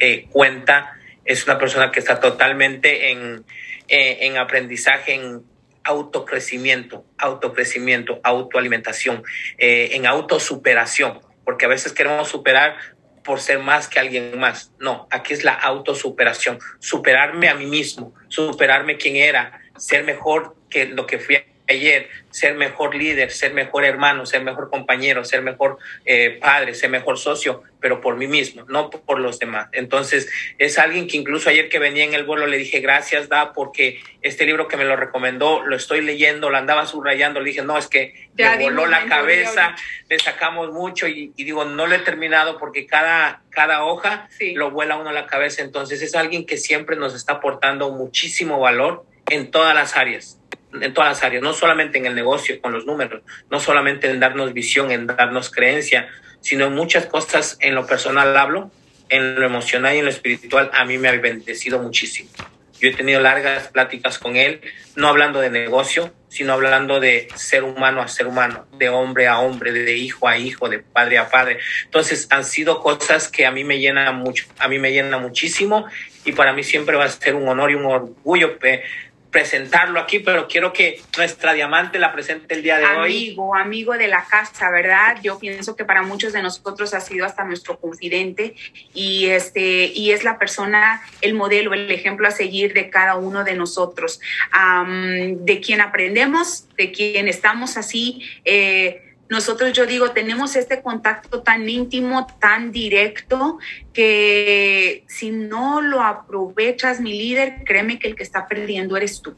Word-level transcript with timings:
eh, 0.00 0.26
cuenta, 0.30 0.96
es 1.24 1.44
una 1.46 1.58
persona 1.58 1.92
que 1.92 2.00
está 2.00 2.18
totalmente 2.18 3.10
en, 3.10 3.44
eh, 3.88 4.18
en 4.22 4.38
aprendizaje, 4.38 5.14
en 5.14 5.42
autocrecimiento, 5.84 7.04
autocrecimiento, 7.18 8.20
autoalimentación, 8.22 9.22
eh, 9.58 9.90
en 9.92 10.06
autosuperación, 10.06 11.20
porque 11.44 11.66
a 11.66 11.68
veces 11.68 11.92
queremos 11.92 12.28
superar 12.28 12.76
por 13.22 13.40
ser 13.40 13.58
más 13.58 13.88
que 13.88 14.00
alguien 14.00 14.38
más. 14.38 14.72
No, 14.78 15.06
aquí 15.10 15.34
es 15.34 15.44
la 15.44 15.52
autosuperación, 15.52 16.58
superarme 16.78 17.48
a 17.48 17.54
mí 17.54 17.66
mismo, 17.66 18.14
superarme 18.28 18.96
quien 18.96 19.16
era, 19.16 19.60
ser 19.76 20.04
mejor 20.04 20.56
que 20.68 20.86
lo 20.86 21.06
que 21.06 21.18
fui 21.18 21.36
ayer, 21.70 22.08
ser 22.30 22.54
mejor 22.54 22.94
líder, 22.94 23.30
ser 23.30 23.54
mejor 23.54 23.84
hermano, 23.84 24.26
ser 24.26 24.42
mejor 24.42 24.70
compañero, 24.70 25.24
ser 25.24 25.42
mejor 25.42 25.78
eh, 26.04 26.38
padre, 26.40 26.74
ser 26.74 26.90
mejor 26.90 27.18
socio, 27.18 27.62
pero 27.80 28.00
por 28.00 28.16
mí 28.16 28.26
mismo, 28.26 28.64
no 28.68 28.90
por 28.90 29.18
los 29.18 29.38
demás. 29.38 29.68
Entonces, 29.72 30.30
es 30.58 30.78
alguien 30.78 31.06
que 31.06 31.16
incluso 31.16 31.48
ayer 31.48 31.68
que 31.68 31.78
venía 31.78 32.04
en 32.04 32.14
el 32.14 32.24
vuelo 32.24 32.46
le 32.46 32.58
dije 32.58 32.80
gracias, 32.80 33.28
Da, 33.28 33.52
porque 33.52 34.00
este 34.22 34.44
libro 34.44 34.68
que 34.68 34.76
me 34.76 34.84
lo 34.84 34.96
recomendó, 34.96 35.62
lo 35.64 35.76
estoy 35.76 36.02
leyendo, 36.02 36.50
lo 36.50 36.58
andaba 36.58 36.86
subrayando, 36.86 37.40
le 37.40 37.50
dije, 37.50 37.62
no, 37.62 37.78
es 37.78 37.86
que 37.86 38.28
me 38.34 38.58
voló 38.58 38.86
la 38.86 39.06
cabeza, 39.06 39.74
le 40.08 40.18
sacamos 40.18 40.72
mucho 40.72 41.06
y, 41.08 41.32
digo, 41.36 41.64
no 41.64 41.86
lo 41.86 41.94
he 41.94 42.00
terminado 42.00 42.58
porque 42.58 42.86
cada, 42.86 43.42
cada 43.50 43.84
hoja 43.84 44.28
lo 44.54 44.70
vuela 44.70 44.96
uno 44.96 45.10
a 45.10 45.14
la 45.14 45.26
cabeza. 45.26 45.62
Entonces, 45.62 46.02
es 46.02 46.14
alguien 46.14 46.46
que 46.46 46.56
siempre 46.56 46.96
nos 46.96 47.14
está 47.14 47.34
aportando 47.34 47.90
muchísimo 47.92 48.60
valor 48.60 49.04
en 49.28 49.50
todas 49.50 49.74
las 49.74 49.96
áreas 49.96 50.39
en 50.72 50.94
todas 50.94 51.10
las 51.10 51.24
áreas, 51.24 51.42
no 51.42 51.52
solamente 51.52 51.98
en 51.98 52.06
el 52.06 52.14
negocio, 52.14 52.60
con 52.60 52.72
los 52.72 52.86
números, 52.86 53.22
no 53.50 53.60
solamente 53.60 54.10
en 54.10 54.20
darnos 54.20 54.52
visión, 54.52 54.90
en 54.90 55.06
darnos 55.06 55.50
creencia, 55.50 56.08
sino 56.40 56.66
en 56.66 56.74
muchas 56.74 57.06
cosas 57.06 57.56
en 57.60 57.74
lo 57.74 57.86
personal 57.86 58.36
hablo, 58.36 58.70
en 59.08 59.34
lo 59.34 59.44
emocional 59.44 59.94
y 59.94 59.98
en 59.98 60.04
lo 60.04 60.10
espiritual, 60.10 60.70
a 60.72 60.84
mí 60.84 60.98
me 60.98 61.08
ha 61.08 61.12
bendecido 61.12 61.78
muchísimo. 61.80 62.30
Yo 62.80 62.88
he 62.88 62.94
tenido 62.94 63.20
largas 63.20 63.68
pláticas 63.68 64.18
con 64.18 64.36
él, 64.36 64.62
no 64.96 65.08
hablando 65.08 65.40
de 65.40 65.50
negocio, 65.50 66.14
sino 66.28 66.54
hablando 66.54 66.98
de 66.98 67.28
ser 67.34 67.62
humano 67.62 68.00
a 68.00 68.08
ser 68.08 68.26
humano, 68.26 68.66
de 68.78 68.88
hombre 68.88 69.26
a 69.26 69.38
hombre, 69.38 69.72
de 69.72 69.96
hijo 69.96 70.28
a 70.28 70.38
hijo, 70.38 70.70
de 70.70 70.78
padre 70.78 71.18
a 71.18 71.28
padre. 71.28 71.58
Entonces 71.84 72.26
han 72.30 72.44
sido 72.44 72.80
cosas 72.80 73.28
que 73.28 73.44
a 73.44 73.50
mí 73.50 73.64
me 73.64 73.80
llenan 73.80 74.16
mucho, 74.16 74.46
a 74.58 74.66
mí 74.66 74.78
me 74.78 74.92
llena 74.92 75.18
muchísimo 75.18 75.86
y 76.24 76.32
para 76.32 76.54
mí 76.54 76.64
siempre 76.64 76.96
va 76.96 77.04
a 77.04 77.08
ser 77.08 77.34
un 77.34 77.48
honor 77.48 77.70
y 77.70 77.74
un 77.74 77.84
orgullo 77.84 78.58
presentarlo 79.30 80.00
aquí, 80.00 80.18
pero 80.18 80.48
quiero 80.48 80.72
que 80.72 81.00
nuestra 81.16 81.52
diamante 81.52 81.98
la 81.98 82.12
presente 82.12 82.54
el 82.54 82.62
día 82.62 82.78
de 82.78 82.86
hoy. 82.86 83.28
Amigo, 83.28 83.54
amigo 83.54 83.92
de 83.94 84.08
la 84.08 84.24
casa, 84.24 84.70
¿verdad? 84.70 85.18
Yo 85.22 85.38
pienso 85.38 85.76
que 85.76 85.84
para 85.84 86.02
muchos 86.02 86.32
de 86.32 86.42
nosotros 86.42 86.94
ha 86.94 87.00
sido 87.00 87.24
hasta 87.24 87.44
nuestro 87.44 87.78
confidente 87.78 88.54
y 88.92 89.26
este 89.26 89.86
y 89.86 90.12
es 90.12 90.24
la 90.24 90.38
persona, 90.38 91.02
el 91.20 91.34
modelo, 91.34 91.74
el 91.74 91.90
ejemplo 91.90 92.26
a 92.26 92.30
seguir 92.30 92.72
de 92.72 92.90
cada 92.90 93.16
uno 93.16 93.44
de 93.44 93.54
nosotros, 93.54 94.20
de 94.52 95.60
quien 95.60 95.80
aprendemos, 95.80 96.66
de 96.76 96.90
quien 96.92 97.28
estamos 97.28 97.76
así. 97.76 98.22
Eh, 98.44 99.09
nosotros, 99.30 99.72
yo 99.72 99.86
digo, 99.86 100.10
tenemos 100.10 100.56
este 100.56 100.82
contacto 100.82 101.42
tan 101.42 101.68
íntimo, 101.68 102.26
tan 102.40 102.72
directo, 102.72 103.58
que 103.92 105.04
si 105.06 105.30
no 105.30 105.80
lo 105.80 106.02
aprovechas, 106.02 107.00
mi 107.00 107.12
líder, 107.12 107.62
créeme 107.64 108.00
que 108.00 108.08
el 108.08 108.16
que 108.16 108.24
está 108.24 108.48
perdiendo 108.48 108.96
eres 108.96 109.22
tú, 109.22 109.36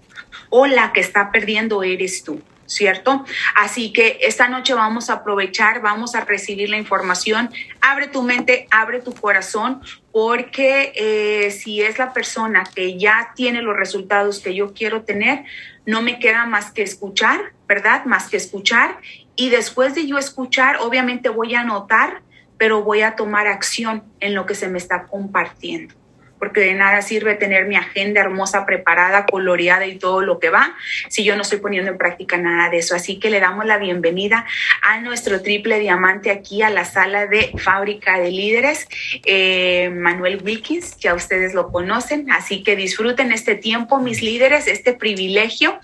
o 0.48 0.66
la 0.66 0.94
que 0.94 1.00
está 1.00 1.30
perdiendo 1.30 1.82
eres 1.82 2.24
tú. 2.24 2.42
¿cierto? 2.64 3.26
Así 3.54 3.92
que 3.92 4.18
esta 4.22 4.48
noche 4.48 4.72
vamos 4.72 5.10
a 5.10 5.14
aprovechar, 5.14 5.82
vamos 5.82 6.14
a 6.14 6.24
recibir 6.24 6.70
la 6.70 6.78
información. 6.78 7.50
Abre 7.82 8.08
tu 8.08 8.22
mente, 8.22 8.66
abre 8.70 9.00
tu 9.00 9.12
corazón, 9.12 9.82
porque 10.10 10.92
eh, 10.94 11.50
si 11.50 11.82
es 11.82 11.98
la 11.98 12.14
persona 12.14 12.64
que 12.74 12.98
ya 12.98 13.32
tiene 13.36 13.60
los 13.60 13.76
resultados 13.76 14.40
que 14.40 14.54
yo 14.54 14.72
quiero 14.72 15.02
tener, 15.02 15.44
no 15.84 16.00
me 16.00 16.18
queda 16.18 16.46
más 16.46 16.70
que 16.70 16.82
escuchar, 16.82 17.52
¿verdad? 17.68 18.06
Más 18.06 18.30
que 18.30 18.38
escuchar 18.38 18.98
y 19.36 19.50
después 19.50 19.94
de 19.94 20.06
yo 20.06 20.18
escuchar, 20.18 20.76
obviamente 20.80 21.28
voy 21.28 21.54
a 21.54 21.60
anotar, 21.60 22.22
pero 22.58 22.82
voy 22.82 23.02
a 23.02 23.16
tomar 23.16 23.46
acción 23.46 24.04
en 24.20 24.34
lo 24.34 24.46
que 24.46 24.54
se 24.54 24.68
me 24.68 24.78
está 24.78 25.04
compartiendo. 25.06 25.94
Porque 26.38 26.60
de 26.60 26.74
nada 26.74 27.02
sirve 27.02 27.36
tener 27.36 27.66
mi 27.66 27.76
agenda 27.76 28.20
hermosa, 28.20 28.66
preparada, 28.66 29.26
coloreada 29.26 29.86
y 29.86 29.96
todo 29.96 30.22
lo 30.22 30.40
que 30.40 30.50
va, 30.50 30.74
si 31.08 31.22
yo 31.22 31.36
no 31.36 31.42
estoy 31.42 31.58
poniendo 31.58 31.92
en 31.92 31.98
práctica 31.98 32.36
nada 32.36 32.68
de 32.68 32.78
eso. 32.78 32.96
Así 32.96 33.20
que 33.20 33.30
le 33.30 33.38
damos 33.38 33.64
la 33.64 33.78
bienvenida 33.78 34.44
a 34.82 35.00
nuestro 35.00 35.40
triple 35.40 35.78
diamante 35.78 36.32
aquí 36.32 36.62
a 36.62 36.70
la 36.70 36.84
sala 36.84 37.28
de 37.28 37.52
fábrica 37.58 38.18
de 38.18 38.32
líderes, 38.32 38.88
eh, 39.24 39.90
Manuel 39.94 40.42
Wilkins, 40.42 40.96
ya 40.98 41.14
ustedes 41.14 41.54
lo 41.54 41.70
conocen. 41.70 42.28
Así 42.32 42.64
que 42.64 42.74
disfruten 42.74 43.30
este 43.30 43.54
tiempo, 43.54 44.00
mis 44.00 44.20
líderes, 44.20 44.66
este 44.66 44.94
privilegio 44.94 45.78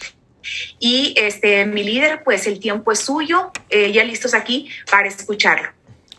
y 0.78 1.14
este, 1.16 1.66
mi 1.66 1.84
líder, 1.84 2.22
pues 2.24 2.46
el 2.46 2.60
tiempo 2.60 2.92
es 2.92 3.00
suyo, 3.00 3.52
eh, 3.70 3.92
ya 3.92 4.04
listos 4.04 4.34
aquí 4.34 4.68
para 4.90 5.08
escucharlo. 5.08 5.68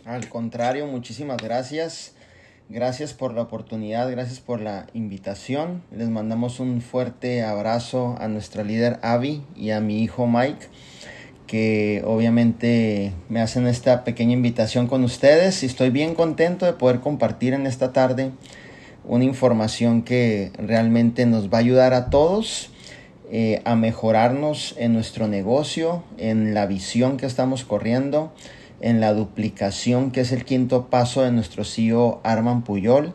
Al 0.05 0.27
contrario, 0.29 0.87
muchísimas 0.87 1.37
gracias. 1.37 2.15
Gracias 2.71 3.13
por 3.13 3.33
la 3.33 3.41
oportunidad, 3.41 4.11
gracias 4.11 4.39
por 4.39 4.61
la 4.61 4.85
invitación. 4.93 5.81
Les 5.91 6.07
mandamos 6.09 6.59
un 6.59 6.81
fuerte 6.81 7.41
abrazo 7.41 8.15
a 8.19 8.27
nuestra 8.27 8.63
líder 8.63 8.99
Abby 9.01 9.43
y 9.55 9.71
a 9.71 9.79
mi 9.79 10.03
hijo 10.03 10.27
Mike, 10.27 10.67
que 11.47 12.03
obviamente 12.05 13.11
me 13.27 13.41
hacen 13.41 13.65
esta 13.65 14.03
pequeña 14.03 14.33
invitación 14.33 14.85
con 14.85 15.03
ustedes 15.03 15.63
y 15.63 15.65
estoy 15.65 15.89
bien 15.89 16.13
contento 16.13 16.67
de 16.67 16.73
poder 16.73 16.99
compartir 16.99 17.53
en 17.53 17.65
esta 17.65 17.91
tarde 17.91 18.29
una 19.03 19.23
información 19.23 20.03
que 20.03 20.51
realmente 20.55 21.25
nos 21.25 21.49
va 21.51 21.57
a 21.57 21.61
ayudar 21.61 21.95
a 21.95 22.11
todos 22.11 22.69
eh, 23.31 23.61
a 23.65 23.75
mejorarnos 23.75 24.73
en 24.77 24.93
nuestro 24.93 25.27
negocio, 25.27 26.03
en 26.17 26.53
la 26.53 26.65
visión 26.65 27.17
que 27.17 27.25
estamos 27.25 27.63
corriendo, 27.63 28.33
en 28.81 28.99
la 28.99 29.13
duplicación 29.13 30.11
que 30.11 30.21
es 30.21 30.31
el 30.31 30.45
quinto 30.45 30.87
paso 30.89 31.21
de 31.21 31.31
nuestro 31.31 31.63
CEO 31.63 32.21
Arman 32.23 32.63
Puyol. 32.63 33.13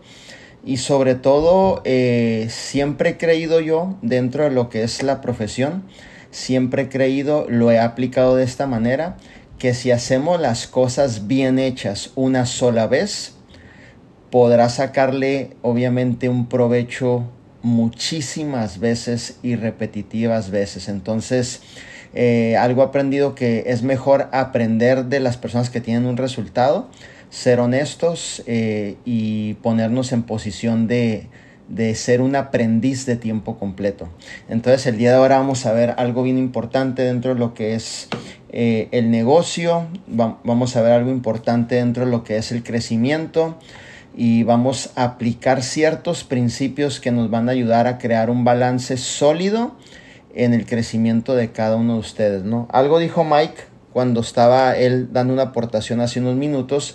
Y 0.65 0.79
sobre 0.79 1.15
todo, 1.15 1.83
eh, 1.85 2.47
siempre 2.49 3.11
he 3.11 3.17
creído 3.17 3.61
yo 3.61 3.97
dentro 4.03 4.45
de 4.45 4.51
lo 4.51 4.69
que 4.71 4.83
es 4.83 5.03
la 5.03 5.21
profesión, 5.21 5.83
siempre 6.31 6.83
he 6.83 6.89
creído, 6.89 7.47
lo 7.49 7.71
he 7.71 7.79
aplicado 7.79 8.37
de 8.37 8.45
esta 8.45 8.67
manera, 8.67 9.17
que 9.59 9.75
si 9.75 9.91
hacemos 9.91 10.41
las 10.41 10.67
cosas 10.67 11.27
bien 11.27 11.59
hechas 11.59 12.13
una 12.15 12.47
sola 12.47 12.87
vez, 12.87 13.35
podrá 14.31 14.69
sacarle 14.69 15.57
obviamente 15.63 16.29
un 16.29 16.49
provecho 16.49 17.25
muchísimas 17.65 18.79
veces 18.79 19.39
y 19.43 19.57
repetitivas 19.57 20.51
veces. 20.51 20.89
Entonces, 20.89 21.63
eh, 22.13 22.57
algo 22.57 22.83
aprendido 22.83 23.35
que 23.35 23.65
es 23.67 23.83
mejor 23.83 24.29
aprender 24.33 25.07
de 25.07 25.19
las 25.19 25.39
personas 25.39 25.71
que 25.71 25.81
tienen 25.81 26.07
un 26.07 26.19
resultado, 26.19 26.91
ser 27.31 27.59
honestos 27.59 28.43
eh, 28.47 28.97
y 29.07 29.55
ponernos 29.55 30.13
en 30.13 30.23
posición 30.25 30.87
de, 30.87 31.27
de 31.69 31.95
ser 31.95 32.21
un 32.21 32.37
aprendiz 32.37 33.07
de 33.07 33.17
tiempo 33.17 33.59
completo. 33.59 34.11
Entonces 34.49 34.87
el 34.87 34.99
día 34.99 35.11
de 35.11 35.17
ahora 35.17 35.39
vamos 35.39 35.65
a 35.65 35.73
ver 35.73 35.95
algo 35.97 36.23
bien 36.23 36.39
importante 36.39 37.03
dentro 37.03 37.33
de 37.33 37.41
lo 37.41 37.55
que 37.55 37.75
es 37.75 38.09
eh, 38.51 38.89
el 38.93 39.11
negocio, 39.11 39.89
vamos 40.07 40.77
a 40.77 40.83
ver 40.83 40.93
algo 40.93 41.11
importante 41.11 41.77
dentro 41.77 42.05
de 42.05 42.11
lo 42.11 42.23
que 42.23 42.37
es 42.37 42.53
el 42.53 42.63
crecimiento, 42.63 43.59
y 44.17 44.45
vamos 44.45 44.91
a 44.97 45.05
aplicar 45.05 45.63
ciertos 45.63 46.25
principios 46.25 47.01
que 47.01 47.11
nos 47.11 47.31
van 47.31 47.49
a 47.49 47.53
ayudar 47.53 47.87
a 47.87 47.99
crear 47.99 48.31
un 48.31 48.45
balance 48.45 48.97
sólido 48.97 49.75
en 50.35 50.55
el 50.55 50.67
crecimiento 50.67 51.35
de 51.35 51.53
cada 51.53 51.77
uno 51.77 51.95
de 51.95 52.01
ustedes, 52.01 52.45
¿no? 52.45 52.69
Algo 52.71 52.99
dijo 52.99 53.25
Mike 53.25 53.65
cuando 53.93 54.21
estaba 54.21 54.77
él 54.77 55.13
dando 55.13 55.33
una 55.33 55.45
aportación 55.45 56.01
hace 56.01 56.21
unos 56.21 56.37
minutos 56.37 56.95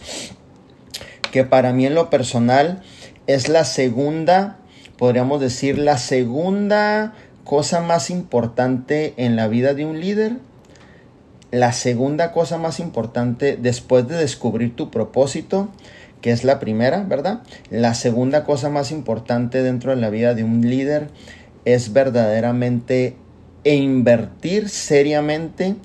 que 1.32 1.44
para 1.44 1.74
mí 1.74 1.86
en 1.86 1.96
lo 1.96 2.10
personal 2.10 2.82
es 3.28 3.50
la 3.50 3.64
segunda, 3.64 4.58
podríamos 4.98 5.40
decir, 5.40 5.78
la 5.78 5.98
segunda 5.98 7.14
cosa 7.44 7.82
más 7.82 8.10
importante 8.10 9.14
en 9.18 9.36
la 9.36 9.48
vida 9.48 9.74
de 9.74 9.86
un 9.86 10.00
líder. 10.00 10.38
La 11.52 11.74
segunda 11.74 12.32
cosa 12.32 12.60
más 12.60 12.80
importante 12.80 13.58
después 13.60 14.08
de 14.08 14.16
descubrir 14.16 14.76
tu 14.76 14.92
propósito 14.92 15.70
que 16.22 16.32
es 16.32 16.44
la 16.44 16.60
primera, 16.60 17.04
¿verdad? 17.04 17.42
La 17.70 17.94
segunda 17.94 18.44
cosa 18.44 18.70
más 18.70 18.92
importante 18.92 19.64
dentro 19.64 19.92
de 19.92 20.02
la 20.02 20.10
vida 20.10 20.34
de 20.34 20.44
un 20.44 20.70
líder 20.70 21.10
es 21.66 21.94
verdaderamente 21.94 23.16
e 23.64 23.76
invertir 23.76 24.70
seriamente, 24.70 25.76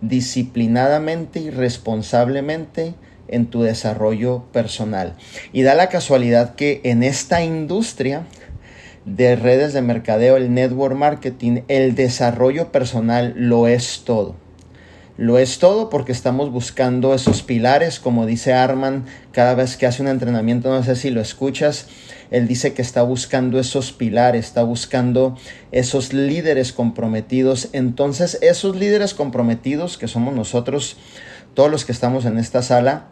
disciplinadamente 0.00 1.40
y 1.40 1.50
responsablemente 1.50 2.94
en 3.28 3.46
tu 3.46 3.62
desarrollo 3.62 4.44
personal. 4.52 5.16
Y 5.52 5.62
da 5.62 5.74
la 5.74 5.88
casualidad 5.88 6.54
que 6.54 6.80
en 6.84 7.02
esta 7.02 7.42
industria 7.42 8.26
de 9.04 9.36
redes 9.36 9.72
de 9.72 9.82
mercadeo, 9.82 10.36
el 10.36 10.52
network 10.54 10.94
marketing, 10.94 11.62
el 11.68 11.94
desarrollo 11.94 12.70
personal 12.70 13.34
lo 13.36 13.66
es 13.66 14.02
todo 14.04 14.41
Lo 15.22 15.38
es 15.38 15.60
todo 15.60 15.88
porque 15.88 16.10
estamos 16.10 16.50
buscando 16.50 17.14
esos 17.14 17.44
pilares, 17.44 18.00
como 18.00 18.26
dice 18.26 18.54
Arman 18.54 19.04
cada 19.30 19.54
vez 19.54 19.76
que 19.76 19.86
hace 19.86 20.02
un 20.02 20.08
entrenamiento, 20.08 20.68
no 20.68 20.82
sé 20.82 20.96
si 20.96 21.10
lo 21.10 21.20
escuchas, 21.20 21.86
él 22.32 22.48
dice 22.48 22.74
que 22.74 22.82
está 22.82 23.04
buscando 23.04 23.60
esos 23.60 23.92
pilares, 23.92 24.46
está 24.46 24.64
buscando 24.64 25.38
esos 25.70 26.12
líderes 26.12 26.72
comprometidos. 26.72 27.68
Entonces, 27.72 28.36
esos 28.42 28.74
líderes 28.74 29.14
comprometidos 29.14 29.96
que 29.96 30.08
somos 30.08 30.34
nosotros, 30.34 30.96
todos 31.54 31.70
los 31.70 31.84
que 31.84 31.92
estamos 31.92 32.24
en 32.24 32.36
esta 32.36 32.60
sala, 32.60 33.06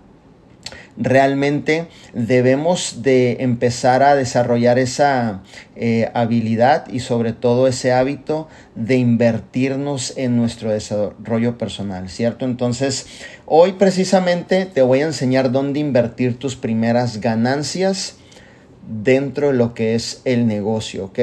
realmente 0.97 1.89
debemos 2.13 3.03
de 3.03 3.39
empezar 3.41 4.03
a 4.03 4.15
desarrollar 4.15 4.79
esa 4.79 5.43
eh, 5.77 6.11
habilidad 6.15 6.89
y 6.89 7.01
sobre 7.01 7.33
todo 7.33 7.67
ese 7.67 7.93
hábito 7.93 8.49
de 8.75 8.97
invertirnos 8.97 10.15
en 10.17 10.37
nuestro 10.37 10.71
desarrollo 10.71 11.59
personal, 11.59 12.09
¿cierto? 12.09 12.45
Entonces, 12.45 13.07
hoy 13.47 13.73
precisamente 13.73 14.67
te 14.67 14.83
voy 14.83 15.01
a 15.01 15.07
enseñar 15.07 15.53
dónde 15.53 15.81
invertir 15.81 16.39
tus 16.39 16.57
primeras 16.57 17.21
ganancias 17.21 18.17
dentro 18.87 19.49
de 19.49 19.55
lo 19.55 19.75
que 19.75 19.95
es 19.95 20.21
el 20.25 20.47
negocio, 20.47 21.07
¿ok? 21.07 21.19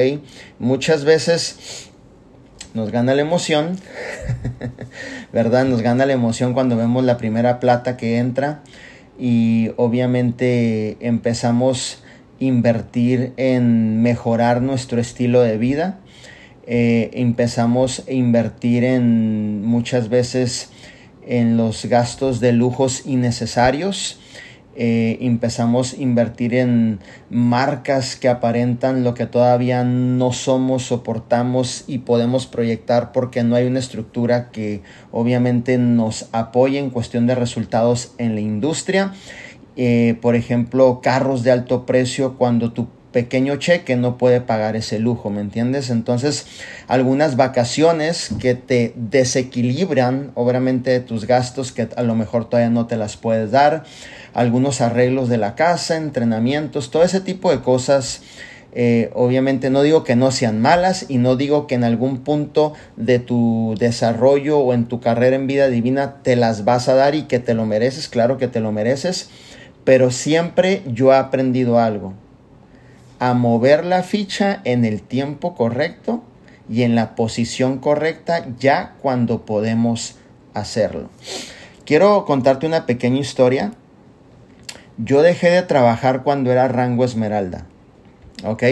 Muchas 0.58 1.04
veces 1.04 1.88
nos 2.74 2.90
gana 2.90 3.14
la 3.14 3.22
emoción, 3.22 3.78
¿verdad? 5.32 5.64
Nos 5.64 5.82
gana 5.82 6.06
la 6.06 6.12
emoción 6.12 6.54
cuando 6.54 6.76
vemos 6.76 7.04
la 7.04 7.16
primera 7.18 7.60
plata 7.60 7.96
que 7.96 8.18
entra 8.18 8.62
y 9.18 9.70
obviamente 9.76 10.96
empezamos 11.00 12.02
a 12.40 12.44
invertir 12.44 13.32
en 13.36 14.00
mejorar 14.02 14.62
nuestro 14.62 15.00
estilo 15.00 15.40
de 15.42 15.58
vida. 15.58 15.98
Eh, 16.66 17.10
empezamos 17.14 18.04
a 18.08 18.12
invertir 18.12 18.84
en 18.84 19.64
muchas 19.64 20.08
veces 20.08 20.70
en 21.26 21.56
los 21.56 21.84
gastos 21.86 22.40
de 22.40 22.52
lujos 22.52 23.06
innecesarios 23.06 24.20
eh, 24.80 25.18
empezamos 25.22 25.94
a 25.94 25.96
invertir 25.96 26.54
en 26.54 27.00
marcas 27.30 28.14
que 28.14 28.28
aparentan 28.28 29.02
lo 29.02 29.12
que 29.12 29.26
todavía 29.26 29.82
no 29.82 30.32
somos, 30.32 30.84
soportamos 30.84 31.82
y 31.88 31.98
podemos 31.98 32.46
proyectar 32.46 33.10
porque 33.10 33.42
no 33.42 33.56
hay 33.56 33.66
una 33.66 33.80
estructura 33.80 34.50
que 34.52 34.82
obviamente 35.10 35.78
nos 35.78 36.28
apoye 36.30 36.78
en 36.78 36.90
cuestión 36.90 37.26
de 37.26 37.34
resultados 37.34 38.14
en 38.18 38.36
la 38.36 38.40
industria. 38.40 39.14
Eh, 39.74 40.16
por 40.22 40.36
ejemplo, 40.36 41.00
carros 41.02 41.42
de 41.42 41.50
alto 41.50 41.84
precio 41.84 42.36
cuando 42.38 42.72
tu 42.72 42.86
pequeño 43.18 43.56
cheque 43.56 43.96
no 43.96 44.16
puede 44.16 44.40
pagar 44.40 44.76
ese 44.76 45.00
lujo, 45.00 45.28
¿me 45.28 45.40
entiendes? 45.40 45.90
Entonces, 45.90 46.46
algunas 46.86 47.34
vacaciones 47.34 48.30
que 48.38 48.54
te 48.54 48.92
desequilibran, 48.94 50.30
obviamente, 50.36 51.00
tus 51.00 51.26
gastos 51.26 51.72
que 51.72 51.88
a 51.96 52.02
lo 52.04 52.14
mejor 52.14 52.48
todavía 52.48 52.70
no 52.70 52.86
te 52.86 52.96
las 52.96 53.16
puedes 53.16 53.50
dar 53.50 53.82
algunos 54.34 54.80
arreglos 54.80 55.28
de 55.28 55.36
la 55.36 55.56
casa, 55.56 55.96
entrenamientos, 55.96 56.92
todo 56.92 57.02
ese 57.02 57.20
tipo 57.20 57.50
de 57.50 57.60
cosas. 57.60 58.22
Eh, 58.70 59.10
obviamente 59.14 59.68
no 59.68 59.82
digo 59.82 60.04
que 60.04 60.14
no 60.14 60.30
sean 60.30 60.60
malas 60.60 61.06
y 61.08 61.18
no 61.18 61.34
digo 61.34 61.66
que 61.66 61.74
en 61.74 61.82
algún 61.82 62.18
punto 62.18 62.74
de 62.94 63.18
tu 63.18 63.74
desarrollo 63.80 64.60
o 64.60 64.74
en 64.74 64.86
tu 64.86 65.00
carrera 65.00 65.34
en 65.34 65.48
vida 65.48 65.66
divina 65.66 66.22
te 66.22 66.36
las 66.36 66.64
vas 66.64 66.88
a 66.88 66.94
dar 66.94 67.16
y 67.16 67.22
que 67.22 67.40
te 67.40 67.54
lo 67.54 67.66
mereces, 67.66 68.08
claro 68.08 68.38
que 68.38 68.46
te 68.46 68.60
lo 68.60 68.70
mereces, 68.70 69.28
pero 69.82 70.12
siempre 70.12 70.82
yo 70.86 71.12
he 71.12 71.16
aprendido 71.16 71.80
algo, 71.80 72.14
a 73.18 73.34
mover 73.34 73.84
la 73.84 74.02
ficha 74.02 74.60
en 74.64 74.84
el 74.84 75.02
tiempo 75.02 75.54
correcto 75.54 76.22
y 76.68 76.82
en 76.82 76.94
la 76.94 77.14
posición 77.14 77.78
correcta 77.78 78.46
ya 78.58 78.94
cuando 79.00 79.44
podemos 79.44 80.16
hacerlo. 80.54 81.10
Quiero 81.84 82.24
contarte 82.24 82.66
una 82.66 82.86
pequeña 82.86 83.18
historia 83.18 83.72
yo 84.98 85.22
dejé 85.22 85.50
de 85.50 85.62
trabajar 85.62 86.24
cuando 86.24 86.50
era 86.50 86.66
rango 86.68 87.04
esmeralda. 87.04 87.66
¿Ok? 88.44 88.62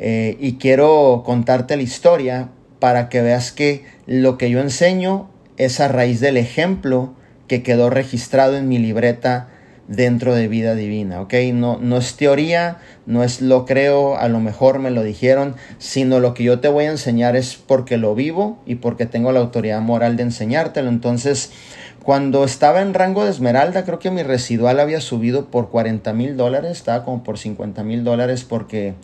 Eh, 0.00 0.36
y 0.38 0.54
quiero 0.54 1.24
contarte 1.26 1.76
la 1.76 1.82
historia 1.82 2.48
para 2.78 3.08
que 3.08 3.20
veas 3.20 3.50
que 3.50 3.84
lo 4.06 4.38
que 4.38 4.50
yo 4.50 4.60
enseño 4.60 5.28
es 5.56 5.80
a 5.80 5.88
raíz 5.88 6.20
del 6.20 6.36
ejemplo 6.36 7.14
que 7.48 7.64
quedó 7.64 7.90
registrado 7.90 8.56
en 8.56 8.68
mi 8.68 8.78
libreta 8.78 9.48
dentro 9.88 10.34
de 10.34 10.48
vida 10.48 10.74
divina, 10.74 11.20
¿ok? 11.22 11.34
No, 11.54 11.78
no 11.80 11.96
es 11.96 12.14
teoría, 12.14 12.76
no 13.06 13.24
es 13.24 13.40
lo 13.40 13.64
creo, 13.64 14.16
a 14.16 14.28
lo 14.28 14.38
mejor 14.38 14.78
me 14.78 14.90
lo 14.90 15.02
dijeron, 15.02 15.56
sino 15.78 16.20
lo 16.20 16.34
que 16.34 16.44
yo 16.44 16.60
te 16.60 16.68
voy 16.68 16.84
a 16.84 16.90
enseñar 16.90 17.36
es 17.36 17.56
porque 17.56 17.96
lo 17.96 18.14
vivo 18.14 18.62
y 18.66 18.76
porque 18.76 19.06
tengo 19.06 19.32
la 19.32 19.40
autoridad 19.40 19.80
moral 19.80 20.16
de 20.16 20.24
enseñártelo. 20.24 20.90
Entonces, 20.90 21.52
cuando 22.04 22.44
estaba 22.44 22.82
en 22.82 22.92
rango 22.92 23.24
de 23.24 23.30
esmeralda, 23.30 23.84
creo 23.84 23.98
que 23.98 24.10
mi 24.10 24.22
residual 24.22 24.78
había 24.78 25.00
subido 25.00 25.46
por 25.46 25.70
40 25.70 26.12
mil 26.12 26.36
dólares, 26.36 26.72
estaba 26.72 27.04
como 27.04 27.24
por 27.24 27.38
50 27.38 27.82
mil 27.82 28.04
dólares 28.04 28.44
porque 28.44 28.94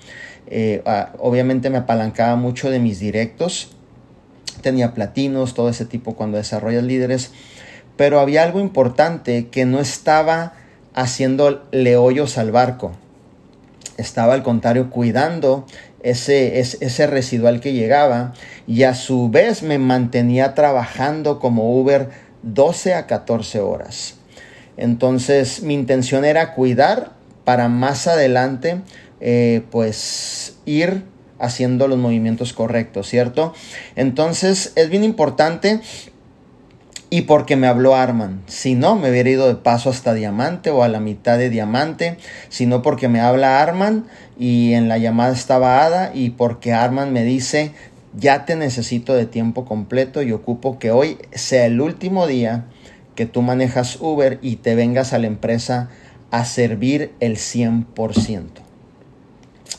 eh, 0.46 0.82
ah, 0.84 1.12
obviamente 1.18 1.70
me 1.70 1.78
apalancaba 1.78 2.36
mucho 2.36 2.70
de 2.70 2.78
mis 2.78 3.00
directos. 3.00 3.70
Tenía 4.60 4.92
platinos, 4.92 5.54
todo 5.54 5.70
ese 5.70 5.86
tipo 5.86 6.14
cuando 6.14 6.36
desarrollas 6.36 6.84
líderes. 6.84 7.32
Pero 7.96 8.20
había 8.20 8.42
algo 8.42 8.60
importante 8.60 9.48
que 9.48 9.64
no 9.64 9.80
estaba 9.80 10.54
haciendo 10.94 11.68
hoyos 11.98 12.38
al 12.38 12.52
barco. 12.52 12.92
Estaba 13.96 14.34
al 14.34 14.42
contrario 14.42 14.90
cuidando 14.90 15.66
ese, 16.02 16.58
ese, 16.60 16.84
ese, 16.84 17.06
residual 17.06 17.60
que 17.60 17.72
llegaba 17.72 18.32
y 18.66 18.82
a 18.82 18.94
su 18.94 19.30
vez 19.30 19.62
me 19.62 19.78
mantenía 19.78 20.54
trabajando 20.54 21.38
como 21.38 21.78
Uber 21.78 22.08
12 22.42 22.94
a 22.94 23.06
14 23.06 23.60
horas. 23.60 24.16
Entonces 24.76 25.62
mi 25.62 25.74
intención 25.74 26.24
era 26.24 26.54
cuidar 26.54 27.12
para 27.44 27.68
más 27.68 28.06
adelante 28.06 28.80
eh, 29.20 29.62
pues 29.70 30.56
ir 30.66 31.04
haciendo 31.38 31.88
los 31.88 31.98
movimientos 31.98 32.52
correctos, 32.52 33.08
¿cierto? 33.08 33.54
Entonces 33.96 34.72
es 34.76 34.88
bien 34.88 35.04
importante 35.04 35.80
y 37.14 37.22
porque 37.22 37.54
me 37.54 37.68
habló 37.68 37.94
Arman. 37.94 38.42
Si 38.48 38.74
no, 38.74 38.96
me 38.96 39.08
hubiera 39.08 39.30
ido 39.30 39.46
de 39.46 39.54
paso 39.54 39.88
hasta 39.88 40.14
diamante 40.14 40.70
o 40.70 40.82
a 40.82 40.88
la 40.88 40.98
mitad 40.98 41.38
de 41.38 41.48
diamante. 41.48 42.16
sino 42.48 42.82
porque 42.82 43.06
me 43.06 43.20
habla 43.20 43.62
Arman 43.62 44.06
y 44.36 44.72
en 44.72 44.88
la 44.88 44.98
llamada 44.98 45.32
estaba 45.32 45.84
Ada 45.84 46.10
y 46.12 46.30
porque 46.30 46.72
Arman 46.72 47.12
me 47.12 47.22
dice, 47.22 47.70
ya 48.14 48.44
te 48.44 48.56
necesito 48.56 49.14
de 49.14 49.26
tiempo 49.26 49.64
completo 49.64 50.22
y 50.22 50.32
ocupo 50.32 50.80
que 50.80 50.90
hoy 50.90 51.18
sea 51.30 51.66
el 51.66 51.80
último 51.80 52.26
día 52.26 52.64
que 53.14 53.26
tú 53.26 53.42
manejas 53.42 53.98
Uber 54.00 54.40
y 54.42 54.56
te 54.56 54.74
vengas 54.74 55.12
a 55.12 55.20
la 55.20 55.28
empresa 55.28 55.90
a 56.32 56.44
servir 56.44 57.12
el 57.20 57.36
100%. 57.36 58.46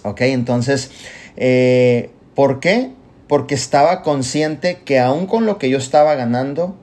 Ok, 0.04 0.22
entonces, 0.22 0.90
eh, 1.36 2.12
¿por 2.34 2.62
qué? 2.62 2.92
Porque 3.28 3.56
estaba 3.56 4.04
consciente 4.04 4.84
que 4.86 5.02
aún 5.02 5.28
con 5.28 5.46
lo 5.46 5.58
que 5.58 5.70
yo 5.70 5.78
estaba 5.78 6.16
ganando, 6.16 6.78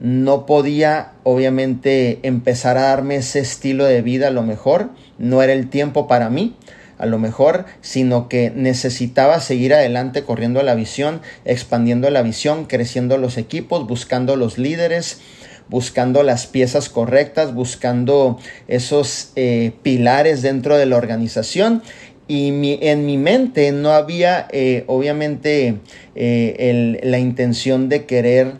no 0.00 0.46
podía 0.46 1.12
obviamente 1.24 2.20
empezar 2.22 2.78
a 2.78 2.82
darme 2.82 3.16
ese 3.16 3.40
estilo 3.40 3.84
de 3.84 4.02
vida 4.02 4.28
a 4.28 4.32
lo 4.32 4.42
mejor, 4.42 4.90
no 5.18 5.42
era 5.42 5.52
el 5.52 5.68
tiempo 5.68 6.06
para 6.06 6.30
mí, 6.30 6.56
a 6.98 7.06
lo 7.06 7.18
mejor, 7.18 7.64
sino 7.80 8.28
que 8.28 8.50
necesitaba 8.50 9.40
seguir 9.40 9.72
adelante 9.72 10.24
corriendo 10.24 10.62
la 10.62 10.74
visión, 10.74 11.20
expandiendo 11.44 12.10
la 12.10 12.22
visión, 12.22 12.66
creciendo 12.66 13.18
los 13.18 13.38
equipos, 13.38 13.86
buscando 13.86 14.36
los 14.36 14.58
líderes, 14.58 15.20
buscando 15.68 16.22
las 16.22 16.46
piezas 16.46 16.88
correctas, 16.88 17.54
buscando 17.54 18.38
esos 18.66 19.32
eh, 19.36 19.72
pilares 19.82 20.42
dentro 20.42 20.76
de 20.76 20.86
la 20.86 20.96
organización. 20.96 21.82
Y 22.26 22.78
en 22.82 23.06
mi 23.06 23.16
mente 23.16 23.72
no 23.72 23.92
había, 23.92 24.48
eh, 24.52 24.84
obviamente, 24.86 25.76
eh, 26.14 26.98
la 27.02 27.18
intención 27.18 27.88
de 27.88 28.04
querer 28.04 28.52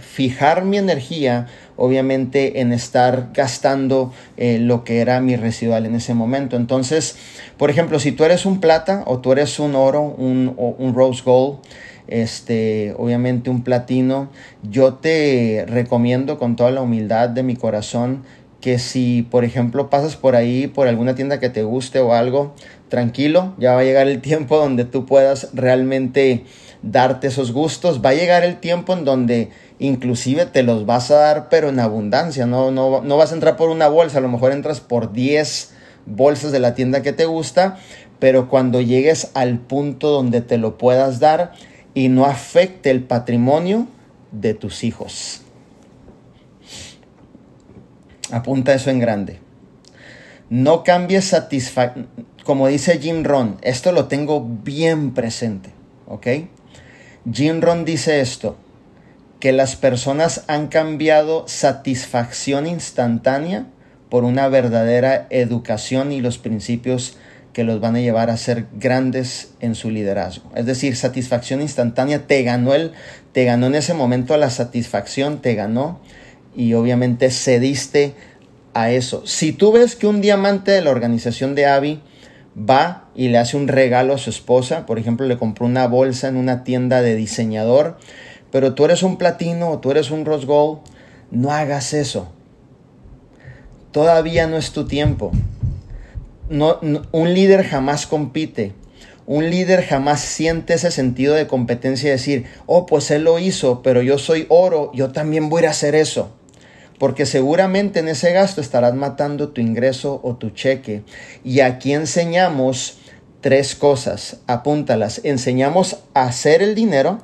fijar 0.00 0.64
mi 0.64 0.78
energía 0.78 1.46
obviamente 1.76 2.60
en 2.60 2.72
estar 2.72 3.30
gastando 3.32 4.12
eh, 4.36 4.58
lo 4.58 4.84
que 4.84 5.00
era 5.00 5.20
mi 5.20 5.36
residual 5.36 5.86
en 5.86 5.94
ese 5.94 6.14
momento. 6.14 6.56
Entonces, 6.56 7.16
por 7.56 7.70
ejemplo, 7.70 7.98
si 7.98 8.12
tú 8.12 8.24
eres 8.24 8.46
un 8.46 8.60
plata 8.60 9.02
o 9.06 9.18
tú 9.18 9.32
eres 9.32 9.58
un 9.58 9.74
oro, 9.74 10.02
un, 10.02 10.54
un 10.56 10.94
rose 10.94 11.22
gold, 11.24 11.58
este, 12.06 12.94
obviamente 12.98 13.50
un 13.50 13.62
platino, 13.62 14.28
yo 14.62 14.94
te 14.94 15.64
recomiendo 15.66 16.38
con 16.38 16.54
toda 16.56 16.70
la 16.70 16.82
humildad 16.82 17.30
de 17.30 17.42
mi 17.42 17.56
corazón 17.56 18.24
que 18.60 18.78
si, 18.78 19.22
por 19.22 19.44
ejemplo, 19.44 19.90
pasas 19.90 20.16
por 20.16 20.36
ahí, 20.36 20.68
por 20.68 20.88
alguna 20.88 21.14
tienda 21.14 21.38
que 21.38 21.50
te 21.50 21.62
guste 21.62 22.00
o 22.00 22.14
algo, 22.14 22.54
tranquilo, 22.88 23.54
ya 23.58 23.74
va 23.74 23.80
a 23.80 23.84
llegar 23.84 24.08
el 24.08 24.22
tiempo 24.22 24.56
donde 24.56 24.86
tú 24.86 25.04
puedas 25.04 25.50
realmente 25.52 26.44
darte 26.82 27.26
esos 27.26 27.52
gustos, 27.52 28.02
va 28.02 28.10
a 28.10 28.14
llegar 28.14 28.42
el 28.44 28.56
tiempo 28.60 28.94
en 28.94 29.04
donde 29.04 29.50
inclusive 29.78 30.46
te 30.46 30.62
los 30.62 30.86
vas 30.86 31.10
a 31.10 31.16
dar, 31.16 31.48
pero 31.48 31.68
en 31.68 31.80
abundancia, 31.80 32.46
no, 32.46 32.70
no, 32.70 33.02
no 33.02 33.16
vas 33.16 33.32
a 33.32 33.34
entrar 33.34 33.56
por 33.56 33.70
una 33.70 33.88
bolsa, 33.88 34.18
a 34.18 34.20
lo 34.20 34.28
mejor 34.28 34.52
entras 34.52 34.80
por 34.80 35.12
10 35.12 35.72
bolsas 36.06 36.52
de 36.52 36.60
la 36.60 36.74
tienda 36.74 37.02
que 37.02 37.12
te 37.12 37.24
gusta, 37.24 37.78
pero 38.18 38.48
cuando 38.48 38.80
llegues 38.80 39.30
al 39.34 39.58
punto 39.58 40.10
donde 40.10 40.40
te 40.40 40.58
lo 40.58 40.78
puedas 40.78 41.20
dar 41.20 41.52
y 41.94 42.08
no 42.08 42.24
afecte 42.24 42.90
el 42.90 43.02
patrimonio 43.02 43.86
de 44.32 44.54
tus 44.54 44.84
hijos. 44.84 45.42
Apunta 48.30 48.74
eso 48.74 48.90
en 48.90 48.98
grande. 48.98 49.40
No 50.50 50.84
cambies 50.84 51.26
satisfacción. 51.26 52.08
Como 52.44 52.68
dice 52.68 52.98
Jim 52.98 53.24
Ron, 53.24 53.58
esto 53.62 53.92
lo 53.92 54.06
tengo 54.06 54.44
bien 54.44 55.14
presente. 55.14 55.70
¿Ok? 56.06 56.26
Jim 57.32 57.60
Ron 57.60 57.84
dice 57.84 58.20
esto: 58.20 58.56
que 59.44 59.52
las 59.52 59.76
personas 59.76 60.44
han 60.46 60.68
cambiado 60.68 61.44
satisfacción 61.46 62.66
instantánea 62.66 63.66
por 64.08 64.24
una 64.24 64.48
verdadera 64.48 65.26
educación 65.28 66.12
y 66.12 66.22
los 66.22 66.38
principios 66.38 67.18
que 67.52 67.62
los 67.62 67.78
van 67.78 67.94
a 67.94 68.00
llevar 68.00 68.30
a 68.30 68.38
ser 68.38 68.68
grandes 68.72 69.52
en 69.60 69.74
su 69.74 69.90
liderazgo. 69.90 70.50
Es 70.54 70.64
decir, 70.64 70.96
satisfacción 70.96 71.60
instantánea, 71.60 72.26
te 72.26 72.42
ganó 72.42 72.72
el, 72.72 72.92
te 73.32 73.44
ganó 73.44 73.66
en 73.66 73.74
ese 73.74 73.92
momento 73.92 74.34
la 74.38 74.48
satisfacción, 74.48 75.42
te 75.42 75.54
ganó 75.54 76.00
y 76.56 76.72
obviamente 76.72 77.30
cediste 77.30 78.14
a 78.72 78.92
eso. 78.92 79.26
Si 79.26 79.52
tú 79.52 79.72
ves 79.72 79.94
que 79.94 80.06
un 80.06 80.22
diamante 80.22 80.70
de 80.70 80.80
la 80.80 80.90
organización 80.90 81.54
de 81.54 81.66
Avi 81.66 82.00
va 82.58 83.10
y 83.14 83.28
le 83.28 83.36
hace 83.36 83.58
un 83.58 83.68
regalo 83.68 84.14
a 84.14 84.18
su 84.18 84.30
esposa, 84.30 84.86
por 84.86 84.98
ejemplo, 84.98 85.26
le 85.26 85.36
compró 85.36 85.66
una 85.66 85.86
bolsa 85.86 86.28
en 86.28 86.36
una 86.36 86.64
tienda 86.64 87.02
de 87.02 87.14
diseñador, 87.14 87.98
pero 88.54 88.74
tú 88.74 88.84
eres 88.84 89.02
un 89.02 89.18
platino 89.18 89.72
o 89.72 89.80
tú 89.80 89.90
eres 89.90 90.12
un 90.12 90.24
rose 90.24 90.46
gold, 90.46 90.78
no 91.32 91.50
hagas 91.50 91.92
eso. 91.92 92.28
Todavía 93.90 94.46
no 94.46 94.56
es 94.56 94.70
tu 94.70 94.86
tiempo 94.86 95.32
no, 96.48 96.78
un 97.12 97.34
líder 97.34 97.64
jamás 97.64 98.06
compite. 98.06 98.72
Un 99.26 99.48
líder 99.48 99.82
jamás 99.84 100.20
siente 100.20 100.74
ese 100.74 100.90
sentido 100.90 101.34
de 101.34 101.46
competencia 101.46 102.08
y 102.08 102.12
decir, 102.12 102.44
oh, 102.66 102.84
pues 102.84 103.10
él 103.10 103.24
lo 103.24 103.38
hizo, 103.38 103.82
pero 103.82 104.02
yo 104.02 104.18
soy 104.18 104.46
oro, 104.50 104.90
yo 104.94 105.12
también 105.12 105.48
voy 105.48 105.64
a 105.64 105.70
hacer 105.70 105.94
eso. 105.94 106.30
Porque 106.98 107.24
seguramente 107.24 108.00
en 108.00 108.08
ese 108.08 108.32
gasto 108.32 108.60
estarás 108.60 108.94
matando 108.94 109.48
tu 109.48 109.60
ingreso 109.60 110.20
o 110.22 110.36
tu 110.36 110.50
cheque. 110.50 111.02
Y 111.42 111.60
aquí 111.60 111.92
enseñamos 111.92 112.98
tres 113.40 113.74
cosas, 113.74 114.38
apúntalas. 114.46 115.22
Enseñamos 115.24 115.98
a 116.12 116.24
hacer 116.24 116.62
el 116.62 116.74
dinero, 116.74 117.20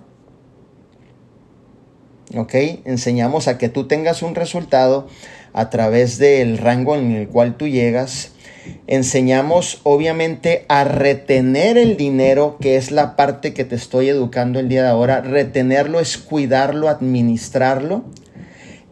Enseñamos 2.33 3.49
a 3.49 3.59
que 3.59 3.69
tú 3.69 3.87
tengas 3.87 4.23
un 4.23 4.35
resultado 4.35 5.09
a 5.53 5.71
través 5.71 6.19
del 6.19 6.59
rango 6.59 6.97
en 6.97 7.13
el 7.13 7.29
cual 7.29 7.57
tú 7.57 7.67
llegas 7.67 8.33
enseñamos 8.87 9.81
obviamente 9.85 10.65
a 10.69 10.85
retener 10.85 11.79
el 11.79 11.97
dinero, 11.97 12.57
que 12.61 12.77
es 12.77 12.91
la 12.91 13.17
parte 13.17 13.55
que 13.55 13.65
te 13.65 13.75
estoy 13.75 14.09
educando 14.09 14.59
el 14.61 14.69
día 14.69 14.83
de 14.83 14.89
ahora. 14.89 15.21
Retenerlo 15.21 16.01
es 16.01 16.19
cuidarlo, 16.19 16.89
administrarlo. 16.89 18.05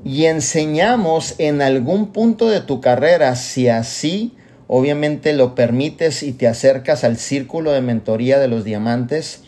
Y 0.04 0.26
enseñamos 0.26 1.34
en 1.38 1.60
algún 1.60 2.12
punto 2.12 2.48
de 2.48 2.60
tu 2.60 2.80
carrera, 2.80 3.34
si 3.36 3.68
así 3.68 4.34
obviamente 4.68 5.32
lo 5.32 5.54
permites 5.54 6.22
y 6.22 6.32
te 6.32 6.46
acercas 6.46 7.02
al 7.02 7.16
círculo 7.16 7.72
de 7.72 7.80
mentoría 7.80 8.38
de 8.38 8.48
los 8.48 8.64
diamantes, 8.64 9.42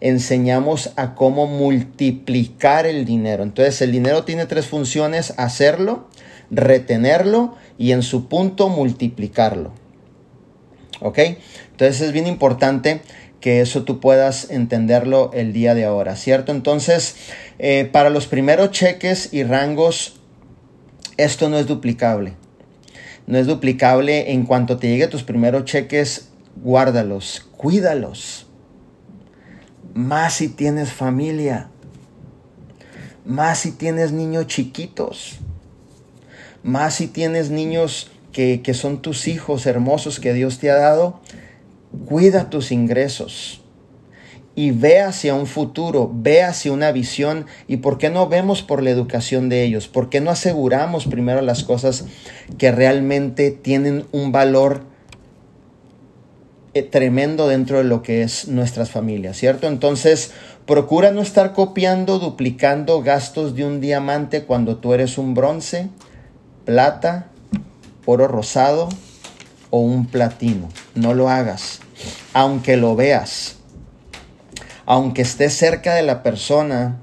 enseñamos 0.00 0.92
a 0.96 1.14
cómo 1.14 1.46
multiplicar 1.46 2.86
el 2.86 3.04
dinero. 3.04 3.42
Entonces 3.42 3.80
el 3.82 3.92
dinero 3.92 4.24
tiene 4.24 4.46
tres 4.46 4.66
funciones, 4.66 5.34
hacerlo, 5.36 6.08
retenerlo 6.50 7.54
y 7.78 7.92
en 7.92 8.02
su 8.02 8.28
punto 8.28 8.68
multiplicarlo. 8.68 9.72
¿Ok? 11.00 11.18
Entonces 11.72 12.00
es 12.00 12.12
bien 12.12 12.26
importante 12.26 13.02
que 13.40 13.60
eso 13.60 13.84
tú 13.84 14.00
puedas 14.00 14.50
entenderlo 14.50 15.30
el 15.34 15.52
día 15.52 15.74
de 15.74 15.84
ahora, 15.84 16.16
¿cierto? 16.16 16.52
Entonces, 16.52 17.16
eh, 17.58 17.88
para 17.90 18.10
los 18.10 18.26
primeros 18.26 18.70
cheques 18.70 19.32
y 19.32 19.44
rangos, 19.44 20.16
esto 21.16 21.48
no 21.48 21.58
es 21.58 21.66
duplicable. 21.66 22.32
No 23.26 23.38
es 23.38 23.46
duplicable 23.46 24.32
en 24.32 24.46
cuanto 24.46 24.78
te 24.78 24.88
llegue 24.88 25.06
tus 25.08 25.22
primeros 25.22 25.64
cheques, 25.64 26.28
guárdalos, 26.62 27.46
cuídalos. 27.56 28.45
Más 29.96 30.34
si 30.34 30.48
tienes 30.48 30.92
familia, 30.92 31.70
más 33.24 33.58
si 33.58 33.72
tienes 33.72 34.12
niños 34.12 34.46
chiquitos 34.46 35.40
más 36.66 36.96
si 36.96 37.06
tienes 37.06 37.50
niños 37.50 38.10
que, 38.32 38.60
son 38.74 39.00
tus 39.00 39.28
hijos 39.28 39.66
hermosos 39.66 40.18
que 40.18 40.32
Dios 40.32 40.58
te 40.58 40.68
ha 40.68 40.74
dado, 40.74 41.20
cuida 42.06 42.50
tus 42.50 42.72
ingresos 42.72 43.62
y 44.56 44.72
ve 44.72 45.00
hacia 45.00 45.34
un 45.34 45.46
futuro, 45.46 46.10
ve 46.12 46.42
hacia 46.42 46.72
una 46.72 46.90
visión. 46.90 47.46
Y 47.68 47.76
por 47.76 47.98
qué 47.98 48.10
no 48.10 48.28
vemos 48.28 48.62
por 48.62 48.82
la 48.82 48.90
educación 48.90 49.48
de 49.48 49.62
ellos, 49.62 49.86
por 49.86 50.10
qué 50.10 50.20
no 50.20 50.32
aseguramos 50.32 51.06
primero 51.06 51.40
las 51.40 51.62
cosas 51.62 52.06
que 52.58 52.72
realmente 52.72 53.52
tienen 53.52 54.04
un 54.10 54.32
valor 54.32 54.82
tremendo 56.82 57.48
dentro 57.48 57.78
de 57.78 57.84
lo 57.84 58.02
que 58.02 58.22
es 58.22 58.48
nuestras 58.48 58.90
familias, 58.90 59.36
¿cierto? 59.36 59.66
Entonces, 59.66 60.32
procura 60.66 61.10
no 61.10 61.22
estar 61.22 61.52
copiando, 61.52 62.18
duplicando 62.18 63.02
gastos 63.02 63.54
de 63.54 63.64
un 63.64 63.80
diamante 63.80 64.44
cuando 64.44 64.76
tú 64.76 64.94
eres 64.94 65.18
un 65.18 65.34
bronce, 65.34 65.88
plata, 66.64 67.28
oro 68.04 68.28
rosado 68.28 68.88
o 69.70 69.80
un 69.80 70.06
platino. 70.06 70.68
No 70.94 71.14
lo 71.14 71.28
hagas. 71.28 71.80
Aunque 72.32 72.76
lo 72.76 72.96
veas, 72.96 73.56
aunque 74.84 75.22
estés 75.22 75.54
cerca 75.54 75.94
de 75.94 76.02
la 76.02 76.22
persona 76.22 77.00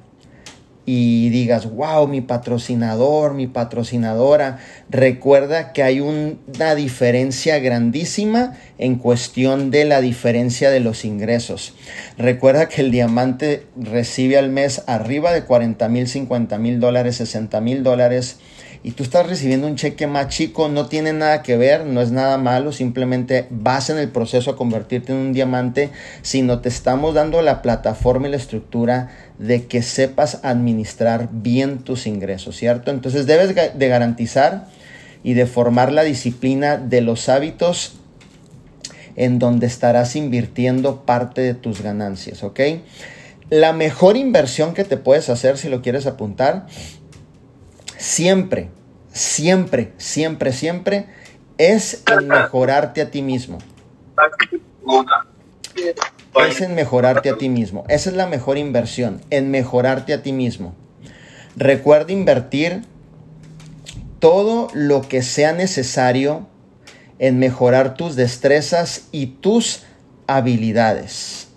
y 0.85 1.29
digas, 1.29 1.71
wow, 1.71 2.07
mi 2.07 2.21
patrocinador, 2.21 3.33
mi 3.33 3.47
patrocinadora, 3.47 4.59
recuerda 4.89 5.71
que 5.71 5.81
hay 5.81 6.01
una 6.01 6.75
diferencia 6.75 7.59
grandísima 7.59 8.53
en 8.77 8.95
cuestión 8.95 9.71
de 9.71 9.85
la 9.85 10.01
diferencia 10.01 10.69
de 10.71 10.81
los 10.81 11.05
ingresos. 11.05 11.73
Recuerda 12.17 12.67
que 12.67 12.81
el 12.81 12.91
diamante 12.91 13.65
recibe 13.77 14.37
al 14.37 14.49
mes 14.49 14.83
arriba 14.87 15.31
de 15.31 15.43
40 15.43 15.87
mil, 15.87 16.07
50 16.07 16.57
mil 16.57 16.79
dólares, 16.79 17.15
60 17.17 17.61
mil 17.61 17.83
dólares 17.83 18.39
y 18.83 18.91
tú 18.91 19.03
estás 19.03 19.27
recibiendo 19.27 19.65
un 19.65 19.77
cheque 19.77 20.07
más 20.07 20.27
chico, 20.27 20.67
no 20.67 20.87
tiene 20.87 21.13
nada 21.13 21.41
que 21.41 21.55
ver, 21.55 21.85
no 21.85 22.01
es 22.01 22.11
nada 22.11 22.37
malo, 22.37 22.73
simplemente 22.73 23.47
vas 23.49 23.89
en 23.89 23.97
el 23.97 24.09
proceso 24.09 24.51
a 24.51 24.57
convertirte 24.57 25.13
en 25.13 25.19
un 25.19 25.33
diamante, 25.33 25.89
sino 26.21 26.59
te 26.59 26.67
estamos 26.67 27.13
dando 27.13 27.41
la 27.41 27.61
plataforma 27.61 28.27
y 28.27 28.31
la 28.31 28.37
estructura 28.37 29.09
de 29.39 29.65
que 29.65 29.81
sepas 29.81 30.39
administrar 30.43 31.29
bien 31.31 31.79
tus 31.79 32.07
ingresos, 32.07 32.55
¿cierto? 32.55 32.91
Entonces 32.91 33.25
debes 33.25 33.55
de 33.55 33.87
garantizar 33.87 34.67
y 35.23 35.33
de 35.33 35.45
formar 35.45 35.91
la 35.91 36.03
disciplina 36.03 36.77
de 36.77 37.01
los 37.01 37.29
hábitos 37.29 37.95
en 39.15 39.39
donde 39.39 39.67
estarás 39.67 40.15
invirtiendo 40.15 41.05
parte 41.05 41.41
de 41.41 41.53
tus 41.53 41.81
ganancias, 41.81 42.43
¿ok? 42.43 42.59
La 43.49 43.73
mejor 43.73 44.17
inversión 44.17 44.73
que 44.73 44.83
te 44.83 44.97
puedes 44.97 45.29
hacer 45.29 45.57
si 45.57 45.69
lo 45.69 45.81
quieres 45.81 46.07
apuntar 46.07 46.67
siempre, 47.97 48.69
siempre, 49.11 49.93
siempre, 49.97 50.51
siempre 50.51 51.05
es 51.57 52.03
en 52.11 52.27
mejorarte 52.27 53.01
a 53.01 53.11
ti 53.11 53.21
mismo. 53.21 53.59
Es 56.47 56.61
en 56.61 56.75
mejorarte 56.75 57.29
a 57.29 57.37
ti 57.37 57.49
mismo. 57.49 57.83
Esa 57.87 58.09
es 58.09 58.15
la 58.15 58.27
mejor 58.27 58.57
inversión, 58.57 59.21
en 59.29 59.51
mejorarte 59.51 60.13
a 60.13 60.23
ti 60.23 60.33
mismo. 60.33 60.73
Recuerda 61.55 62.11
invertir 62.11 62.81
todo 64.19 64.69
lo 64.73 65.07
que 65.07 65.21
sea 65.21 65.53
necesario 65.53 66.47
en 67.19 67.39
mejorar 67.39 67.95
tus 67.95 68.15
destrezas 68.15 69.07
y 69.11 69.27
tus 69.27 69.83
habilidades. 70.27 71.49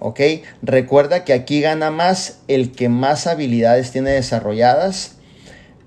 ¿Ok? 0.00 0.20
Recuerda 0.62 1.24
que 1.24 1.32
aquí 1.32 1.60
gana 1.60 1.90
más 1.90 2.40
el 2.48 2.72
que 2.72 2.88
más 2.88 3.26
habilidades 3.26 3.92
tiene 3.92 4.10
desarrolladas 4.10 5.16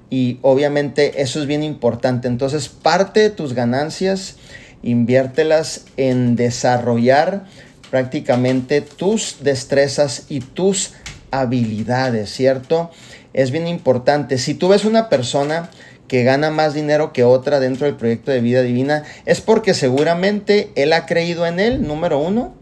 y 0.09 0.39
obviamente 0.41 1.21
eso 1.21 1.39
es 1.39 1.45
bien 1.45 1.63
importante. 1.63 2.27
Entonces, 2.27 2.67
parte 2.67 3.19
de 3.19 3.29
tus 3.29 3.53
ganancias, 3.53 4.37
inviértelas 4.81 5.85
en 5.97 6.35
desarrollar 6.35 7.45
prácticamente 7.89 8.81
tus 8.81 9.37
destrezas 9.41 10.25
y 10.29 10.39
tus 10.41 10.93
habilidades, 11.31 12.29
¿cierto? 12.29 12.91
Es 13.33 13.51
bien 13.51 13.67
importante. 13.67 14.37
Si 14.37 14.53
tú 14.53 14.69
ves 14.69 14.85
una 14.85 15.09
persona 15.09 15.69
que 16.07 16.23
gana 16.23 16.49
más 16.49 16.73
dinero 16.73 17.13
que 17.13 17.23
otra 17.23 17.59
dentro 17.59 17.85
del 17.85 17.95
proyecto 17.95 18.31
de 18.31 18.41
vida 18.41 18.61
divina, 18.63 19.03
es 19.25 19.41
porque 19.41 19.73
seguramente 19.73 20.71
él 20.75 20.91
ha 20.93 21.05
creído 21.05 21.45
en 21.45 21.59
él, 21.59 21.85
número 21.85 22.19
uno, 22.19 22.55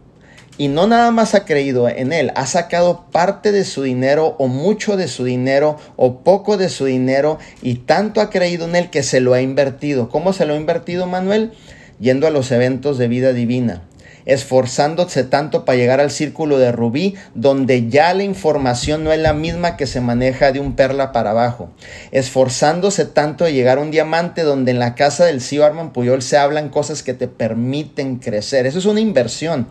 y 0.57 0.69
no 0.69 0.87
nada 0.87 1.11
más 1.11 1.35
ha 1.35 1.45
creído 1.45 1.87
en 1.87 2.11
él, 2.11 2.31
ha 2.35 2.47
sacado 2.47 3.05
parte 3.11 3.51
de 3.51 3.63
su 3.63 3.83
dinero 3.83 4.35
o 4.39 4.47
mucho 4.47 4.97
de 4.97 5.07
su 5.07 5.23
dinero 5.23 5.77
o 5.95 6.21
poco 6.21 6.57
de 6.57 6.69
su 6.69 6.85
dinero 6.85 7.37
y 7.61 7.75
tanto 7.75 8.21
ha 8.21 8.29
creído 8.29 8.65
en 8.65 8.75
él 8.75 8.89
que 8.89 9.03
se 9.03 9.19
lo 9.19 9.33
ha 9.33 9.41
invertido. 9.41 10.09
¿Cómo 10.09 10.33
se 10.33 10.45
lo 10.45 10.55
ha 10.55 10.57
invertido 10.57 11.05
Manuel? 11.05 11.51
Yendo 11.99 12.27
a 12.27 12.31
los 12.31 12.51
eventos 12.51 12.97
de 12.97 13.07
vida 13.07 13.33
divina, 13.33 13.83
esforzándose 14.27 15.23
tanto 15.23 15.63
para 15.65 15.77
llegar 15.77 16.01
al 16.01 16.11
círculo 16.11 16.59
de 16.59 16.73
rubí, 16.73 17.15
donde 17.33 17.87
ya 17.87 18.13
la 18.13 18.23
información 18.23 19.03
no 19.03 19.13
es 19.13 19.19
la 19.19 19.33
misma 19.33 19.77
que 19.77 19.87
se 19.87 20.01
maneja 20.01 20.51
de 20.51 20.59
un 20.59 20.75
perla 20.75 21.13
para 21.13 21.31
abajo, 21.31 21.69
esforzándose 22.11 23.05
tanto 23.05 23.45
de 23.45 23.53
llegar 23.53 23.77
a 23.77 23.81
un 23.81 23.89
diamante, 23.89 24.43
donde 24.43 24.71
en 24.71 24.79
la 24.79 24.95
casa 24.95 25.25
del 25.25 25.41
CEO 25.41 25.65
Arman 25.65 25.93
Puyol 25.93 26.21
se 26.21 26.37
hablan 26.37 26.69
cosas 26.69 27.03
que 27.03 27.13
te 27.13 27.29
permiten 27.29 28.17
crecer. 28.17 28.65
Eso 28.65 28.79
es 28.79 28.85
una 28.85 28.99
inversión 28.99 29.67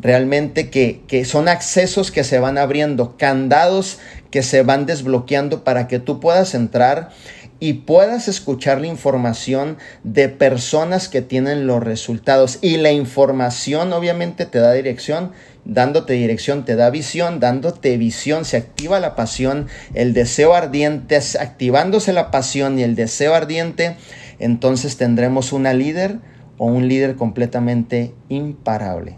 realmente 0.00 0.70
que, 0.70 1.02
que, 1.06 1.24
son 1.24 1.46
accesos 1.46 2.10
que 2.10 2.24
se 2.24 2.40
van 2.40 2.58
abriendo, 2.58 3.16
candados 3.16 3.98
que 4.32 4.42
se 4.42 4.64
van 4.64 4.86
desbloqueando 4.86 5.62
para 5.62 5.86
que 5.86 6.00
tú 6.00 6.18
puedas 6.18 6.56
entrar 6.56 7.10
y 7.60 7.74
puedas 7.74 8.28
escuchar 8.28 8.80
la 8.80 8.88
información 8.88 9.78
de 10.02 10.28
personas 10.28 11.08
que 11.08 11.22
tienen 11.22 11.66
los 11.66 11.82
resultados. 11.82 12.58
Y 12.60 12.76
la 12.76 12.92
información 12.92 13.92
obviamente 13.92 14.46
te 14.46 14.58
da 14.58 14.72
dirección, 14.72 15.32
dándote 15.64 16.14
dirección 16.14 16.64
te 16.64 16.76
da 16.76 16.90
visión, 16.90 17.40
dándote 17.40 17.96
visión 17.96 18.44
se 18.44 18.56
activa 18.56 19.00
la 19.00 19.14
pasión, 19.14 19.68
el 19.94 20.12
deseo 20.14 20.54
ardiente, 20.54 21.18
activándose 21.40 22.12
la 22.12 22.30
pasión 22.30 22.78
y 22.78 22.82
el 22.82 22.94
deseo 22.96 23.34
ardiente, 23.34 23.96
entonces 24.38 24.96
tendremos 24.96 25.52
una 25.52 25.72
líder 25.72 26.18
o 26.58 26.66
un 26.66 26.88
líder 26.88 27.16
completamente 27.16 28.12
imparable. 28.28 29.16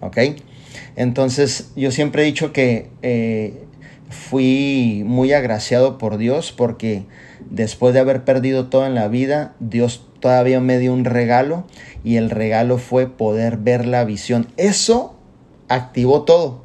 ¿Ok? 0.00 0.18
Entonces 0.94 1.72
yo 1.76 1.90
siempre 1.90 2.22
he 2.22 2.26
dicho 2.26 2.52
que 2.52 2.88
eh, 3.02 3.65
fui 4.10 5.02
muy 5.06 5.32
agraciado 5.32 5.98
por 5.98 6.16
Dios 6.16 6.52
porque 6.52 7.04
después 7.50 7.94
de 7.94 8.00
haber 8.00 8.24
perdido 8.24 8.66
todo 8.68 8.86
en 8.86 8.94
la 8.94 9.08
vida, 9.08 9.54
Dios 9.60 10.06
todavía 10.20 10.60
me 10.60 10.78
dio 10.78 10.92
un 10.92 11.04
regalo 11.04 11.64
y 12.04 12.16
el 12.16 12.30
regalo 12.30 12.78
fue 12.78 13.08
poder 13.08 13.56
ver 13.58 13.86
la 13.86 14.04
visión. 14.04 14.48
Eso 14.56 15.16
activó 15.68 16.22
todo. 16.22 16.64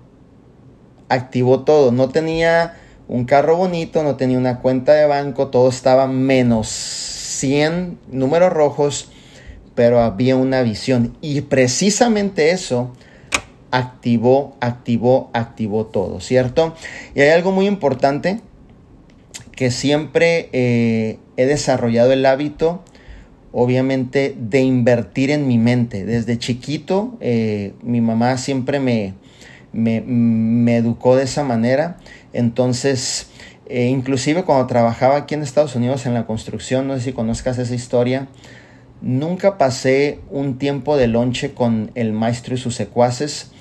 Activó 1.09 1.61
todo. 1.61 1.91
No 1.91 2.09
tenía 2.09 2.75
un 3.07 3.25
carro 3.25 3.57
bonito, 3.57 4.03
no 4.03 4.15
tenía 4.15 4.37
una 4.37 4.59
cuenta 4.59 4.93
de 4.93 5.05
banco, 5.05 5.47
todo 5.47 5.69
estaba 5.69 6.07
menos 6.07 6.69
100 6.69 7.99
números 8.11 8.53
rojos, 8.53 9.11
pero 9.75 9.99
había 9.99 10.35
una 10.35 10.61
visión. 10.61 11.17
Y 11.21 11.41
precisamente 11.41 12.51
eso 12.51 12.93
activó, 13.71 14.55
activó, 14.59 15.29
activó 15.33 15.85
todo, 15.85 16.19
¿cierto? 16.19 16.75
Y 17.15 17.21
hay 17.21 17.29
algo 17.29 17.51
muy 17.51 17.65
importante 17.67 18.41
que 19.55 19.71
siempre 19.71 20.49
eh, 20.53 21.19
he 21.37 21.45
desarrollado 21.45 22.11
el 22.11 22.25
hábito, 22.25 22.83
obviamente, 23.51 24.35
de 24.37 24.61
invertir 24.61 25.31
en 25.31 25.47
mi 25.47 25.57
mente. 25.57 26.05
Desde 26.05 26.37
chiquito, 26.37 27.17
eh, 27.21 27.73
mi 27.81 28.01
mamá 28.01 28.37
siempre 28.37 28.79
me, 28.79 29.13
me, 29.71 30.75
educó 30.75 31.15
de 31.15 31.23
esa 31.23 31.43
manera. 31.43 31.97
Entonces, 32.33 33.27
eh, 33.67 33.85
inclusive 33.87 34.43
cuando 34.43 34.67
trabajaba 34.67 35.17
aquí 35.17 35.35
en 35.35 35.43
Estados 35.43 35.75
Unidos 35.75 36.05
en 36.05 36.13
la 36.13 36.25
construcción, 36.25 36.87
no 36.87 36.95
sé 36.97 37.01
si 37.05 37.13
conozcas 37.13 37.57
esa 37.57 37.75
historia, 37.75 38.27
nunca 39.01 39.57
pasé 39.57 40.19
un 40.29 40.57
tiempo 40.57 40.97
de 40.97 41.07
lonche 41.07 41.53
con 41.53 41.91
el 41.95 42.13
maestro 42.13 42.55
y 42.55 42.57
sus 42.57 42.75
secuaces 42.75 43.51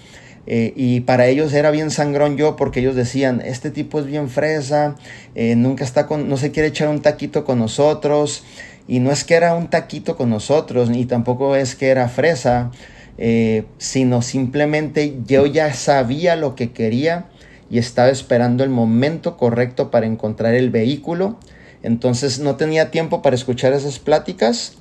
eh, 0.47 0.73
y 0.75 1.00
para 1.00 1.26
ellos 1.26 1.52
era 1.52 1.70
bien 1.70 1.90
sangrón 1.90 2.37
yo 2.37 2.56
porque 2.56 2.80
ellos 2.80 2.97
decían, 2.97 3.40
este 3.44 3.70
tipo 3.70 4.00
es 4.00 4.06
bien 4.06 4.28
fresa, 4.28 4.97
eh, 5.35 5.54
nunca 5.54 5.85
está 5.85 6.06
con, 6.06 6.28
no 6.28 6.37
se 6.37 6.50
quiere 6.50 6.68
echar 6.68 6.88
un 6.88 7.02
taquito 7.02 7.44
con 7.44 7.59
nosotros. 7.59 8.44
Y 8.88 8.99
no 8.99 9.12
es 9.12 9.23
que 9.23 9.35
era 9.35 9.54
un 9.54 9.68
taquito 9.68 10.16
con 10.16 10.30
nosotros, 10.30 10.90
ni 10.90 11.04
tampoco 11.04 11.54
es 11.54 11.76
que 11.76 11.90
era 11.90 12.09
fresa, 12.09 12.73
eh, 13.18 13.64
sino 13.78 14.20
simplemente 14.20 15.18
yo 15.26 15.47
ya 15.47 15.73
sabía 15.75 16.35
lo 16.35 16.56
que 16.56 16.73
quería 16.73 17.26
y 17.70 17.78
estaba 17.78 18.09
esperando 18.09 18.64
el 18.64 18.70
momento 18.70 19.37
correcto 19.37 19.92
para 19.92 20.06
encontrar 20.06 20.54
el 20.54 20.70
vehículo. 20.70 21.38
Entonces 21.85 22.40
no 22.40 22.56
tenía 22.56 22.90
tiempo 22.90 23.23
para 23.23 23.37
escuchar 23.37 23.73
esas 23.73 24.00
pláticas 24.00 24.76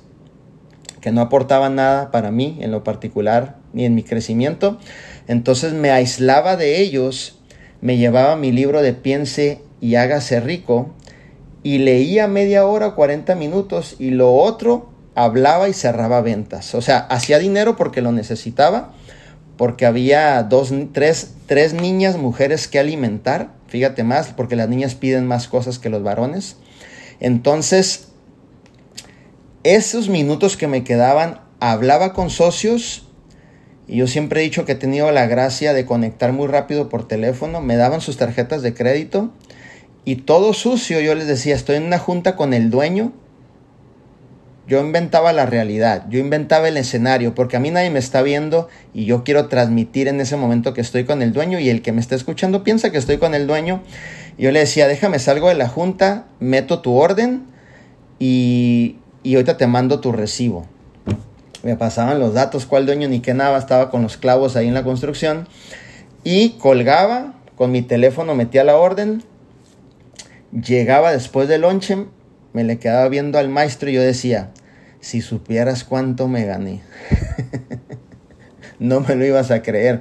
que 1.00 1.12
no 1.12 1.20
aportaban 1.20 1.76
nada 1.76 2.10
para 2.10 2.30
mí 2.30 2.58
en 2.60 2.72
lo 2.72 2.84
particular 2.84 3.56
ni 3.72 3.84
en 3.84 3.94
mi 3.94 4.02
crecimiento. 4.02 4.78
Entonces 5.28 5.72
me 5.72 5.90
aislaba 5.90 6.56
de 6.56 6.80
ellos, 6.80 7.38
me 7.80 7.96
llevaba 7.96 8.36
mi 8.36 8.52
libro 8.52 8.82
de 8.82 8.92
Piense 8.92 9.62
y 9.80 9.94
hágase 9.94 10.40
rico 10.40 10.94
y 11.62 11.78
leía 11.78 12.26
media 12.26 12.66
hora, 12.66 12.94
40 12.94 13.34
minutos 13.34 13.96
y 13.98 14.10
lo 14.10 14.34
otro 14.34 14.90
hablaba 15.14 15.68
y 15.68 15.72
cerraba 15.72 16.20
ventas. 16.20 16.74
O 16.74 16.82
sea, 16.82 16.98
hacía 16.98 17.38
dinero 17.38 17.76
porque 17.76 18.00
lo 18.00 18.12
necesitaba, 18.12 18.92
porque 19.56 19.86
había 19.86 20.42
dos, 20.42 20.72
tres, 20.92 21.34
tres 21.46 21.74
niñas, 21.74 22.16
mujeres 22.16 22.68
que 22.68 22.78
alimentar, 22.78 23.52
fíjate 23.68 24.04
más, 24.04 24.28
porque 24.28 24.56
las 24.56 24.68
niñas 24.68 24.94
piden 24.94 25.26
más 25.26 25.48
cosas 25.48 25.78
que 25.78 25.90
los 25.90 26.02
varones. 26.02 26.56
Entonces, 27.20 28.08
esos 29.62 30.08
minutos 30.08 30.56
que 30.56 30.66
me 30.66 30.84
quedaban, 30.84 31.40
hablaba 31.60 32.14
con 32.14 32.30
socios, 32.30 33.06
y 33.90 33.96
yo 33.96 34.06
siempre 34.06 34.40
he 34.40 34.44
dicho 34.44 34.64
que 34.64 34.72
he 34.72 34.76
tenido 34.76 35.10
la 35.10 35.26
gracia 35.26 35.72
de 35.72 35.84
conectar 35.84 36.32
muy 36.32 36.46
rápido 36.46 36.88
por 36.88 37.08
teléfono. 37.08 37.60
Me 37.60 37.74
daban 37.74 38.00
sus 38.00 38.16
tarjetas 38.16 38.62
de 38.62 38.72
crédito 38.72 39.32
y 40.04 40.14
todo 40.14 40.52
sucio. 40.52 41.00
Yo 41.00 41.16
les 41.16 41.26
decía, 41.26 41.56
estoy 41.56 41.74
en 41.74 41.82
una 41.82 41.98
junta 41.98 42.36
con 42.36 42.54
el 42.54 42.70
dueño. 42.70 43.12
Yo 44.68 44.80
inventaba 44.80 45.32
la 45.32 45.44
realidad, 45.44 46.06
yo 46.08 46.20
inventaba 46.20 46.68
el 46.68 46.76
escenario, 46.76 47.34
porque 47.34 47.56
a 47.56 47.60
mí 47.60 47.72
nadie 47.72 47.90
me 47.90 47.98
está 47.98 48.22
viendo 48.22 48.68
y 48.94 49.06
yo 49.06 49.24
quiero 49.24 49.48
transmitir 49.48 50.06
en 50.06 50.20
ese 50.20 50.36
momento 50.36 50.72
que 50.72 50.80
estoy 50.80 51.02
con 51.02 51.20
el 51.20 51.32
dueño 51.32 51.58
y 51.58 51.68
el 51.68 51.82
que 51.82 51.90
me 51.90 52.00
está 52.00 52.14
escuchando 52.14 52.62
piensa 52.62 52.92
que 52.92 52.98
estoy 52.98 53.18
con 53.18 53.34
el 53.34 53.48
dueño. 53.48 53.82
Yo 54.38 54.52
le 54.52 54.60
decía, 54.60 54.86
déjame 54.86 55.18
salgo 55.18 55.48
de 55.48 55.56
la 55.56 55.66
junta, 55.66 56.26
meto 56.38 56.78
tu 56.78 56.94
orden 56.94 57.42
y, 58.20 58.98
y 59.24 59.34
ahorita 59.34 59.56
te 59.56 59.66
mando 59.66 59.98
tu 59.98 60.12
recibo 60.12 60.68
me 61.62 61.76
pasaban 61.76 62.18
los 62.18 62.34
datos, 62.34 62.66
cuál 62.66 62.86
dueño 62.86 63.08
ni 63.08 63.20
qué 63.20 63.34
nada, 63.34 63.58
estaba 63.58 63.90
con 63.90 64.02
los 64.02 64.16
clavos 64.16 64.56
ahí 64.56 64.68
en 64.68 64.74
la 64.74 64.84
construcción 64.84 65.46
y 66.24 66.50
colgaba 66.58 67.34
con 67.56 67.72
mi 67.72 67.82
teléfono, 67.82 68.34
metía 68.34 68.64
la 68.64 68.76
orden, 68.76 69.22
llegaba 70.52 71.12
después 71.12 71.48
del 71.48 71.62
lonche, 71.62 72.06
me 72.52 72.64
le 72.64 72.78
quedaba 72.78 73.08
viendo 73.08 73.38
al 73.38 73.48
maestro 73.48 73.90
y 73.90 73.94
yo 73.94 74.02
decía, 74.02 74.50
si 75.00 75.20
supieras 75.20 75.84
cuánto 75.84 76.28
me 76.28 76.44
gané, 76.44 76.80
no 78.78 79.00
me 79.00 79.14
lo 79.14 79.24
ibas 79.24 79.50
a 79.50 79.62
creer, 79.62 80.00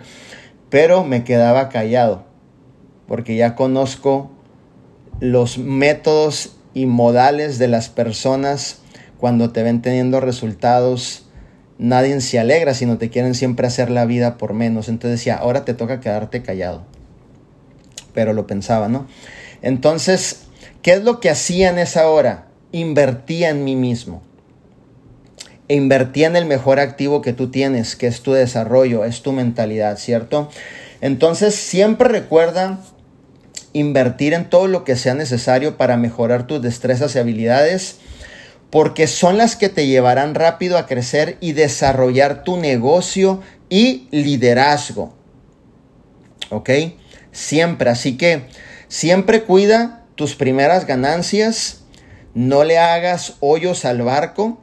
pero 0.70 1.04
me 1.04 1.24
quedaba 1.24 1.70
callado, 1.70 2.26
porque 3.08 3.36
ya 3.36 3.56
conozco 3.56 4.32
los 5.20 5.58
métodos 5.58 6.56
y 6.74 6.86
modales 6.86 7.60
de 7.60 7.68
las 7.68 7.90
personas 7.90 8.82
cuando 9.18 9.52
te 9.52 9.64
ven 9.64 9.82
teniendo 9.82 10.22
resultados 10.22 11.29
nadie 11.80 12.20
se 12.22 12.38
alegra, 12.38 12.76
sino 12.76 13.00
te 13.00 13.10
quieren 13.10 13.34
siempre 13.34 13.66
hacer 13.66 13.90
la 13.90 14.06
vida 14.06 14.38
por 14.38 14.54
menos. 14.54 14.90
Entonces 14.90 15.20
decía, 15.20 15.38
ahora 15.38 15.66
te 15.66 15.74
toca 15.74 16.00
quedarte 16.00 16.44
callado. 16.44 16.84
Pero 18.14 18.34
lo 18.34 18.46
pensaba, 18.46 18.88
¿no? 18.90 19.08
Entonces, 19.64 20.42
¿qué 20.84 20.94
es 20.94 21.04
lo 21.04 21.20
que 21.20 21.32
hacía 21.32 21.70
en 21.70 21.80
esa 21.80 22.08
hora? 22.08 22.48
Invertía 22.72 23.50
en 23.50 23.64
mí 23.64 23.76
mismo. 23.76 24.22
E 25.68 25.76
invertía 25.76 26.28
en 26.28 26.36
el 26.36 26.46
mejor 26.46 26.80
activo 26.80 27.22
que 27.22 27.34
tú 27.34 27.50
tienes, 27.50 27.96
que 27.96 28.08
es 28.08 28.22
tu 28.22 28.34
desarrollo, 28.34 29.06
es 29.06 29.22
tu 29.22 29.32
mentalidad, 29.32 29.98
¿cierto? 29.98 30.50
Entonces, 31.02 31.56
siempre 31.56 32.10
recuerda 32.10 32.80
invertir 33.72 34.34
en 34.34 34.50
todo 34.50 34.68
lo 34.68 34.84
que 34.84 34.96
sea 34.96 35.14
necesario 35.14 35.78
para 35.78 35.96
mejorar 35.96 36.48
tus 36.48 36.62
destrezas 36.62 37.16
y 37.16 37.20
habilidades 37.20 38.00
porque 38.70 39.08
son 39.08 39.38
las 39.38 39.56
que 39.56 39.70
te 39.70 39.88
llevarán 39.88 40.36
rápido 40.36 40.78
a 40.78 40.86
crecer 40.86 41.38
y 41.42 41.54
desarrollar 41.54 42.44
tu 42.44 42.58
negocio 42.58 43.42
y 43.68 44.08
liderazgo. 44.12 45.14
¿Ok? 46.52 46.70
Siempre, 47.32 47.90
así 47.90 48.18
que 48.18 48.46
siempre 48.88 49.44
cuida 49.44 50.04
tus 50.16 50.36
primeras 50.36 50.86
ganancias, 50.86 51.82
no 52.34 52.64
le 52.64 52.78
hagas 52.78 53.36
hoyos 53.40 53.86
al 53.86 54.02
barco. 54.02 54.60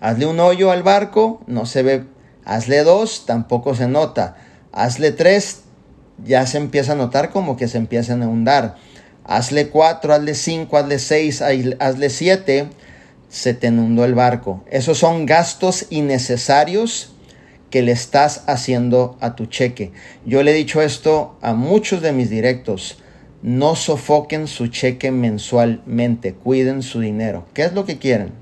Hazle 0.00 0.26
un 0.26 0.40
hoyo 0.40 0.70
al 0.70 0.82
barco, 0.82 1.42
no 1.46 1.66
se 1.66 1.82
ve. 1.82 2.04
Hazle 2.44 2.84
dos, 2.84 3.26
tampoco 3.26 3.74
se 3.74 3.86
nota. 3.86 4.36
Hazle 4.72 5.12
tres, 5.12 5.62
ya 6.24 6.46
se 6.46 6.58
empieza 6.58 6.92
a 6.92 6.96
notar 6.96 7.30
como 7.30 7.56
que 7.56 7.68
se 7.68 7.78
empiezan 7.78 8.22
a 8.22 8.28
hundar 8.28 8.76
hazle 9.30 9.68
cuatro, 9.68 10.12
hazle 10.12 10.34
cinco, 10.34 10.76
hazle 10.76 10.98
seis, 10.98 11.40
hazle 11.40 12.10
siete, 12.10 12.66
se 13.28 13.54
te 13.54 13.68
inundó 13.68 14.04
el 14.04 14.14
barco. 14.14 14.64
Esos 14.68 14.98
son 14.98 15.24
gastos 15.24 15.86
innecesarios 15.88 17.14
que 17.70 17.82
le 17.82 17.92
estás 17.92 18.42
haciendo 18.48 19.16
a 19.20 19.36
tu 19.36 19.46
cheque. 19.46 19.92
Yo 20.26 20.42
le 20.42 20.50
he 20.50 20.54
dicho 20.54 20.82
esto 20.82 21.38
a 21.42 21.54
muchos 21.54 22.02
de 22.02 22.10
mis 22.10 22.28
directos. 22.28 22.98
No 23.40 23.76
sofoquen 23.76 24.48
su 24.48 24.66
cheque 24.66 25.12
mensualmente, 25.12 26.34
cuiden 26.34 26.82
su 26.82 26.98
dinero. 26.98 27.46
¿Qué 27.54 27.62
es 27.62 27.72
lo 27.72 27.86
que 27.86 27.98
quieren? 27.98 28.32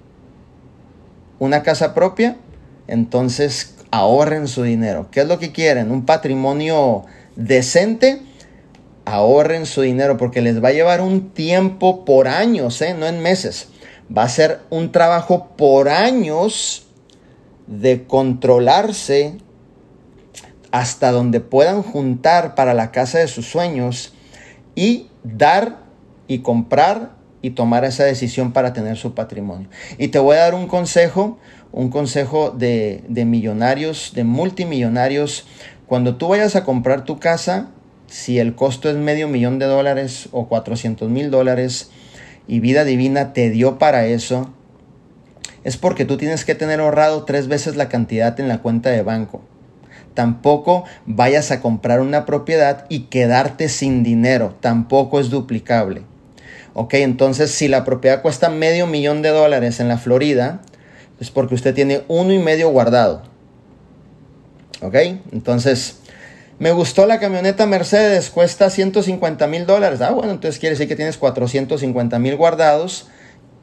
¿Una 1.39 1.63
casa 1.63 1.93
propia? 1.93 2.39
Entonces 2.87 3.75
ahorren 3.91 4.49
su 4.49 4.63
dinero. 4.63 5.09
¿Qué 5.11 5.21
es 5.21 5.29
lo 5.29 5.39
que 5.39 5.53
quieren? 5.53 5.91
¿Un 5.91 6.07
patrimonio 6.07 7.05
decente? 7.37 8.23
Ahorren 9.11 9.65
su 9.65 9.81
dinero 9.81 10.19
porque 10.19 10.43
les 10.43 10.63
va 10.63 10.69
a 10.69 10.73
llevar 10.73 11.01
un 11.01 11.31
tiempo 11.31 12.05
por 12.05 12.29
años, 12.29 12.83
¿eh? 12.83 12.93
no 12.93 13.07
en 13.07 13.23
meses. 13.23 13.71
Va 14.15 14.25
a 14.25 14.29
ser 14.29 14.61
un 14.69 14.93
trabajo 14.93 15.49
por 15.57 15.89
años 15.89 16.87
de 17.67 18.05
controlarse 18.05 19.39
hasta 20.73 21.11
donde 21.11 21.41
puedan 21.41 21.83
juntar 21.83 22.55
para 22.55 22.75
la 22.75 22.91
casa 22.93 23.19
de 23.19 23.29
sus 23.29 23.47
sueños 23.47 24.13
y 24.75 25.07
dar 25.23 25.79
y 26.27 26.41
comprar 26.41 27.13
y 27.41 27.53
tomar 27.53 27.87
esa 27.87 28.05
decisión 28.05 28.53
para 28.53 28.75
tener 28.75 28.99
su 28.99 29.15
patrimonio. 29.15 29.71
Y 29.97 30.09
te 30.09 30.19
voy 30.19 30.37
a 30.37 30.41
dar 30.41 30.55
un 30.55 30.67
consejo, 30.67 31.39
un 31.73 31.89
consejo 31.89 32.51
de, 32.51 33.05
de 33.09 33.25
millonarios, 33.25 34.13
de 34.15 34.25
multimillonarios. 34.25 35.47
Cuando 35.87 36.17
tú 36.17 36.29
vayas 36.29 36.57
a 36.57 36.65
comprar 36.65 37.07
tu 37.07 37.19
casa, 37.19 37.71
si 38.09 38.39
el 38.39 38.55
costo 38.55 38.89
es 38.91 38.97
medio 38.97 39.29
millón 39.29 39.59
de 39.59 39.67
dólares 39.67 40.29
o 40.33 40.49
400 40.49 41.09
mil 41.11 41.31
dólares 41.31 41.91
y 42.47 42.61
vida 42.61 42.85
divina 42.85 43.33
te 43.33 43.51
dio 43.51 43.79
para 43.79 44.07
eso, 44.07 44.53
es 45.65 45.77
porque 45.77 46.05
tú 46.05 46.17
tienes 46.17 46.45
que 46.45 46.55
tener 46.55 46.81
ahorrado 46.81 47.25
tres 47.25 47.49
veces 47.49 47.77
la 47.77 47.89
cantidad 47.89 48.39
en 48.41 48.49
la 48.49 48.63
cuenta 48.63 48.91
de 48.91 49.03
banco. 49.03 49.43
Tampoco 50.15 50.85
vayas 51.07 51.51
a 51.51 51.61
comprar 51.61 52.01
una 52.01 52.27
propiedad 52.27 52.87
y 52.89 53.03
quedarte 53.05 53.69
sin 53.69 54.03
dinero. 54.03 54.57
Tampoco 54.61 55.21
es 55.21 55.31
duplicable. 55.31 56.03
Ok, 56.75 56.95
entonces 56.95 57.51
si 57.51 57.69
la 57.69 57.85
propiedad 57.85 58.23
cuesta 58.23 58.49
medio 58.49 58.87
millón 58.87 59.23
de 59.23 59.29
dólares 59.29 59.81
en 59.81 59.89
la 59.89 59.99
Florida, 59.99 60.61
es 61.21 61.31
porque 61.31 61.55
usted 61.55 61.75
tiene 61.75 62.03
uno 62.09 62.33
y 62.33 62.39
medio 62.39 62.71
guardado. 62.71 63.23
Ok, 64.81 64.95
entonces 65.33 66.01
me 66.59 66.73
gustó 66.73 67.07
la 67.07 67.21
camioneta 67.21 67.67
Mercedes, 67.67 68.31
cuesta 68.31 68.69
150 68.69 69.47
mil 69.47 69.65
dólares. 69.65 70.01
Ah, 70.01 70.11
bueno, 70.11 70.33
entonces 70.33 70.59
quiere 70.59 70.75
decir 70.75 70.89
que 70.89 70.97
tienes 70.97 71.17
450 71.17 72.19
mil 72.19 72.37
guardados 72.37 73.07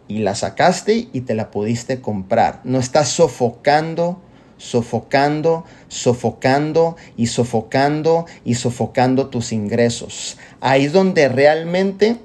y 0.07 0.19
la 0.19 0.33
sacaste 0.33 1.09
y 1.11 1.21
te 1.21 1.35
la 1.35 1.51
pudiste 1.51 1.99
comprar. 1.99 2.61
No 2.63 2.79
estás 2.79 3.09
sofocando, 3.09 4.21
sofocando, 4.57 5.65
sofocando 5.89 6.95
y 7.17 7.27
sofocando 7.27 8.27
y 8.45 8.55
sofocando 8.55 9.27
tus 9.27 9.51
ingresos. 9.51 10.37
Ahí 10.61 10.85
es 10.85 10.93
donde 10.93 11.27
realmente 11.27 12.15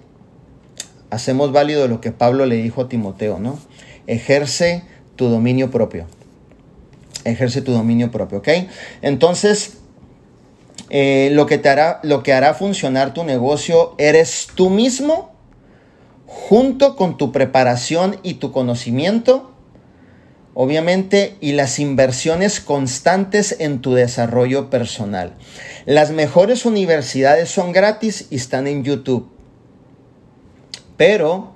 hacemos 1.11 1.50
válido 1.50 1.88
lo 1.88 2.00
que 2.00 2.12
Pablo 2.12 2.46
le 2.46 2.56
dijo 2.56 2.83
a 2.83 2.88
Timoteo, 2.88 3.40
¿no? 3.40 3.59
Ejerce 4.06 4.85
tu 5.16 5.28
dominio 5.28 5.72
propio. 5.72 6.06
Ejerce 7.24 7.61
tu 7.61 7.72
dominio 7.72 8.12
propio, 8.12 8.38
¿ok? 8.38 8.48
Entonces, 9.02 9.80
eh, 10.90 11.31
lo, 11.33 11.46
que 11.46 11.59
te 11.59 11.68
hará, 11.68 12.00
lo 12.03 12.22
que 12.22 12.33
hará 12.33 12.53
funcionar 12.55 13.14
tu 13.14 13.22
negocio 13.24 13.94
eres 13.96 14.48
tú 14.55 14.70
mismo 14.70 15.33
junto 16.26 16.96
con 16.96 17.16
tu 17.16 17.31
preparación 17.31 18.18
y 18.22 18.35
tu 18.35 18.50
conocimiento, 18.50 19.53
obviamente, 20.55 21.37
y 21.40 21.53
las 21.53 21.79
inversiones 21.79 22.61
constantes 22.61 23.57
en 23.61 23.81
tu 23.81 23.94
desarrollo 23.94 24.68
personal. 24.68 25.37
Las 25.87 26.11
mejores 26.11 26.66
universidades 26.66 27.48
son 27.48 27.72
gratis 27.72 28.26
y 28.31 28.37
están 28.37 28.66
en 28.66 28.83
YouTube. 28.83 29.31
Pero 30.96 31.55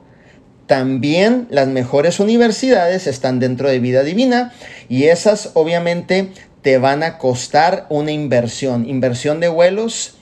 también 0.66 1.46
las 1.50 1.68
mejores 1.68 2.20
universidades 2.20 3.06
están 3.06 3.38
dentro 3.38 3.68
de 3.68 3.80
Vida 3.80 4.02
Divina 4.02 4.52
y 4.88 5.04
esas 5.04 5.50
obviamente 5.54 6.30
te 6.64 6.78
van 6.78 7.02
a 7.02 7.18
costar 7.18 7.84
una 7.90 8.10
inversión, 8.10 8.88
inversión 8.88 9.38
de 9.38 9.48
vuelos, 9.48 10.14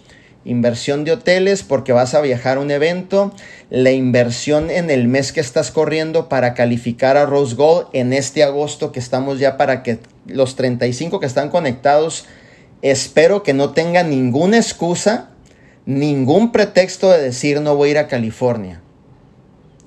inversión 0.44 1.05
de 1.05 1.12
hoteles 1.12 1.62
porque 1.62 1.92
vas 1.92 2.14
a 2.14 2.20
viajar 2.20 2.57
a 2.57 2.61
un 2.61 2.72
evento, 2.72 3.33
la 3.70 3.92
inversión 3.92 4.68
en 4.68 4.90
el 4.90 5.07
mes 5.07 5.31
que 5.31 5.38
estás 5.38 5.70
corriendo 5.70 6.28
para 6.28 6.55
calificar 6.55 7.16
a 7.16 7.26
Rose 7.26 7.55
Gold 7.55 7.87
en 7.92 8.12
este 8.12 8.42
agosto 8.42 8.90
que 8.90 8.98
estamos 8.98 9.38
ya 9.38 9.57
para 9.57 9.85
que 9.85 10.00
los 10.26 10.57
35 10.57 11.20
que 11.20 11.26
están 11.26 11.48
conectados, 11.48 12.24
espero 12.83 13.44
que 13.44 13.55
no 13.55 13.70
tengan 13.70 14.11
ninguna 14.11 14.57
excusa, 14.57 15.31
ningún 15.87 16.50
pretexto 16.50 17.09
de 17.11 17.22
decir 17.22 17.61
no 17.61 17.76
voy 17.76 17.90
a 17.90 17.92
ir 17.92 17.98
a 17.98 18.09
California. 18.09 18.83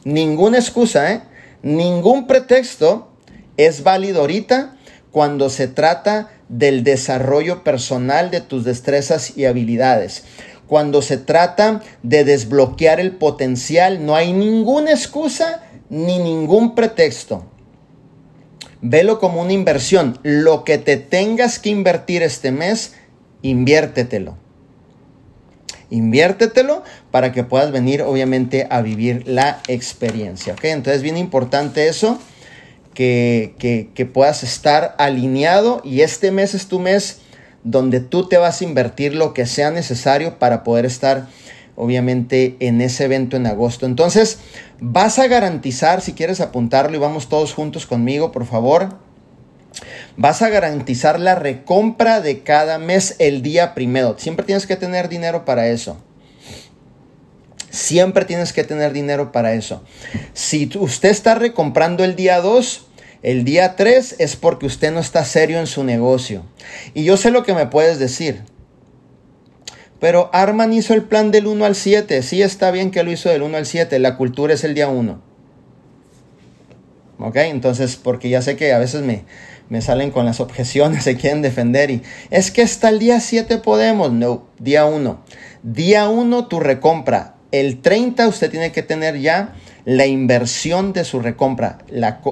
Ninguna 0.05 0.57
excusa, 0.57 1.11
¿eh? 1.11 1.21
Ningún 1.63 2.27
pretexto 2.27 3.11
es 3.57 3.83
válido 3.83 4.21
ahorita 4.21 4.77
cuando 5.11 5.49
se 5.49 5.67
trata 5.67 6.29
del 6.49 6.83
desarrollo 6.83 7.63
personal 7.63 8.31
de 8.31 8.41
tus 8.41 8.63
destrezas 8.63 9.37
y 9.37 9.45
habilidades. 9.45 10.23
Cuando 10.67 11.01
se 11.01 11.17
trata 11.17 11.81
de 12.01 12.23
desbloquear 12.23 12.99
el 12.99 13.11
potencial, 13.11 14.05
no 14.05 14.15
hay 14.15 14.33
ninguna 14.33 14.91
excusa 14.91 15.63
ni 15.89 16.17
ningún 16.17 16.73
pretexto. 16.75 17.45
Velo 18.81 19.19
como 19.19 19.41
una 19.41 19.53
inversión. 19.53 20.19
Lo 20.23 20.63
que 20.63 20.77
te 20.77 20.97
tengas 20.97 21.59
que 21.59 21.69
invertir 21.69 22.23
este 22.23 22.51
mes, 22.51 22.93
inviértetelo. 23.41 24.37
Inviértetelo 25.89 26.83
para 27.11 27.31
que 27.31 27.43
puedas 27.43 27.71
venir, 27.71 28.01
obviamente, 28.01 28.67
a 28.69 28.81
vivir 28.81 29.27
la 29.27 29.61
experiencia. 29.67 30.53
¿ok? 30.53 30.65
Entonces, 30.65 31.03
bien 31.03 31.17
importante 31.17 31.87
eso, 31.87 32.19
que, 32.95 33.53
que, 33.59 33.91
que 33.93 34.05
puedas 34.07 34.41
estar 34.41 34.95
alineado 34.97 35.81
y 35.83 36.01
este 36.01 36.31
mes 36.31 36.55
es 36.55 36.67
tu 36.67 36.79
mes 36.79 37.19
donde 37.63 37.99
tú 37.99 38.27
te 38.27 38.37
vas 38.37 38.61
a 38.61 38.63
invertir 38.63 39.13
lo 39.13 39.33
que 39.33 39.45
sea 39.45 39.69
necesario 39.69 40.39
para 40.39 40.63
poder 40.63 40.85
estar 40.85 41.27
obviamente 41.75 42.55
en 42.59 42.81
ese 42.81 43.05
evento 43.05 43.37
en 43.37 43.47
agosto. 43.47 43.85
Entonces, 43.85 44.39
vas 44.79 45.19
a 45.19 45.27
garantizar, 45.27 46.01
si 46.01 46.13
quieres 46.13 46.41
apuntarlo 46.41 46.95
y 46.95 46.99
vamos 46.99 47.29
todos 47.29 47.53
juntos 47.53 47.85
conmigo, 47.85 48.31
por 48.31 48.45
favor, 48.45 48.97
vas 50.17 50.41
a 50.41 50.49
garantizar 50.49 51.19
la 51.19 51.35
recompra 51.35 52.21
de 52.21 52.41
cada 52.41 52.79
mes 52.79 53.15
el 53.19 53.41
día 53.41 53.73
primero. 53.73 54.15
Siempre 54.17 54.45
tienes 54.45 54.65
que 54.65 54.75
tener 54.75 55.09
dinero 55.09 55.45
para 55.45 55.67
eso. 55.67 55.97
Siempre 57.75 58.23
tienes 58.23 58.53
que 58.53 58.63
tener 58.63 58.93
dinero 58.93 59.31
para 59.33 59.53
eso. 59.53 59.83
Si 60.33 60.69
usted 60.79 61.09
está 61.09 61.35
recomprando 61.35 62.05
el 62.05 62.15
día 62.15 62.39
2, 62.39 62.87
el 63.21 63.43
día 63.43 63.75
3 63.75 64.15
es 64.19 64.37
porque 64.37 64.65
usted 64.65 64.93
no 64.93 65.01
está 65.01 65.25
serio 65.25 65.59
en 65.59 65.67
su 65.67 65.83
negocio. 65.83 66.45
Y 66.93 67.03
yo 67.03 67.17
sé 67.17 67.31
lo 67.31 67.43
que 67.43 67.53
me 67.53 67.67
puedes 67.67 67.99
decir. 67.99 68.43
Pero 69.99 70.29
Arman 70.31 70.71
hizo 70.71 70.93
el 70.93 71.03
plan 71.03 71.31
del 71.31 71.47
1 71.47 71.65
al 71.65 71.75
7. 71.75 72.21
Sí 72.23 72.41
está 72.41 72.71
bien 72.71 72.91
que 72.91 73.03
lo 73.03 73.11
hizo 73.11 73.29
del 73.29 73.41
1 73.41 73.57
al 73.57 73.65
7. 73.65 73.99
La 73.99 74.15
cultura 74.15 74.53
es 74.53 74.63
el 74.63 74.73
día 74.73 74.87
1. 74.87 75.21
¿Ok? 77.19 77.35
Entonces, 77.35 77.97
porque 77.97 78.29
ya 78.29 78.41
sé 78.41 78.55
que 78.55 78.71
a 78.71 78.77
veces 78.77 79.01
me, 79.01 79.25
me 79.67 79.81
salen 79.81 80.11
con 80.11 80.25
las 80.25 80.39
objeciones, 80.39 81.03
se 81.03 81.17
quieren 81.17 81.41
defender 81.41 81.91
y 81.91 82.03
es 82.29 82.51
que 82.51 82.61
hasta 82.61 82.87
el 82.87 82.99
día 82.99 83.19
7 83.19 83.57
podemos. 83.57 84.13
No, 84.13 84.47
día 84.59 84.85
1. 84.85 85.25
Día 85.63 86.07
1 86.07 86.47
tu 86.47 86.59
recompra. 86.61 87.34
El 87.59 87.81
30 87.81 88.27
usted 88.27 88.51
tiene 88.51 88.73
que 88.73 88.83
tener 88.83 89.17
ya 89.19 89.53
la 89.85 90.05
inversión 90.07 90.91
de 90.91 91.05
su 91.05 91.21
recompra, 91.21 91.77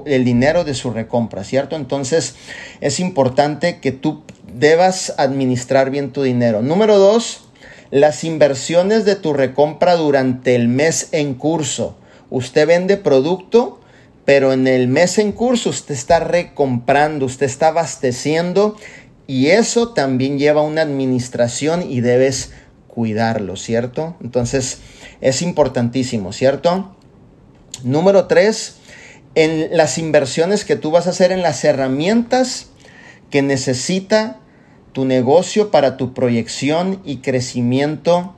el 0.05 0.25
dinero 0.25 0.65
de 0.65 0.73
su 0.73 0.91
recompra, 0.91 1.45
¿cierto? 1.45 1.77
Entonces 1.77 2.35
es 2.81 2.99
importante 2.99 3.79
que 3.79 3.93
tú 3.93 4.23
debas 4.53 5.13
administrar 5.17 5.91
bien 5.91 6.11
tu 6.11 6.23
dinero. 6.23 6.61
Número 6.61 6.97
dos, 6.97 7.45
las 7.89 8.25
inversiones 8.25 9.05
de 9.05 9.15
tu 9.15 9.33
recompra 9.33 9.95
durante 9.95 10.55
el 10.55 10.67
mes 10.67 11.07
en 11.13 11.35
curso. 11.35 11.95
Usted 12.29 12.67
vende 12.67 12.97
producto, 12.97 13.79
pero 14.25 14.51
en 14.51 14.67
el 14.67 14.89
mes 14.89 15.19
en 15.19 15.31
curso 15.31 15.69
usted 15.69 15.93
está 15.93 16.19
recomprando, 16.19 17.27
usted 17.27 17.45
está 17.45 17.67
abasteciendo 17.69 18.75
y 19.25 19.47
eso 19.47 19.93
también 19.93 20.37
lleva 20.37 20.63
una 20.63 20.81
administración 20.81 21.89
y 21.89 22.01
debes 22.01 22.51
cuidarlo, 22.87 23.55
¿cierto? 23.55 24.15
Entonces 24.21 24.79
es 25.23 25.41
importantísimo, 25.41 26.33
¿cierto? 26.33 26.93
Número 27.83 28.27
tres, 28.27 28.75
en 29.35 29.75
las 29.75 29.97
inversiones 29.97 30.65
que 30.65 30.75
tú 30.75 30.91
vas 30.91 31.07
a 31.07 31.11
hacer 31.11 31.31
en 31.31 31.41
las 31.41 31.63
herramientas 31.63 32.67
que 33.29 33.41
necesita 33.41 34.41
tu 34.91 35.05
negocio 35.05 35.71
para 35.71 35.95
tu 35.95 36.13
proyección 36.13 36.99
y 37.05 37.17
crecimiento, 37.17 38.35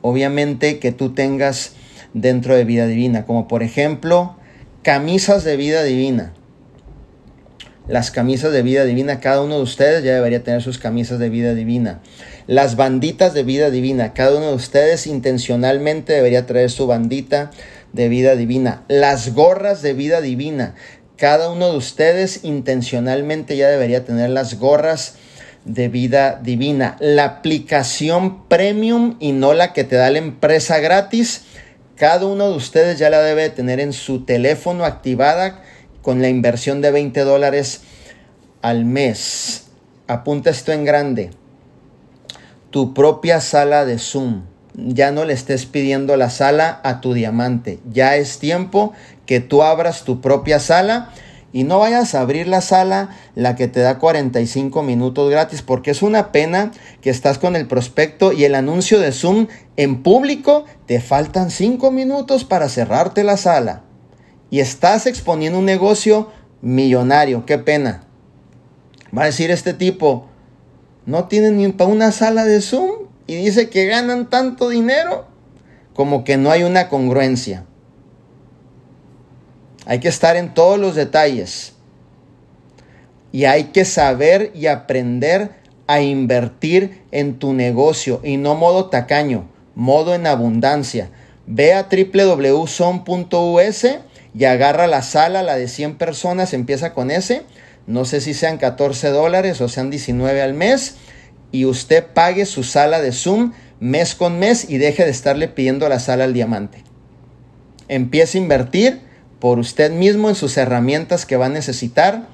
obviamente 0.00 0.78
que 0.78 0.92
tú 0.92 1.12
tengas 1.12 1.72
dentro 2.14 2.54
de 2.54 2.64
vida 2.64 2.86
divina, 2.86 3.26
como 3.26 3.48
por 3.48 3.64
ejemplo 3.64 4.36
camisas 4.82 5.42
de 5.42 5.56
vida 5.56 5.82
divina. 5.82 6.32
Las 7.86 8.10
camisas 8.10 8.50
de 8.50 8.62
vida 8.62 8.84
divina, 8.84 9.20
cada 9.20 9.42
uno 9.42 9.56
de 9.56 9.62
ustedes 9.62 10.02
ya 10.02 10.14
debería 10.14 10.42
tener 10.42 10.62
sus 10.62 10.78
camisas 10.78 11.18
de 11.18 11.28
vida 11.28 11.54
divina. 11.54 12.00
Las 12.46 12.76
banditas 12.76 13.34
de 13.34 13.42
vida 13.42 13.70
divina, 13.70 14.14
cada 14.14 14.38
uno 14.38 14.48
de 14.48 14.54
ustedes 14.54 15.06
intencionalmente 15.06 16.14
debería 16.14 16.46
traer 16.46 16.70
su 16.70 16.86
bandita 16.86 17.50
de 17.92 18.08
vida 18.08 18.36
divina, 18.36 18.84
las 18.88 19.34
gorras 19.34 19.82
de 19.82 19.92
vida 19.92 20.22
divina. 20.22 20.74
cada 21.16 21.50
uno 21.50 21.70
de 21.70 21.76
ustedes 21.76 22.40
intencionalmente 22.42 23.56
ya 23.56 23.68
debería 23.68 24.04
tener 24.04 24.30
las 24.30 24.58
gorras 24.58 25.14
de 25.64 25.88
vida 25.88 26.40
divina. 26.42 26.96
La 27.00 27.24
aplicación 27.24 28.48
premium 28.48 29.16
y 29.20 29.32
no 29.32 29.52
la 29.54 29.72
que 29.72 29.84
te 29.84 29.96
da 29.96 30.10
la 30.10 30.18
empresa 30.18 30.78
gratis. 30.78 31.42
Cada 31.96 32.26
uno 32.26 32.50
de 32.50 32.56
ustedes 32.56 32.98
ya 32.98 33.10
la 33.10 33.20
debe 33.20 33.48
tener 33.50 33.78
en 33.78 33.92
su 33.92 34.24
teléfono 34.24 34.84
activada 34.84 35.62
con 36.04 36.20
la 36.20 36.28
inversión 36.28 36.82
de 36.82 36.90
20 36.90 37.20
dólares 37.22 37.80
al 38.60 38.84
mes. 38.84 39.68
Apunta 40.06 40.50
esto 40.50 40.70
en 40.70 40.84
grande. 40.84 41.30
Tu 42.70 42.92
propia 42.92 43.40
sala 43.40 43.86
de 43.86 43.98
Zoom. 43.98 44.42
Ya 44.74 45.12
no 45.12 45.24
le 45.24 45.32
estés 45.32 45.64
pidiendo 45.64 46.16
la 46.18 46.28
sala 46.28 46.80
a 46.84 47.00
tu 47.00 47.14
diamante. 47.14 47.78
Ya 47.90 48.16
es 48.16 48.38
tiempo 48.38 48.92
que 49.24 49.40
tú 49.40 49.62
abras 49.62 50.04
tu 50.04 50.20
propia 50.20 50.60
sala 50.60 51.10
y 51.54 51.64
no 51.64 51.78
vayas 51.78 52.14
a 52.14 52.20
abrir 52.20 52.48
la 52.48 52.60
sala, 52.60 53.08
la 53.34 53.56
que 53.56 53.66
te 53.66 53.80
da 53.80 53.98
45 53.98 54.82
minutos 54.82 55.30
gratis, 55.30 55.62
porque 55.62 55.92
es 55.92 56.02
una 56.02 56.32
pena 56.32 56.72
que 57.00 57.08
estás 57.08 57.38
con 57.38 57.56
el 57.56 57.66
prospecto 57.66 58.32
y 58.32 58.44
el 58.44 58.56
anuncio 58.56 59.00
de 59.00 59.12
Zoom 59.12 59.46
en 59.76 60.02
público, 60.02 60.66
te 60.84 61.00
faltan 61.00 61.50
5 61.50 61.90
minutos 61.92 62.44
para 62.44 62.68
cerrarte 62.68 63.24
la 63.24 63.38
sala. 63.38 63.84
Y 64.54 64.60
estás 64.60 65.06
exponiendo 65.06 65.58
un 65.58 65.64
negocio 65.64 66.30
millonario, 66.60 67.44
qué 67.44 67.58
pena. 67.58 68.04
Va 69.12 69.22
a 69.22 69.26
decir 69.26 69.50
este 69.50 69.74
tipo, 69.74 70.28
no 71.06 71.24
tienen 71.24 71.56
ni 71.56 71.66
para 71.72 71.90
una 71.90 72.12
sala 72.12 72.44
de 72.44 72.60
Zoom 72.60 73.08
y 73.26 73.34
dice 73.34 73.68
que 73.68 73.86
ganan 73.86 74.30
tanto 74.30 74.68
dinero, 74.68 75.26
como 75.92 76.22
que 76.22 76.36
no 76.36 76.52
hay 76.52 76.62
una 76.62 76.88
congruencia. 76.88 77.64
Hay 79.86 79.98
que 79.98 80.06
estar 80.06 80.36
en 80.36 80.54
todos 80.54 80.78
los 80.78 80.94
detalles. 80.94 81.72
Y 83.32 83.46
hay 83.46 83.72
que 83.72 83.84
saber 83.84 84.52
y 84.54 84.68
aprender 84.68 85.50
a 85.88 86.00
invertir 86.00 87.02
en 87.10 87.40
tu 87.40 87.54
negocio 87.54 88.20
y 88.22 88.36
no 88.36 88.54
modo 88.54 88.88
tacaño, 88.88 89.48
modo 89.74 90.14
en 90.14 90.28
abundancia. 90.28 91.10
Ve 91.44 91.74
a 91.74 91.88
www.son.us 91.90 93.86
y 94.36 94.44
agarra 94.44 94.86
la 94.86 95.02
sala, 95.02 95.42
la 95.42 95.56
de 95.56 95.68
100 95.68 95.96
personas, 95.96 96.52
empieza 96.52 96.92
con 96.92 97.10
ese. 97.10 97.42
No 97.86 98.04
sé 98.04 98.20
si 98.20 98.34
sean 98.34 98.58
14 98.58 99.10
dólares 99.10 99.60
o 99.60 99.68
sean 99.68 99.90
19 99.90 100.42
al 100.42 100.54
mes. 100.54 100.96
Y 101.52 101.66
usted 101.66 102.04
pague 102.04 102.46
su 102.46 102.64
sala 102.64 103.00
de 103.00 103.12
Zoom 103.12 103.52
mes 103.78 104.14
con 104.14 104.38
mes 104.38 104.68
y 104.68 104.78
deje 104.78 105.04
de 105.04 105.10
estarle 105.10 105.46
pidiendo 105.46 105.88
la 105.88 106.00
sala 106.00 106.24
al 106.24 106.32
diamante. 106.32 106.82
Empiece 107.86 108.38
a 108.38 108.40
invertir 108.40 109.00
por 109.38 109.58
usted 109.58 109.92
mismo 109.92 110.28
en 110.28 110.34
sus 110.34 110.56
herramientas 110.56 111.26
que 111.26 111.36
va 111.36 111.46
a 111.46 111.50
necesitar 111.50 112.26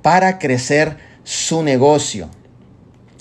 para 0.00 0.38
crecer 0.38 0.96
su 1.24 1.62
negocio. 1.62 2.30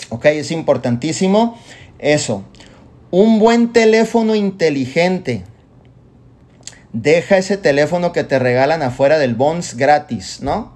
Ok, 0.09 0.25
es 0.25 0.51
importantísimo 0.51 1.59
eso. 1.97 2.45
Un 3.09 3.39
buen 3.39 3.73
teléfono 3.73 4.35
inteligente. 4.35 5.43
Deja 6.95 7.37
ese 7.37 7.57
teléfono 7.57 8.11
que 8.13 8.23
te 8.23 8.39
regalan 8.39 8.81
afuera 8.81 9.19
del 9.19 9.35
Bonds 9.35 9.75
gratis, 9.75 10.39
¿no? 10.41 10.73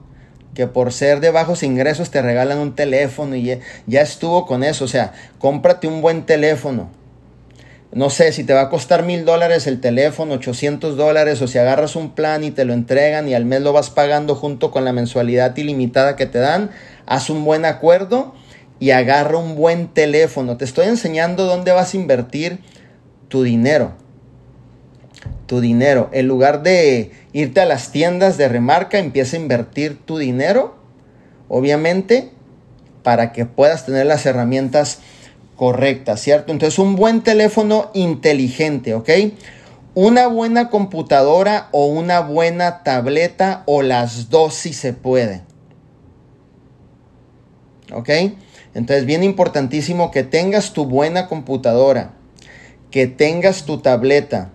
Que 0.53 0.67
por 0.67 0.91
ser 0.91 1.21
de 1.21 1.32
bajos 1.32 1.63
ingresos 1.63 2.12
te 2.12 2.21
regalan 2.21 2.58
un 2.58 2.75
teléfono 2.75 3.36
y 3.36 3.60
ya 3.88 4.01
estuvo 4.01 4.45
con 4.45 4.63
eso. 4.63 4.86
O 4.86 4.89
sea, 4.89 5.13
cómprate 5.39 5.88
un 5.88 6.01
buen 6.01 6.25
teléfono 6.25 6.89
no 7.91 8.12
sé, 8.12 8.32
si 8.34 8.43
te 8.43 8.53
va 8.53 8.62
a 8.62 8.69
costar 8.69 9.03
mil 9.03 9.25
dólares 9.25 9.65
el 9.65 9.82
teléfono, 9.82 10.36
800 10.36 10.95
dólares, 10.95 11.41
o 11.41 11.47
si 11.47 11.58
agarras 11.58 11.95
un 11.95 12.12
plan 12.12 12.43
y 12.43 12.51
te 12.51 12.63
lo 12.63 12.73
entregan 12.73 13.27
y 13.27 13.34
al 13.34 13.45
mes 13.45 13.62
lo 13.62 13.73
vas 13.73 13.89
pagando 13.89 14.36
junto 14.36 14.69
con 14.69 14.86
la 14.86 14.93
mensualidad 14.93 15.58
ilimitada 15.58 16.15
que 16.15 16.27
te 16.27 16.38
dan, 16.38 16.69
haz 17.08 17.32
un 17.32 17.43
buen 17.43 17.65
acuerdo 17.65 18.36
y 18.79 18.91
agarra 18.91 19.39
un 19.39 19.55
buen 19.55 19.88
teléfono. 19.88 20.55
Te 20.55 20.65
estoy 20.65 20.86
enseñando 20.86 21.45
dónde 21.45 21.71
vas 21.71 21.95
a 21.95 21.97
invertir 21.97 22.60
tu 23.27 23.41
dinero. 23.41 23.93
Tu 25.45 25.62
dinero. 25.62 26.10
En 26.13 26.27
lugar 26.27 26.63
de 26.63 27.12
irte 27.34 27.62
a 27.62 27.65
las 27.65 27.91
tiendas 27.91 28.38
de 28.38 28.47
remarca, 28.47 28.99
empieza 28.99 29.36
a 29.36 29.39
invertir 29.39 29.99
tu 30.05 30.17
dinero, 30.17 30.75
obviamente, 31.47 32.32
para 33.03 33.32
que 33.32 33.45
puedas 33.45 33.86
tener 33.86 34.05
las 34.05 34.25
herramientas 34.25 34.99
correcta, 35.55 36.15
¿cierto? 36.15 36.53
Entonces 36.53 36.79
un 36.79 36.95
buen 36.95 37.21
teléfono 37.21 37.91
inteligente, 37.93 38.93
¿ok? 38.93 39.10
Una 39.93 40.27
buena 40.27 40.69
computadora 40.69 41.67
o 41.71 41.88
una 41.88 42.21
buena 42.21 42.84
tableta 42.84 43.63
o 43.65 43.82
las 43.82 44.29
dos 44.29 44.53
si 44.53 44.71
se 44.71 44.93
puede. 44.93 45.41
¿Ok? 47.91 48.10
Entonces 48.73 49.05
bien 49.05 49.23
importantísimo 49.23 50.12
que 50.12 50.23
tengas 50.23 50.71
tu 50.73 50.86
buena 50.86 51.27
computadora, 51.27 52.13
que 52.91 53.08
tengas 53.08 53.65
tu 53.65 53.79
tableta, 53.79 54.51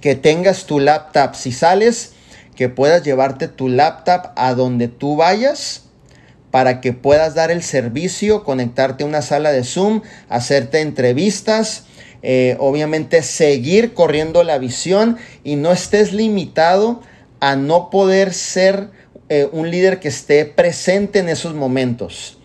que 0.00 0.14
tengas 0.14 0.66
tu 0.66 0.80
laptop. 0.80 1.34
Si 1.34 1.52
sales, 1.52 2.12
que 2.56 2.68
puedas 2.68 3.02
llevarte 3.02 3.48
tu 3.48 3.68
laptop 3.68 4.32
a 4.36 4.54
donde 4.54 4.88
tú 4.88 5.16
vayas 5.16 5.82
para 6.50 6.80
que 6.80 6.92
puedas 6.92 7.34
dar 7.34 7.50
el 7.50 7.62
servicio, 7.62 8.44
conectarte 8.44 9.02
a 9.02 9.06
una 9.08 9.22
sala 9.22 9.50
de 9.50 9.64
Zoom, 9.64 10.02
hacerte 10.28 10.80
entrevistas, 10.80 11.86
eh, 12.22 12.56
obviamente 12.60 13.22
seguir 13.22 13.92
corriendo 13.92 14.44
la 14.44 14.58
visión 14.58 15.18
y 15.42 15.56
no 15.56 15.72
estés 15.72 16.12
limitado 16.12 17.02
a 17.40 17.56
no 17.56 17.90
poder 17.90 18.32
ser 18.32 18.90
eh, 19.28 19.48
un 19.50 19.70
líder 19.70 20.00
que 20.00 20.08
esté 20.08 20.44
presente 20.44 21.18
en 21.18 21.28
esos 21.28 21.54
momentos. 21.54 22.38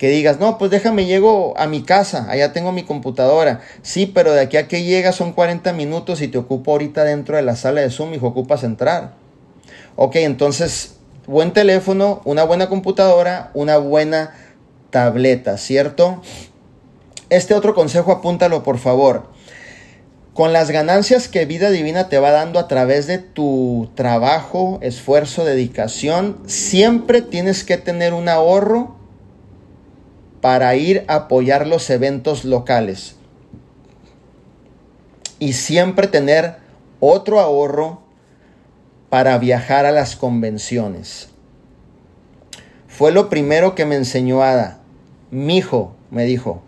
Que 0.00 0.08
digas, 0.08 0.40
no, 0.40 0.56
pues 0.56 0.70
déjame, 0.70 1.04
llego 1.04 1.52
a 1.58 1.66
mi 1.66 1.82
casa, 1.82 2.26
allá 2.30 2.54
tengo 2.54 2.72
mi 2.72 2.84
computadora. 2.84 3.60
Sí, 3.82 4.06
pero 4.06 4.32
de 4.32 4.40
aquí 4.40 4.56
a 4.56 4.66
que 4.66 4.82
llegas 4.82 5.14
son 5.14 5.34
40 5.34 5.74
minutos 5.74 6.22
y 6.22 6.28
te 6.28 6.38
ocupo 6.38 6.72
ahorita 6.72 7.04
dentro 7.04 7.36
de 7.36 7.42
la 7.42 7.54
sala 7.54 7.82
de 7.82 7.90
Zoom, 7.90 8.14
y 8.14 8.16
ocupas 8.16 8.64
entrar. 8.64 9.12
Ok, 9.96 10.16
entonces 10.16 10.96
buen 11.26 11.52
teléfono, 11.52 12.22
una 12.24 12.44
buena 12.44 12.70
computadora, 12.70 13.50
una 13.52 13.76
buena 13.76 14.32
tableta, 14.88 15.58
¿cierto? 15.58 16.22
Este 17.28 17.52
otro 17.52 17.74
consejo 17.74 18.10
apúntalo 18.10 18.62
por 18.62 18.78
favor. 18.78 19.28
Con 20.32 20.54
las 20.54 20.70
ganancias 20.70 21.28
que 21.28 21.44
vida 21.44 21.68
divina 21.68 22.08
te 22.08 22.18
va 22.18 22.30
dando 22.30 22.58
a 22.58 22.68
través 22.68 23.06
de 23.06 23.18
tu 23.18 23.90
trabajo, 23.96 24.78
esfuerzo, 24.80 25.44
dedicación, 25.44 26.38
siempre 26.46 27.20
tienes 27.20 27.64
que 27.64 27.76
tener 27.76 28.14
un 28.14 28.30
ahorro 28.30 28.99
para 30.40 30.74
ir 30.76 31.04
a 31.08 31.14
apoyar 31.16 31.66
los 31.66 31.88
eventos 31.90 32.44
locales. 32.44 33.16
Y 35.38 35.54
siempre 35.54 36.06
tener 36.06 36.56
otro 37.00 37.40
ahorro 37.40 38.02
para 39.08 39.38
viajar 39.38 39.86
a 39.86 39.92
las 39.92 40.16
convenciones. 40.16 41.28
Fue 42.86 43.12
lo 43.12 43.28
primero 43.28 43.74
que 43.74 43.86
me 43.86 43.96
enseñó 43.96 44.42
Ada. 44.42 44.78
Mijo, 45.30 45.94
me 46.10 46.24
dijo, 46.24 46.62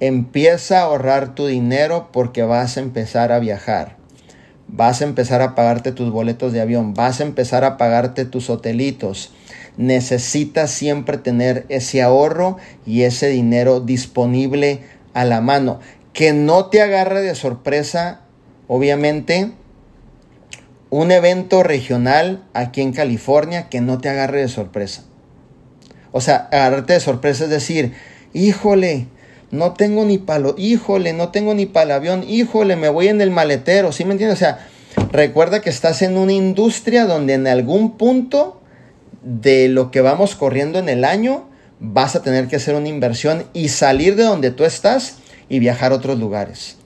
empieza 0.00 0.78
a 0.78 0.82
ahorrar 0.82 1.34
tu 1.34 1.46
dinero 1.46 2.08
porque 2.12 2.42
vas 2.42 2.76
a 2.76 2.80
empezar 2.80 3.32
a 3.32 3.38
viajar. 3.38 3.96
Vas 4.68 5.00
a 5.00 5.04
empezar 5.04 5.42
a 5.42 5.54
pagarte 5.54 5.92
tus 5.92 6.10
boletos 6.10 6.52
de 6.52 6.60
avión, 6.60 6.94
vas 6.94 7.20
a 7.20 7.24
empezar 7.24 7.64
a 7.64 7.76
pagarte 7.76 8.24
tus 8.24 8.50
hotelitos. 8.50 9.32
Necesitas 9.76 10.70
siempre 10.70 11.18
tener 11.18 11.66
ese 11.68 12.02
ahorro 12.02 12.56
y 12.86 13.02
ese 13.02 13.28
dinero 13.28 13.80
disponible 13.80 14.80
a 15.14 15.24
la 15.24 15.40
mano. 15.40 15.80
Que 16.12 16.32
no 16.32 16.66
te 16.66 16.80
agarre 16.80 17.20
de 17.22 17.34
sorpresa, 17.34 18.20
obviamente, 18.68 19.52
un 20.90 21.10
evento 21.10 21.62
regional 21.62 22.44
aquí 22.54 22.80
en 22.80 22.92
California 22.92 23.68
que 23.68 23.80
no 23.80 23.98
te 23.98 24.08
agarre 24.08 24.40
de 24.40 24.48
sorpresa. 24.48 25.04
O 26.12 26.20
sea, 26.20 26.48
agarrarte 26.50 26.94
de 26.94 27.00
sorpresa 27.00 27.44
es 27.44 27.50
decir, 27.50 27.92
híjole, 28.32 29.08
no 29.50 29.74
tengo 29.74 30.04
ni 30.04 30.18
palo, 30.18 30.54
híjole, 30.56 31.12
no 31.12 31.28
tengo 31.30 31.54
ni 31.54 31.66
para 31.66 31.84
el 31.84 31.92
avión, 31.92 32.24
híjole, 32.26 32.76
me 32.76 32.88
voy 32.88 33.08
en 33.08 33.20
el 33.20 33.30
maletero, 33.30 33.92
¿sí 33.92 34.04
me 34.04 34.12
entiendes? 34.12 34.38
O 34.38 34.40
sea, 34.40 34.68
recuerda 35.12 35.60
que 35.60 35.70
estás 35.70 36.02
en 36.02 36.16
una 36.16 36.32
industria 36.32 37.04
donde 37.04 37.34
en 37.34 37.46
algún 37.46 37.96
punto 37.96 38.55
de 39.26 39.68
lo 39.68 39.90
que 39.90 40.02
vamos 40.02 40.36
corriendo 40.36 40.78
en 40.78 40.88
el 40.88 41.04
año, 41.04 41.48
vas 41.80 42.14
a 42.14 42.22
tener 42.22 42.46
que 42.46 42.56
hacer 42.56 42.76
una 42.76 42.88
inversión 42.88 43.44
y 43.52 43.70
salir 43.70 44.14
de 44.14 44.22
donde 44.22 44.52
tú 44.52 44.64
estás 44.64 45.16
y 45.48 45.58
viajar 45.58 45.90
a 45.90 45.96
otros 45.96 46.16
lugares. 46.16 46.76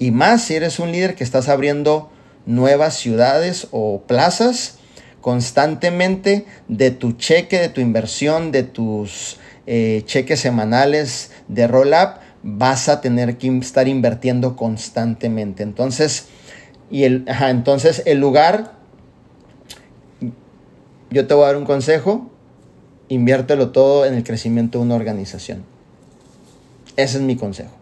Y 0.00 0.10
más 0.10 0.42
si 0.42 0.56
eres 0.56 0.80
un 0.80 0.90
líder 0.90 1.14
que 1.14 1.22
estás 1.22 1.48
abriendo 1.48 2.10
nuevas 2.46 2.96
ciudades 2.96 3.68
o 3.70 4.02
plazas 4.08 4.78
constantemente 5.20 6.46
de 6.66 6.90
tu 6.90 7.12
cheque, 7.12 7.60
de 7.60 7.68
tu 7.68 7.80
inversión, 7.80 8.50
de 8.50 8.64
tus 8.64 9.38
eh, 9.68 10.02
cheques 10.04 10.40
semanales 10.40 11.30
de 11.46 11.68
roll-up, 11.68 12.18
vas 12.42 12.88
a 12.88 13.00
tener 13.00 13.38
que 13.38 13.56
estar 13.58 13.86
invirtiendo 13.86 14.56
constantemente. 14.56 15.62
Entonces, 15.62 16.26
y 16.90 17.04
el, 17.04 17.24
entonces 17.28 18.02
el 18.04 18.18
lugar 18.18 18.81
yo 21.12 21.26
te 21.26 21.34
voy 21.34 21.44
a 21.44 21.46
dar 21.48 21.56
un 21.56 21.64
consejo, 21.64 22.30
inviértelo 23.08 23.70
todo 23.70 24.06
en 24.06 24.14
el 24.14 24.24
crecimiento 24.24 24.78
de 24.78 24.84
una 24.84 24.94
organización. 24.94 25.64
Ese 26.96 27.18
es 27.18 27.22
mi 27.22 27.36
consejo. 27.36 27.72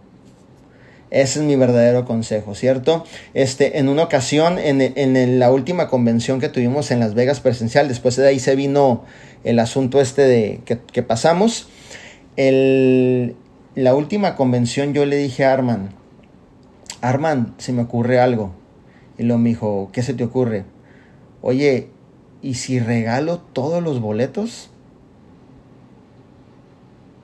Ese 1.10 1.40
es 1.40 1.44
mi 1.44 1.56
verdadero 1.56 2.04
consejo, 2.04 2.54
¿cierto? 2.54 3.04
Este, 3.34 3.78
en 3.78 3.88
una 3.88 4.04
ocasión, 4.04 4.58
en, 4.58 5.38
la 5.40 5.50
última 5.50 5.88
convención 5.88 6.40
que 6.40 6.48
tuvimos 6.48 6.92
en 6.92 7.00
Las 7.00 7.14
Vegas 7.14 7.40
presencial, 7.40 7.88
después 7.88 8.14
de 8.14 8.28
ahí 8.28 8.38
se 8.38 8.54
vino 8.54 9.04
el 9.42 9.58
asunto 9.58 10.00
este 10.00 10.22
de 10.22 10.60
que, 10.64 11.02
pasamos. 11.02 11.68
la 12.36 13.94
última 13.94 14.36
convención 14.36 14.94
yo 14.94 15.04
le 15.04 15.16
dije 15.16 15.44
a 15.44 15.52
Arman, 15.52 15.90
Arman, 17.00 17.54
se 17.58 17.72
me 17.72 17.82
ocurre 17.82 18.20
algo. 18.20 18.52
Y 19.18 19.24
lo 19.24 19.36
me 19.36 19.50
dijo, 19.50 19.90
¿qué 19.92 20.02
se 20.02 20.14
te 20.14 20.24
ocurre? 20.24 20.64
Oye, 21.42 21.88
¿y 22.42 22.54
si 22.54 22.78
regalo 22.78 23.38
todos 23.38 23.82
los 23.82 24.00
boletos? 24.00 24.70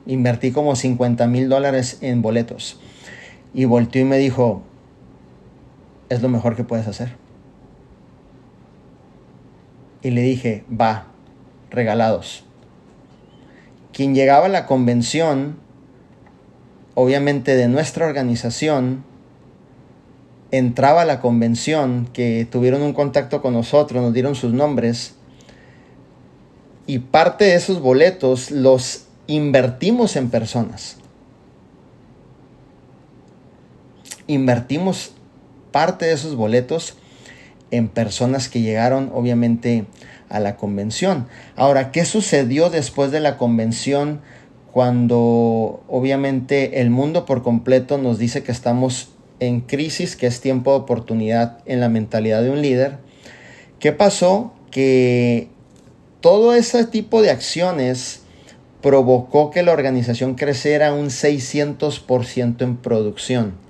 Invertí 0.07 0.53
como 0.53 0.77
50 0.77 1.27
mil 1.27 1.49
dólares 1.49 1.99
en 2.01 2.23
boletos. 2.23 2.79
Y 3.55 3.65
volteó 3.65 4.03
y 4.03 4.05
me 4.05 4.19
dijo, 4.19 4.63
es 6.09 6.23
lo 6.23 6.29
mejor 6.29 6.57
que 6.57 6.65
puedes 6.65 6.87
hacer. 6.87 7.17
Y 10.03 10.11
le 10.11 10.23
dije, 10.23 10.65
va, 10.71 11.07
regalados. 11.71 12.45
Quien 13.93 14.15
llegaba 14.15 14.47
a 14.47 14.51
la 14.51 14.67
convención, 14.67 15.57
obviamente 16.95 17.57
de 17.57 17.67
nuestra 17.67 18.07
organización, 18.07 19.06
entraba 20.51 21.03
a 21.03 21.05
la 21.05 21.21
convención, 21.21 22.09
que 22.13 22.47
tuvieron 22.51 22.83
un 22.83 22.93
contacto 22.93 23.43
con 23.43 23.53
nosotros, 23.53 24.03
nos 24.03 24.13
dieron 24.13 24.35
sus 24.35 24.53
nombres, 24.53 25.15
y 26.87 27.01
parte 27.01 27.47
de 27.47 27.55
esos 27.55 27.81
boletos 27.81 28.51
los 28.51 29.05
invertimos 29.27 30.17
en 30.17 30.31
personas. 30.31 30.99
invertimos 34.27 35.13
parte 35.73 36.07
de 36.07 36.13
esos 36.13 36.37
boletos 36.37 36.97
en 37.71 37.89
personas 37.89 38.49
que 38.49 38.61
llegaron 38.61 39.11
obviamente 39.15 39.87
a 40.29 40.41
la 40.41 40.57
convención. 40.57 41.29
Ahora, 41.57 41.93
¿qué 41.93 42.05
sucedió 42.05 42.71
después 42.71 43.11
de 43.11 43.21
la 43.21 43.37
convención 43.37 44.21
cuando 44.73 45.83
obviamente 45.89 46.81
el 46.81 46.91
mundo 46.91 47.25
por 47.25 47.43
completo 47.43 47.99
nos 47.99 48.19
dice 48.19 48.43
que 48.43 48.53
estamos 48.53 49.09
en 49.41 49.61
crisis, 49.61 50.17
que 50.17 50.27
es 50.27 50.41
tiempo 50.41 50.73
de 50.73 50.79
oportunidad 50.79 51.59
en 51.67 51.81
la 51.81 51.89
mentalidad 51.89 52.43
de 52.43 52.51
un 52.51 52.63
líder? 52.63 52.99
¿Qué 53.79 53.93
pasó? 53.93 54.53
Que 54.71 55.49
todo 56.21 56.55
ese 56.55 56.85
tipo 56.87 57.23
de 57.23 57.31
acciones 57.31 58.23
provocó 58.83 59.51
que 59.51 59.63
la 59.63 59.73
organización 59.73 60.35
creciera 60.35 60.93
un 60.93 61.07
600% 61.07 62.63
en 62.63 62.77
producción. 62.77 63.67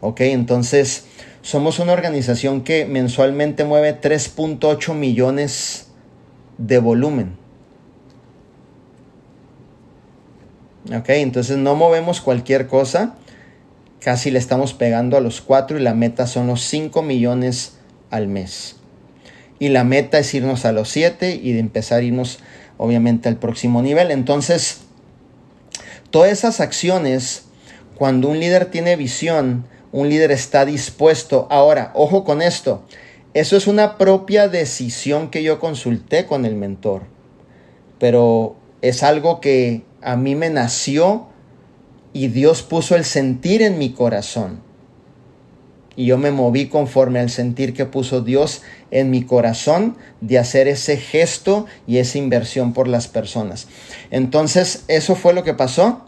¿ok? 0.00 0.20
Entonces, 0.20 1.04
somos 1.42 1.78
una 1.78 1.92
organización 1.92 2.62
que 2.62 2.86
mensualmente 2.86 3.64
mueve 3.64 4.00
3.8 4.00 4.94
millones 4.94 5.88
de 6.58 6.78
volumen. 6.78 7.36
¿Ok? 10.96 11.08
Entonces 11.08 11.56
no 11.56 11.74
movemos 11.74 12.20
cualquier 12.20 12.68
cosa. 12.68 13.16
Casi 14.06 14.30
le 14.30 14.38
estamos 14.38 14.72
pegando 14.72 15.16
a 15.16 15.20
los 15.20 15.40
4 15.40 15.80
y 15.80 15.82
la 15.82 15.92
meta 15.92 16.28
son 16.28 16.46
los 16.46 16.62
5 16.62 17.02
millones 17.02 17.72
al 18.08 18.28
mes. 18.28 18.76
Y 19.58 19.70
la 19.70 19.82
meta 19.82 20.20
es 20.20 20.32
irnos 20.32 20.64
a 20.64 20.70
los 20.70 20.90
7 20.90 21.40
y 21.42 21.52
de 21.54 21.58
empezar 21.58 21.98
a 21.98 22.02
irnos 22.04 22.38
obviamente 22.76 23.28
al 23.28 23.36
próximo 23.36 23.82
nivel. 23.82 24.12
Entonces, 24.12 24.82
todas 26.10 26.30
esas 26.30 26.60
acciones, 26.60 27.46
cuando 27.96 28.28
un 28.28 28.38
líder 28.38 28.66
tiene 28.66 28.94
visión, 28.94 29.66
un 29.90 30.08
líder 30.08 30.30
está 30.30 30.64
dispuesto. 30.64 31.48
Ahora, 31.50 31.90
ojo 31.94 32.22
con 32.22 32.42
esto. 32.42 32.86
Eso 33.34 33.56
es 33.56 33.66
una 33.66 33.98
propia 33.98 34.46
decisión 34.46 35.30
que 35.30 35.42
yo 35.42 35.58
consulté 35.58 36.26
con 36.26 36.44
el 36.44 36.54
mentor. 36.54 37.02
Pero 37.98 38.54
es 38.82 39.02
algo 39.02 39.40
que 39.40 39.82
a 40.00 40.14
mí 40.14 40.36
me 40.36 40.48
nació 40.48 41.26
y 42.16 42.28
Dios 42.28 42.62
puso 42.62 42.96
el 42.96 43.04
sentir 43.04 43.60
en 43.60 43.76
mi 43.76 43.92
corazón. 43.92 44.60
Y 45.96 46.06
yo 46.06 46.16
me 46.16 46.30
moví 46.30 46.66
conforme 46.66 47.18
al 47.18 47.28
sentir 47.28 47.74
que 47.74 47.84
puso 47.84 48.22
Dios 48.22 48.62
en 48.90 49.10
mi 49.10 49.22
corazón 49.24 49.98
de 50.22 50.38
hacer 50.38 50.66
ese 50.66 50.96
gesto 50.96 51.66
y 51.86 51.98
esa 51.98 52.16
inversión 52.16 52.72
por 52.72 52.88
las 52.88 53.06
personas. 53.06 53.68
Entonces, 54.10 54.84
eso 54.88 55.14
fue 55.14 55.34
lo 55.34 55.44
que 55.44 55.52
pasó 55.52 56.06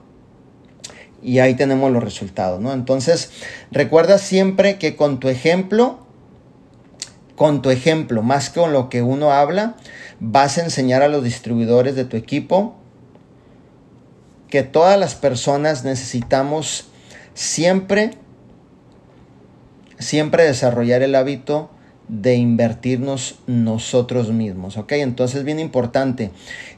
y 1.23 1.41
ahí 1.41 1.53
tenemos 1.57 1.93
los 1.93 2.03
resultados, 2.03 2.59
¿no? 2.59 2.73
Entonces, 2.73 3.31
recuerda 3.71 4.17
siempre 4.17 4.79
que 4.79 4.97
con 4.97 5.21
tu 5.21 5.29
ejemplo, 5.29 6.07
con 7.37 7.61
tu 7.61 7.69
ejemplo, 7.69 8.23
más 8.23 8.49
que 8.49 8.61
con 8.61 8.73
lo 8.73 8.89
que 8.89 9.03
uno 9.03 9.31
habla, 9.31 9.77
vas 10.21 10.57
a 10.57 10.63
enseñar 10.65 11.03
a 11.03 11.09
los 11.09 11.23
distribuidores 11.23 11.97
de 11.97 12.07
tu 12.07 12.17
equipo 12.17 12.78
que 14.49 14.63
todas 14.63 14.99
las 14.99 15.15
personas 15.15 15.85
necesitamos 15.85 16.89
siempre, 17.35 18.13
siempre 19.99 20.45
desarrollar 20.45 21.03
el 21.03 21.15
hábito 21.15 21.71
de 22.09 22.37
invertirnos 22.37 23.39
nosotros 23.47 24.33
mismos, 24.33 24.79
¿ok? 24.79 24.93
Entonces 24.93 25.41
es 25.41 25.45
bien 25.45 25.61
importante 25.61 26.31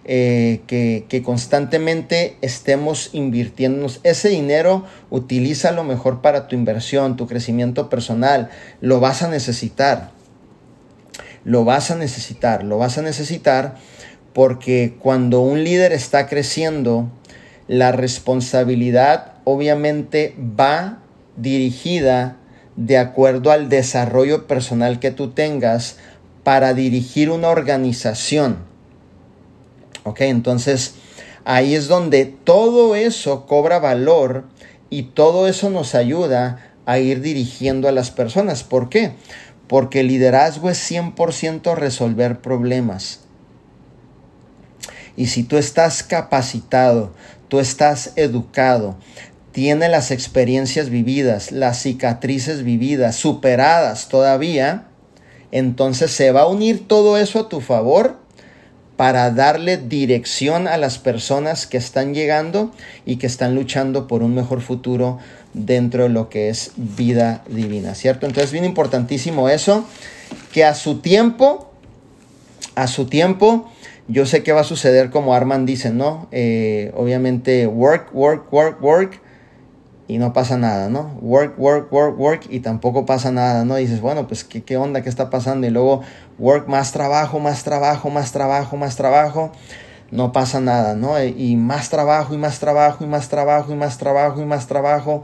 eh, 0.05 0.63
que, 0.67 1.07
que, 1.09 1.23
constantemente 1.23 2.37
estemos 2.41 3.11
invirtiéndonos. 3.13 4.01
Ese 4.03 4.29
dinero 4.29 4.85
lo 5.11 5.85
mejor 5.85 6.21
para 6.21 6.49
tu 6.49 6.57
inversión, 6.57 7.17
tu 7.17 7.29
crecimiento 7.29 7.89
personal. 7.89 8.51
Lo 8.81 8.99
vas 8.99 9.23
a 9.23 9.29
necesitar. 9.29 10.11
Lo 11.45 11.65
vas 11.65 11.93
a 11.93 11.95
necesitar. 11.95 12.65
Lo 12.65 12.79
vas 12.79 12.99
a 12.99 13.03
necesitar 13.03 13.77
porque 14.33 14.97
cuando 14.99 15.41
un 15.41 15.65
líder 15.65 15.93
está 15.93 16.27
creciendo, 16.27 17.09
la 17.71 17.93
responsabilidad 17.93 19.35
obviamente 19.45 20.35
va 20.37 20.99
dirigida 21.37 22.37
de 22.75 22.99
acuerdo 22.99 23.53
al 23.53 23.69
desarrollo 23.69 24.49
personal 24.49 24.99
que 24.99 25.13
tú 25.13 25.31
tengas 25.31 25.99
para 26.43 26.75
dirigir 26.75 27.31
una 27.31 27.47
organización. 27.47 28.57
Ok, 30.03 30.23
entonces 30.23 30.95
ahí 31.45 31.77
es 31.77 31.87
donde 31.87 32.25
todo 32.25 32.97
eso 32.97 33.47
cobra 33.47 33.79
valor 33.79 34.47
y 34.91 35.05
todo 35.05 35.47
eso 35.47 35.71
nos 35.71 35.95
ayuda 35.95 36.73
a 36.87 36.99
ir 36.99 37.21
dirigiendo 37.21 37.87
a 37.87 37.93
las 37.93 38.11
personas. 38.11 38.65
¿Por 38.65 38.89
qué? 38.89 39.13
Porque 39.69 40.01
el 40.01 40.09
liderazgo 40.09 40.71
es 40.71 40.91
100% 40.91 41.77
resolver 41.77 42.41
problemas. 42.41 43.21
Y 45.17 45.27
si 45.27 45.45
tú 45.45 45.57
estás 45.57 46.03
capacitado, 46.03 47.13
tú 47.51 47.61
estás 47.61 48.15
educado, 48.17 48.97
tiene 49.53 49.89
las 49.91 50.11
experiencias 50.11 50.89
vividas, 50.89 51.53
las 51.53 51.83
cicatrices 51.83 52.63
vividas, 52.63 53.17
superadas 53.17 54.09
todavía, 54.09 54.87
entonces 55.53 56.13
se 56.13 56.31
va 56.33 56.43
a 56.43 56.47
unir 56.47 56.87
todo 56.87 57.19
eso 57.19 57.41
a 57.41 57.49
tu 57.49 57.61
favor 57.61 58.19
para 58.97 59.31
darle 59.31 59.77
dirección 59.77 60.69
a 60.69 60.77
las 60.77 60.99
personas 60.99 61.67
que 61.67 61.79
están 61.79 62.15
llegando 62.15 62.71
y 63.05 63.17
que 63.17 63.27
están 63.27 63.55
luchando 63.55 64.07
por 64.07 64.23
un 64.23 64.35
mejor 64.35 64.61
futuro 64.61 65.19
dentro 65.53 66.05
de 66.05 66.11
lo 66.11 66.29
que 66.29 66.49
es 66.51 66.73
vida 66.77 67.43
divina, 67.49 67.95
¿cierto? 67.95 68.27
Entonces 68.27 68.49
es 68.49 68.53
bien 68.53 68.65
importantísimo 68.65 69.49
eso, 69.49 69.85
que 70.53 70.65
a 70.65 70.75
su 70.75 71.01
tiempo, 71.01 71.73
a 72.77 72.87
su 72.87 73.07
tiempo, 73.07 73.73
yo 74.11 74.27
sé 74.27 74.43
que 74.43 74.53
va 74.53 74.63
a 74.63 74.65
suceder 74.65 75.11
como 75.11 75.35
Arman 75.35 75.67
dice, 75.67 75.91
¿no? 75.91 76.27
Eh, 76.33 76.93
obviamente, 76.97 77.67
work, 77.69 78.13
work, 78.13 78.53
work, 78.53 78.83
work 78.83 79.21
y 80.09 80.19
no 80.19 80.33
pasa 80.33 80.59
nada, 80.59 80.89
¿no? 80.89 81.17
Work, 81.23 81.57
work, 81.57 81.93
work, 81.93 82.19
work 82.19 82.47
y 82.51 82.59
tampoco 82.59 83.07
pasa 83.07 83.31
nada, 83.31 83.65
¿no? 83.65 83.77
dices, 83.77 84.01
bueno, 84.01 84.27
pues 84.27 84.43
¿qué, 84.43 84.65
qué 84.65 84.77
onda, 84.77 85.03
qué 85.03 85.09
está 85.09 85.31
pasando 85.31 85.69
y 85.69 85.71
luego 85.71 86.03
work, 86.41 86.67
más 86.67 86.91
trabajo, 86.91 87.39
más 87.39 87.63
trabajo, 87.63 88.11
más 88.11 88.33
trabajo, 88.33 88.77
más 88.77 88.97
trabajo, 88.97 89.53
no 90.11 90.33
pasa 90.33 90.61
nada, 90.61 90.97
¿no? 90.97 91.23
Y 91.23 91.55
más 91.55 91.89
trabajo 91.89 92.35
y 92.35 92.39
más 92.39 92.59
trabajo 92.59 93.05
y 93.05 93.07
más 93.07 93.29
trabajo 93.29 93.73
y 93.73 93.77
más 93.77 93.99
trabajo 93.99 94.43
y 94.43 94.45
más 94.45 94.67
trabajo, 94.67 95.23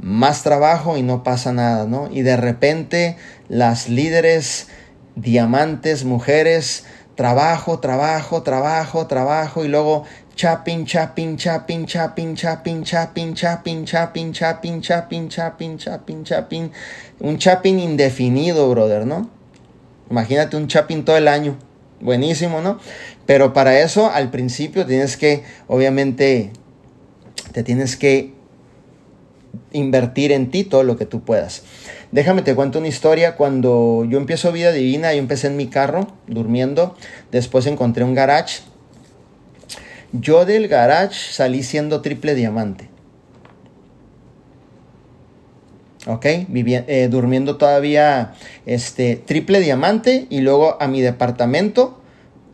más 0.00 0.42
trabajo 0.42 0.96
y 0.96 1.02
no 1.02 1.22
pasa 1.22 1.52
nada, 1.52 1.86
¿no? 1.86 2.08
Y 2.10 2.22
de 2.22 2.36
repente 2.36 3.16
las 3.48 3.88
líderes, 3.88 4.66
diamantes, 5.14 6.04
mujeres, 6.04 6.84
trabajo, 7.14 7.78
trabajo, 7.78 8.42
trabajo, 8.42 9.06
trabajo 9.06 9.64
y 9.64 9.68
luego 9.68 10.04
chapin, 10.34 10.84
chapin, 10.84 11.36
chapin, 11.36 11.86
chapin, 11.86 12.34
chapin, 12.34 12.84
chapin, 12.84 13.34
chapin, 13.34 13.84
chapin, 13.84 14.32
chapin, 14.32 14.82
chapin, 14.82 15.28
chapin, 15.28 15.78
chapin, 15.78 16.24
chapin. 16.24 16.72
Un 17.20 17.38
chapin 17.38 17.78
indefinido, 17.78 18.68
brother, 18.70 19.06
¿no? 19.06 19.28
Imagínate 20.10 20.56
un 20.56 20.66
chapin 20.66 21.04
todo 21.04 21.16
el 21.16 21.28
año. 21.28 21.56
buenísimo, 22.00 22.60
¿no? 22.60 22.78
Pero 23.26 23.52
para 23.52 23.80
eso 23.80 24.10
al 24.10 24.30
principio 24.30 24.84
tienes 24.84 25.16
que, 25.16 25.42
obviamente, 25.68 26.52
te 27.52 27.62
tienes 27.62 27.96
que 27.96 28.34
invertir 29.72 30.32
en 30.32 30.50
ti 30.50 30.64
todo 30.64 30.82
lo 30.82 30.96
que 30.96 31.06
tú 31.06 31.22
puedas. 31.22 31.62
Déjame 32.12 32.42
te 32.42 32.54
cuento 32.54 32.78
una 32.78 32.88
historia. 32.88 33.36
Cuando 33.36 34.06
yo 34.08 34.18
empiezo 34.18 34.52
vida 34.52 34.72
divina, 34.72 35.12
yo 35.12 35.18
empecé 35.18 35.48
en 35.48 35.56
mi 35.56 35.66
carro 35.66 36.08
durmiendo. 36.26 36.96
Después 37.32 37.66
encontré 37.66 38.04
un 38.04 38.14
garage. 38.14 38.62
Yo 40.12 40.44
del 40.44 40.68
garage 40.68 41.32
salí 41.32 41.62
siendo 41.62 42.00
triple 42.00 42.34
diamante. 42.34 42.88
¿ok? 46.06 46.24
Eh, 46.26 47.08
durmiendo 47.10 47.56
todavía 47.56 48.34
este, 48.66 49.16
triple 49.16 49.60
diamante 49.60 50.26
y 50.30 50.40
luego 50.40 50.80
a 50.80 50.88
mi 50.88 51.00
departamento, 51.00 52.00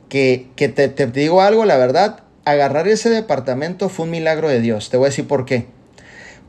que, 0.09 0.49
que 0.57 0.69
te, 0.69 0.89
te, 0.89 1.07
digo 1.07 1.41
algo, 1.41 1.65
la 1.65 1.77
verdad, 1.77 2.21
agarrar 2.45 2.89
ese 2.89 3.11
departamento 3.11 3.89
fue 3.89 4.07
un 4.07 4.11
milagro 4.11 4.49
de 4.49 4.61
Dios. 4.61 4.91
Te 4.91 4.97
voy 4.97 5.07
a 5.07 5.11
decir 5.11 5.27
por 5.27 5.45
qué. 5.45 5.67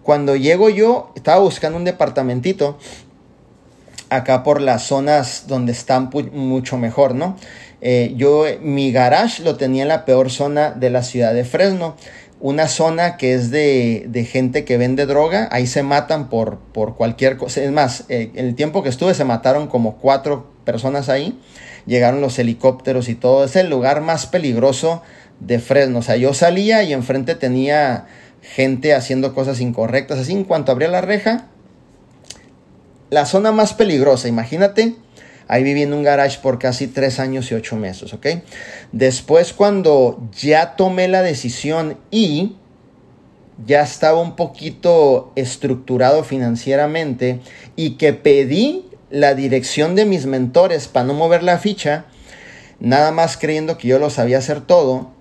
Cuando 0.03 0.35
llego 0.35 0.69
yo, 0.69 1.11
estaba 1.15 1.39
buscando 1.39 1.77
un 1.77 1.83
departamentito 1.83 2.77
acá 4.09 4.43
por 4.43 4.61
las 4.61 4.83
zonas 4.83 5.45
donde 5.47 5.71
están 5.71 6.09
mucho 6.33 6.77
mejor, 6.77 7.15
¿no? 7.15 7.37
Eh, 7.81 8.13
yo, 8.15 8.45
mi 8.61 8.91
garage 8.91 9.41
lo 9.43 9.55
tenía 9.55 9.83
en 9.83 9.87
la 9.87 10.05
peor 10.05 10.29
zona 10.29 10.71
de 10.71 10.89
la 10.89 11.01
ciudad 11.01 11.33
de 11.33 11.45
Fresno 11.45 11.95
una 12.41 12.67
zona 12.67 13.17
que 13.17 13.35
es 13.35 13.51
de, 13.51 14.05
de, 14.09 14.25
gente 14.25 14.65
que 14.65 14.77
vende 14.77 15.05
droga, 15.05 15.47
ahí 15.51 15.67
se 15.67 15.83
matan 15.83 16.27
por, 16.27 16.57
por 16.57 16.95
cualquier 16.95 17.37
cosa. 17.37 17.61
Es 17.61 17.71
más, 17.71 18.05
eh, 18.09 18.31
en 18.33 18.47
el 18.47 18.55
tiempo 18.55 18.81
que 18.81 18.89
estuve 18.89 19.13
se 19.13 19.25
mataron 19.25 19.67
como 19.67 19.97
cuatro 19.97 20.51
personas 20.65 21.07
ahí, 21.07 21.39
llegaron 21.85 22.19
los 22.19 22.39
helicópteros 22.39 23.09
y 23.09 23.15
todo, 23.15 23.43
es 23.43 23.55
el 23.55 23.69
lugar 23.69 24.01
más 24.01 24.25
peligroso 24.25 25.03
de 25.39 25.59
Fresno. 25.59 25.99
O 25.99 26.01
sea, 26.01 26.15
yo 26.15 26.33
salía 26.33 26.81
y 26.81 26.93
enfrente 26.93 27.35
tenía 27.35 28.07
gente 28.41 28.93
haciendo 28.93 29.33
cosas 29.33 29.61
incorrectas, 29.61 30.19
así 30.19 30.33
en 30.33 30.43
cuanto 30.43 30.71
abría 30.71 30.87
la 30.87 31.01
reja, 31.01 31.47
la 33.09 33.25
zona 33.25 33.51
más 33.51 33.73
peligrosa, 33.73 34.27
imagínate, 34.27 34.95
Ahí 35.51 35.63
viví 35.63 35.81
en 35.81 35.91
un 35.91 36.01
garage 36.01 36.39
por 36.41 36.59
casi 36.59 36.87
tres 36.87 37.19
años 37.19 37.51
y 37.51 37.55
ocho 37.55 37.75
meses, 37.75 38.13
¿ok? 38.13 38.25
Después 38.93 39.51
cuando 39.51 40.29
ya 40.39 40.77
tomé 40.77 41.09
la 41.09 41.23
decisión 41.23 41.97
y 42.09 42.55
ya 43.65 43.81
estaba 43.81 44.21
un 44.21 44.37
poquito 44.37 45.33
estructurado 45.35 46.23
financieramente 46.23 47.41
y 47.75 47.97
que 47.97 48.13
pedí 48.13 48.85
la 49.09 49.35
dirección 49.35 49.93
de 49.95 50.05
mis 50.05 50.25
mentores 50.25 50.87
para 50.87 51.07
no 51.07 51.15
mover 51.15 51.43
la 51.43 51.57
ficha, 51.57 52.05
nada 52.79 53.11
más 53.11 53.35
creyendo 53.35 53.77
que 53.77 53.89
yo 53.89 53.99
lo 53.99 54.09
sabía 54.09 54.37
hacer 54.37 54.61
todo, 54.61 55.11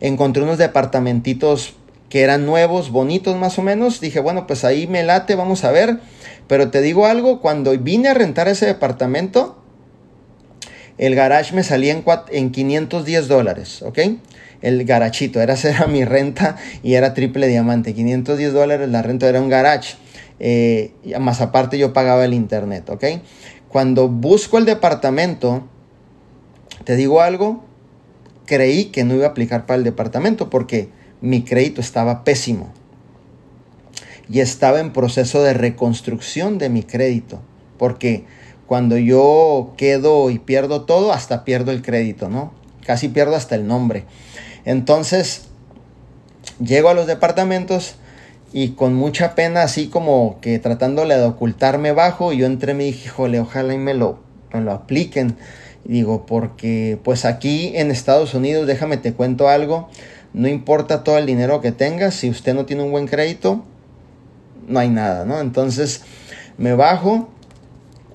encontré 0.00 0.42
unos 0.42 0.56
departamentitos 0.56 1.74
que 2.12 2.20
eran 2.20 2.44
nuevos, 2.44 2.90
bonitos 2.90 3.38
más 3.38 3.58
o 3.58 3.62
menos, 3.62 3.98
dije, 3.98 4.20
bueno, 4.20 4.46
pues 4.46 4.64
ahí 4.64 4.86
me 4.86 5.02
late, 5.02 5.34
vamos 5.34 5.64
a 5.64 5.70
ver 5.72 5.98
pero 6.52 6.70
te 6.70 6.82
digo 6.82 7.06
algo, 7.06 7.40
cuando 7.40 7.76
vine 7.78 8.10
a 8.10 8.14
rentar 8.14 8.46
ese 8.46 8.66
departamento, 8.66 9.56
el 10.98 11.14
garage 11.14 11.54
me 11.54 11.62
salía 11.62 11.92
en, 11.92 12.04
en 12.30 12.50
510 12.50 13.26
dólares, 13.26 13.80
¿ok? 13.80 13.98
El 14.60 14.84
garachito, 14.84 15.40
era, 15.40 15.54
era 15.64 15.86
mi 15.86 16.04
renta 16.04 16.56
y 16.82 16.92
era 16.92 17.14
triple 17.14 17.48
diamante. 17.48 17.94
510 17.94 18.52
dólares 18.52 18.88
la 18.90 19.00
renta 19.00 19.30
era 19.30 19.40
un 19.40 19.48
garage. 19.48 19.94
Eh, 20.40 20.92
más 21.18 21.40
aparte 21.40 21.78
yo 21.78 21.94
pagaba 21.94 22.24
el 22.24 22.34
internet, 22.34 22.90
¿ok? 22.90 23.04
Cuando 23.68 24.08
busco 24.08 24.58
el 24.58 24.66
departamento, 24.66 25.66
te 26.84 26.96
digo 26.96 27.22
algo, 27.22 27.64
creí 28.44 28.86
que 28.86 29.04
no 29.04 29.14
iba 29.14 29.24
a 29.24 29.30
aplicar 29.30 29.64
para 29.64 29.78
el 29.78 29.84
departamento 29.84 30.50
porque 30.50 30.90
mi 31.22 31.42
crédito 31.42 31.80
estaba 31.80 32.24
pésimo 32.24 32.70
y 34.28 34.40
estaba 34.40 34.80
en 34.80 34.92
proceso 34.92 35.42
de 35.42 35.54
reconstrucción 35.54 36.58
de 36.58 36.68
mi 36.68 36.82
crédito, 36.82 37.40
porque 37.78 38.24
cuando 38.66 38.96
yo 38.96 39.72
quedo 39.76 40.30
y 40.30 40.38
pierdo 40.38 40.82
todo, 40.82 41.12
hasta 41.12 41.44
pierdo 41.44 41.72
el 41.72 41.82
crédito, 41.82 42.28
¿no? 42.28 42.52
Casi 42.84 43.08
pierdo 43.08 43.36
hasta 43.36 43.54
el 43.54 43.66
nombre. 43.66 44.04
Entonces, 44.64 45.48
llego 46.64 46.88
a 46.88 46.94
los 46.94 47.06
departamentos 47.06 47.96
y 48.52 48.70
con 48.70 48.94
mucha 48.94 49.34
pena, 49.34 49.62
así 49.62 49.88
como 49.88 50.38
que 50.40 50.58
tratándole 50.58 51.16
de 51.16 51.24
ocultarme 51.24 51.92
bajo, 51.92 52.32
yo 52.32 52.46
entré 52.46 52.72
y 52.72 52.74
me 52.74 52.84
dije, 52.84 53.06
híjole, 53.06 53.40
ojalá 53.40 53.74
y 53.74 53.78
me 53.78 53.94
lo, 53.94 54.20
me 54.52 54.60
lo 54.60 54.72
apliquen. 54.72 55.36
digo, 55.84 56.26
porque 56.26 56.98
pues 57.02 57.24
aquí 57.24 57.72
en 57.74 57.90
Estados 57.90 58.34
Unidos, 58.34 58.66
déjame 58.66 58.96
te 58.96 59.12
cuento 59.14 59.48
algo, 59.48 59.88
no 60.34 60.48
importa 60.48 61.04
todo 61.04 61.18
el 61.18 61.26
dinero 61.26 61.60
que 61.60 61.72
tengas, 61.72 62.14
si 62.14 62.30
usted 62.30 62.54
no 62.54 62.64
tiene 62.64 62.82
un 62.82 62.90
buen 62.90 63.06
crédito, 63.06 63.64
no 64.66 64.78
hay 64.78 64.88
nada, 64.88 65.24
¿no? 65.24 65.40
Entonces 65.40 66.02
me 66.58 66.74
bajo, 66.74 67.28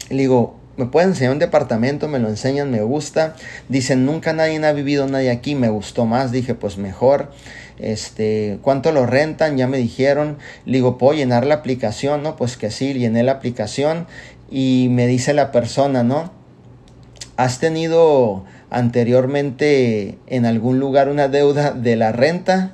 le 0.09 0.17
digo, 0.17 0.55
¿me 0.77 0.85
pueden 0.85 1.09
enseñar 1.09 1.33
un 1.33 1.39
departamento? 1.39 2.07
Me 2.07 2.19
lo 2.19 2.29
enseñan, 2.29 2.71
me 2.71 2.81
gusta. 2.81 3.35
Dicen, 3.67 4.05
nunca 4.05 4.33
nadie 4.33 4.63
ha 4.65 4.71
vivido 4.71 5.07
nadie 5.07 5.31
aquí, 5.31 5.55
me 5.55 5.69
gustó 5.69 6.05
más. 6.05 6.31
Dije, 6.31 6.53
pues 6.53 6.77
mejor. 6.77 7.31
Este, 7.79 8.59
¿cuánto 8.61 8.91
lo 8.91 9.05
rentan? 9.05 9.57
Ya 9.57 9.67
me 9.67 9.77
dijeron. 9.77 10.37
Le 10.65 10.77
digo, 10.77 10.97
¿puedo 10.97 11.13
llenar 11.17 11.45
la 11.45 11.55
aplicación? 11.55 12.23
No, 12.23 12.35
pues 12.35 12.57
que 12.57 12.71
sí, 12.71 12.93
llené 12.93 13.23
la 13.23 13.33
aplicación 13.33 14.07
y 14.49 14.87
me 14.91 15.07
dice 15.07 15.33
la 15.33 15.51
persona, 15.51 16.03
¿no? 16.03 16.31
¿Has 17.35 17.59
tenido 17.59 18.45
anteriormente 18.69 20.17
en 20.27 20.45
algún 20.45 20.79
lugar 20.79 21.09
una 21.09 21.27
deuda 21.27 21.71
de 21.71 21.95
la 21.95 22.11
renta? 22.11 22.73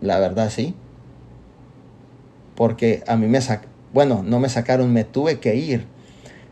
La 0.00 0.18
verdad, 0.18 0.50
sí 0.50 0.74
porque 2.58 3.04
a 3.06 3.16
mí 3.16 3.28
me 3.28 3.40
sacaron, 3.40 3.70
bueno, 3.92 4.24
no 4.26 4.40
me 4.40 4.48
sacaron, 4.48 4.92
me 4.92 5.04
tuve 5.04 5.38
que 5.38 5.54
ir 5.54 5.86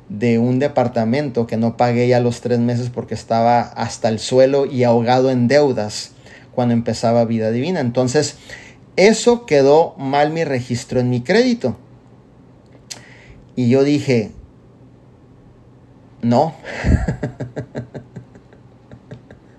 de 0.09 0.39
un 0.39 0.61
departamento 0.61 1.49
que 1.49 1.57
no 1.57 1.76
pagué 1.76 2.07
ya 2.07 2.20
los 2.20 2.43
tres 2.43 2.61
meses 2.61 2.91
porque 2.91 3.14
estaba 3.14 3.61
hasta 3.61 4.09
el 4.09 4.20
suelo 4.20 4.66
y 4.66 4.84
ahogado 4.84 5.32
en 5.32 5.49
deudas 5.49 6.12
cuando 6.55 6.74
empezaba 6.74 7.24
vida 7.24 7.51
divina. 7.51 7.80
Entonces, 7.80 8.37
eso 8.95 9.47
quedó 9.47 9.97
mal 9.99 10.30
mi 10.30 10.45
registro 10.45 11.01
en 11.01 11.11
mi 11.11 11.22
crédito. 11.22 11.76
Y 13.57 13.68
yo 13.68 13.82
dije, 13.82 14.30
no, 16.22 16.55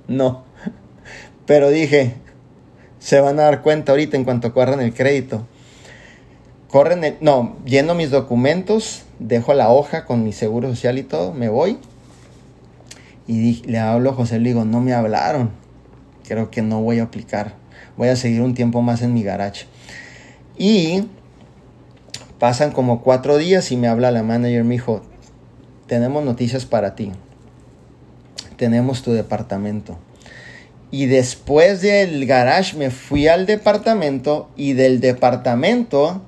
no. 0.08 0.43
Pero 1.45 1.70
dije, 1.70 2.16
se 2.99 3.20
van 3.22 3.39
a 3.39 3.43
dar 3.43 3.62
cuenta 3.62 3.91
ahorita 3.91 4.18
en 4.18 4.24
cuanto 4.24 4.53
corran 4.53 4.82
el 4.82 4.93
crédito 4.93 5.45
corren, 6.68 7.03
el, 7.03 7.18
no, 7.22 7.55
lleno 7.66 7.95
mis 7.95 8.12
documentos, 8.12 9.03
dejo 9.20 9.53
la 9.53 9.70
hoja 9.70 10.05
con 10.05 10.24
mi 10.24 10.34
seguro 10.34 10.70
social 10.70 10.97
y 10.97 11.03
todo, 11.03 11.34
me 11.34 11.49
voy. 11.49 11.78
Y 13.28 13.64
le 13.64 13.80
hablo 13.80 14.12
a 14.12 14.14
José, 14.14 14.39
le 14.39 14.49
digo, 14.49 14.64
no 14.66 14.80
me 14.80 14.93
hablaron. 14.93 15.51
Creo 16.28 16.49
que 16.49 16.62
no 16.62 16.82
voy 16.82 16.99
a 16.99 17.03
aplicar. 17.03 17.55
Voy 17.97 18.10
a 18.10 18.16
seguir 18.16 18.41
un 18.41 18.53
tiempo 18.53 18.82
más 18.82 19.01
en 19.01 19.14
mi 19.14 19.24
garage. 19.24 19.66
Y 20.58 21.08
pasan 22.39 22.72
como 22.72 23.01
cuatro 23.01 23.38
días 23.38 23.72
y 23.72 23.78
me 23.78 23.88
habla 23.88 24.12
la 24.12 24.24
manager, 24.24 24.64
me 24.64 24.76
dijo, 24.76 25.01
tenemos 25.88 26.24
noticias 26.24 26.66
para 26.66 26.95
ti. 26.95 27.12
Tenemos 28.58 29.01
tu 29.01 29.14
departamento. 29.14 29.97
Y 30.91 31.05
después 31.05 31.82
del 31.82 32.26
garage 32.26 32.78
me 32.78 32.91
fui 32.91 33.28
al 33.28 33.45
departamento 33.45 34.49
y 34.55 34.74
del 34.74 34.99
departamento 34.99 36.22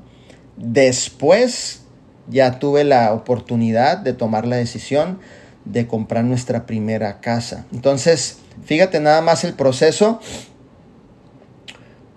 Después 0.59 1.83
ya 2.27 2.59
tuve 2.59 2.83
la 2.83 3.13
oportunidad 3.13 3.97
de 3.97 4.11
tomar 4.11 4.45
la 4.45 4.57
decisión 4.57 5.19
de 5.63 5.87
comprar 5.87 6.25
nuestra 6.25 6.65
primera 6.65 7.21
casa. 7.21 7.65
Entonces, 7.71 8.39
fíjate 8.65 8.99
nada 8.99 9.21
más 9.21 9.45
el 9.45 9.53
proceso. 9.53 10.19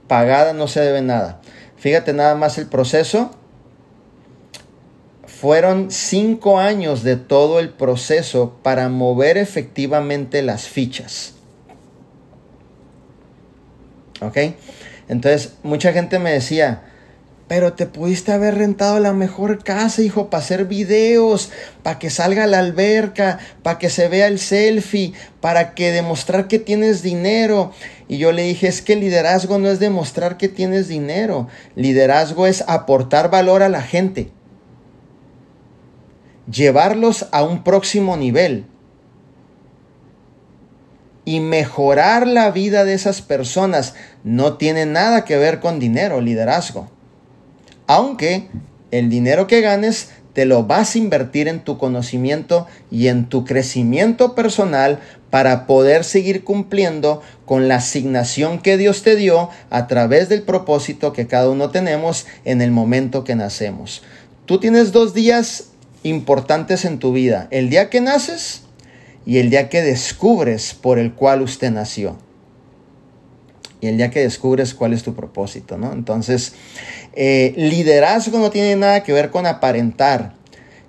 Pagada 0.09 0.53
no 0.53 0.67
se 0.67 0.81
debe 0.81 1.03
nada. 1.03 1.41
Fíjate 1.77 2.13
nada 2.13 2.35
más 2.35 2.59
el 2.59 2.67
proceso. 2.67 3.31
Fueron 5.43 5.90
cinco 5.90 6.61
años 6.61 7.03
de 7.03 7.16
todo 7.16 7.59
el 7.59 7.70
proceso 7.70 8.61
para 8.62 8.88
mover 8.88 9.36
efectivamente 9.38 10.40
las 10.40 10.68
fichas. 10.68 11.32
¿Ok? 14.20 14.38
Entonces, 15.09 15.55
mucha 15.64 15.93
gente 15.93 16.20
me 16.20 16.30
decía, 16.30 16.82
pero 17.49 17.72
te 17.72 17.86
pudiste 17.86 18.30
haber 18.30 18.55
rentado 18.55 19.01
la 19.01 19.12
mejor 19.14 19.64
casa, 19.64 20.01
hijo, 20.03 20.30
para 20.30 20.45
hacer 20.45 20.66
videos, 20.66 21.51
para 21.82 21.99
que 21.99 22.09
salga 22.09 22.47
la 22.47 22.61
alberca, 22.61 23.40
para 23.64 23.80
que 23.80 23.90
se 23.90 24.07
vea 24.07 24.28
el 24.28 24.38
selfie, 24.38 25.12
para 25.40 25.74
que 25.74 25.90
demostrar 25.90 26.47
que 26.47 26.61
tienes 26.61 27.03
dinero. 27.03 27.72
Y 28.07 28.18
yo 28.18 28.30
le 28.30 28.45
dije, 28.45 28.68
es 28.68 28.80
que 28.80 28.95
liderazgo 28.95 29.59
no 29.59 29.68
es 29.68 29.80
demostrar 29.80 30.36
que 30.36 30.49
tienes 30.49 30.86
dinero. 30.86 31.49
Liderazgo 31.74 32.47
es 32.47 32.62
aportar 32.68 33.28
valor 33.28 33.64
a 33.64 33.68
la 33.68 33.82
gente. 33.82 34.30
Llevarlos 36.51 37.26
a 37.32 37.45
un 37.45 37.62
próximo 37.64 38.16
nivel. 38.16 38.66
y 41.24 41.40
mejorar 41.40 42.26
la 42.26 42.51
vida 42.51 42.84
de 42.84 42.95
esas 42.95 43.22
personas. 43.22 43.95
No 44.24 44.55
tiene 44.57 44.86
nada 44.86 45.24
que 45.24 45.36
ver 45.36 45.61
con 45.61 45.78
dinero, 45.78 46.20
liderazgo. 46.20 46.90
Aunque 47.86 48.49
el 48.90 49.09
dinero 49.09 49.47
que 49.47 49.61
ganes 49.61 50.11
te 50.32 50.47
lo 50.47 50.64
vas 50.64 50.95
a 50.95 50.99
invertir 50.99 51.47
en 51.47 51.61
tu 51.61 51.76
conocimiento 51.76 52.66
y 52.90 53.09
en 53.09 53.28
tu 53.28 53.45
crecimiento 53.45 54.34
personal 54.34 54.99
para 55.30 55.66
poder 55.66 56.05
seguir 56.05 56.43
cumpliendo 56.43 57.22
con 57.45 57.68
la 57.68 57.76
asignación 57.76 58.61
que 58.61 58.78
Dios 58.78 59.03
te 59.03 59.14
dio 59.14 59.51
a 59.70 59.86
través 59.86 60.28
del 60.28 60.43
propósito 60.43 61.12
que 61.12 61.26
cada 61.26 61.51
uno 61.51 61.70
tenemos 61.70 62.26
en 62.45 62.62
el 62.62 62.70
momento 62.70 63.24
que 63.24 63.34
nacemos. 63.34 64.03
Tú 64.47 64.59
tienes 64.59 64.93
dos 64.93 65.12
días 65.12 65.72
importantes 66.03 66.85
en 66.85 66.99
tu 66.99 67.13
vida, 67.13 67.49
el 67.51 67.71
día 67.71 67.91
que 67.91 68.01
naces 68.01 68.63
y 69.25 69.39
el 69.39 69.51
día 69.51 69.69
que 69.69 69.83
descubres 69.83 70.75
por 70.75 70.99
el 70.99 71.13
cual 71.13 71.43
usted 71.43 71.71
nació. 71.71 72.17
Y 73.81 73.89
el 73.89 73.97
día 73.97 74.11
que 74.11 74.21
descubres 74.21 74.75
cuál 74.75 74.93
es 74.93 75.03
tu 75.03 75.15
propósito, 75.15 75.77
¿no? 75.77 75.93
Entonces, 75.93 76.55
eh, 77.15 77.53
liderazgo 77.57 78.39
no 78.39 78.51
tiene 78.51 78.77
nada 78.77 79.03
que 79.03 79.13
ver 79.13 79.31
con 79.31 79.45
aparentar. 79.45 80.35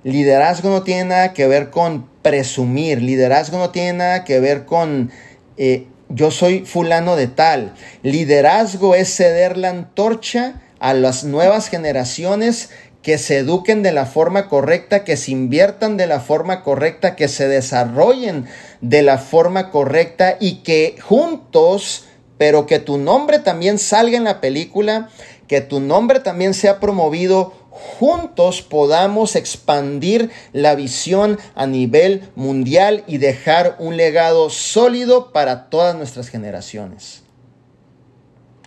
Liderazgo 0.03 0.69
no 0.69 0.83
tiene 0.83 1.05
nada 1.05 1.33
que 1.33 1.47
ver 1.47 1.71
con 1.71 2.07
presumir. 2.21 3.01
Liderazgo 3.01 3.57
no 3.57 3.71
tiene 3.71 3.93
nada 3.93 4.23
que 4.23 4.39
ver 4.39 4.65
con 4.65 5.11
eh, 5.57 5.87
yo 6.09 6.29
soy 6.31 6.65
fulano 6.65 7.15
de 7.15 7.27
tal. 7.27 7.73
Liderazgo 8.03 8.93
es 8.95 9.15
ceder 9.15 9.57
la 9.57 9.69
antorcha 9.69 10.61
a 10.79 10.93
las 10.93 11.23
nuevas 11.23 11.69
generaciones 11.69 12.69
que 13.03 13.17
se 13.17 13.39
eduquen 13.39 13.83
de 13.83 13.91
la 13.91 14.05
forma 14.05 14.47
correcta, 14.47 15.03
que 15.03 15.17
se 15.17 15.31
inviertan 15.31 15.97
de 15.97 16.07
la 16.07 16.21
forma 16.21 16.63
correcta, 16.63 17.15
que 17.15 17.27
se 17.27 17.49
desarrollen 17.49 18.45
de 18.79 19.01
la 19.03 19.17
forma 19.17 19.71
correcta 19.71 20.37
y 20.39 20.63
que 20.63 20.95
juntos, 21.01 22.05
pero 22.37 22.65
que 22.65 22.79
tu 22.79 22.97
nombre 22.97 23.39
también 23.39 23.77
salga 23.77 24.17
en 24.17 24.23
la 24.23 24.39
película, 24.39 25.09
que 25.49 25.59
tu 25.59 25.81
nombre 25.81 26.21
también 26.21 26.53
sea 26.53 26.79
promovido, 26.79 27.51
juntos 27.69 28.61
podamos 28.61 29.35
expandir 29.35 30.31
la 30.53 30.73
visión 30.73 31.37
a 31.55 31.67
nivel 31.67 32.29
mundial 32.35 33.03
y 33.05 33.17
dejar 33.17 33.75
un 33.79 33.97
legado 33.97 34.49
sólido 34.49 35.33
para 35.33 35.69
todas 35.69 35.93
nuestras 35.93 36.29
generaciones. 36.29 37.23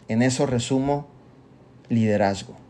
En 0.09 0.21
eso 0.21 0.45
resumo 0.45 1.09
liderazgo. 1.89 2.66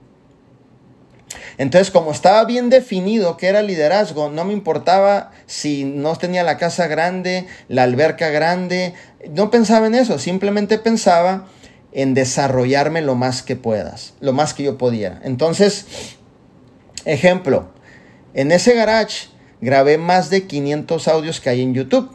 Entonces, 1.59 1.91
como 1.91 2.13
estaba 2.13 2.45
bien 2.45 2.71
definido 2.71 3.37
que 3.37 3.49
era 3.49 3.63
liderazgo, 3.63 4.31
no 4.31 4.45
me 4.45 4.53
importaba 4.53 5.33
si 5.47 5.85
no 5.85 6.15
tenía 6.17 6.45
la 6.45 6.59
casa 6.59 6.87
grande, 6.87 7.47
la 7.69 7.83
alberca 7.83 8.29
grande, 8.31 8.95
no 9.31 9.51
pensaba 9.51 9.87
en 9.87 9.95
eso, 9.95 10.19
simplemente 10.19 10.79
pensaba 10.79 11.47
en 11.93 12.15
desarrollarme 12.15 13.01
lo 13.01 13.15
más 13.15 13.43
que 13.43 13.57
puedas, 13.57 14.15
lo 14.21 14.33
más 14.33 14.55
que 14.55 14.65
yo 14.65 14.79
pudiera. 14.79 15.21
Entonces, 15.25 15.87
ejemplo, 17.05 17.71
en 18.35 18.53
ese 18.53 18.75
garage 18.75 19.29
grabé 19.61 19.99
más 19.99 20.31
de 20.31 20.47
500 20.47 21.09
audios 21.09 21.41
que 21.41 21.51
hay 21.51 21.63
en 21.63 21.75
YouTube. 21.75 22.15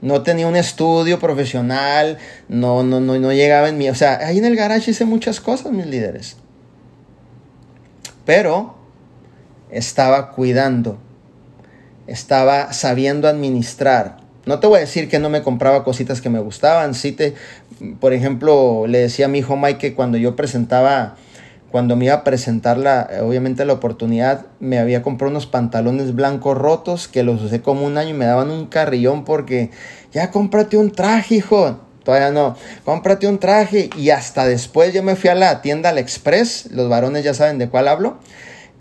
No 0.00 0.22
tenía 0.22 0.48
un 0.48 0.56
estudio 0.56 1.20
profesional, 1.20 2.18
no, 2.48 2.82
no, 2.82 2.98
no, 2.98 3.16
no 3.20 3.32
llegaba 3.32 3.68
en 3.68 3.78
mí. 3.78 3.88
O 3.88 3.94
sea, 3.94 4.18
ahí 4.18 4.38
en 4.38 4.44
el 4.44 4.56
garage 4.56 4.90
hice 4.90 5.04
muchas 5.04 5.40
cosas, 5.40 5.70
mis 5.70 5.86
líderes 5.86 6.41
pero 8.24 8.74
estaba 9.70 10.30
cuidando, 10.30 10.98
estaba 12.06 12.72
sabiendo 12.72 13.28
administrar. 13.28 14.18
No 14.44 14.58
te 14.58 14.66
voy 14.66 14.78
a 14.78 14.80
decir 14.80 15.08
que 15.08 15.18
no 15.18 15.30
me 15.30 15.42
compraba 15.42 15.84
cositas 15.84 16.20
que 16.20 16.28
me 16.28 16.40
gustaban. 16.40 16.94
Sí 16.94 17.12
te, 17.12 17.34
por 18.00 18.12
ejemplo, 18.12 18.86
le 18.86 18.98
decía 18.98 19.26
a 19.26 19.28
mi 19.28 19.38
hijo 19.38 19.56
Mike 19.56 19.78
que 19.78 19.94
cuando 19.94 20.18
yo 20.18 20.34
presentaba, 20.36 21.16
cuando 21.70 21.96
me 21.96 22.06
iba 22.06 22.14
a 22.14 22.24
presentar 22.24 22.76
la, 22.76 23.08
obviamente 23.22 23.64
la 23.64 23.72
oportunidad, 23.74 24.46
me 24.58 24.78
había 24.78 25.02
comprado 25.02 25.30
unos 25.30 25.46
pantalones 25.46 26.14
blancos 26.14 26.58
rotos 26.58 27.08
que 27.08 27.22
los 27.22 27.40
usé 27.42 27.62
como 27.62 27.86
un 27.86 27.98
año 27.98 28.10
y 28.10 28.14
me 28.14 28.26
daban 28.26 28.50
un 28.50 28.66
carrillón 28.66 29.24
porque 29.24 29.70
ya 30.12 30.30
cómprate 30.30 30.76
un 30.76 30.90
traje, 30.90 31.36
hijo. 31.36 31.78
Todavía 32.04 32.30
no. 32.30 32.56
Cómprate 32.84 33.26
un 33.26 33.38
traje. 33.38 33.90
Y 33.96 34.10
hasta 34.10 34.46
después 34.46 34.92
yo 34.92 35.02
me 35.02 35.16
fui 35.16 35.30
a 35.30 35.34
la 35.34 35.62
tienda 35.62 35.90
al 35.90 35.98
Express. 35.98 36.70
Los 36.70 36.88
varones 36.88 37.24
ya 37.24 37.34
saben 37.34 37.58
de 37.58 37.68
cuál 37.68 37.88
hablo. 37.88 38.18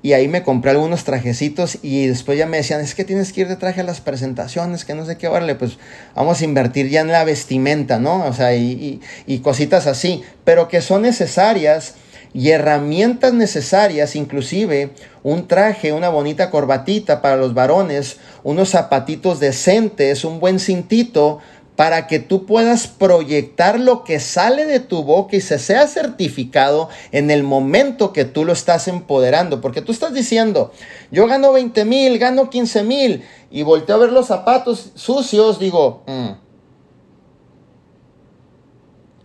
Y 0.04 0.14
ahí 0.14 0.28
me 0.28 0.44
compré 0.44 0.72
algunos 0.72 1.04
trajecitos. 1.04 1.78
Y 1.82 2.08
después 2.08 2.38
ya 2.38 2.46
me 2.46 2.58
decían, 2.58 2.82
es 2.82 2.96
que 2.96 3.04
tienes 3.04 3.34
que 3.34 3.42
ir 3.42 3.48
de 3.48 3.56
traje 3.56 3.82
a 3.82 3.84
las 3.84 4.02
presentaciones, 4.02 4.86
que 4.86 4.96
no 4.96 5.06
sé 5.06 5.18
qué. 5.18 5.28
Órale, 5.28 5.56
pues 5.56 5.78
vamos 6.16 6.42
a 6.42 6.46
invertir 6.46 6.90
ya 6.90 7.02
en 7.02 7.10
la 7.10 7.24
vestimenta, 7.24 8.00
¿no? 8.00 8.26
O 8.26 8.34
sea, 8.34 8.56
y, 8.56 9.02
y 9.28 9.40
cositas 9.40 9.88
así. 9.88 10.24
Pero 10.44 10.68
que 10.68 10.82
son 10.82 11.04
necesarias 11.04 11.96
y 12.34 12.50
herramientas 12.52 13.34
necesarias, 13.34 14.16
inclusive 14.16 14.92
un 15.24 15.48
traje, 15.48 15.92
una 15.92 16.10
bonita 16.10 16.50
corbatita 16.50 17.22
para 17.22 17.36
los 17.36 17.54
varones, 17.54 18.18
unos 18.44 18.70
zapatitos 18.70 19.40
decentes, 19.40 20.24
un 20.24 20.40
buen 20.40 20.60
cintito 20.60 21.40
para 21.82 22.06
que 22.06 22.20
tú 22.20 22.46
puedas 22.46 22.86
proyectar 22.86 23.80
lo 23.80 24.04
que 24.04 24.20
sale 24.20 24.68
de 24.68 24.80
tu 24.80 25.02
boca 25.02 25.36
y 25.36 25.42
se 25.42 25.58
sea 25.58 25.88
certificado 25.88 26.90
en 27.12 27.32
el 27.32 27.42
momento 27.42 28.14
que 28.14 28.24
tú 28.24 28.46
lo 28.46 28.54
estás 28.54 28.88
empoderando. 28.88 29.62
Porque 29.62 29.82
tú 29.82 29.92
estás 29.92 30.14
diciendo, 30.14 30.72
yo 31.10 31.26
gano 31.26 31.52
20 31.52 31.84
mil, 31.86 32.20
gano 32.20 32.52
15 32.52 32.84
mil, 32.84 33.26
y 33.50 33.64
volteo 33.64 33.96
a 33.96 33.98
ver 33.98 34.12
los 34.12 34.28
zapatos 34.28 34.92
sucios, 34.94 35.58
digo, 35.58 36.04
mm". 36.06 36.32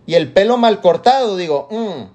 y 0.07 0.15
el 0.15 0.33
pelo 0.33 0.57
mal 0.57 0.81
cortado, 0.81 1.37
digo, 1.37 1.67
mm". 1.69 2.05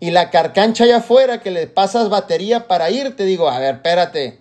y 0.00 0.10
la 0.10 0.28
carcancha 0.28 0.84
allá 0.84 0.98
afuera 0.98 1.40
que 1.40 1.50
le 1.50 1.68
pasas 1.68 2.10
batería 2.10 2.68
para 2.68 2.90
irte, 2.90 3.24
digo, 3.24 3.48
a 3.48 3.58
ver, 3.58 3.76
espérate. 3.76 4.40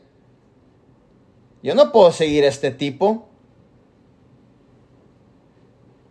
Yo 1.61 1.76
no 1.76 1.93
puedo 1.93 2.11
seguir 2.11 2.43
a 2.43 2.49
este 2.49 2.70
tipo. 2.70 3.30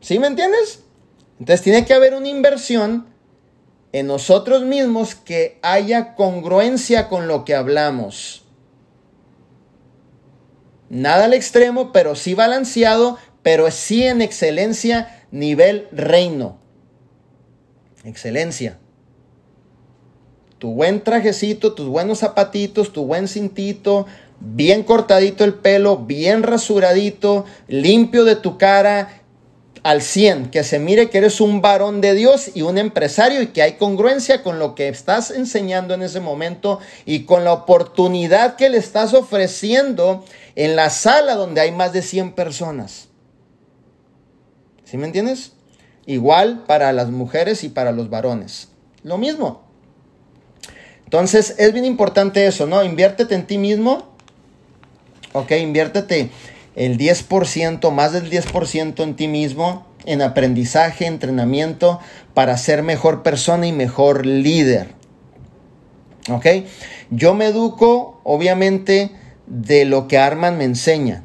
¿Sí 0.03 0.18
me 0.18 0.26
entiendes? 0.26 0.82
Entonces 1.38 1.62
tiene 1.62 1.86
que 1.86 1.94
haber 1.94 2.14
una 2.14 2.28
inversión 2.28 3.07
en 3.92 4.09
nosotros 4.09 4.62
mismos 4.62 5.14
que 5.14 5.59
haya 5.62 6.16
congruencia 6.16 7.09
con 7.09 7.28
lo 7.28 7.44
que 7.44 7.55
hablamos. 7.55 8.44
Nada 10.90 11.26
al 11.26 11.34
extremo, 11.34 11.92
pero 11.92 12.16
sí 12.16 12.34
balanceado, 12.34 13.16
pero 13.42 13.70
sí 13.70 14.03
en 14.03 14.22
excelencia 14.22 15.24
nivel 15.30 15.86
reino. 15.92 16.59
Excelencia. 18.05 18.78
Tu 20.59 20.72
buen 20.72 21.03
trajecito, 21.03 21.74
tus 21.74 21.86
buenos 21.86 22.18
zapatitos, 22.18 22.92
tu 22.92 23.07
buen 23.07 23.28
cintito, 23.28 24.07
bien 24.40 24.82
cortadito 24.82 25.44
el 25.44 25.55
pelo, 25.55 25.98
bien 25.98 26.42
rasuradito, 26.42 27.44
limpio 27.68 28.24
de 28.24 28.36
tu 28.36 28.59
cara, 28.59 29.21
al 29.83 30.01
100, 30.01 30.51
que 30.51 30.62
se 30.62 30.78
mire 30.78 31.11
que 31.11 31.18
eres 31.18 31.41
un 31.41 31.61
varón 31.61 32.01
de 32.01 32.14
Dios 32.14 32.53
y 32.55 32.62
un 32.62 32.78
empresario 32.78 33.43
y 33.43 33.49
que 33.49 33.62
hay 33.62 33.72
congruencia 33.74 34.43
con 34.43 34.59
lo 34.59 34.74
que 34.74 34.89
estás 34.89 35.30
enseñando 35.30 35.95
en 35.95 36.03
ese 36.03 36.20
momento 36.20 36.78
y 37.05 37.24
con 37.24 37.45
la 37.45 37.53
oportunidad 37.53 38.55
que 38.55 38.68
le 38.68 38.78
estás 38.78 39.12
ofreciendo 39.12 40.24
en 40.55 40.76
la 40.76 40.91
sala 40.91 41.35
donde 41.35 41.61
hay 41.61 41.72
más 41.72 41.93
de 41.93 42.03
100 42.03 42.33
personas. 42.33 43.09
¿Sí 44.85 44.97
me 44.97 45.07
entiendes? 45.07 45.53
Igual 46.07 46.64
para 46.66 46.93
las 46.93 47.11
mujeres 47.11 47.64
y 47.64 47.68
para 47.68 47.91
los 47.91 48.09
varones. 48.09 48.68
Lo 49.03 49.18
mismo. 49.18 49.62
Entonces 51.05 51.57
es 51.59 51.72
bien 51.72 51.85
importante 51.85 52.47
eso, 52.47 52.66
¿no? 52.66 52.85
Inviértete 52.85 53.35
en 53.35 53.47
ti 53.47 53.59
mismo. 53.59 54.12
Ok, 55.33 55.53
inviértete 55.53 56.30
el 56.76 56.98
10%, 56.98 57.90
más 57.90 58.12
del 58.12 58.30
10% 58.30 59.02
en 59.02 59.16
ti 59.16 59.28
mismo, 59.28 59.86
en 60.04 60.22
aprendizaje, 60.22 61.06
entrenamiento, 61.06 62.00
para 62.34 62.56
ser 62.56 62.82
mejor 62.82 63.22
persona 63.22 63.66
y 63.66 63.72
mejor 63.72 64.26
líder. 64.26 64.88
¿Ok? 66.30 66.46
Yo 67.10 67.34
me 67.34 67.46
educo, 67.46 68.20
obviamente, 68.24 69.10
de 69.46 69.84
lo 69.84 70.08
que 70.08 70.18
Arman 70.18 70.56
me 70.56 70.64
enseña. 70.64 71.24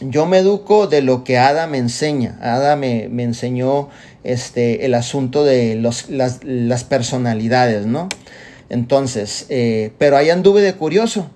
Yo 0.00 0.24
me 0.24 0.38
educo 0.38 0.86
de 0.86 1.02
lo 1.02 1.24
que 1.24 1.36
Ada 1.36 1.66
me 1.66 1.78
enseña. 1.78 2.38
Ada 2.40 2.74
me, 2.74 3.04
enseñó 3.04 3.90
este, 4.24 4.86
el 4.86 4.94
asunto 4.94 5.44
de 5.44 5.74
los, 5.74 6.08
las, 6.08 6.84
personalidades, 6.84 7.84
¿no? 7.84 8.08
Entonces, 8.70 9.46
eh, 9.50 9.92
pero 9.98 10.16
ahí 10.16 10.30
anduve 10.30 10.62
de 10.62 10.74
curioso. 10.74 11.30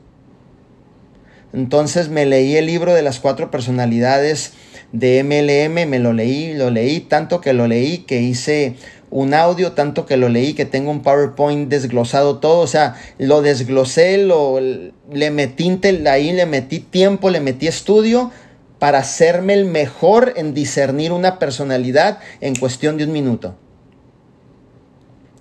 Entonces 1.55 2.09
me 2.09 2.27
leí 2.27 2.57
el 2.57 2.67
libro 2.67 2.95
de 2.95 3.03
las 3.03 3.21
cuatro 3.21 3.51
personalidades 3.51 4.55
de 4.91 5.23
MLM, 5.23 5.89
me 5.89 5.99
lo 6.01 6.13
leí, 6.13 6.53
lo 6.53 6.71
leí 6.71 7.01
tanto 7.01 7.41
que 7.41 7.53
lo 7.53 7.69
leí 7.69 7.99
que 7.99 8.21
hice 8.21 8.75
un 9.11 9.35
audio, 9.35 9.73
tanto 9.73 10.05
que 10.05 10.17
lo 10.17 10.29
leí, 10.29 10.55
que 10.55 10.65
tengo 10.65 10.91
un 10.91 11.03
PowerPoint 11.03 11.69
desglosado 11.69 12.39
todo, 12.39 12.59
o 12.59 12.67
sea, 12.67 12.97
lo 13.19 13.41
desglosé, 13.41 14.19
lo, 14.19 14.59
le 14.61 15.31
metí, 15.31 15.81
ahí 16.09 16.33
le 16.33 16.47
metí 16.47 16.81
tiempo, 16.81 17.31
le 17.31 17.39
metí 17.39 17.69
estudio 17.69 18.33
para 18.81 18.99
hacerme 18.99 19.55
el 19.55 19.65
mejor 19.65 20.33
en 20.37 20.55
discernir 20.55 21.13
una 21.13 21.39
personalidad 21.39 22.19
en 22.41 22.57
cuestión 22.57 22.97
de 22.97 23.05
un 23.05 23.13
minuto. 23.13 23.55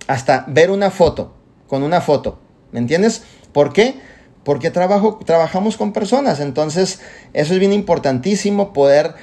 Hasta 0.06 0.46
ver 0.48 0.70
una 0.70 0.92
foto, 0.92 1.34
con 1.68 1.82
una 1.82 2.02
foto, 2.02 2.38
¿me 2.72 2.80
entiendes? 2.80 3.24
¿Por 3.52 3.74
qué? 3.74 3.96
Porque 4.44 4.72
trabajo, 4.72 5.20
trabajamos 5.26 5.78
con 5.78 5.94
personas, 5.94 6.40
entonces 6.40 7.00
eso 7.34 7.54
es 7.54 7.60
bien 7.60 7.74
importantísimo 7.74 8.74
poder 8.74 9.16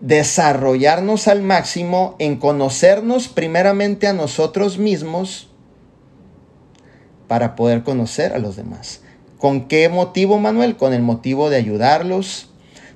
desarrollarnos 0.00 1.28
al 1.28 1.42
máximo 1.42 2.14
en 2.18 2.36
conocernos 2.36 3.28
primeramente 3.28 4.06
a 4.06 4.12
nosotros 4.12 4.78
mismos 4.78 5.48
para 7.26 7.56
poder 7.56 7.82
conocer 7.82 8.32
a 8.32 8.38
los 8.38 8.54
demás. 8.54 9.00
¿Con 9.38 9.66
qué 9.66 9.88
motivo, 9.88 10.38
Manuel? 10.38 10.76
Con 10.76 10.92
el 10.92 11.02
motivo 11.02 11.50
de 11.50 11.56
ayudarlos, 11.56 12.50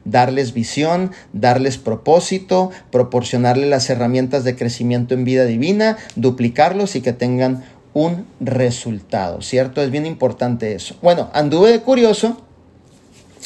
darles 0.05 0.55
visión, 0.55 1.13
darles 1.33 1.79
propósito, 1.79 2.71
proporcionarles 2.91 3.69
las 3.69 3.91
herramientas 3.91 4.45
de 4.45 4.57
crecimiento 4.57 5.15
en 5.15 5.25
vida 5.25 5.45
divina, 5.45 5.97
duplicarlos 6.17 6.97
y 6.97 7.01
que 7.01 7.13
tengan 7.13 7.65
un 8.05 8.26
resultado, 8.38 9.42
¿cierto? 9.42 9.82
Es 9.82 9.90
bien 9.90 10.07
importante 10.07 10.72
eso. 10.74 10.96
Bueno, 11.03 11.30
anduve 11.32 11.72
de 11.72 11.80
curioso, 11.80 12.40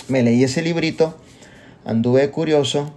me 0.09 0.23
leí 0.23 0.45
ese 0.45 0.61
librito, 0.61 1.17
anduve 1.85 2.21
de 2.21 2.31
curioso 2.31 2.93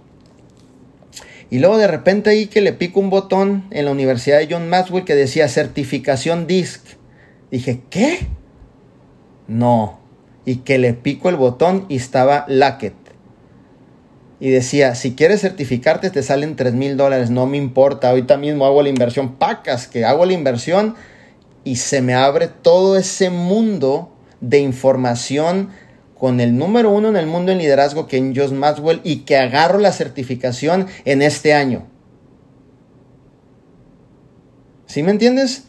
y 1.48 1.58
luego 1.58 1.78
de 1.78 1.86
repente 1.86 2.28
ahí 2.28 2.46
que 2.46 2.60
le 2.60 2.72
pico 2.72 3.00
un 3.00 3.08
botón 3.08 3.64
en 3.70 3.86
la 3.86 3.90
Universidad 3.90 4.38
de 4.38 4.48
John 4.50 4.68
Maxwell 4.68 5.04
que 5.04 5.14
decía 5.14 5.48
certificación 5.48 6.46
DISC. 6.46 6.82
Dije, 7.50 7.80
¿qué? 7.88 8.26
No. 9.46 10.00
Y 10.44 10.56
que 10.56 10.78
le 10.78 10.92
pico 10.92 11.30
el 11.30 11.36
botón 11.36 11.86
y 11.88 11.96
estaba 11.96 12.44
Lacket. 12.48 12.94
Y 14.40 14.50
decía, 14.50 14.94
si 14.94 15.14
quieres 15.14 15.40
certificarte 15.40 16.10
te 16.10 16.22
salen 16.22 16.56
3 16.56 16.74
mil 16.74 16.98
dólares, 16.98 17.30
no 17.30 17.46
me 17.46 17.56
importa, 17.56 18.10
ahorita 18.10 18.36
mismo 18.36 18.66
hago 18.66 18.82
la 18.82 18.90
inversión, 18.90 19.36
pacas 19.36 19.86
que 19.86 20.04
hago 20.04 20.26
la 20.26 20.34
inversión 20.34 20.96
y 21.66 21.76
se 21.76 22.00
me 22.00 22.14
abre 22.14 22.46
todo 22.46 22.96
ese 22.96 23.28
mundo 23.28 24.12
de 24.40 24.60
información 24.60 25.70
con 26.16 26.38
el 26.38 26.56
número 26.56 26.90
uno 26.90 27.08
en 27.08 27.16
el 27.16 27.26
mundo 27.26 27.50
en 27.50 27.58
liderazgo 27.58 28.06
que 28.06 28.18
en 28.18 28.36
Josh 28.36 28.52
Maxwell 28.52 29.00
y 29.02 29.24
que 29.24 29.36
agarro 29.36 29.80
la 29.80 29.90
certificación 29.90 30.86
en 31.04 31.22
este 31.22 31.54
año. 31.54 31.88
¿Sí 34.86 35.02
me 35.02 35.10
entiendes? 35.10 35.64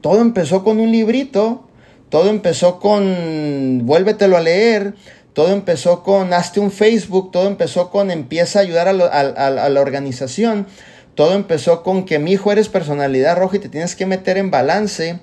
Todo 0.00 0.22
empezó 0.22 0.64
con 0.64 0.80
un 0.80 0.90
librito, 0.90 1.68
todo 2.08 2.30
empezó 2.30 2.80
con 2.80 3.82
vuélvetelo 3.84 4.38
a 4.38 4.40
leer, 4.40 4.94
todo 5.34 5.52
empezó 5.52 6.02
con 6.02 6.32
hazte 6.32 6.58
un 6.58 6.70
Facebook, 6.70 7.30
todo 7.32 7.48
empezó 7.48 7.90
con 7.90 8.10
empieza 8.10 8.60
a 8.60 8.62
ayudar 8.62 8.88
a 8.88 8.92
la 8.94 9.80
organización, 9.82 10.66
todo 11.14 11.34
empezó 11.34 11.82
con 11.82 12.04
que 12.04 12.18
mi 12.18 12.32
hijo 12.32 12.52
eres 12.52 12.68
personalidad 12.68 13.36
roja 13.36 13.56
y 13.56 13.60
te 13.60 13.68
tienes 13.68 13.96
que 13.96 14.06
meter 14.06 14.38
en 14.38 14.50
balance. 14.50 15.18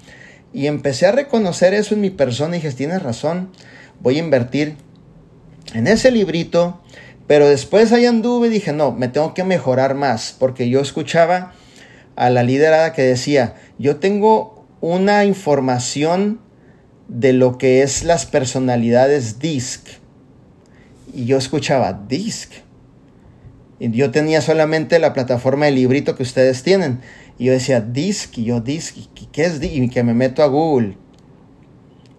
Y 0.54 0.68
empecé 0.68 1.06
a 1.06 1.12
reconocer 1.12 1.74
eso 1.74 1.96
en 1.96 2.02
mi 2.02 2.10
persona 2.10 2.56
y 2.56 2.60
dije, 2.60 2.74
tienes 2.76 3.02
razón 3.02 3.50
voy 4.02 4.18
a 4.18 4.20
invertir 4.20 4.76
en 5.74 5.88
ese 5.88 6.12
librito, 6.12 6.82
pero 7.28 7.48
después 7.48 7.92
ahí 7.94 8.06
anduve 8.06 8.48
y 8.48 8.52
dije, 8.52 8.74
no, 8.74 8.92
me 8.92 9.08
tengo 9.08 9.34
que 9.34 9.44
mejorar 9.44 9.96
más, 9.96 10.36
porque 10.38 10.70
yo 10.70 10.82
escuchaba 10.82 11.54
a 12.16 12.30
la 12.30 12.44
liderada 12.44 12.94
que 12.94 13.04
decía, 13.04 13.56
yo 13.78 13.98
tengo 13.98 14.66
una 14.82 15.26
información 15.26 16.42
de 17.08 17.34
lo 17.34 17.58
que 17.58 17.84
es 17.84 18.04
las 18.04 18.26
personalidades 18.26 19.40
DISC. 19.40 19.88
Y 21.14 21.26
yo 21.26 21.38
escuchaba 21.38 21.94
DISC. 22.08 22.52
Yo 23.90 24.12
tenía 24.12 24.42
solamente 24.42 25.00
la 25.00 25.12
plataforma 25.12 25.66
de 25.66 25.72
librito 25.72 26.16
que 26.16 26.22
ustedes 26.22 26.62
tienen. 26.62 27.00
Y 27.40 27.46
yo 27.46 27.54
decía 27.54 27.82
DISC, 27.82 28.38
y 28.38 28.44
yo 28.44 28.62
DISC, 28.62 28.96
¿qué 29.32 29.46
es 29.46 29.60
DISC? 29.60 29.74
Y 29.74 29.90
que 29.90 30.04
me 30.04 30.14
meto 30.14 30.44
a 30.44 30.48
Google. 30.48 30.98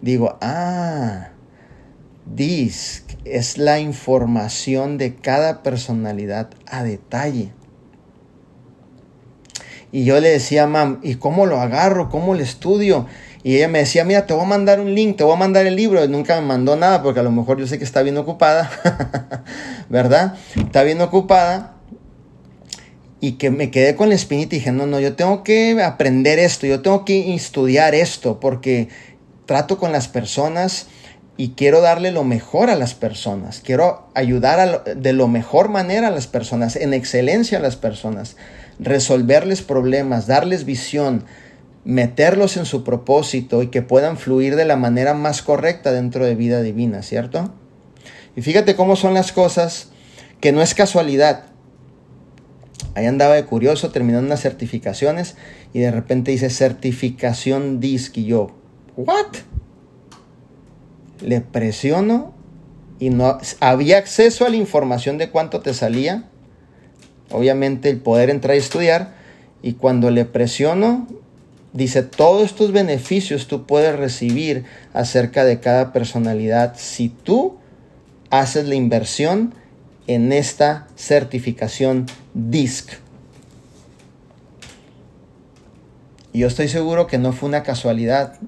Digo, 0.01 0.37
ah, 0.41 1.29
DISC 2.27 3.05
es 3.25 3.59
la 3.59 3.79
información 3.79 4.99
de 4.99 5.15
cada 5.15 5.63
personalidad 5.63 6.51
a 6.67 6.83
detalle. 6.83 7.53
Y 9.93 10.05
yo 10.05 10.19
le 10.21 10.31
decía, 10.31 10.67
mam, 10.67 10.99
¿y 11.05 11.17
cómo 11.17 11.47
lo 11.47 11.61
agarro? 11.61 12.09
¿Cómo 12.09 12.35
lo 12.35 12.41
estudio? 12.41 13.07
Y 13.45 13.57
ella 13.57 13.69
me 13.69 13.81
decía, 13.81 14.05
mira, 14.05 14.27
te 14.27 14.35
voy 14.35 14.45
a 14.45 14.47
mandar 14.47 14.81
un 14.81 14.95
link, 14.95 15.17
te 15.17 15.25
voy 15.25 15.35
a 15.35 15.37
mandar 15.37 15.67
el 15.67 15.75
libro. 15.75 16.05
Y 16.05 16.09
nunca 16.09 16.41
me 16.41 16.47
mandó 16.47 16.77
nada 16.77 17.03
porque 17.03 17.21
a 17.21 17.23
lo 17.23 17.33
mejor 17.33 17.59
yo 17.59 17.67
sé 17.67 17.79
que 17.79 17.85
está 17.85 18.03
bien 18.03 18.17
ocupada, 18.17 18.71
¿verdad? 19.89 20.35
Está 20.57 20.83
bien 20.85 21.01
ocupada. 21.01 21.75
Y 23.21 23.33
que 23.33 23.51
me 23.51 23.71
quedé 23.71 23.95
con 23.95 24.09
la 24.09 24.15
espinita 24.15 24.55
y 24.55 24.59
dije, 24.59 24.73
no, 24.73 24.87
no, 24.87 24.99
yo 24.99 25.15
tengo 25.15 25.45
que 25.45 25.81
aprender 25.83 26.39
esto, 26.39 26.67
yo 26.67 26.83
tengo 26.83 27.05
que 27.05 27.35
estudiar 27.35 27.95
esto 27.95 28.41
porque 28.41 28.89
trato 29.47 29.79
con 29.79 29.93
las 29.93 30.09
personas 30.09 30.89
y 31.37 31.51
quiero 31.51 31.81
darle 31.81 32.13
lo 32.13 32.25
mejor 32.25 32.71
a 32.71 32.77
las 32.77 32.95
personas. 32.95 33.61
Quiero 33.65 34.09
ayudar 34.15 34.85
de 34.85 35.13
lo 35.13 35.29
mejor 35.29 35.69
manera 35.69 36.09
a 36.09 36.11
las 36.11 36.27
personas, 36.27 36.77
en 36.77 36.95
excelencia 36.95 37.59
a 37.59 37.61
las 37.61 37.77
personas, 37.77 38.37
resolverles 38.79 39.63
problemas, 39.63 40.27
darles 40.27 40.65
visión, 40.65 41.25
meterlos 41.85 42.57
en 42.57 42.65
su 42.65 42.85
propósito 42.85 43.63
y 43.63 43.69
que 43.69 43.83
puedan 43.83 44.17
fluir 44.17 44.57
de 44.57 44.65
la 44.65 44.77
manera 44.77 45.15
más 45.15 45.43
correcta 45.43 45.93
dentro 45.93 46.25
de 46.25 46.35
vida 46.35 46.63
divina, 46.63 47.03
¿cierto? 47.03 47.53
Y 48.37 48.43
fíjate 48.43 48.77
cómo 48.77 48.97
son 48.97 49.15
las 49.15 49.33
cosas 49.33 49.91
que 50.41 50.53
no 50.53 50.63
es 50.63 50.75
casualidad. 50.75 51.45
Ahí 52.95 53.07
andaba 53.07 53.35
de 53.35 53.45
curioso 53.45 53.91
terminando 53.91 54.27
unas 54.27 54.41
certificaciones 54.41 55.37
y 55.73 55.81
de 55.81 55.91
repente 55.91 56.31
dice 56.31 56.51
certificación 56.51 57.81
DISC 57.81 58.19
y 58.19 58.25
yo, 58.27 58.51
¿what? 58.97 59.27
le 61.23 61.41
presiono 61.41 62.35
y 62.99 63.11
no 63.11 63.39
había 63.61 63.99
acceso 63.99 64.45
a 64.45 64.49
la 64.49 64.57
información 64.57 65.19
de 65.19 65.31
cuánto 65.31 65.61
te 65.61 65.75
salía. 65.75 66.25
Obviamente 67.31 67.89
el 67.89 67.99
poder 68.01 68.31
entrar 68.31 68.55
a 68.55 68.59
estudiar 68.59 69.15
y 69.63 69.75
cuando 69.75 70.11
le 70.11 70.25
presiono 70.25 71.07
dice 71.73 72.03
todos 72.03 72.45
estos 72.45 72.73
beneficios 72.73 73.47
tú 73.47 73.67
puedes 73.67 73.97
recibir 73.97 74.65
acerca 74.93 75.45
de 75.45 75.61
cada 75.61 75.93
personalidad 75.93 76.75
si 76.77 77.09
tú 77.09 77.59
haces 78.31 78.67
la 78.67 78.75
inversión 78.75 79.55
en 80.07 80.33
esta 80.33 80.89
certificación 80.97 82.07
DISC. 82.35 82.93
Yo 86.35 86.47
estoy 86.47 86.69
seguro 86.69 87.07
que 87.07 87.19
no 87.19 87.33
fue 87.33 87.49
una 87.49 87.63
casualidad 87.63 88.39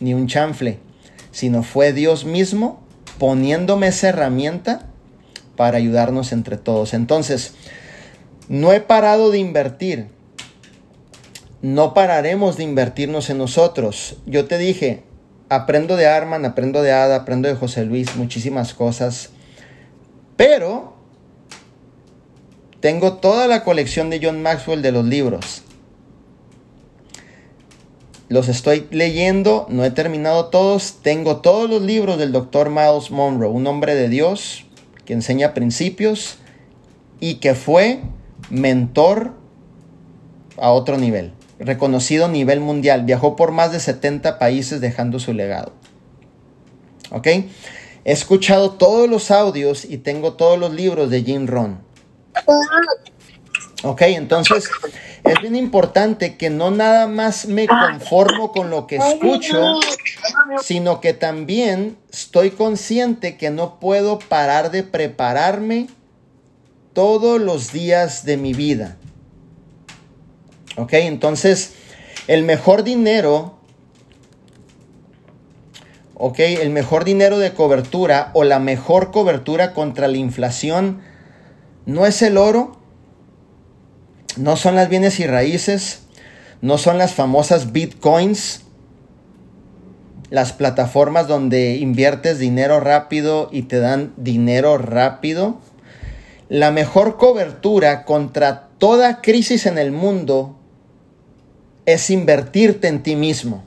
ni 0.00 0.14
un 0.14 0.26
chanfle 0.26 0.78
sino 1.34 1.64
fue 1.64 1.92
Dios 1.92 2.24
mismo 2.24 2.80
poniéndome 3.18 3.88
esa 3.88 4.10
herramienta 4.10 4.86
para 5.56 5.78
ayudarnos 5.78 6.32
entre 6.32 6.56
todos. 6.56 6.94
Entonces, 6.94 7.54
no 8.48 8.72
he 8.72 8.80
parado 8.80 9.32
de 9.32 9.38
invertir. 9.38 10.06
No 11.64 11.94
pararemos 11.94 12.58
de 12.58 12.64
invertirnos 12.64 13.30
en 13.30 13.38
nosotros. 13.38 14.16
Yo 14.26 14.44
te 14.44 14.58
dije, 14.58 15.02
aprendo 15.48 15.96
de 15.96 16.06
Arman, 16.06 16.44
aprendo 16.44 16.82
de 16.82 16.92
Ada, 16.92 17.16
aprendo 17.16 17.48
de 17.48 17.54
José 17.54 17.86
Luis, 17.86 18.16
muchísimas 18.16 18.74
cosas. 18.74 19.30
Pero 20.36 20.92
tengo 22.80 23.14
toda 23.14 23.46
la 23.46 23.64
colección 23.64 24.10
de 24.10 24.20
John 24.22 24.42
Maxwell 24.42 24.82
de 24.82 24.92
los 24.92 25.06
libros. 25.06 25.62
Los 28.28 28.50
estoy 28.50 28.86
leyendo, 28.90 29.64
no 29.70 29.86
he 29.86 29.90
terminado 29.90 30.48
todos. 30.50 30.98
Tengo 31.00 31.38
todos 31.38 31.70
los 31.70 31.80
libros 31.80 32.18
del 32.18 32.32
Dr. 32.32 32.68
Miles 32.68 33.10
Monroe, 33.10 33.48
un 33.48 33.66
hombre 33.66 33.94
de 33.94 34.10
Dios 34.10 34.66
que 35.06 35.14
enseña 35.14 35.54
principios 35.54 36.36
y 37.20 37.36
que 37.36 37.54
fue 37.54 38.02
mentor 38.50 39.32
a 40.58 40.70
otro 40.70 40.98
nivel, 40.98 41.32
reconocido 41.64 42.26
a 42.26 42.28
nivel 42.28 42.60
mundial. 42.60 43.04
Viajó 43.04 43.36
por 43.36 43.52
más 43.52 43.72
de 43.72 43.80
70 43.80 44.38
países 44.38 44.80
dejando 44.80 45.18
su 45.18 45.32
legado. 45.32 45.72
¿Ok? 47.10 47.26
He 47.26 48.12
escuchado 48.12 48.72
todos 48.72 49.08
los 49.08 49.30
audios 49.30 49.84
y 49.84 49.98
tengo 49.98 50.34
todos 50.34 50.58
los 50.58 50.72
libros 50.72 51.10
de 51.10 51.22
Jim 51.22 51.46
Ron. 51.46 51.78
Ok, 53.82 54.02
entonces 54.02 54.68
es 55.24 55.40
bien 55.40 55.56
importante 55.56 56.36
que 56.36 56.50
no 56.50 56.70
nada 56.70 57.06
más 57.06 57.46
me 57.46 57.66
conformo 57.66 58.52
con 58.52 58.70
lo 58.70 58.86
que 58.86 58.96
escucho, 58.96 59.80
sino 60.62 61.00
que 61.00 61.12
también 61.14 61.96
estoy 62.12 62.50
consciente 62.50 63.36
que 63.36 63.50
no 63.50 63.78
puedo 63.80 64.18
parar 64.18 64.70
de 64.70 64.82
prepararme 64.82 65.88
todos 66.92 67.40
los 67.40 67.72
días 67.72 68.24
de 68.24 68.36
mi 68.36 68.52
vida. 68.52 68.96
Ok, 70.76 70.94
entonces 70.94 71.74
El 72.26 72.42
mejor 72.42 72.84
dinero, 72.84 73.58
ok, 76.14 76.38
el 76.38 76.70
mejor 76.70 77.04
dinero 77.04 77.38
de 77.38 77.52
cobertura 77.52 78.30
o 78.32 78.44
la 78.44 78.58
mejor 78.58 79.10
cobertura 79.10 79.74
contra 79.74 80.08
la 80.08 80.16
inflación 80.16 81.02
no 81.84 82.06
es 82.06 82.22
el 82.22 82.38
oro, 82.38 82.78
no 84.38 84.56
son 84.56 84.74
las 84.74 84.88
bienes 84.88 85.20
y 85.20 85.26
raíces, 85.26 86.06
no 86.62 86.78
son 86.78 86.96
las 86.96 87.12
famosas 87.12 87.72
bitcoins, 87.72 88.62
las 90.30 90.54
plataformas 90.54 91.28
donde 91.28 91.76
inviertes 91.76 92.38
dinero 92.38 92.80
rápido 92.80 93.50
y 93.52 93.62
te 93.62 93.80
dan 93.80 94.14
dinero 94.16 94.78
rápido. 94.78 95.60
La 96.48 96.70
mejor 96.70 97.18
cobertura 97.18 98.04
contra 98.04 98.68
toda 98.78 99.20
crisis 99.20 99.66
en 99.66 99.76
el 99.76 99.92
mundo 99.92 100.58
es 101.86 102.10
invertirte 102.10 102.88
en 102.88 103.02
ti 103.02 103.16
mismo. 103.16 103.64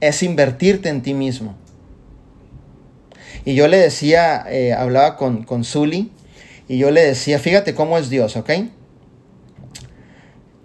Es 0.00 0.22
invertirte 0.22 0.88
en 0.88 1.02
ti 1.02 1.14
mismo. 1.14 1.56
Y 3.44 3.54
yo 3.54 3.68
le 3.68 3.76
decía, 3.76 4.44
eh, 4.48 4.72
hablaba 4.72 5.16
con, 5.16 5.44
con 5.44 5.64
y 6.66 6.78
yo 6.78 6.90
le 6.90 7.02
decía, 7.02 7.38
fíjate 7.38 7.74
cómo 7.74 7.98
es 7.98 8.08
Dios, 8.08 8.36
¿ok? 8.36 8.50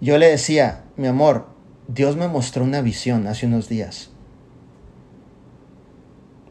Yo 0.00 0.16
le 0.16 0.28
decía, 0.28 0.84
mi 0.96 1.08
amor, 1.08 1.46
Dios 1.88 2.16
me 2.16 2.26
mostró 2.26 2.64
una 2.64 2.80
visión 2.80 3.26
hace 3.26 3.46
unos 3.46 3.68
días. 3.68 4.10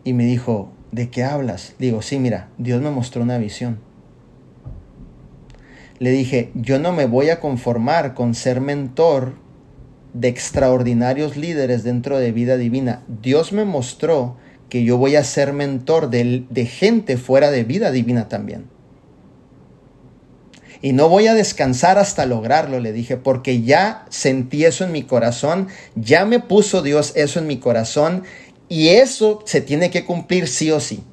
Y 0.03 0.13
me 0.13 0.25
dijo, 0.25 0.71
¿de 0.91 1.09
qué 1.09 1.23
hablas? 1.23 1.73
Digo, 1.79 2.03
sí, 2.03 2.19
mira, 2.19 2.49
Dios 2.57 2.81
me 2.81 2.91
mostró 2.91 3.23
una 3.23 3.39
visión. 3.39 3.79
Le 5.99 6.11
dije, 6.11 6.51
yo 6.55 6.79
no 6.79 6.93
me 6.93 7.05
voy 7.05 7.29
a 7.29 7.39
conformar 7.39 8.13
con 8.13 8.33
ser 8.33 8.61
mentor 8.61 9.35
de 10.13 10.27
extraordinarios 10.27 11.37
líderes 11.37 11.83
dentro 11.83 12.17
de 12.17 12.31
vida 12.31 12.57
divina. 12.57 13.03
Dios 13.07 13.51
me 13.51 13.65
mostró 13.65 14.37
que 14.69 14.83
yo 14.83 14.97
voy 14.97 15.15
a 15.15 15.23
ser 15.23 15.51
mentor 15.53 16.09
de, 16.09 16.65
gente 16.65 17.17
fuera 17.17 17.51
de 17.51 17.63
vida 17.63 17.91
divina 17.91 18.29
también. 18.29 18.67
Y 20.81 20.93
no 20.93 21.09
voy 21.09 21.27
a 21.27 21.33
descansar 21.33 21.97
hasta 21.97 22.25
lograrlo, 22.25 22.79
le 22.79 22.93
dije, 22.93 23.17
porque 23.17 23.63
ya 23.63 24.05
sentí 24.09 24.63
eso 24.63 24.85
en 24.85 24.93
mi 24.93 25.03
corazón, 25.03 25.67
ya 25.95 26.23
me 26.23 26.39
puso 26.39 26.81
Dios 26.81 27.11
eso 27.15 27.39
en 27.39 27.47
mi 27.47 27.57
corazón 27.57 28.23
y 28.69 28.89
eso 28.89 29.41
se 29.45 29.59
tiene 29.59 29.91
que 29.91 30.05
cumplir 30.05 30.47
sí 30.47 30.71
o 30.71 30.79
sí. 30.79 31.03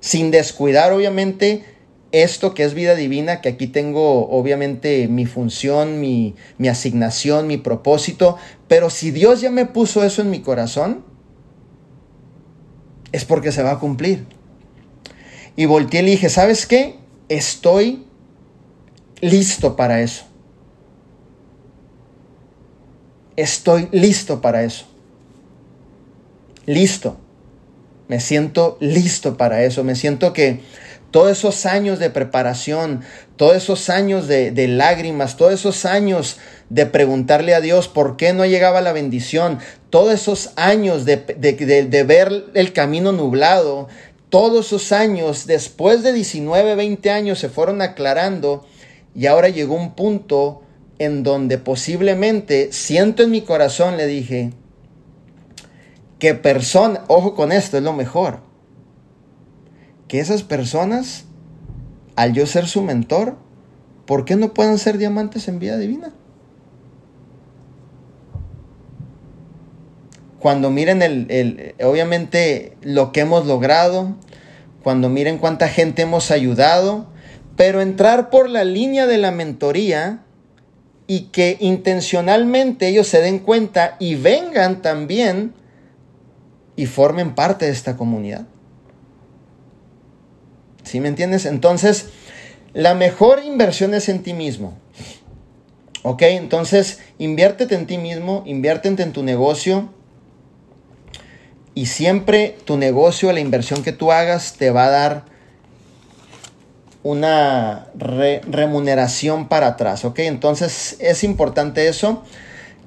Sin 0.00 0.32
descuidar, 0.32 0.92
obviamente, 0.92 1.64
esto 2.12 2.54
que 2.54 2.62
es 2.64 2.74
vida 2.74 2.94
divina, 2.94 3.40
que 3.40 3.48
aquí 3.48 3.66
tengo 3.66 4.28
obviamente 4.28 5.08
mi 5.08 5.26
función, 5.26 5.98
mi, 5.98 6.34
mi 6.58 6.68
asignación, 6.68 7.46
mi 7.46 7.56
propósito, 7.56 8.36
pero 8.68 8.90
si 8.90 9.10
Dios 9.10 9.40
ya 9.40 9.50
me 9.50 9.66
puso 9.66 10.04
eso 10.04 10.22
en 10.22 10.30
mi 10.30 10.40
corazón, 10.40 11.04
es 13.12 13.24
porque 13.24 13.52
se 13.52 13.62
va 13.62 13.72
a 13.72 13.78
cumplir. 13.78 14.26
Y 15.56 15.66
volteé 15.66 16.00
y 16.00 16.04
le 16.04 16.10
dije, 16.12 16.28
¿sabes 16.28 16.66
qué? 16.66 16.96
Estoy 17.28 18.06
listo 19.20 19.76
para 19.76 20.00
eso. 20.00 20.24
Estoy 23.36 23.88
listo 23.92 24.40
para 24.40 24.64
eso. 24.64 24.86
Listo. 26.66 27.16
Me 28.08 28.20
siento 28.20 28.76
listo 28.80 29.36
para 29.36 29.62
eso. 29.62 29.84
Me 29.84 29.94
siento 29.94 30.32
que 30.32 30.60
todos 31.12 31.30
esos 31.30 31.66
años 31.66 32.00
de 32.00 32.10
preparación, 32.10 33.02
todos 33.36 33.56
esos 33.56 33.90
años 33.90 34.26
de, 34.26 34.66
lágrimas, 34.66 35.36
todos 35.36 35.52
esos 35.52 35.84
años 35.84 36.38
de 36.70 36.86
preguntarle 36.86 37.54
a 37.54 37.60
Dios 37.60 37.86
por 37.86 38.16
qué 38.16 38.32
no 38.32 38.44
llegaba 38.46 38.80
la 38.80 38.92
bendición, 38.92 39.58
todos 39.90 40.12
esos 40.12 40.50
años 40.56 41.04
de, 41.04 41.16
de, 41.16 42.02
ver 42.04 42.46
el 42.54 42.72
camino 42.72 43.12
nublado, 43.12 43.88
todos 44.30 44.66
esos 44.66 44.90
años, 44.90 45.46
después 45.46 46.02
de 46.02 46.14
19, 46.14 46.74
20 46.74 47.10
años, 47.10 47.38
se 47.38 47.50
fueron 47.50 47.82
aclarando 47.82 48.66
y 49.14 49.26
ahora 49.26 49.50
llegó 49.50 49.74
un 49.74 49.94
punto 49.94 50.62
en 50.98 51.22
donde 51.22 51.58
posiblemente 51.58 52.72
siento 52.72 53.22
en 53.22 53.30
mi 53.30 53.42
corazón, 53.42 53.98
le 53.98 54.06
dije, 54.06 54.52
que 56.18 56.34
persona, 56.34 57.04
ojo 57.08 57.34
con 57.34 57.52
esto, 57.52 57.76
es 57.76 57.82
lo 57.82 57.92
mejor, 57.92 58.51
que 60.12 60.20
esas 60.20 60.42
personas, 60.42 61.24
al 62.16 62.34
yo 62.34 62.44
ser 62.44 62.68
su 62.68 62.82
mentor, 62.82 63.38
¿por 64.04 64.26
qué 64.26 64.36
no 64.36 64.52
pueden 64.52 64.76
ser 64.76 64.98
diamantes 64.98 65.48
en 65.48 65.58
vida 65.58 65.78
divina? 65.78 66.12
cuando 70.38 70.70
miren 70.70 71.00
el, 71.00 71.30
el, 71.30 71.74
obviamente 71.82 72.76
lo 72.82 73.10
que 73.10 73.20
hemos 73.20 73.46
logrado, 73.46 74.14
cuando 74.82 75.08
miren 75.08 75.38
cuánta 75.38 75.68
gente 75.68 76.02
hemos 76.02 76.30
ayudado, 76.30 77.06
pero 77.56 77.80
entrar 77.80 78.28
por 78.28 78.50
la 78.50 78.64
línea 78.64 79.06
de 79.06 79.16
la 79.16 79.30
mentoría 79.30 80.24
y 81.06 81.30
que 81.30 81.56
intencionalmente 81.58 82.88
ellos 82.88 83.06
se 83.06 83.22
den 83.22 83.38
cuenta 83.38 83.96
y 83.98 84.16
vengan 84.16 84.82
también 84.82 85.54
y 86.76 86.84
formen 86.84 87.34
parte 87.34 87.64
de 87.64 87.72
esta 87.72 87.96
comunidad. 87.96 88.46
¿Sí 90.92 91.00
me 91.00 91.08
entiendes? 91.08 91.46
Entonces, 91.46 92.10
la 92.74 92.92
mejor 92.92 93.42
inversión 93.42 93.94
es 93.94 94.10
en 94.10 94.22
ti 94.22 94.34
mismo. 94.34 94.76
¿Ok? 96.02 96.20
Entonces, 96.20 96.98
inviértete 97.16 97.76
en 97.76 97.86
ti 97.86 97.96
mismo, 97.96 98.42
inviértete 98.44 99.02
en 99.02 99.14
tu 99.14 99.22
negocio, 99.22 99.88
y 101.74 101.86
siempre 101.86 102.58
tu 102.66 102.76
negocio, 102.76 103.32
la 103.32 103.40
inversión 103.40 103.82
que 103.82 103.92
tú 103.92 104.12
hagas, 104.12 104.56
te 104.58 104.70
va 104.70 104.84
a 104.84 104.90
dar 104.90 105.24
una 107.02 107.88
remuneración 107.94 109.48
para 109.48 109.68
atrás, 109.68 110.04
¿ok? 110.04 110.18
Entonces 110.18 110.98
es 111.00 111.24
importante 111.24 111.88
eso, 111.88 112.22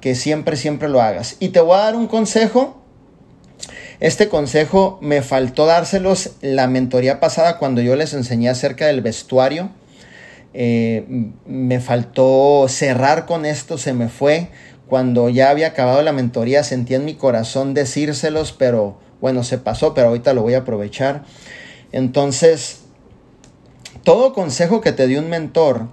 que 0.00 0.14
siempre, 0.14 0.54
siempre 0.54 0.88
lo 0.88 1.02
hagas. 1.02 1.38
Y 1.40 1.48
te 1.48 1.58
voy 1.58 1.74
a 1.74 1.82
dar 1.82 1.96
un 1.96 2.06
consejo. 2.06 2.85
Este 4.00 4.28
consejo 4.28 4.98
me 5.00 5.22
faltó 5.22 5.66
dárselos 5.66 6.32
la 6.42 6.66
mentoría 6.66 7.18
pasada 7.20 7.58
cuando 7.58 7.80
yo 7.80 7.96
les 7.96 8.14
enseñé 8.14 8.48
acerca 8.48 8.86
del 8.86 9.00
vestuario. 9.00 9.70
Eh, 10.54 11.04
me 11.46 11.80
faltó 11.80 12.66
cerrar 12.68 13.26
con 13.26 13.44
esto, 13.44 13.78
se 13.78 13.92
me 13.92 14.08
fue 14.08 14.48
cuando 14.86 15.28
ya 15.28 15.50
había 15.50 15.68
acabado 15.68 16.00
la 16.02 16.12
mentoría 16.12 16.62
sentí 16.62 16.94
en 16.94 17.04
mi 17.04 17.14
corazón 17.14 17.74
decírselos, 17.74 18.52
pero 18.52 18.98
bueno, 19.20 19.42
se 19.42 19.58
pasó, 19.58 19.94
pero 19.94 20.08
ahorita 20.08 20.32
lo 20.32 20.42
voy 20.42 20.54
a 20.54 20.58
aprovechar. 20.58 21.24
Entonces, 21.90 22.82
todo 24.04 24.32
consejo 24.32 24.80
que 24.80 24.92
te 24.92 25.06
dio 25.06 25.18
un 25.18 25.28
mentor 25.28 25.88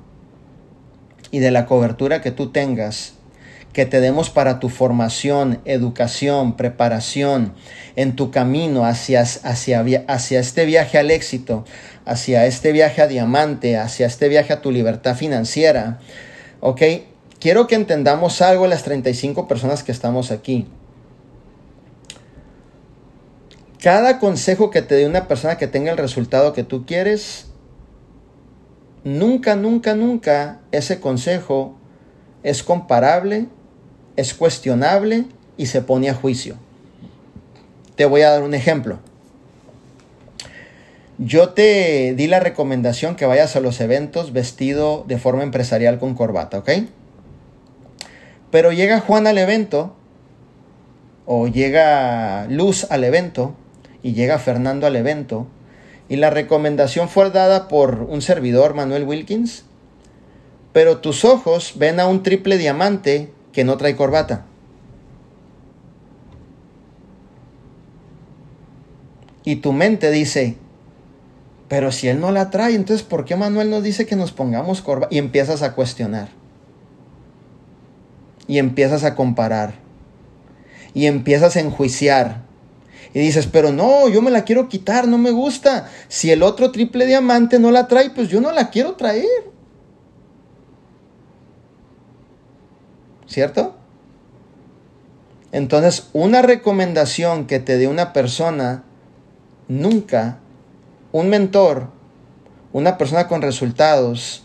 y 1.32 1.40
de 1.40 1.50
la 1.50 1.66
cobertura 1.66 2.22
que 2.22 2.32
tú 2.32 2.52
tengas, 2.52 3.16
que 3.74 3.86
te 3.86 4.00
demos 4.00 4.30
para 4.30 4.60
tu 4.60 4.70
formación, 4.70 5.60
educación, 5.66 6.56
preparación, 6.56 7.54
en 7.96 8.16
tu 8.16 8.32
camino 8.32 8.86
hacia, 8.86 9.22
hacia, 9.22 9.84
hacia 10.08 10.40
este 10.40 10.66
viaje 10.66 10.98
al 10.98 11.12
éxito, 11.12 11.66
hacia 12.06 12.46
este 12.46 12.72
viaje 12.72 13.02
a 13.02 13.08
diamante, 13.08 13.78
hacia 13.78 14.08
este 14.08 14.30
viaje 14.30 14.54
a 14.54 14.62
tu 14.62 14.72
libertad 14.72 15.16
financiera, 15.16 16.00
¿ok? 16.60 16.82
quiero 17.44 17.68
que 17.68 17.76
entendamos 17.76 18.42
algo 18.42 18.68
las 18.68 18.84
35 18.84 19.50
personas 19.50 19.84
que 19.84 19.92
estamos 19.92 20.32
aquí. 20.32 20.66
Cada 23.82 24.18
consejo 24.18 24.70
que 24.70 24.82
te 24.82 24.96
dé 24.96 25.06
una 25.06 25.28
persona 25.28 25.58
que 25.58 25.68
tenga 25.68 25.92
el 25.92 25.98
resultado 25.98 26.54
que 26.54 26.64
tú 26.64 26.86
quieres, 26.86 27.48
nunca, 29.04 29.58
nunca, 29.58 29.94
nunca 29.94 30.62
ese 30.72 31.02
consejo 31.02 31.76
es 32.44 32.64
comparable, 32.64 33.50
es 34.16 34.34
cuestionable 34.34 35.26
y 35.58 35.68
se 35.68 35.82
pone 35.82 36.10
a 36.10 36.14
juicio. 36.14 36.56
Te 37.96 38.06
voy 38.06 38.22
a 38.22 38.32
dar 38.32 38.44
un 38.44 38.54
ejemplo. 38.54 39.00
Yo 41.20 41.50
te 41.50 42.16
di 42.16 42.28
la 42.28 42.40
recomendación 42.40 43.16
que 43.16 43.26
vayas 43.26 43.56
a 43.56 43.60
los 43.60 43.80
eventos 43.80 44.34
vestido 44.34 45.06
de 45.08 45.20
forma 45.20 45.44
empresarial 45.44 46.00
con 46.00 46.16
corbata, 46.16 46.60
¿ok? 46.60 46.70
Pero 48.50 48.72
llega 48.72 49.00
Juan 49.00 49.28
al 49.28 49.38
evento, 49.38 49.96
o 51.26 51.48
llega 51.48 52.48
Luz 52.50 52.88
al 52.90 53.04
evento, 53.04 53.56
y 54.02 54.14
llega 54.14 54.40
Fernando 54.40 54.88
al 54.88 54.96
evento, 54.96 55.48
y 56.10 56.18
la 56.18 56.30
recomendación 56.30 57.10
fue 57.10 57.30
dada 57.30 57.68
por 57.68 58.02
un 58.10 58.22
servidor, 58.22 58.74
Manuel 58.74 59.04
Wilkins, 59.04 59.66
pero 60.74 60.98
tus 60.98 61.24
ojos 61.24 61.74
ven 61.78 62.00
a 62.00 62.08
un 62.08 62.24
triple 62.24 62.58
diamante 62.58 63.32
que 63.54 63.64
no 63.64 63.78
trae 63.78 63.96
corbata. 63.96 64.46
Y 69.46 69.58
tu 69.58 69.72
mente 69.72 70.12
dice, 70.12 70.58
Pero 71.68 71.92
si 71.92 72.08
él 72.08 72.20
no 72.20 72.32
la 72.32 72.50
trae, 72.50 72.76
entonces 72.76 73.06
¿por 73.06 73.26
qué 73.26 73.36
Manuel 73.36 73.70
nos 73.70 73.84
dice 73.84 74.06
que 74.06 74.16
nos 74.16 74.32
pongamos 74.32 74.82
corbata? 74.82 75.14
Y 75.14 75.18
empiezas 75.18 75.62
a 75.62 75.74
cuestionar. 75.74 76.30
Y 78.48 78.58
empiezas 78.58 79.04
a 79.04 79.16
comparar. 79.16 79.76
Y 80.94 81.06
empiezas 81.06 81.56
a 81.56 81.62
enjuiciar. 81.62 82.42
Y 83.14 83.20
dices, 83.20 83.48
pero 83.48 83.72
no, 83.72 84.10
yo 84.10 84.22
me 84.22 84.32
la 84.32 84.44
quiero 84.44 84.70
quitar, 84.70 85.08
no 85.08 85.18
me 85.18 85.32
gusta. 85.32 85.90
Si 86.08 86.32
el 86.32 86.42
otro 86.42 86.72
triple 86.72 87.06
diamante 87.06 87.60
no 87.60 87.70
la 87.72 87.88
trae, 87.88 88.10
pues 88.10 88.30
yo 88.30 88.42
no 88.42 88.52
la 88.52 88.70
quiero 88.70 88.94
traer. 88.94 89.53
¿Cierto? 93.34 93.74
Entonces, 95.52 96.10
una 96.14 96.44
recomendación 96.44 97.48
que 97.48 97.60
te 97.60 97.80
dé 97.80 97.88
una 97.88 98.14
persona, 98.14 98.84
nunca, 99.68 100.38
un 101.12 101.30
mentor, 101.30 101.88
una 102.74 102.96
persona 103.00 103.28
con 103.28 103.42
resultados, 103.42 104.44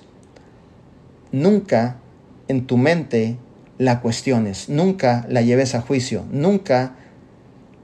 nunca 1.32 1.96
en 2.48 2.66
tu 2.66 2.78
mente 2.78 3.36
la 3.76 4.00
cuestiones, 4.00 4.70
nunca 4.70 5.26
la 5.28 5.42
lleves 5.42 5.74
a 5.74 5.82
juicio, 5.82 6.24
nunca 6.30 6.94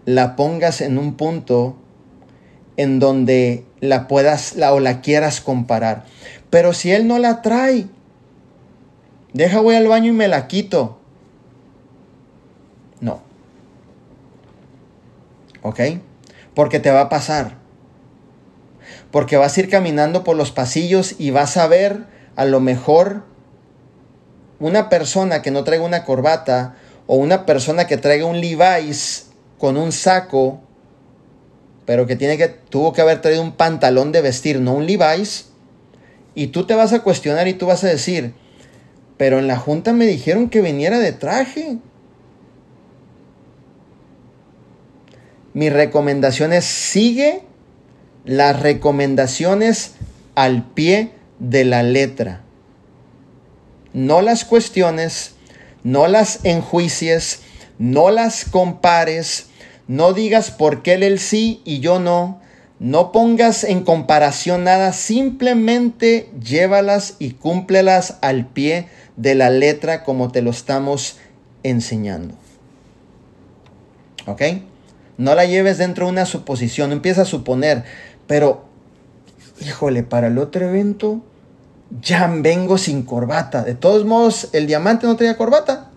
la 0.06 0.36
pongas 0.36 0.80
en 0.80 0.96
un 0.96 1.18
punto 1.18 1.76
en 2.78 2.98
donde 2.98 3.66
la 3.80 4.08
puedas 4.08 4.56
la, 4.56 4.72
o 4.72 4.80
la 4.80 5.02
quieras 5.02 5.42
comparar. 5.42 6.06
Pero 6.48 6.72
si 6.72 6.92
él 6.92 7.06
no 7.06 7.18
la 7.18 7.42
trae, 7.42 7.88
deja 9.34 9.60
voy 9.60 9.74
al 9.74 9.86
baño 9.86 10.10
y 10.10 10.16
me 10.16 10.28
la 10.28 10.46
quito. 10.46 10.98
No. 13.00 13.20
¿Ok? 15.60 15.80
Porque 16.54 16.80
te 16.80 16.90
va 16.90 17.02
a 17.02 17.08
pasar. 17.10 17.58
Porque 19.10 19.36
vas 19.36 19.56
a 19.56 19.60
ir 19.60 19.68
caminando 19.68 20.24
por 20.24 20.36
los 20.36 20.50
pasillos 20.50 21.16
y 21.18 21.30
vas 21.30 21.58
a 21.58 21.66
ver 21.66 22.06
a 22.36 22.46
lo 22.46 22.60
mejor 22.60 23.24
una 24.58 24.88
persona 24.88 25.42
que 25.42 25.50
no 25.50 25.64
traiga 25.64 25.84
una 25.84 26.04
corbata 26.04 26.76
o 27.06 27.16
una 27.16 27.44
persona 27.44 27.86
que 27.86 27.96
traiga 27.96 28.24
un 28.26 28.40
Levi's 28.40 29.30
con 29.58 29.76
un 29.76 29.92
saco, 29.92 30.60
pero 31.86 32.06
que 32.06 32.16
tiene 32.16 32.38
que 32.38 32.48
tuvo 32.48 32.92
que 32.92 33.00
haber 33.00 33.20
traído 33.20 33.42
un 33.42 33.52
pantalón 33.52 34.12
de 34.12 34.22
vestir, 34.22 34.60
no 34.60 34.74
un 34.74 34.86
Levi's, 34.86 35.50
y 36.34 36.48
tú 36.48 36.66
te 36.66 36.74
vas 36.74 36.92
a 36.92 37.02
cuestionar 37.02 37.46
y 37.46 37.54
tú 37.54 37.66
vas 37.66 37.84
a 37.84 37.88
decir, 37.88 38.34
pero 39.16 39.38
en 39.38 39.46
la 39.46 39.56
junta 39.56 39.92
me 39.92 40.06
dijeron 40.06 40.48
que 40.48 40.60
viniera 40.60 40.98
de 40.98 41.12
traje. 41.12 41.78
Mi 45.52 45.70
recomendación 45.70 46.52
es 46.52 46.64
sigue 46.64 47.42
las 48.24 48.60
recomendaciones 48.60 49.92
al 50.34 50.64
pie 50.64 51.12
de 51.38 51.64
la 51.64 51.82
letra. 51.82 52.42
No 53.92 54.22
las 54.22 54.44
cuestiones, 54.44 55.34
no 55.84 56.08
las 56.08 56.44
enjuicies, 56.44 57.42
no 57.78 58.10
las 58.10 58.44
compares, 58.44 59.46
no 59.86 60.12
digas 60.12 60.50
por 60.50 60.82
qué 60.82 60.94
él, 60.94 61.20
sí 61.20 61.62
y 61.64 61.78
yo 61.80 62.00
no. 62.00 62.40
No 62.80 63.12
pongas 63.12 63.62
en 63.62 63.84
comparación 63.84 64.64
nada, 64.64 64.92
simplemente 64.92 66.28
llévalas 66.42 67.14
y 67.20 67.30
cúmplelas 67.30 68.18
al 68.20 68.48
pie 68.48 68.88
de 69.16 69.34
la 69.34 69.50
letra 69.50 70.04
como 70.04 70.30
te 70.30 70.42
lo 70.42 70.50
estamos 70.50 71.18
enseñando. 71.62 72.34
¿Ok? 74.26 74.42
No 75.16 75.34
la 75.34 75.44
lleves 75.44 75.78
dentro 75.78 76.06
de 76.06 76.12
una 76.12 76.26
suposición, 76.26 76.92
empieza 76.92 77.22
a 77.22 77.26
suponer, 77.26 77.84
pero, 78.26 78.64
híjole, 79.60 80.02
para 80.02 80.26
el 80.26 80.38
otro 80.38 80.66
evento 80.68 81.20
ya 82.00 82.26
vengo 82.26 82.78
sin 82.78 83.02
corbata. 83.02 83.62
De 83.62 83.74
todos 83.74 84.04
modos, 84.04 84.48
el 84.52 84.66
diamante 84.66 85.06
no 85.06 85.16
tenía 85.16 85.36
corbata. 85.36 85.90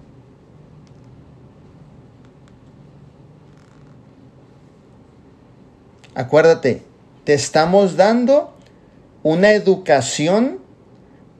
Acuérdate, 6.13 6.83
te 7.23 7.33
estamos 7.33 7.95
dando 7.95 8.53
una 9.23 9.51
educación 9.51 10.59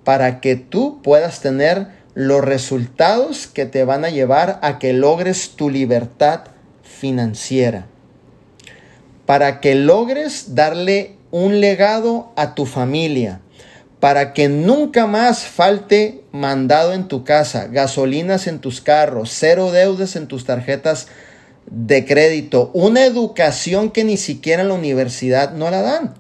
para 0.08 0.40
que 0.40 0.56
tú 0.56 1.02
puedas 1.02 1.42
tener 1.42 1.90
los 2.14 2.42
resultados 2.42 3.46
que 3.46 3.66
te 3.66 3.84
van 3.84 4.06
a 4.06 4.10
llevar 4.10 4.58
a 4.62 4.80
que 4.80 4.94
logres 4.94 5.58
tu 5.58 5.70
libertad 5.70 6.46
financiera. 6.82 7.88
Para 9.26 9.60
que 9.60 9.76
logres 9.76 10.56
darle 10.56 11.18
un 11.30 11.60
legado 11.60 12.32
a 12.38 12.56
tu 12.56 12.66
familia. 12.66 13.42
Para 14.00 14.32
que 14.32 14.48
nunca 14.48 15.08
más 15.08 15.44
falte 15.44 16.24
mandado 16.32 16.94
en 16.94 17.10
tu 17.10 17.26
casa, 17.26 17.68
gasolinas 17.68 18.48
en 18.48 18.60
tus 18.60 18.80
carros, 18.80 19.32
cero 19.34 19.74
deudas 19.74 20.16
en 20.16 20.30
tus 20.30 20.46
tarjetas 20.46 21.10
de 21.70 22.06
crédito, 22.06 22.72
una 22.74 23.04
educación 23.04 23.92
que 23.92 24.06
ni 24.06 24.16
siquiera 24.16 24.62
en 24.62 24.70
la 24.70 24.76
universidad 24.76 25.52
no 25.52 25.70
la 25.70 25.82
dan. 25.82 26.14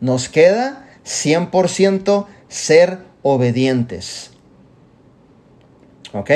Nos 0.00 0.30
queda 0.30 0.88
100% 1.04 2.26
ser 2.48 2.98
obedientes. 3.22 4.30
¿Ok? 6.12 6.30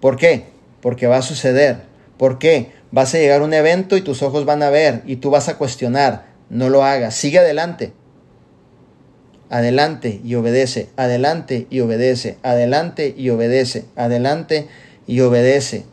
¿Por 0.00 0.16
qué? 0.16 0.44
Porque 0.80 1.06
va 1.06 1.18
a 1.18 1.22
suceder. 1.22 1.82
¿Por 2.18 2.38
qué? 2.38 2.72
Vas 2.90 3.14
a 3.14 3.18
llegar 3.18 3.40
a 3.40 3.44
un 3.44 3.54
evento 3.54 3.96
y 3.96 4.02
tus 4.02 4.22
ojos 4.22 4.44
van 4.44 4.62
a 4.62 4.70
ver 4.70 5.02
y 5.06 5.16
tú 5.16 5.30
vas 5.30 5.48
a 5.48 5.58
cuestionar. 5.58 6.26
No 6.50 6.68
lo 6.68 6.84
hagas. 6.84 7.14
Sigue 7.14 7.38
adelante. 7.38 7.92
Adelante 9.48 10.20
y 10.24 10.34
obedece. 10.34 10.88
Adelante 10.96 11.66
y 11.70 11.80
obedece. 11.80 12.38
Adelante 12.42 13.14
y 13.16 13.30
obedece. 13.30 13.84
Adelante 13.96 14.68
y 15.06 15.20
obedece. 15.20 15.84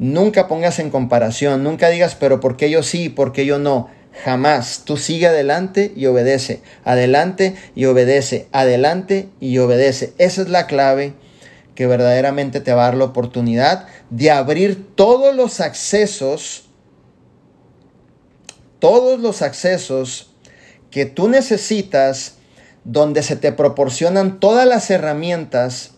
Nunca 0.00 0.48
pongas 0.48 0.78
en 0.78 0.88
comparación, 0.88 1.62
nunca 1.62 1.90
digas, 1.90 2.16
pero 2.18 2.40
¿por 2.40 2.56
qué 2.56 2.70
yo 2.70 2.82
sí, 2.82 3.10
por 3.10 3.32
qué 3.32 3.44
yo 3.44 3.58
no? 3.58 3.90
Jamás. 4.24 4.82
Tú 4.84 4.96
sigue 4.96 5.26
adelante 5.26 5.92
y 5.96 6.06
obedece. 6.06 6.60
Adelante 6.84 7.54
y 7.74 7.86
obedece. 7.86 8.48
Adelante 8.52 9.28
y 9.40 9.58
obedece. 9.58 10.12
Esa 10.18 10.42
es 10.42 10.48
la 10.48 10.66
clave 10.66 11.14
que 11.74 11.86
verdaderamente 11.86 12.60
te 12.60 12.74
va 12.74 12.82
a 12.82 12.84
dar 12.86 12.96
la 12.96 13.04
oportunidad 13.04 13.86
de 14.10 14.30
abrir 14.30 14.94
todos 14.94 15.34
los 15.34 15.60
accesos, 15.60 16.64
todos 18.78 19.18
los 19.18 19.40
accesos 19.40 20.34
que 20.90 21.06
tú 21.06 21.28
necesitas, 21.28 22.34
donde 22.84 23.22
se 23.22 23.36
te 23.36 23.52
proporcionan 23.52 24.40
todas 24.40 24.66
las 24.66 24.90
herramientas 24.90 25.92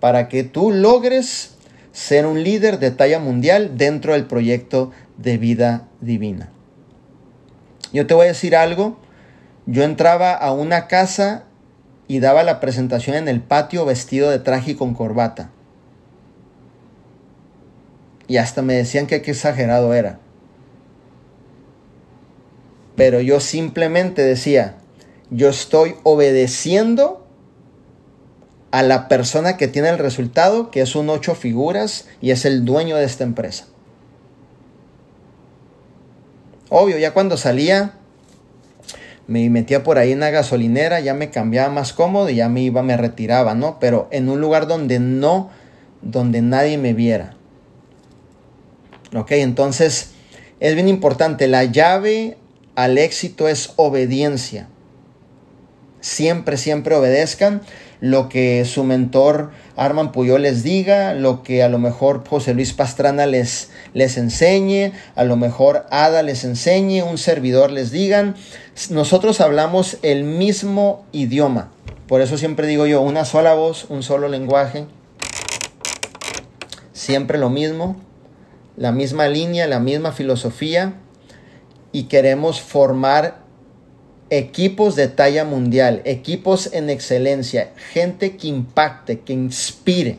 para 0.00 0.28
que 0.28 0.44
tú 0.44 0.70
logres 0.72 1.50
ser 1.92 2.26
un 2.26 2.42
líder 2.42 2.78
de 2.78 2.90
talla 2.90 3.18
mundial 3.18 3.76
dentro 3.76 4.12
del 4.12 4.26
proyecto 4.26 4.92
de 5.16 5.38
vida 5.38 5.88
divina. 6.00 6.52
Yo 7.92 8.06
te 8.06 8.14
voy 8.14 8.24
a 8.24 8.28
decir 8.28 8.54
algo, 8.56 8.98
yo 9.66 9.82
entraba 9.82 10.32
a 10.32 10.52
una 10.52 10.86
casa 10.86 11.44
y 12.06 12.20
daba 12.20 12.42
la 12.42 12.60
presentación 12.60 13.16
en 13.16 13.28
el 13.28 13.40
patio 13.40 13.84
vestido 13.84 14.30
de 14.30 14.38
traje 14.38 14.72
y 14.72 14.74
con 14.74 14.94
corbata. 14.94 15.50
Y 18.26 18.36
hasta 18.36 18.62
me 18.62 18.74
decían 18.74 19.06
que 19.06 19.22
qué 19.22 19.30
exagerado 19.30 19.94
era. 19.94 20.18
Pero 22.96 23.20
yo 23.20 23.40
simplemente 23.40 24.22
decía, 24.22 24.76
yo 25.30 25.48
estoy 25.48 25.94
obedeciendo 26.02 27.26
a 28.70 28.82
la 28.82 29.08
persona 29.08 29.56
que 29.56 29.68
tiene 29.68 29.88
el 29.88 29.98
resultado, 29.98 30.70
que 30.70 30.80
es 30.80 30.94
un 30.94 31.08
ocho 31.08 31.34
figuras 31.34 32.06
y 32.20 32.32
es 32.32 32.44
el 32.44 32.64
dueño 32.64 32.96
de 32.96 33.04
esta 33.04 33.24
empresa. 33.24 33.66
Obvio, 36.70 36.98
ya 36.98 37.12
cuando 37.12 37.36
salía, 37.36 37.94
me 39.26 39.48
metía 39.50 39.82
por 39.82 39.98
ahí 39.98 40.12
en 40.12 40.20
la 40.20 40.30
gasolinera, 40.30 41.00
ya 41.00 41.14
me 41.14 41.30
cambiaba 41.30 41.70
más 41.70 41.92
cómodo 41.92 42.30
y 42.30 42.36
ya 42.36 42.48
me 42.48 42.62
iba, 42.62 42.82
me 42.82 42.96
retiraba, 42.96 43.54
¿no? 43.54 43.78
Pero 43.78 44.08
en 44.10 44.28
un 44.28 44.40
lugar 44.40 44.66
donde 44.66 44.98
no, 44.98 45.50
donde 46.02 46.42
nadie 46.42 46.78
me 46.78 46.94
viera. 46.94 47.34
Ok, 49.14 49.32
entonces 49.32 50.12
es 50.60 50.74
bien 50.74 50.88
importante, 50.88 51.46
la 51.46 51.64
llave 51.64 52.36
al 52.74 52.98
éxito 52.98 53.48
es 53.48 53.72
obediencia. 53.76 54.68
Siempre, 56.00 56.56
siempre 56.56 56.94
obedezcan 56.94 57.62
lo 58.00 58.28
que 58.28 58.64
su 58.64 58.84
mentor 58.84 59.50
Arman 59.76 60.12
Puyol 60.12 60.42
les 60.42 60.62
diga, 60.62 61.14
lo 61.14 61.42
que 61.42 61.62
a 61.62 61.68
lo 61.68 61.78
mejor 61.78 62.26
José 62.26 62.54
Luis 62.54 62.72
Pastrana 62.72 63.26
les, 63.26 63.70
les 63.94 64.16
enseñe, 64.16 64.92
a 65.14 65.24
lo 65.24 65.36
mejor 65.36 65.86
Ada 65.90 66.22
les 66.22 66.44
enseñe, 66.44 67.02
un 67.02 67.18
servidor 67.18 67.70
les 67.70 67.90
digan. 67.90 68.36
Nosotros 68.90 69.40
hablamos 69.40 69.98
el 70.02 70.24
mismo 70.24 71.04
idioma. 71.12 71.70
Por 72.06 72.20
eso 72.20 72.38
siempre 72.38 72.66
digo 72.66 72.86
yo, 72.86 73.02
una 73.02 73.24
sola 73.24 73.54
voz, 73.54 73.86
un 73.88 74.02
solo 74.02 74.28
lenguaje. 74.28 74.86
Siempre 76.92 77.38
lo 77.38 77.50
mismo, 77.50 77.96
la 78.76 78.92
misma 78.92 79.28
línea, 79.28 79.66
la 79.66 79.80
misma 79.80 80.12
filosofía. 80.12 80.94
Y 81.92 82.04
queremos 82.04 82.60
formar 82.60 83.47
equipos 84.30 84.96
de 84.96 85.08
talla 85.08 85.44
mundial, 85.44 86.02
equipos 86.04 86.70
en 86.72 86.90
excelencia, 86.90 87.72
gente 87.92 88.36
que 88.36 88.48
impacte, 88.48 89.20
que 89.20 89.32
inspire. 89.32 90.18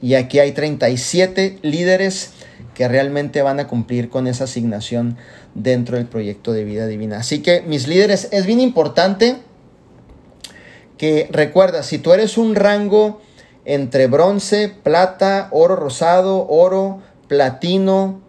Y 0.00 0.14
aquí 0.14 0.38
hay 0.38 0.52
37 0.52 1.58
líderes 1.62 2.32
que 2.74 2.86
realmente 2.86 3.42
van 3.42 3.58
a 3.58 3.66
cumplir 3.66 4.08
con 4.08 4.26
esa 4.26 4.44
asignación 4.44 5.16
dentro 5.54 5.96
del 5.96 6.06
proyecto 6.06 6.52
de 6.52 6.64
vida 6.64 6.86
divina. 6.86 7.18
Así 7.18 7.40
que 7.40 7.62
mis 7.62 7.88
líderes, 7.88 8.28
es 8.30 8.46
bien 8.46 8.60
importante 8.60 9.38
que 10.96 11.28
recuerda, 11.30 11.82
si 11.82 11.98
tú 11.98 12.12
eres 12.12 12.38
un 12.38 12.54
rango 12.54 13.20
entre 13.64 14.06
bronce, 14.06 14.68
plata, 14.68 15.48
oro 15.50 15.76
rosado, 15.76 16.46
oro, 16.48 17.02
platino, 17.26 18.20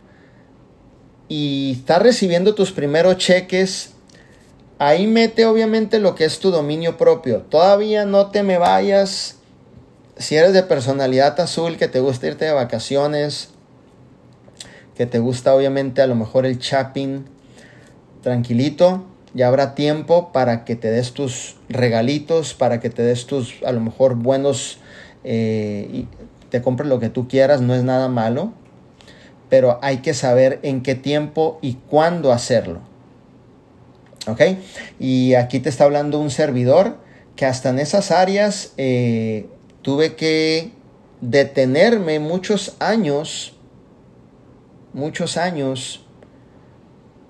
y 1.27 1.73
estás 1.79 2.01
recibiendo 2.01 2.55
tus 2.55 2.71
primeros 2.71 3.17
cheques, 3.17 3.93
ahí 4.79 5.05
mete 5.05 5.45
obviamente 5.45 5.99
lo 5.99 6.15
que 6.15 6.25
es 6.25 6.39
tu 6.39 6.49
dominio 6.49 6.97
propio. 6.97 7.41
Todavía 7.43 8.05
no 8.05 8.31
te 8.31 8.41
me 8.41 8.57
vayas. 8.57 9.35
Si 10.17 10.35
eres 10.35 10.53
de 10.53 10.63
personalidad 10.63 11.39
azul, 11.39 11.77
que 11.77 11.87
te 11.87 11.99
gusta 11.99 12.27
irte 12.27 12.45
de 12.45 12.53
vacaciones, 12.53 13.49
que 14.95 15.05
te 15.05 15.19
gusta 15.19 15.53
obviamente 15.53 16.01
a 16.01 16.07
lo 16.07 16.15
mejor 16.15 16.45
el 16.45 16.57
shopping, 16.57 17.25
tranquilito, 18.21 19.05
ya 19.33 19.47
habrá 19.47 19.75
tiempo 19.75 20.31
para 20.33 20.65
que 20.65 20.75
te 20.75 20.89
des 20.91 21.13
tus 21.13 21.55
regalitos, 21.69 22.53
para 22.53 22.79
que 22.79 22.89
te 22.89 23.03
des 23.03 23.25
tus 23.25 23.61
a 23.65 23.71
lo 23.71 23.79
mejor 23.79 24.15
buenos, 24.15 24.79
eh, 25.23 25.89
y 25.93 26.07
te 26.49 26.61
compres 26.61 26.89
lo 26.89 26.99
que 26.99 27.09
tú 27.09 27.27
quieras, 27.27 27.61
no 27.61 27.75
es 27.75 27.83
nada 27.83 28.09
malo, 28.09 28.51
pero 29.49 29.79
hay 29.81 29.97
que 29.97 30.13
saber 30.13 30.59
en 30.63 30.83
qué 30.83 30.95
tiempo 30.95 31.59
y 31.61 31.75
cuándo 31.75 32.33
hacerlo. 32.33 32.88
¿Ok? 34.31 34.41
Y 34.99 35.35
aquí 35.35 35.59
te 35.59 35.69
está 35.69 35.85
hablando 35.85 36.19
un 36.19 36.31
servidor 36.31 36.97
que 37.35 37.45
hasta 37.45 37.69
en 37.69 37.79
esas 37.79 38.11
áreas 38.11 38.73
eh, 38.77 39.47
tuve 39.81 40.15
que 40.15 40.71
detenerme 41.21 42.19
muchos 42.19 42.75
años 42.79 43.53
muchos 44.93 45.37
años 45.37 46.01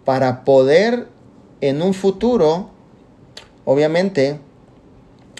para 0.06 0.43
poder 0.43 1.08
en 1.62 1.82
un 1.82 1.93
futuro, 1.93 2.70
obviamente, 3.66 4.39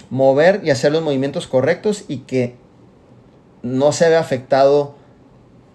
mover 0.10 0.62
y 0.64 0.70
hacer 0.70 0.92
los 0.92 1.02
movimientos 1.02 1.48
correctos 1.48 2.06
y 2.08 2.20
que 2.20 2.56
no 3.64 3.92
se 3.92 4.10
vea 4.10 4.20
afectado 4.20 4.96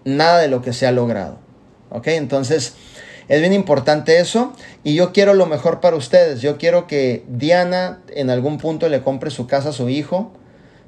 nada 0.03 0.39
de 0.39 0.47
lo 0.47 0.61
que 0.61 0.73
se 0.73 0.85
ha 0.87 0.91
logrado. 0.91 1.37
¿Ok? 1.89 2.07
Entonces, 2.07 2.75
es 3.27 3.39
bien 3.39 3.53
importante 3.53 4.19
eso 4.19 4.53
y 4.83 4.93
yo 4.93 5.11
quiero 5.11 5.33
lo 5.33 5.45
mejor 5.47 5.79
para 5.79 5.95
ustedes. 5.95 6.41
Yo 6.41 6.57
quiero 6.57 6.87
que 6.87 7.23
Diana 7.27 8.01
en 8.09 8.29
algún 8.29 8.57
punto 8.57 8.87
le 8.87 9.01
compre 9.01 9.31
su 9.31 9.47
casa 9.47 9.69
a 9.69 9.73
su 9.73 9.89
hijo, 9.89 10.31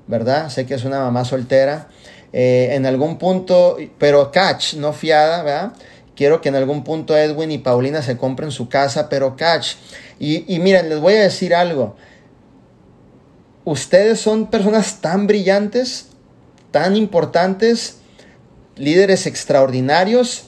¿verdad? 0.07 0.49
Sé 0.49 0.65
que 0.65 0.75
es 0.75 0.85
una 0.85 0.99
mamá 0.99 1.25
soltera 1.25 1.87
eh, 2.33 2.69
en 2.73 2.85
algún 2.85 3.17
punto, 3.17 3.77
pero 3.97 4.31
catch, 4.31 4.75
no 4.75 4.93
fiada, 4.93 5.43
¿verdad? 5.43 5.71
Quiero 6.15 6.41
que 6.41 6.49
en 6.49 6.55
algún 6.55 6.83
punto 6.83 7.17
Edwin 7.17 7.51
y 7.51 7.57
Paulina 7.57 8.01
se 8.01 8.17
compren 8.17 8.51
su 8.51 8.69
casa, 8.69 9.09
pero 9.09 9.35
catch. 9.35 9.75
Y, 10.19 10.51
y 10.53 10.59
miren, 10.59 10.89
les 10.89 10.99
voy 10.99 11.13
a 11.13 11.21
decir 11.21 11.53
algo. 11.53 11.95
Ustedes 13.65 14.19
son 14.19 14.47
personas 14.47 15.01
tan 15.01 15.27
brillantes, 15.27 16.07
tan 16.71 16.95
importantes, 16.95 17.97
líderes 18.75 19.25
extraordinarios, 19.25 20.46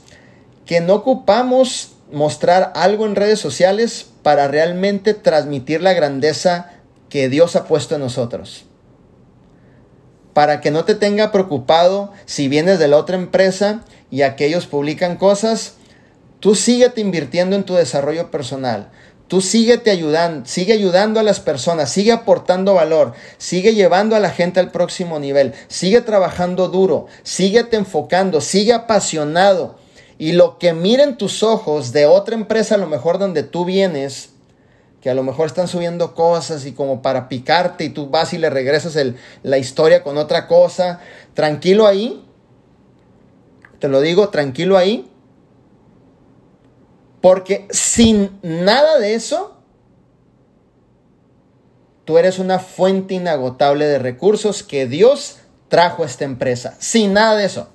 que 0.69 0.81
no 0.81 0.93
ocupamos 0.93 1.93
mostrar 2.11 2.73
algo 2.75 3.07
en 3.07 3.15
redes 3.15 3.39
sociales 3.39 4.05
para 4.21 4.47
realmente 4.47 5.15
transmitir 5.15 5.81
la 5.81 5.93
grandeza 5.93 6.73
que 7.09 7.27
Dios 7.27 7.55
ha 7.55 7.65
puesto 7.65 7.95
en 7.95 8.01
nosotros 8.01 8.65
para 10.33 10.61
que 10.61 10.69
no 10.69 10.85
te 10.85 10.93
tenga 10.93 11.31
preocupado 11.31 12.13
si 12.25 12.47
vienes 12.47 12.77
de 12.77 12.87
la 12.87 12.97
otra 12.97 13.15
empresa 13.15 13.81
y 14.11 14.21
aquellos 14.21 14.67
publican 14.67 15.17
cosas, 15.17 15.73
tú 16.39 16.53
síguete 16.53 17.01
invirtiendo 17.01 17.55
en 17.55 17.63
tu 17.63 17.73
desarrollo 17.73 18.29
personal. 18.31 18.91
Tú 19.27 19.41
síguete 19.41 19.91
ayudando, 19.91 20.47
sigue 20.47 20.73
ayudando 20.73 21.19
a 21.19 21.23
las 21.23 21.39
personas, 21.39 21.91
sigue 21.91 22.11
aportando 22.11 22.75
valor, 22.75 23.15
sigue 23.37 23.73
llevando 23.73 24.15
a 24.15 24.19
la 24.19 24.29
gente 24.29 24.59
al 24.59 24.71
próximo 24.71 25.19
nivel, 25.19 25.55
sigue 25.67 26.01
trabajando 26.01 26.69
duro, 26.69 27.07
síguete 27.23 27.77
enfocando, 27.77 28.39
sigue 28.39 28.71
apasionado. 28.71 29.78
Y 30.19 30.33
lo 30.33 30.59
que 30.59 30.73
miren 30.73 31.17
tus 31.17 31.43
ojos 31.43 31.93
de 31.93 32.05
otra 32.05 32.35
empresa, 32.35 32.75
a 32.75 32.77
lo 32.77 32.87
mejor 32.87 33.17
donde 33.17 33.41
tú 33.41 33.63
vienes, 33.63 34.31
que 35.01 35.09
a 35.09 35.13
lo 35.13 35.23
mejor 35.23 35.47
están 35.47 35.69
subiendo 35.69 36.13
cosas 36.13 36.65
y 36.65 36.73
como 36.73 37.01
para 37.01 37.29
picarte 37.29 37.85
y 37.85 37.89
tú 37.89 38.09
vas 38.09 38.33
y 38.33 38.37
le 38.37 38.49
regresas 38.49 38.97
la 39.43 39.57
historia 39.57 40.03
con 40.03 40.17
otra 40.17 40.45
cosa. 40.47 40.99
Tranquilo 41.33 41.87
ahí. 41.87 42.25
Te 43.79 43.87
lo 43.87 44.01
digo, 44.01 44.27
tranquilo 44.27 44.77
ahí. 44.77 45.09
Porque 47.21 47.65
sin 47.69 48.39
nada 48.41 48.99
de 48.99 49.13
eso, 49.13 49.55
tú 52.03 52.17
eres 52.17 52.39
una 52.39 52.59
fuente 52.59 53.13
inagotable 53.13 53.85
de 53.85 53.99
recursos 53.99 54.63
que 54.63 54.85
Dios 54.85 55.37
trajo 55.69 56.03
a 56.03 56.07
esta 56.07 56.25
empresa. 56.25 56.75
Sin 56.79 57.13
nada 57.13 57.37
de 57.37 57.45
eso. 57.45 57.69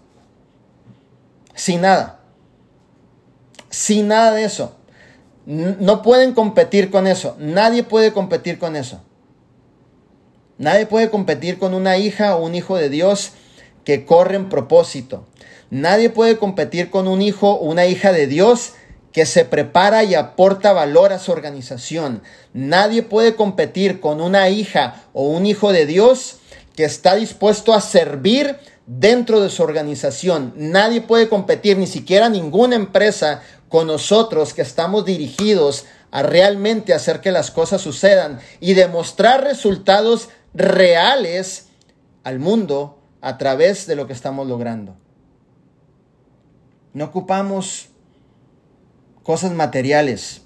Sin 1.54 1.80
nada. 1.80 2.13
Sin 3.74 4.06
nada 4.06 4.32
de 4.32 4.44
eso. 4.44 4.76
No 5.46 6.00
pueden 6.02 6.32
competir 6.32 6.92
con 6.92 7.08
eso. 7.08 7.34
Nadie 7.40 7.82
puede 7.82 8.12
competir 8.12 8.56
con 8.60 8.76
eso. 8.76 9.02
Nadie 10.58 10.86
puede 10.86 11.10
competir 11.10 11.58
con 11.58 11.74
una 11.74 11.96
hija 11.96 12.36
o 12.36 12.44
un 12.44 12.54
hijo 12.54 12.76
de 12.76 12.88
Dios 12.88 13.32
que 13.82 14.06
corre 14.06 14.36
en 14.36 14.48
propósito. 14.48 15.26
Nadie 15.70 16.08
puede 16.08 16.38
competir 16.38 16.88
con 16.88 17.08
un 17.08 17.20
hijo 17.20 17.50
o 17.50 17.64
una 17.64 17.86
hija 17.86 18.12
de 18.12 18.28
Dios 18.28 18.74
que 19.10 19.26
se 19.26 19.44
prepara 19.44 20.04
y 20.04 20.14
aporta 20.14 20.72
valor 20.72 21.12
a 21.12 21.18
su 21.18 21.32
organización. 21.32 22.22
Nadie 22.52 23.02
puede 23.02 23.34
competir 23.34 23.98
con 23.98 24.20
una 24.20 24.50
hija 24.50 25.02
o 25.12 25.26
un 25.26 25.46
hijo 25.46 25.72
de 25.72 25.84
Dios 25.84 26.36
que 26.76 26.84
está 26.84 27.16
dispuesto 27.16 27.74
a 27.74 27.80
servir 27.80 28.56
dentro 28.86 29.40
de 29.40 29.50
su 29.50 29.62
organización. 29.62 30.52
Nadie 30.56 31.00
puede 31.00 31.28
competir, 31.28 31.78
ni 31.78 31.86
siquiera 31.86 32.28
ninguna 32.28 32.76
empresa 32.76 33.42
con 33.68 33.86
nosotros 33.86 34.54
que 34.54 34.62
estamos 34.62 35.04
dirigidos 35.04 35.86
a 36.10 36.22
realmente 36.22 36.94
hacer 36.94 37.20
que 37.20 37.32
las 37.32 37.50
cosas 37.50 37.80
sucedan 37.80 38.38
y 38.60 38.74
demostrar 38.74 39.42
resultados 39.42 40.28
reales 40.52 41.66
al 42.22 42.38
mundo 42.38 43.00
a 43.20 43.38
través 43.38 43.86
de 43.86 43.96
lo 43.96 44.06
que 44.06 44.12
estamos 44.12 44.46
logrando. 44.46 44.96
No 46.92 47.06
ocupamos 47.06 47.88
cosas 49.24 49.52
materiales, 49.52 50.42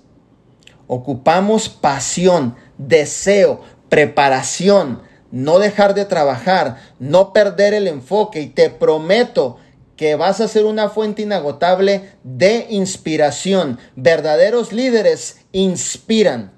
ocupamos 0.86 1.68
pasión, 1.68 2.56
deseo, 2.78 3.60
preparación, 3.90 5.02
no 5.30 5.58
dejar 5.58 5.94
de 5.94 6.04
trabajar, 6.04 6.78
no 6.98 7.32
perder 7.32 7.74
el 7.74 7.86
enfoque 7.86 8.40
y 8.40 8.46
te 8.48 8.70
prometo 8.70 9.58
que 9.96 10.14
vas 10.14 10.40
a 10.40 10.48
ser 10.48 10.64
una 10.64 10.88
fuente 10.88 11.22
inagotable 11.22 12.10
de 12.22 12.66
inspiración. 12.70 13.78
Verdaderos 13.96 14.72
líderes 14.72 15.40
inspiran. 15.52 16.52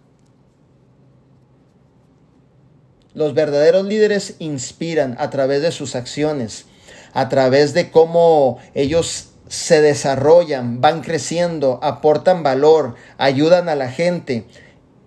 Los 3.15 3.35
verdaderos 3.35 3.87
líderes 3.87 4.37
inspiran 4.39 5.17
a 5.19 5.31
través 5.31 5.63
de 5.63 5.73
sus 5.73 5.97
acciones, 5.97 6.67
a 7.13 7.29
través 7.29 7.75
de 7.75 7.91
cómo 7.91 8.59
ellos 8.75 9.31
se 9.49 9.81
desarrollan, 9.81 10.81
van 10.81 11.01
creciendo, 11.01 11.81
aportan 11.83 12.45
valor, 12.45 12.95
ayudan 13.19 13.69
a 13.69 13.75
la 13.75 13.91
gente. 13.91 14.45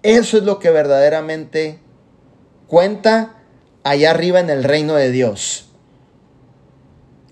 Eso 0.01 0.37
es 0.37 0.43
lo 0.43 0.59
que 0.59 0.69
verdaderamente 0.69 1.79
cuenta 2.67 3.42
allá 3.83 4.11
arriba 4.11 4.39
en 4.39 4.49
el 4.49 4.63
reino 4.63 4.95
de 4.95 5.11
Dios 5.11 5.67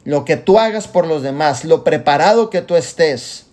lo 0.03 0.25
que 0.25 0.37
tú 0.37 0.59
hagas 0.59 0.87
por 0.87 1.07
los 1.07 1.21
demás, 1.21 1.65
lo 1.65 1.83
preparado 1.83 2.49
que 2.49 2.61
tú 2.61 2.75
estés. 2.75 3.47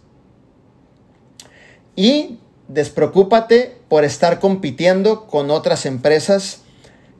Y 1.95 2.39
despreocúpate 2.69 3.77
por 3.89 4.05
estar 4.05 4.41
compitiendo 4.41 5.27
con 5.27 5.51
otras 5.51 5.85
empresas 5.85 6.61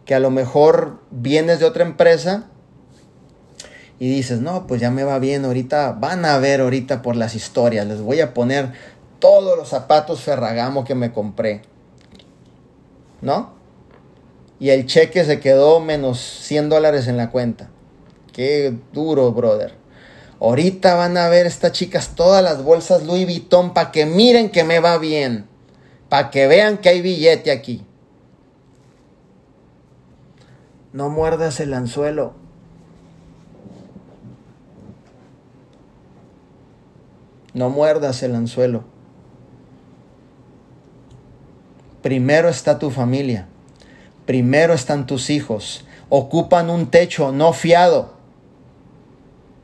que 0.05 0.15
a 0.15 0.21
lo 0.21 0.31
mejor 0.31 1.01
vienes 1.11 1.61
de 1.61 1.67
otra 1.67 1.85
empresa 1.85 2.47
y 3.99 4.09
dices, 4.09 4.41
no, 4.41 4.67
pues 4.67 4.81
ya 4.81 4.91
me 4.91 5.05
va 5.05 5.19
bien, 5.19 5.45
ahorita 5.45 5.93
van 5.93 6.25
a 6.25 6.39
ver 6.39 6.61
ahorita 6.61 7.03
por 7.03 7.17
las 7.17 7.35
historias, 7.35 7.87
les 7.87 8.01
voy 8.01 8.21
a 8.21 8.33
poner 8.33 8.73
todos 9.19 9.59
los 9.59 9.69
zapatos 9.69 10.21
Ferragamo 10.21 10.85
que 10.85 10.95
me 10.95 11.13
compré. 11.13 11.63
¿No? 13.21 13.58
Y 14.61 14.71
el 14.71 14.87
cheque 14.87 15.25
se 15.25 15.41
quedó 15.41 15.81
menos 15.81 16.19
100 16.19 16.69
dólares 16.69 17.07
en 17.07 17.17
la 17.17 17.31
cuenta. 17.31 17.71
Qué 18.33 18.75
duro, 18.93 19.33
brother. 19.33 19.75
Ahorita 20.41 20.95
van 20.95 21.17
a 21.17 21.29
ver 21.29 21.47
estas 21.47 21.73
chicas 21.73 22.15
todas 22.15 22.43
las 22.43 22.63
bolsas 22.63 23.05
Louis 23.05 23.25
Vuitton 23.25 23.75
para 23.75 23.91
que 23.91 24.07
miren 24.07 24.51
que 24.51 24.65
me 24.65 24.81
va 24.81 24.99
bien. 24.99 25.47
Para 26.09 26.31
que 26.31 26.47
vean 26.47 26.79
que 26.79 26.89
hay 26.89 27.03
billete 27.03 27.51
aquí. 27.51 27.85
No 30.93 31.11
muerdas 31.11 31.61
el 31.61 31.75
anzuelo. 31.75 32.35
No 37.55 37.71
muerdas 37.71 38.23
el 38.23 38.35
anzuelo. 38.35 38.85
Primero 42.03 42.49
está 42.49 42.79
tu 42.79 42.91
familia. 42.91 43.49
Primero 44.29 44.75
están 44.75 45.07
tus 45.07 45.31
hijos. 45.31 45.87
Ocupan 46.11 46.69
un 46.69 46.91
techo 46.91 47.33
no 47.33 47.55
fiado. 47.55 48.13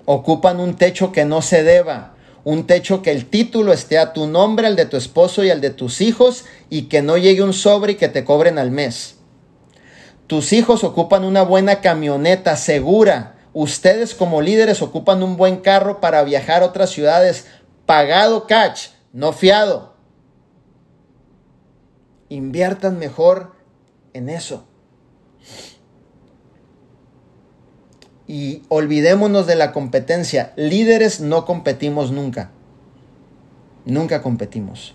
Ocupan 0.07 0.59
un 0.59 0.77
techo 0.77 1.13
que 1.13 1.27
no 1.27 1.43
se 1.43 1.63
deba. 1.63 2.15
Un 2.45 2.67
techo 2.67 3.03
que 3.03 3.11
el 3.11 3.27
título 3.27 3.75
esté 3.75 3.99
a 3.99 4.15
tu 4.15 4.27
nombre, 4.27 4.67
al 4.67 4.75
de 4.75 4.87
tu 4.87 4.97
esposo 4.97 5.45
y 5.45 5.51
al 5.51 5.61
de 5.61 5.69
tus 5.69 6.01
hijos, 6.01 6.47
y 6.71 6.85
que 6.85 7.03
no 7.03 7.19
llegue 7.19 7.43
un 7.43 7.53
sobre 7.53 7.93
y 7.93 7.95
que 7.97 8.09
te 8.09 8.25
cobren 8.25 8.57
al 8.57 8.71
mes. 8.71 9.17
Tus 10.29 10.55
hijos 10.55 10.83
ocupan 10.83 11.27
una 11.27 11.43
buena 11.43 11.83
camioneta 11.83 12.57
segura. 12.57 13.35
Ustedes 13.53 14.15
como 14.15 14.41
líderes 14.41 14.81
ocupan 14.81 15.23
un 15.23 15.37
buen 15.37 15.59
carro 15.59 16.01
para 16.01 16.25
viajar 16.25 16.63
a 16.63 16.67
otras 16.67 16.89
ciudades, 16.89 17.49
pagado 17.85 18.47
catch, 18.47 18.93
no 19.13 19.35
fiado. 19.35 19.93
Inviertan 22.31 22.99
mejor 22.99 23.53
en 24.15 24.31
eso. 24.31 24.65
Y 28.27 28.63
olvidémonos 28.69 29.47
de 29.47 29.57
la 29.57 29.73
competencia. 29.73 30.55
Líderes 30.57 31.21
no 31.21 31.45
competimos 31.45 32.11
nunca. 32.11 32.51
Nunca 33.85 34.23
competimos. 34.23 34.95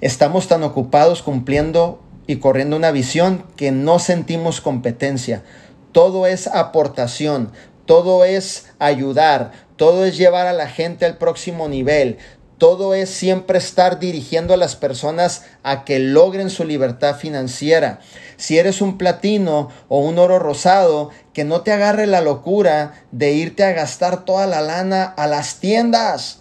Estamos 0.00 0.46
tan 0.46 0.62
ocupados 0.62 1.22
cumpliendo 1.22 2.00
y 2.28 2.36
corriendo 2.36 2.76
una 2.76 2.92
visión 2.92 3.44
que 3.56 3.72
no 3.72 3.98
sentimos 3.98 4.60
competencia. 4.60 5.42
Todo 5.90 6.26
es 6.26 6.46
aportación, 6.46 7.50
todo 7.84 8.24
es 8.24 8.66
ayudar, 8.78 9.52
todo 9.76 10.04
es 10.04 10.16
llevar 10.16 10.46
a 10.46 10.52
la 10.52 10.68
gente 10.68 11.06
al 11.06 11.16
próximo 11.16 11.68
nivel, 11.68 12.18
todo 12.58 12.94
es 12.94 13.08
siempre 13.08 13.58
estar 13.58 13.98
dirigiendo 13.98 14.52
a 14.52 14.56
las 14.56 14.76
personas 14.76 15.44
a 15.62 15.84
que 15.84 15.98
logren 15.98 16.50
su 16.50 16.64
libertad 16.64 17.16
financiera. 17.16 18.00
Si 18.36 18.58
eres 18.58 18.82
un 18.82 18.98
platino 18.98 19.70
o 19.88 20.00
un 20.00 20.18
oro 20.18 20.38
rosado, 20.38 21.10
que 21.32 21.44
no 21.44 21.62
te 21.62 21.72
agarre 21.72 22.06
la 22.06 22.20
locura 22.20 23.04
de 23.12 23.32
irte 23.32 23.64
a 23.64 23.72
gastar 23.72 24.24
toda 24.24 24.46
la 24.46 24.60
lana 24.60 25.04
a 25.04 25.26
las 25.26 25.60
tiendas. 25.60 26.40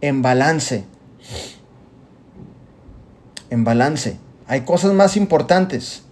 En 0.00 0.20
balance. 0.20 0.84
En 3.48 3.64
balance. 3.64 4.18
Hay 4.46 4.60
cosas 4.62 4.92
más 4.92 5.16
importantes. 5.16 6.02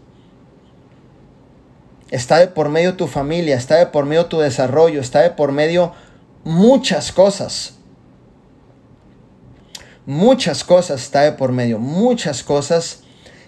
Está 2.13 2.41
de 2.41 2.49
por 2.49 2.69
medio 2.69 2.95
tu 2.95 3.07
familia, 3.07 3.57
está 3.57 3.77
de 3.77 3.87
por 3.87 4.05
medio 4.05 4.27
tu 4.27 4.39
desarrollo, 4.39 5.01
está 5.01 5.23
de 5.23 5.31
por 5.31 5.51
medio 5.51 5.95
muchas 6.45 7.11
cosas. 7.11 7.77
Muchas 10.05 10.63
cosas 10.63 11.01
está 11.01 11.23
de 11.23 11.33
por 11.33 11.53
medio, 11.53 11.79
muchas 11.79 12.43
cosas. 12.43 13.01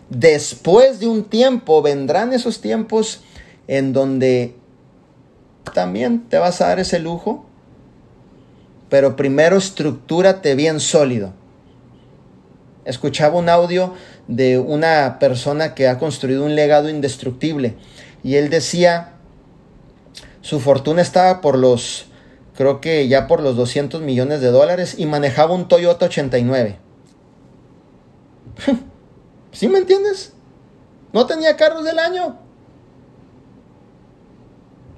Después 0.08 0.98
de 0.98 1.08
un 1.08 1.24
tiempo 1.24 1.82
vendrán 1.82 2.32
esos 2.32 2.62
tiempos 2.62 3.22
en 3.68 3.92
donde 3.92 4.56
también 5.74 6.26
te 6.30 6.38
vas 6.38 6.62
a 6.62 6.68
dar 6.68 6.78
ese 6.78 7.00
lujo, 7.00 7.44
pero 8.88 9.14
primero 9.14 9.58
estructúrate 9.58 10.54
bien 10.54 10.80
sólido. 10.80 11.34
Escuchaba 12.86 13.38
un 13.38 13.50
audio 13.50 13.92
de 14.26 14.58
una 14.58 15.18
persona 15.18 15.74
que 15.74 15.86
ha 15.86 15.98
construido 15.98 16.46
un 16.46 16.54
legado 16.54 16.88
indestructible 16.88 17.76
y 18.24 18.36
él 18.36 18.48
decía, 18.48 19.12
su 20.40 20.58
fortuna 20.58 21.02
estaba 21.02 21.42
por 21.42 21.58
los, 21.58 22.06
creo 22.56 22.80
que 22.80 23.06
ya 23.06 23.26
por 23.26 23.40
los 23.40 23.54
200 23.54 24.00
millones 24.00 24.40
de 24.40 24.48
dólares 24.48 24.94
y 24.98 25.04
manejaba 25.04 25.54
un 25.54 25.68
Toyota 25.68 26.06
89. 26.06 26.78
¿Sí 29.52 29.68
me 29.68 29.78
entiendes? 29.78 30.32
No 31.12 31.26
tenía 31.26 31.56
carros 31.56 31.84
del 31.84 31.98
año. 31.98 32.38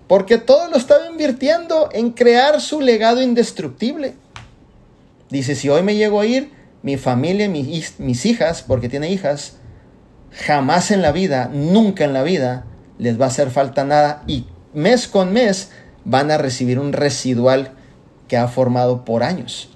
Porque 0.07 0.39
todo 0.39 0.71
lo 0.71 0.77
estaba 0.77 1.09
invirtiendo 1.09 1.89
en 1.93 2.13
crear 2.13 2.61
su 2.61 2.81
legado 2.81 3.21
indestructible. 3.21 4.15
Dice, 5.31 5.57
si 5.57 5.69
hoy 5.69 5.83
me 5.83 5.97
llego 5.97 6.21
a 6.21 6.27
ir, 6.27 6.53
mi 6.83 6.97
familia, 6.97 7.49
mis, 7.49 7.99
mis 7.99 8.25
hijas, 8.25 8.63
porque 8.63 8.89
tiene 8.89 9.11
hijas, 9.11 9.57
jamás 10.31 10.93
en 10.93 11.03
la 11.03 11.11
vida, 11.11 11.51
nunca 11.53 12.05
en 12.05 12.13
la 12.13 12.23
vida, 12.23 12.67
les 12.99 13.21
va 13.21 13.27
a 13.27 13.29
hacer 13.29 13.51
falta 13.51 13.85
nada 13.85 14.23
y 14.27 14.47
mes 14.73 15.09
con 15.09 15.33
mes 15.33 15.71
van 16.05 16.31
a 16.31 16.39
recibir 16.39 16.79
un 16.79 16.93
residual 16.93 17.73
que 18.29 18.37
ha 18.37 18.49
formado 18.49 19.05
por 19.05 19.23
años. 19.23 19.69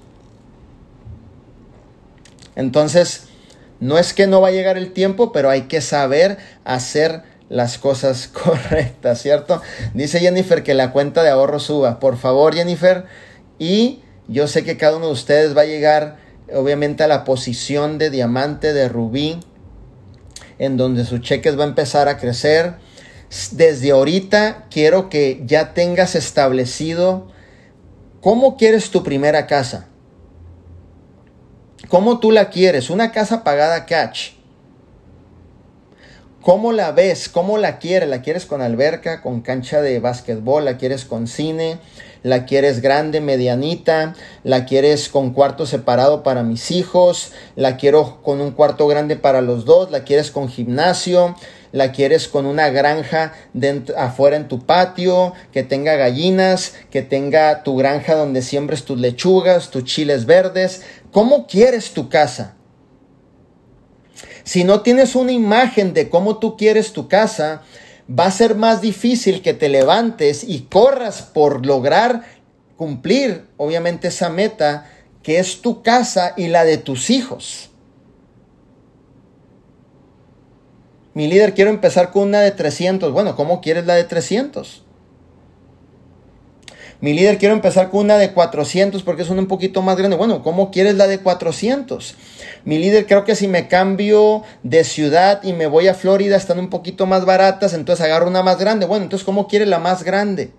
Entonces, 2.57 3.29
no 3.81 3.99
es 3.99 4.13
que 4.13 4.27
no 4.27 4.41
va 4.41 4.49
a 4.49 4.53
llegar 4.53 4.77
el 4.77 4.93
tiempo, 4.93 5.33
pero 5.33 5.51
hay 5.51 5.63
que 5.63 5.81
saber 5.81 6.39
hacer 6.65 7.23
las 7.49 7.79
cosas 7.79 8.29
correctas, 8.33 9.21
¿cierto? 9.21 9.61
Dice 9.95 10.21
Jennifer 10.21 10.63
que 10.63 10.75
la 10.75 10.93
cuenta 10.93 11.23
de 11.23 11.31
ahorro 11.31 11.59
suba. 11.59 11.99
Por 11.99 12.17
favor, 12.17 12.55
Jennifer. 12.55 13.05
Y 13.59 14.01
yo 14.29 14.47
sé 14.47 14.65
que 14.65 14.77
cada 14.77 14.97
uno 14.97 15.07
de 15.07 15.13
ustedes 15.13 15.57
va 15.57 15.63
a 15.63 15.67
llegar, 15.67 16.19
obviamente, 16.55 17.03
a 17.03 17.09
la 17.09 17.25
posición 17.25 17.99
de 17.99 18.11
diamante, 18.11 18.73
de 18.73 18.89
rubí, 18.89 19.41
en 20.59 20.77
donde 20.77 21.05
sus 21.05 21.21
cheques 21.21 21.59
va 21.59 21.65
a 21.65 21.69
empezar 21.69 22.09
a 22.09 22.19
crecer 22.19 22.75
desde 23.53 23.93
ahorita 23.93 24.67
quiero 24.71 25.09
que 25.09 25.43
ya 25.47 25.73
tengas 25.73 26.15
establecido 26.17 27.29
cómo 28.21 28.57
quieres 28.57 28.91
tu 28.91 29.03
primera 29.03 29.47
casa. 29.47 29.87
¿Cómo 31.89 32.21
tú 32.21 32.31
la 32.31 32.51
quieres? 32.51 32.91
Una 32.91 33.13
casa 33.13 33.43
pagada 33.45 33.87
catch. 33.87 34.33
¿Cómo 36.43 36.73
la 36.73 36.93
ves? 36.93 37.29
¿Cómo 37.29 37.59
la 37.59 37.79
quieres? 37.79 38.09
¿La 38.09 38.23
quieres 38.23 38.47
con 38.47 38.63
alberca, 38.63 39.23
con 39.23 39.43
cancha 39.43 39.83
de 39.83 40.01
básquetbol? 40.01 40.65
¿La 40.65 40.79
quieres 40.79 41.05
con 41.05 41.27
cine? 41.27 41.79
¿La 42.23 42.47
quieres 42.47 42.81
grande, 42.81 43.21
medianita? 43.21 44.15
¿La 44.43 44.65
quieres 44.65 45.09
con 45.09 45.35
cuarto 45.35 45.67
separado 45.67 46.23
para 46.23 46.43
mis 46.43 46.71
hijos? 46.71 47.33
¿La 47.57 47.77
quiero 47.77 48.23
con 48.23 48.41
un 48.41 48.53
cuarto 48.53 48.87
grande 48.87 49.17
para 49.17 49.41
los 49.43 49.65
dos? 49.65 49.91
¿La 49.91 50.05
quieres 50.05 50.31
con 50.31 50.49
gimnasio? 50.49 51.37
La 51.73 51.93
quieres 51.93 52.29
con 52.29 52.47
una 52.47 52.71
granja 52.71 53.33
dentro, 53.53 53.99
afuera 53.99 54.37
en 54.37 54.49
tu 54.49 54.67
patio, 54.67 55.35
que 55.53 55.63
tenga 55.63 55.97
gallinas, 55.97 56.75
que 56.91 57.03
tenga 57.03 57.63
tu 57.63 57.77
granja 57.77 58.15
donde 58.15 58.43
siembres 58.43 58.85
tus 58.85 58.99
lechugas, 58.99 59.71
tus 59.71 59.85
chiles 59.85 60.27
verdes. 60.27 60.83
¿Cómo 61.13 61.47
quieres 61.47 61.93
tu 61.93 62.09
casa? 62.09 62.57
Si 64.45 64.65
no 64.65 64.81
tienes 64.81 65.15
una 65.15 65.33
imagen 65.33 65.95
de 65.95 66.09
cómo 66.09 66.39
tú 66.39 66.57
quieres 66.57 66.93
tu 66.93 67.09
casa, 67.09 67.63
va 68.09 68.27
a 68.27 68.31
ser 68.31 68.57
más 68.57 68.81
difícil 68.81 69.43
que 69.43 69.55
te 69.55 69.69
levantes 69.69 70.43
y 70.45 70.63
corras 70.63 71.23
por 71.23 71.65
lograr 71.65 72.25
cumplir, 72.77 73.47
obviamente, 73.57 74.09
esa 74.09 74.31
meta 74.31 74.91
que 75.23 75.39
es 75.39 75.61
tu 75.61 75.83
casa 75.83 76.33
y 76.37 76.49
la 76.49 76.65
de 76.65 76.79
tus 76.79 77.11
hijos. 77.11 77.70
Mi 81.13 81.27
líder, 81.27 81.55
quiero 81.55 81.71
empezar 81.71 82.11
con 82.11 82.29
una 82.29 82.41
de 82.41 82.53
300. 82.53 83.13
Bueno, 83.13 83.35
¿cómo 83.35 83.61
quieres 83.61 83.85
la 83.87 83.95
de 83.95 84.05
300? 84.05 84.85
Mi 87.01 87.15
líder, 87.15 87.39
quiero 87.39 87.55
empezar 87.55 87.91
con 87.91 88.01
una 88.01 88.19
de 88.19 88.33
400 88.33 89.03
porque 89.03 89.23
es 89.23 89.31
una 89.31 89.41
un 89.41 89.49
poquito 89.49 89.81
más 89.81 89.97
grande. 89.97 90.17
Bueno, 90.17 90.43
¿cómo 90.43 90.71
quieres 90.71 90.97
la 90.97 91.07
de 91.07 91.19
400? 91.19 92.15
Mi 92.65 92.79
líder, 92.79 93.07
creo 93.07 93.25
que 93.25 93.35
si 93.35 93.49
me 93.49 93.69
cambio 93.69 94.43
de 94.63 94.85
ciudad 94.85 95.43
y 95.43 95.55
me 95.55 95.67
voy 95.67 95.89
a 95.89 95.95
Florida 95.95 96.37
están 96.37 96.59
un 96.59 96.69
poquito 96.69 97.07
más 97.07 97.25
baratas, 97.25 97.73
entonces 97.73 98.05
agarro 98.05 98.29
una 98.29 98.43
más 98.43 98.59
grande. 98.59 98.87
Bueno, 98.87 99.05
entonces, 99.05 99.25
¿cómo 99.25 99.49
quieres 99.49 99.67
la 99.67 99.79
más 99.79 100.05
grande? 100.05 100.53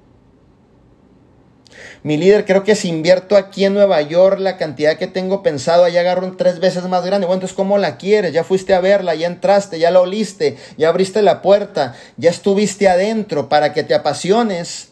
Mi 2.03 2.17
líder, 2.17 2.45
creo 2.45 2.63
que 2.63 2.75
si 2.75 2.89
invierto 2.89 3.37
aquí 3.37 3.63
en 3.63 3.75
Nueva 3.75 4.01
York 4.01 4.39
la 4.39 4.57
cantidad 4.57 4.97
que 4.97 5.05
tengo 5.05 5.43
pensado, 5.43 5.83
allá 5.83 5.99
agarro 5.99 6.25
un 6.25 6.35
tres 6.35 6.59
veces 6.59 6.83
más 6.87 7.05
grande. 7.05 7.27
Bueno, 7.27 7.37
entonces, 7.37 7.55
¿cómo 7.55 7.77
la 7.77 7.97
quieres? 7.97 8.33
Ya 8.33 8.43
fuiste 8.43 8.73
a 8.73 8.79
verla, 8.79 9.13
ya 9.13 9.27
entraste, 9.27 9.77
ya 9.77 9.91
la 9.91 10.01
oliste, 10.01 10.57
ya 10.77 10.89
abriste 10.89 11.21
la 11.21 11.43
puerta, 11.43 11.95
ya 12.17 12.31
estuviste 12.31 12.89
adentro 12.89 13.49
para 13.49 13.71
que 13.71 13.83
te 13.83 13.93
apasiones 13.93 14.89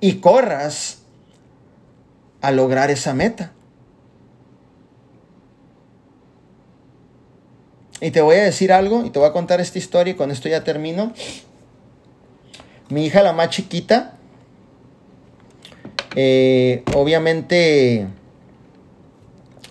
y 0.00 0.16
corras 0.16 0.98
a 2.42 2.50
lograr 2.50 2.90
esa 2.90 3.14
meta. 3.14 3.52
Y 8.02 8.10
te 8.10 8.20
voy 8.20 8.36
a 8.36 8.42
decir 8.42 8.70
algo 8.70 9.06
y 9.06 9.10
te 9.10 9.18
voy 9.18 9.28
a 9.28 9.32
contar 9.32 9.62
esta 9.62 9.78
historia 9.78 10.10
y 10.10 10.14
con 10.14 10.30
esto 10.30 10.46
ya 10.46 10.62
termino. 10.62 11.14
Mi 12.90 13.06
hija, 13.06 13.22
la 13.22 13.32
más 13.32 13.48
chiquita, 13.48 14.18
eh, 16.16 16.82
obviamente 16.94 18.06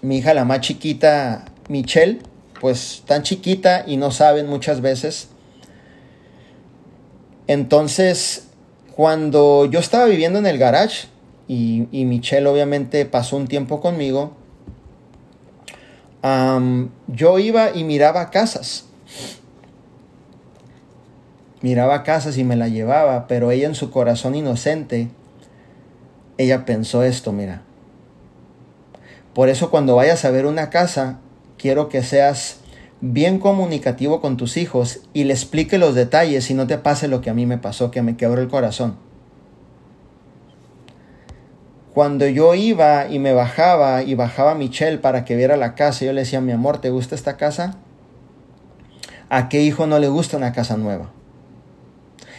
mi 0.02 0.18
hija 0.18 0.34
la 0.34 0.46
más 0.46 0.62
chiquita, 0.62 1.46
Michelle, 1.70 2.20
pues 2.60 3.04
tan 3.06 3.24
chiquita 3.24 3.86
y 3.88 3.98
no 3.98 4.12
saben 4.12 4.48
muchas 4.48 4.82
veces. 4.82 5.30
Entonces, 7.48 8.48
cuando 8.96 9.66
yo 9.66 9.80
estaba 9.80 10.06
viviendo 10.06 10.40
en 10.40 10.46
el 10.46 10.58
garage 10.58 11.08
y, 11.48 11.88
Michelle 11.92 12.48
obviamente 12.48 13.06
pasó 13.06 13.38
un 13.38 13.48
tiempo 13.48 13.82
conmigo, 13.82 14.36
yo 17.08 17.40
iba 17.40 17.72
y 17.74 17.84
miraba 17.84 18.30
casas. 18.30 18.86
Miraba 21.62 22.04
casas 22.04 22.38
y 22.38 22.44
me 22.44 22.56
la 22.56 22.68
llevaba, 22.68 23.28
pero 23.28 23.52
ella 23.52 23.68
en 23.68 23.76
su 23.76 23.90
corazón 23.90 24.36
inocente, 24.36 25.10
ella 26.38 26.66
pensó 26.66 27.04
esto, 27.04 27.32
mira. 27.32 27.62
Por 29.34 29.50
eso 29.50 29.72
cuando 29.72 29.96
vayas 29.96 30.26
a 30.26 30.32
ver 30.32 30.46
una 30.46 30.70
casa, 30.70 31.20
quiero 31.58 31.90
que 31.90 32.04
seas 32.04 32.58
bien 33.02 33.40
comunicativo 33.40 34.22
con 34.22 34.38
tus 34.38 34.58
hijos 34.58 35.02
y 35.14 35.26
le 35.26 35.34
explique 35.34 35.78
los 35.78 35.96
detalles 35.96 36.50
y 36.50 36.54
no 36.54 36.68
te 36.68 36.78
pase 36.78 37.08
lo 37.08 37.22
que 37.22 37.30
a 37.30 37.34
mí 37.34 37.46
me 37.46 37.58
pasó, 37.58 37.92
que 37.92 38.02
me 38.02 38.16
quebró 38.16 38.42
el 38.42 38.48
corazón. 38.48 38.96
Cuando 41.94 42.26
yo 42.28 42.56
iba 42.56 43.08
y 43.08 43.20
me 43.20 43.34
bajaba 43.34 44.04
y 44.04 44.16
bajaba 44.16 44.56
Michelle 44.56 44.98
para 44.98 45.26
que 45.26 45.36
viera 45.36 45.58
la 45.58 45.76
casa, 45.76 46.06
yo 46.06 46.14
le 46.14 46.22
decía, 46.22 46.42
mi 46.42 46.52
amor, 46.52 46.82
¿te 46.82 46.90
gusta 46.90 47.14
esta 47.14 47.38
casa? 47.38 47.78
¿A 49.30 49.50
qué 49.50 49.62
hijo 49.62 49.86
no 49.86 50.00
le 50.00 50.08
gusta 50.08 50.38
una 50.38 50.54
casa 50.54 50.78
nueva? 50.78 51.12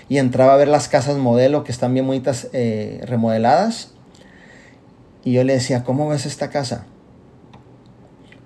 Y 0.08 0.18
entraba 0.18 0.54
a 0.54 0.56
ver 0.56 0.68
las 0.68 0.88
casas 0.88 1.16
modelo 1.16 1.64
que 1.64 1.72
están 1.72 1.94
bien 1.94 2.06
bonitas, 2.06 2.48
eh, 2.52 3.00
remodeladas. 3.06 3.92
Y 5.24 5.32
yo 5.32 5.44
le 5.44 5.54
decía, 5.54 5.84
¿cómo 5.84 6.08
ves 6.08 6.26
esta 6.26 6.50
casa? 6.50 6.86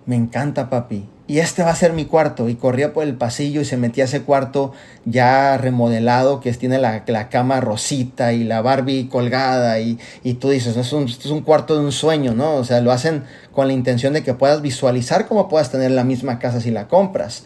Me 0.07 0.17
encanta, 0.17 0.71
papi. 0.71 1.09
Y 1.27 1.41
este 1.41 1.63
va 1.63 1.71
a 1.71 1.77
ser 1.77 1.93
mi 1.93 2.07
cuarto. 2.07 2.49
Y 2.49 2.55
corría 2.55 2.95
por 2.95 3.05
el 3.05 3.15
pasillo 3.15 3.61
y 3.61 3.67
se 3.67 3.77
metía 3.77 4.05
a 4.05 4.07
ese 4.07 4.23
cuarto 4.23 4.73
ya 5.05 5.59
remodelado, 5.59 6.41
que 6.41 6.51
tiene 6.55 6.79
la, 6.79 7.05
cama 7.29 7.61
rosita 7.61 8.33
y 8.33 8.45
la 8.45 8.63
Barbie 8.63 9.09
colgada. 9.09 9.79
Y, 9.81 9.99
tú 10.41 10.49
dices, 10.49 10.79
es 10.79 10.93
un, 10.95 11.05
es 11.05 11.27
un 11.27 11.43
cuarto 11.43 11.75
de 11.75 11.85
un 11.85 11.93
sueño, 11.93 12.33
¿no? 12.33 12.55
O 12.55 12.65
sea, 12.65 12.81
lo 12.81 12.93
hacen 12.93 13.25
con 13.53 13.67
la 13.67 13.75
intención 13.75 14.15
de 14.15 14.23
que 14.23 14.33
puedas 14.33 14.63
visualizar 14.63 15.29
cómo 15.29 15.49
puedas 15.49 15.71
tener 15.71 15.91
la 15.91 16.05
misma 16.05 16.39
casa 16.39 16.63
si 16.63 16.71
la 16.71 16.89
compras. 16.89 17.45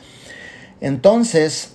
Entonces, 0.81 1.73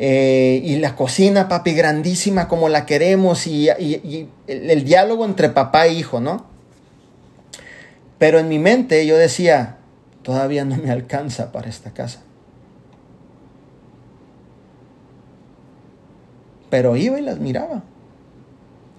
eh, 0.00 0.60
y 0.62 0.76
la 0.76 0.94
cocina, 0.94 1.48
papi, 1.48 1.74
grandísima 1.74 2.46
como 2.46 2.68
la 2.68 2.86
queremos 2.86 3.48
y, 3.48 3.68
el, 3.68 4.84
diálogo 4.84 5.24
entre 5.24 5.48
papá 5.48 5.88
e 5.88 5.94
hijo, 5.94 6.20
¿no? 6.20 6.46
Pero 8.16 8.38
en 8.38 8.48
mi 8.48 8.60
mente 8.60 9.04
yo 9.06 9.18
decía, 9.18 9.78
todavía 10.22 10.64
no 10.64 10.76
me 10.76 10.92
alcanza 10.92 11.50
para 11.50 11.68
esta 11.68 11.90
casa. 11.90 12.20
Pero 16.70 16.94
iba 16.94 17.18
y 17.18 17.22
las 17.22 17.40
miraba. 17.40 17.82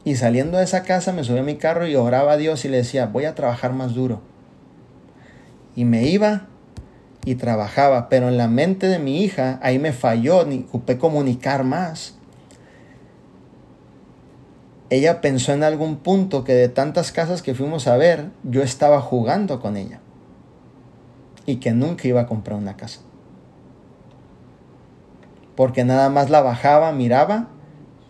Y 0.03 0.17
saliendo 0.17 0.57
de 0.57 0.65
esa 0.65 0.84
casa 0.84 1.13
me 1.13 1.23
subí 1.23 1.39
a 1.39 1.43
mi 1.43 1.55
carro 1.55 1.88
y 1.88 1.95
oraba 1.95 2.34
a 2.34 2.38
Dios 2.38 2.65
y 2.65 2.67
le 2.67 2.77
decía, 2.77 3.05
voy 3.05 3.23
a 3.23 3.35
trabajar 3.35 3.71
más 3.71 3.93
duro. 3.93 4.21
Y 5.77 5.85
me 5.85 6.03
iba 6.03 6.48
y 7.26 7.36
trabajaba, 7.36 8.10
pero 8.10 8.30
en 8.30 8.38
la 8.38 8.48
mente 8.48 8.88
de 8.88 9.00
mi 9.00 9.24
hija 9.24 9.60
ahí 9.62 9.80
me 9.80 9.94
falló, 9.94 10.46
ni 10.46 10.66
ocupé 10.70 10.98
comunicar 10.98 11.64
más. 11.64 12.16
Ella 14.90 15.22
pensó 15.22 15.54
en 15.54 15.64
algún 15.64 15.98
punto 15.98 16.44
que 16.44 16.54
de 16.54 16.70
tantas 16.70 17.12
casas 17.12 17.41
que 17.41 17.54
fuimos 17.54 17.88
a 17.88 17.98
ver, 17.98 18.30
yo 18.44 18.64
estaba 18.64 19.02
jugando 19.02 19.60
con 19.60 19.78
ella 19.78 20.00
y 21.46 21.58
que 21.58 21.72
nunca 21.72 22.08
iba 22.08 22.22
a 22.22 22.28
comprar 22.28 22.58
una 22.58 22.76
casa. 22.76 23.02
Porque 25.56 25.84
nada 25.84 26.10
más 26.10 26.30
la 26.30 26.41
bajaba, 26.41 26.91
miraba, 26.91 27.50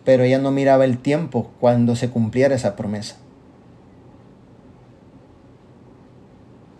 pero 0.04 0.22
ella 0.22 0.38
no 0.38 0.50
miraba 0.50 0.84
el 0.84 0.98
tiempo 0.98 1.50
cuando 1.60 1.96
se 1.96 2.08
cumpliera 2.08 2.54
esa 2.54 2.76
promesa. 2.76 3.16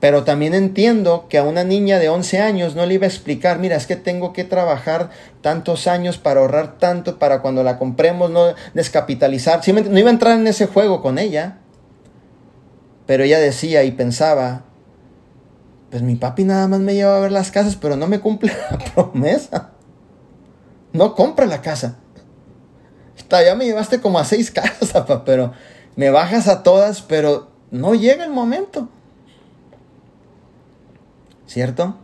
Pero 0.00 0.24
también 0.24 0.54
entiendo 0.54 1.26
que 1.28 1.36
a 1.36 1.42
una 1.42 1.62
niña 1.62 1.98
de 1.98 2.08
11 2.08 2.40
años 2.40 2.74
no 2.74 2.86
le 2.86 2.94
iba 2.94 3.04
a 3.04 3.08
explicar, 3.08 3.58
mira, 3.58 3.76
es 3.76 3.86
que 3.86 3.96
tengo 3.96 4.32
que 4.32 4.44
trabajar 4.44 5.10
tantos 5.42 5.86
años 5.86 6.16
para 6.16 6.40
ahorrar 6.40 6.78
tanto 6.78 7.18
para 7.18 7.42
cuando 7.42 7.62
la 7.62 7.78
compremos 7.78 8.30
no 8.30 8.54
descapitalizar. 8.72 9.60
no 9.68 9.98
iba 9.98 10.08
a 10.08 10.12
entrar 10.12 10.38
en 10.38 10.46
ese 10.46 10.66
juego 10.66 11.02
con 11.02 11.18
ella. 11.18 11.58
Pero 13.06 13.24
ella 13.24 13.38
decía 13.38 13.84
y 13.84 13.90
pensaba, 13.90 14.62
pues 15.90 16.02
mi 16.02 16.14
papi 16.14 16.44
nada 16.44 16.66
más 16.66 16.80
me 16.80 16.94
lleva 16.94 17.16
a 17.16 17.20
ver 17.20 17.32
las 17.32 17.50
casas, 17.50 17.76
pero 17.76 17.96
no 17.96 18.06
me 18.06 18.20
cumple 18.20 18.52
la 18.70 18.78
promesa. 18.94 19.70
No 20.92 21.14
compra 21.14 21.44
la 21.44 21.60
casa. 21.60 21.96
Ya 23.28 23.54
me 23.54 23.64
llevaste 23.64 24.00
como 24.00 24.18
a 24.18 24.24
seis 24.24 24.50
casas, 24.50 24.92
pero 25.26 25.52
me 25.94 26.10
bajas 26.10 26.48
a 26.48 26.62
todas, 26.62 27.02
pero 27.02 27.50
no 27.70 27.94
llega 27.94 28.24
el 28.24 28.30
momento. 28.30 28.88
¿Cierto? 31.50 31.96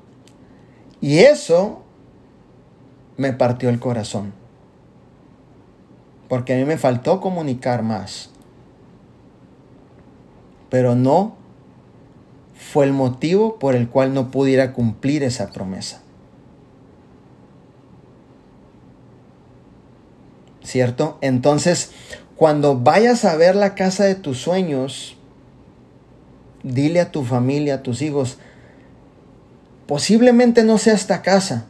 Y 1.01 1.21
eso 1.21 1.85
me 3.17 3.33
partió 3.33 3.69
el 3.69 3.79
corazón. 3.79 4.33
Porque 6.29 6.55
a 6.55 6.57
mí 6.57 6.65
me 6.65 6.79
faltó 6.79 7.21
comunicar 7.21 7.85
más. 7.85 8.31
Pero 10.69 10.97
no 10.97 11.37
fue 12.57 12.87
el 12.87 12.93
motivo 12.93 13.61
por 13.61 13.77
el 13.77 13.89
cual 13.89 14.15
no 14.15 14.33
pudiera 14.33 14.73
cumplir 14.73 15.23
esa 15.23 15.53
promesa. 15.53 16.03
¿Cierto? 20.65 21.19
Entonces, 21.21 21.93
cuando 22.35 22.81
vayas 22.81 23.25
a 23.25 23.37
ver 23.37 23.55
la 23.55 23.77
casa 23.77 24.03
de 24.07 24.17
tus 24.17 24.39
sueños, 24.39 25.17
dile 26.65 26.99
a 26.99 27.13
tu 27.13 27.23
familia, 27.23 27.77
a 27.77 27.83
tus 27.85 28.03
hijos, 28.03 28.39
Posiblemente 29.87 30.65
no 30.65 30.79
sea 30.79 30.95
esta 30.95 31.23
casa, 31.23 31.67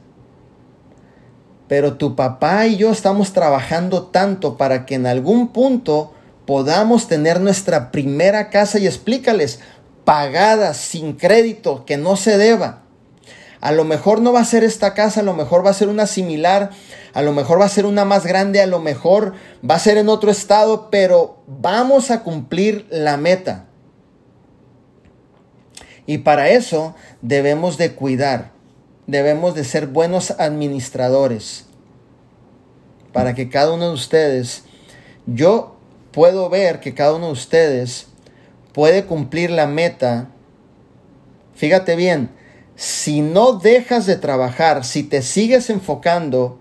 pero 1.68 1.94
tu 1.94 2.16
papá 2.16 2.66
y 2.66 2.76
yo 2.76 2.90
estamos 2.90 3.32
trabajando 3.32 4.04
tanto 4.04 4.56
para 4.56 4.86
que 4.86 4.94
en 4.94 5.06
algún 5.06 5.48
punto 5.48 6.14
podamos 6.46 7.08
tener 7.08 7.40
nuestra 7.40 7.90
primera 7.90 8.50
casa 8.50 8.78
y 8.78 8.86
explícales, 8.86 9.60
pagada, 10.04 10.72
sin 10.74 11.14
crédito, 11.14 11.84
que 11.84 11.96
no 11.96 12.16
se 12.16 12.38
deba. 12.38 12.82
A 13.60 13.72
lo 13.72 13.84
mejor 13.84 14.20
no 14.20 14.32
va 14.32 14.40
a 14.40 14.44
ser 14.44 14.62
esta 14.64 14.94
casa, 14.94 15.20
a 15.20 15.24
lo 15.24 15.34
mejor 15.34 15.66
va 15.66 15.70
a 15.70 15.74
ser 15.74 15.88
una 15.88 16.06
similar, 16.06 16.70
a 17.12 17.22
lo 17.22 17.32
mejor 17.32 17.60
va 17.60 17.64
a 17.64 17.70
ser 17.70 17.84
una 17.84 18.04
más 18.04 18.24
grande, 18.24 18.60
a 18.60 18.66
lo 18.66 18.78
mejor 18.78 19.34
va 19.68 19.74
a 19.74 19.80
ser 19.80 19.96
en 19.98 20.08
otro 20.08 20.30
estado, 20.30 20.88
pero 20.90 21.42
vamos 21.46 22.10
a 22.10 22.22
cumplir 22.22 22.86
la 22.90 23.16
meta. 23.16 23.65
Y 26.06 26.18
para 26.18 26.50
eso 26.50 26.94
debemos 27.20 27.78
de 27.78 27.94
cuidar, 27.94 28.52
debemos 29.06 29.54
de 29.54 29.64
ser 29.64 29.88
buenos 29.88 30.30
administradores. 30.32 31.64
Para 33.12 33.34
que 33.34 33.48
cada 33.48 33.72
uno 33.72 33.88
de 33.88 33.94
ustedes, 33.94 34.64
yo 35.26 35.76
puedo 36.12 36.48
ver 36.48 36.80
que 36.80 36.94
cada 36.94 37.14
uno 37.14 37.26
de 37.26 37.32
ustedes 37.32 38.06
puede 38.72 39.04
cumplir 39.04 39.50
la 39.50 39.66
meta. 39.66 40.28
Fíjate 41.54 41.96
bien, 41.96 42.30
si 42.76 43.22
no 43.22 43.54
dejas 43.54 44.06
de 44.06 44.16
trabajar, 44.16 44.84
si 44.84 45.02
te 45.02 45.22
sigues 45.22 45.70
enfocando, 45.70 46.58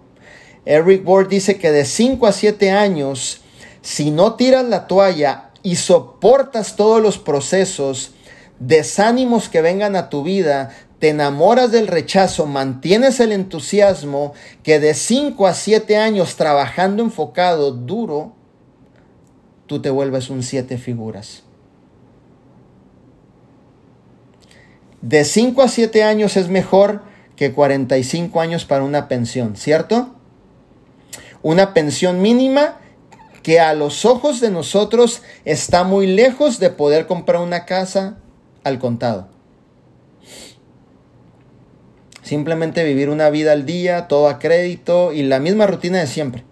Eric 0.66 1.08
Ward 1.08 1.28
dice 1.28 1.60
que 1.60 1.72
de 1.72 1.86
5 1.86 2.26
a 2.26 2.32
7 2.32 2.72
años, 2.72 3.42
si 3.82 4.10
no 4.10 4.36
tiras 4.36 4.66
la 4.66 4.88
toalla 4.88 5.52
y 5.62 5.76
soportas 5.76 6.76
todos 6.76 7.02
los 7.02 7.20
procesos, 7.20 8.15
desánimos 8.60 9.50
que 9.50 9.62
vengan 9.62 9.96
a 9.96 10.10
tu 10.10 10.24
vida, 10.24 10.72
te 11.00 11.10
enamoras 11.10 11.72
del 11.72 11.88
rechazo, 11.88 12.46
mantienes 12.46 13.20
el 13.20 13.32
entusiasmo, 13.32 14.34
que 14.64 14.80
de 14.80 14.94
5 14.94 15.48
a 15.48 15.54
7 15.54 15.98
años 15.98 16.36
trabajando 16.36 17.04
enfocado 17.04 17.72
duro, 17.72 18.34
tú 19.66 19.82
te 19.82 19.90
vuelves 19.90 20.30
un 20.30 20.44
siete 20.44 20.78
figuras. 20.78 21.44
De 25.02 25.24
5 25.24 25.62
a 25.62 25.68
7 25.68 26.04
años 26.04 26.38
es 26.38 26.50
mejor 26.50 27.04
que 27.36 27.52
45 27.52 28.40
años 28.42 28.66
para 28.66 28.84
una 28.84 29.08
pensión, 29.08 29.56
¿cierto? 29.56 30.16
Una 31.44 31.74
pensión 31.74 32.22
mínima 32.22 32.80
que 33.44 33.60
a 33.60 33.76
los 33.76 34.06
ojos 34.06 34.42
de 34.42 34.50
nosotros 34.50 35.22
está 35.44 35.84
muy 35.84 36.08
lejos 36.08 36.58
de 36.60 36.72
poder 36.72 37.06
comprar 37.06 37.42
una 37.42 37.66
casa, 37.66 38.18
al 38.66 38.80
contado. 38.80 39.30
Simplemente 42.22 42.84
vivir 42.84 43.10
una 43.10 43.30
vida 43.30 43.54
al 43.54 43.66
día, 43.66 44.08
todo 44.08 44.28
a 44.28 44.40
crédito 44.40 45.14
y 45.14 45.24
la 45.24 45.40
misma 45.40 45.68
rutina 45.68 46.00
de 46.00 46.08
siempre. 46.08 46.44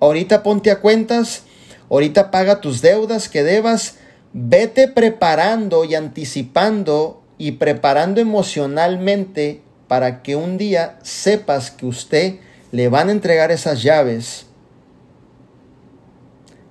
Ahorita 0.00 0.44
ponte 0.44 0.70
a 0.70 0.80
cuentas, 0.80 1.42
ahorita 1.90 2.30
paga 2.30 2.60
tus 2.60 2.80
deudas 2.80 3.28
que 3.28 3.42
debas, 3.42 3.96
vete 4.32 4.86
preparando 4.86 5.84
y 5.84 5.96
anticipando 5.96 7.20
y 7.36 7.52
preparando 7.52 8.20
emocionalmente 8.20 9.62
para 9.88 10.22
que 10.22 10.36
un 10.36 10.56
día 10.56 11.00
sepas 11.02 11.72
que 11.72 11.86
usted 11.86 12.36
le 12.70 12.88
van 12.88 13.08
a 13.08 13.12
entregar 13.12 13.50
esas 13.50 13.82
llaves 13.82 14.46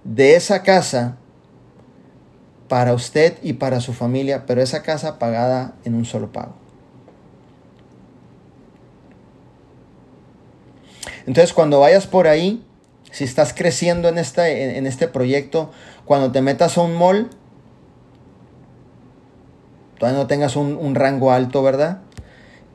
de 0.06 0.38
esa 0.38 0.64
casa 0.64 1.18
para 2.68 2.94
usted 2.94 3.38
y 3.41 3.53
para 3.53 3.80
su 3.80 3.94
familia, 3.94 4.45
pero 4.45 4.61
esa 4.61 4.84
casa 4.84 5.19
pagada 5.19 5.73
en 5.85 5.95
un 5.95 6.06
solo 6.06 6.31
pago. 6.31 6.53
Entonces 11.26 11.53
cuando 11.53 11.80
vayas 11.80 12.07
por 12.07 12.27
ahí, 12.27 12.64
si 13.11 13.23
estás 13.23 13.53
creciendo 13.53 14.10
en, 14.10 14.18
esta, 14.18 14.49
en, 14.49 14.85
este 14.85 15.07
proyecto, 15.07 15.72
cuando 16.06 16.31
te 16.31 16.41
metas 16.41 16.77
a 16.77 16.81
un 16.81 16.95
mall, 16.95 17.30
todavía 19.98 20.19
no 20.19 20.27
tengas 20.27 20.56
un, 20.56 20.77
un 20.77 20.95
rango 20.95 21.31
alto, 21.31 21.64
¿verdad? 21.64 21.99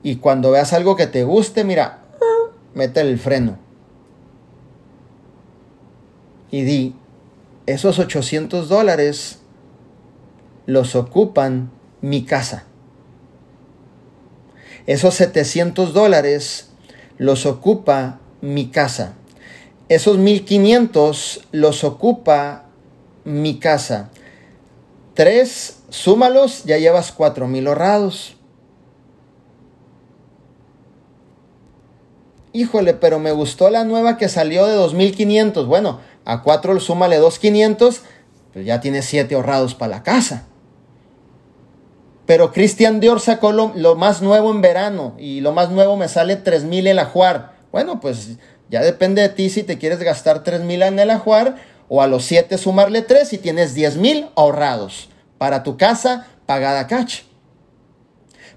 Y 0.03 0.17
cuando 0.17 0.51
veas 0.51 0.73
algo 0.73 0.97
que 0.97 1.07
te 1.07 1.25
guste, 1.25 1.65
mira, 1.65 2.01
mete 2.75 3.01
el 3.01 3.19
freno. 3.19 3.59
Y 6.51 6.63
di, 6.63 6.95
esos 7.67 7.99
800 7.99 8.69
dólares 8.69 9.42
los 10.67 10.95
ocupan 10.95 11.71
mi 12.01 12.25
casa. 12.25 12.65
Esos 14.87 15.15
700 15.15 15.93
dólares 15.93 16.71
los 17.19 17.47
ocupa 17.47 18.19
mi 18.41 18.71
casa. 18.71 19.15
Esos 19.89 20.19
1500 20.19 21.49
los 21.53 21.85
ocupa 21.85 22.65
mi 23.25 23.59
casa. 23.59 24.11
Tres, 25.15 25.83
súmalos, 25.91 26.65
ya 26.65 26.79
llevas 26.79 27.13
4000 27.13 27.67
ahorrados. 27.67 28.37
Híjole, 32.55 32.95
pero 32.95 33.19
me 33.19 33.33
gustó 33.33 33.71
la 33.71 33.85
nueva 33.85 34.17
que 34.17 34.29
salió 34.29 34.67
de 34.67 34.75
2500. 34.75 35.67
Bueno, 35.67 36.01
a 36.25 36.43
4 36.43 36.81
súmale 36.81 37.17
2500, 37.17 38.03
pues 38.53 38.67
ya 38.67 38.81
tienes 38.81 39.05
7 39.07 39.35
ahorrados 39.35 39.75
para 39.75 39.97
la 39.97 40.03
casa. 40.03 40.47
Pero 42.27 42.53
Christian 42.53 43.01
Dior 43.01 43.21
sacó 43.21 43.53
lo, 43.53 43.95
más 43.97 44.23
nuevo 44.23 44.51
en 44.51 44.61
verano 44.61 45.15
y 45.19 45.41
lo 45.41 45.53
más 45.53 45.71
nuevo 45.71 45.97
me 45.97 46.09
sale 46.09 46.37
3000 46.37 46.87
en 46.87 46.97
la 46.97 47.07
Juar. 47.07 47.53
Bueno, 47.73 48.01
pues 48.01 48.37
ya 48.71 48.81
depende 48.81 49.23
de 49.23 49.29
ti 49.29 49.51
si 49.51 49.65
te 49.65 49.79
quieres 49.79 49.99
gastar 50.01 50.45
3000 50.45 50.83
en 50.83 50.99
el 50.99 51.11
ajuar 51.11 51.57
o 51.89 52.01
a 52.01 52.07
los 52.07 52.25
7 52.25 52.57
sumarle 52.57 53.03
3 53.03 53.33
y 53.35 53.39
tienes 53.39 53.75
10000 53.75 54.31
ahorrados 54.35 55.11
para 55.37 55.63
tu 55.63 55.77
casa 55.77 56.27
pagada 56.47 56.87
cash. 56.87 57.23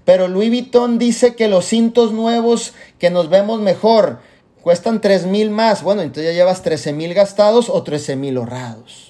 Pero 0.06 0.28
Louis 0.28 0.48
Vuitton 0.48 0.98
dice 0.98 1.34
que 1.34 1.48
los 1.48 1.66
cintos 1.66 2.12
nuevos 2.12 2.72
que 2.98 3.10
nos 3.10 3.28
vemos 3.28 3.60
mejor 3.60 4.20
cuestan 4.62 5.00
3000 5.00 5.50
más. 5.50 5.82
Bueno, 5.82 6.02
entonces 6.02 6.32
ya 6.32 6.38
llevas 6.38 6.62
13000 6.62 7.12
gastados 7.12 7.68
o 7.68 7.82
13000 7.82 8.36
ahorrados. 8.36 9.05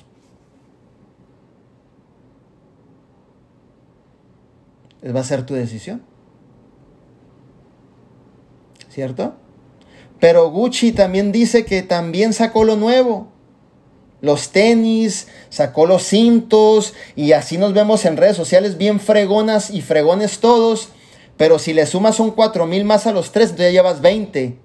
Va 5.15 5.21
a 5.21 5.25
ser 5.25 5.45
tu 5.45 5.55
decisión. 5.55 6.03
¿Cierto? 8.89 9.35
Pero 10.21 10.51
Gucci 10.51 10.93
también 10.93 11.33
dice 11.33 11.65
que 11.65 11.83
también 11.83 12.33
sacó 12.33 12.65
lo 12.65 12.77
nuevo. 12.77 13.29
Los 14.23 14.51
tenis, 14.51 15.29
sacó 15.51 15.87
los 15.87 16.03
cintos 16.03 16.95
y 17.15 17.33
así 17.33 17.59
nos 17.59 17.75
vemos 17.75 18.05
en 18.07 18.17
redes 18.17 18.37
sociales 18.37 18.79
bien 18.79 18.99
fregonas 18.99 19.71
y 19.71 19.83
fregones 19.83 20.41
todos. 20.41 20.89
Pero 21.37 21.59
si 21.59 21.75
le 21.75 21.85
sumas 21.85 22.19
un 22.19 22.31
4 22.31 22.67
mil 22.67 22.85
más 22.85 23.07
a 23.07 23.13
los 23.13 23.31
tres, 23.31 23.55
ya 23.57 23.71
llevas 23.71 24.01
20 24.01 24.59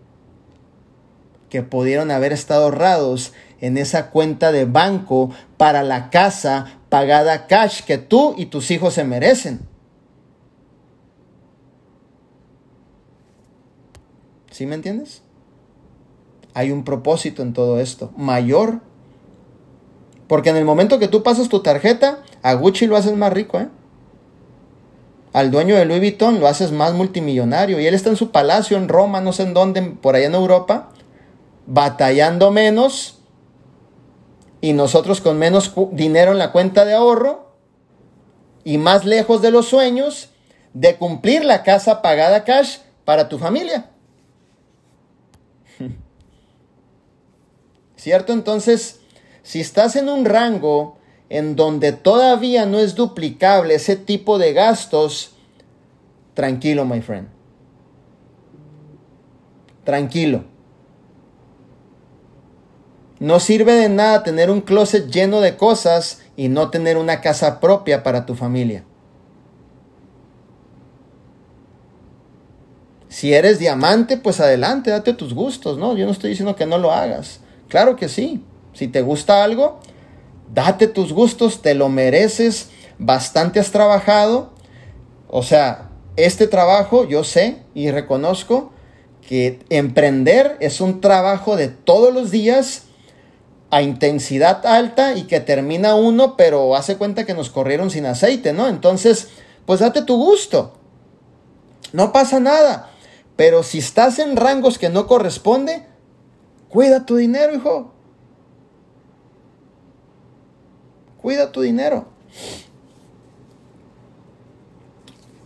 que 1.51 1.61
pudieron 1.63 2.11
haber 2.11 2.31
estado 2.31 2.63
ahorrados 2.63 3.34
en 3.59 3.77
esa 3.77 4.09
cuenta 4.09 4.53
de 4.53 4.63
banco 4.63 5.31
para 5.57 5.84
la 5.84 6.09
casa 6.09 6.80
pagada 6.88 7.45
cash 7.45 7.81
que 7.81 7.97
tú 7.97 8.34
y 8.38 8.45
tus 8.45 8.72
hijos 8.72 8.93
se 8.93 9.03
merecen. 9.03 9.59
¿Sí 14.61 14.67
me 14.67 14.75
entiendes? 14.75 15.23
Hay 16.53 16.69
un 16.69 16.83
propósito 16.83 17.41
en 17.41 17.51
todo 17.51 17.79
esto, 17.79 18.11
mayor. 18.15 18.81
Porque 20.27 20.51
en 20.51 20.55
el 20.55 20.65
momento 20.65 20.99
que 20.99 21.07
tú 21.07 21.23
pasas 21.23 21.49
tu 21.49 21.63
tarjeta, 21.63 22.21
a 22.43 22.53
Gucci 22.53 22.85
lo 22.85 22.95
haces 22.95 23.17
más 23.17 23.33
rico, 23.33 23.59
¿eh? 23.59 23.69
Al 25.33 25.49
dueño 25.49 25.75
de 25.75 25.85
Louis 25.85 25.99
Vuitton 25.99 26.39
lo 26.39 26.45
haces 26.45 26.71
más 26.71 26.93
multimillonario. 26.93 27.79
Y 27.79 27.88
él 27.88 27.95
está 27.95 28.11
en 28.11 28.17
su 28.17 28.29
palacio 28.29 28.77
en 28.77 28.88
Roma, 28.88 29.19
no 29.19 29.33
sé 29.33 29.41
en 29.41 29.55
dónde, 29.55 29.81
por 29.81 30.15
allá 30.15 30.27
en 30.27 30.35
Europa, 30.35 30.89
batallando 31.65 32.51
menos. 32.51 33.17
Y 34.61 34.73
nosotros 34.73 35.21
con 35.21 35.39
menos 35.39 35.73
dinero 35.93 36.33
en 36.33 36.38
la 36.38 36.51
cuenta 36.51 36.85
de 36.85 36.93
ahorro 36.93 37.55
y 38.63 38.77
más 38.77 39.05
lejos 39.05 39.41
de 39.41 39.49
los 39.49 39.67
sueños 39.67 40.29
de 40.75 40.97
cumplir 40.97 41.45
la 41.45 41.63
casa 41.63 42.03
pagada 42.03 42.43
cash 42.43 42.77
para 43.05 43.27
tu 43.27 43.39
familia. 43.39 43.88
¿Cierto? 48.02 48.34
Entonces, 48.34 48.99
si 49.44 49.60
estás 49.60 49.95
en 49.95 50.10
un 50.10 50.26
rango 50.26 50.98
en 51.30 51.56
donde 51.56 51.91
todavía 51.91 52.65
no 52.65 52.80
es 52.80 52.95
duplicable 52.95 53.76
ese 53.76 53.95
tipo 53.95 54.40
de 54.40 54.53
gastos, 54.53 55.36
tranquilo, 56.34 56.84
my 56.84 56.99
friend. 57.02 57.28
Tranquilo. 59.84 60.45
No 63.19 63.40
sirve 63.40 63.73
de 63.73 63.90
nada 63.90 64.23
tener 64.23 64.49
un 64.49 64.61
closet 64.61 65.11
lleno 65.11 65.40
de 65.40 65.56
cosas 65.56 66.23
y 66.36 66.49
no 66.49 66.72
tener 66.72 66.98
una 66.98 67.22
casa 67.22 67.60
propia 67.60 68.02
para 68.02 68.26
tu 68.26 68.34
familia. 68.34 68.84
Si 73.10 73.32
eres 73.32 73.60
diamante, 73.60 74.18
pues 74.18 74.40
adelante, 74.40 74.90
date 74.90 75.14
tus 75.14 75.36
gustos, 75.36 75.78
¿no? 75.78 75.95
Yo 75.95 76.07
no 76.07 76.11
estoy 76.11 76.32
diciendo 76.32 76.56
que 76.56 76.65
no 76.65 76.80
lo 76.80 76.91
hagas. 76.91 77.41
Claro 77.72 77.95
que 77.95 78.10
sí. 78.10 78.43
Si 78.73 78.89
te 78.89 79.02
gusta 79.02 79.45
algo, 79.45 79.80
date 80.53 80.88
tus 80.88 81.14
gustos, 81.14 81.61
te 81.61 81.73
lo 81.73 81.88
mereces, 81.88 82.69
bastante 82.99 83.61
has 83.61 83.72
trabajado. 83.72 84.52
O 85.30 85.41
sea, 85.41 85.89
este 86.18 86.48
trabajo 86.48 87.07
yo 87.07 87.23
sé 87.23 87.64
y 87.73 87.89
reconozco 87.89 88.73
que 89.26 89.60
emprender 89.69 90.57
es 90.60 90.81
un 90.81 90.99
trabajo 90.99 91.56
de 91.56 91.69
todos 91.69 92.14
los 92.14 92.30
días 92.30 92.88
a 93.69 93.81
intensidad 93.81 94.65
alta 94.65 95.15
y 95.15 95.23
que 95.23 95.39
termina 95.39 95.95
uno, 95.95 96.35
pero 96.35 96.76
hace 96.76 96.98
cuenta 96.98 97.26
que 97.26 97.34
nos 97.34 97.49
corrieron 97.49 97.89
sin 97.89 98.06
aceite, 98.06 98.52
¿no? 98.52 98.68
Entonces, 98.68 99.30
pues 99.65 99.80
date 99.80 100.02
tu 100.02 100.18
gusto. 100.18 100.73
No 101.93 102.11
pasa 102.11 102.41
nada. 102.41 102.89
Pero 103.38 103.64
si 103.64 103.77
estás 103.77 104.19
en 104.19 104.35
rangos 104.35 104.77
que 104.77 104.89
no 104.89 105.07
corresponde, 105.07 105.85
Cuida 106.72 107.06
tu 107.06 107.18
dinero, 107.18 107.53
hijo. 107.53 107.91
Cuida 111.22 111.52
tu 111.52 111.61
dinero. 111.61 112.06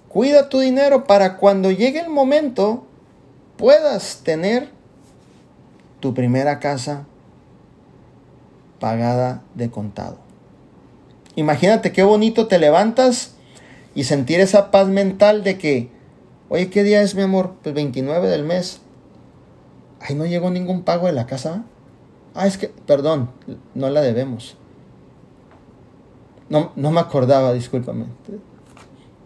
Cuida 0.07 0.47
tu 0.47 0.59
dinero 0.59 1.03
para 1.05 1.37
cuando 1.37 1.71
llegue 1.71 1.99
el 1.99 2.09
momento 2.09 2.85
puedas 3.57 4.21
tener 4.23 4.69
tu 5.99 6.13
primera 6.13 6.59
casa 6.59 7.05
pagada 8.79 9.41
de 9.55 9.71
contado. 9.71 10.17
Imagínate 11.35 11.91
qué 11.91 12.03
bonito 12.03 12.47
te 12.47 12.59
levantas 12.59 13.33
y 13.93 14.03
sentir 14.03 14.39
esa 14.39 14.71
paz 14.71 14.87
mental 14.87 15.43
de 15.43 15.57
que, 15.57 15.89
oye, 16.49 16.69
¿qué 16.69 16.83
día 16.83 17.01
es 17.01 17.15
mi 17.15 17.23
amor? 17.23 17.55
Pues 17.63 17.73
29 17.73 18.27
del 18.27 18.43
mes. 18.43 18.79
Ay, 20.07 20.13
no 20.13 20.25
llegó 20.25 20.51
ningún 20.51 20.83
pago 20.83 21.07
de 21.07 21.13
la 21.13 21.25
casa. 21.25 21.63
Ah, 22.35 22.45
es 22.45 22.57
que, 22.57 22.67
perdón, 22.67 23.31
no 23.73 23.89
la 23.89 24.01
debemos. 24.01 24.55
No, 26.47 26.71
no 26.75 26.91
me 26.91 26.99
acordaba, 26.99 27.53
discúlpame. 27.53 28.05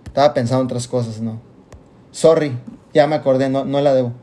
Estaba 0.05 0.33
pensando 0.33 0.61
en 0.61 0.65
otras 0.67 0.87
cosas, 0.87 1.19
no. 1.19 1.41
Sorry, 2.11 2.57
ya 2.93 3.07
me 3.07 3.15
acordé, 3.15 3.49
no, 3.49 3.65
no 3.65 3.81
la 3.81 3.93
debo. 3.93 4.13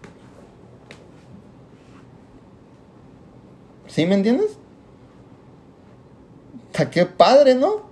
¿Sí 3.87 4.07
me 4.07 4.15
entiendes? 4.15 4.57
¡Qué 6.91 7.05
padre, 7.05 7.55
¿no? 7.55 7.83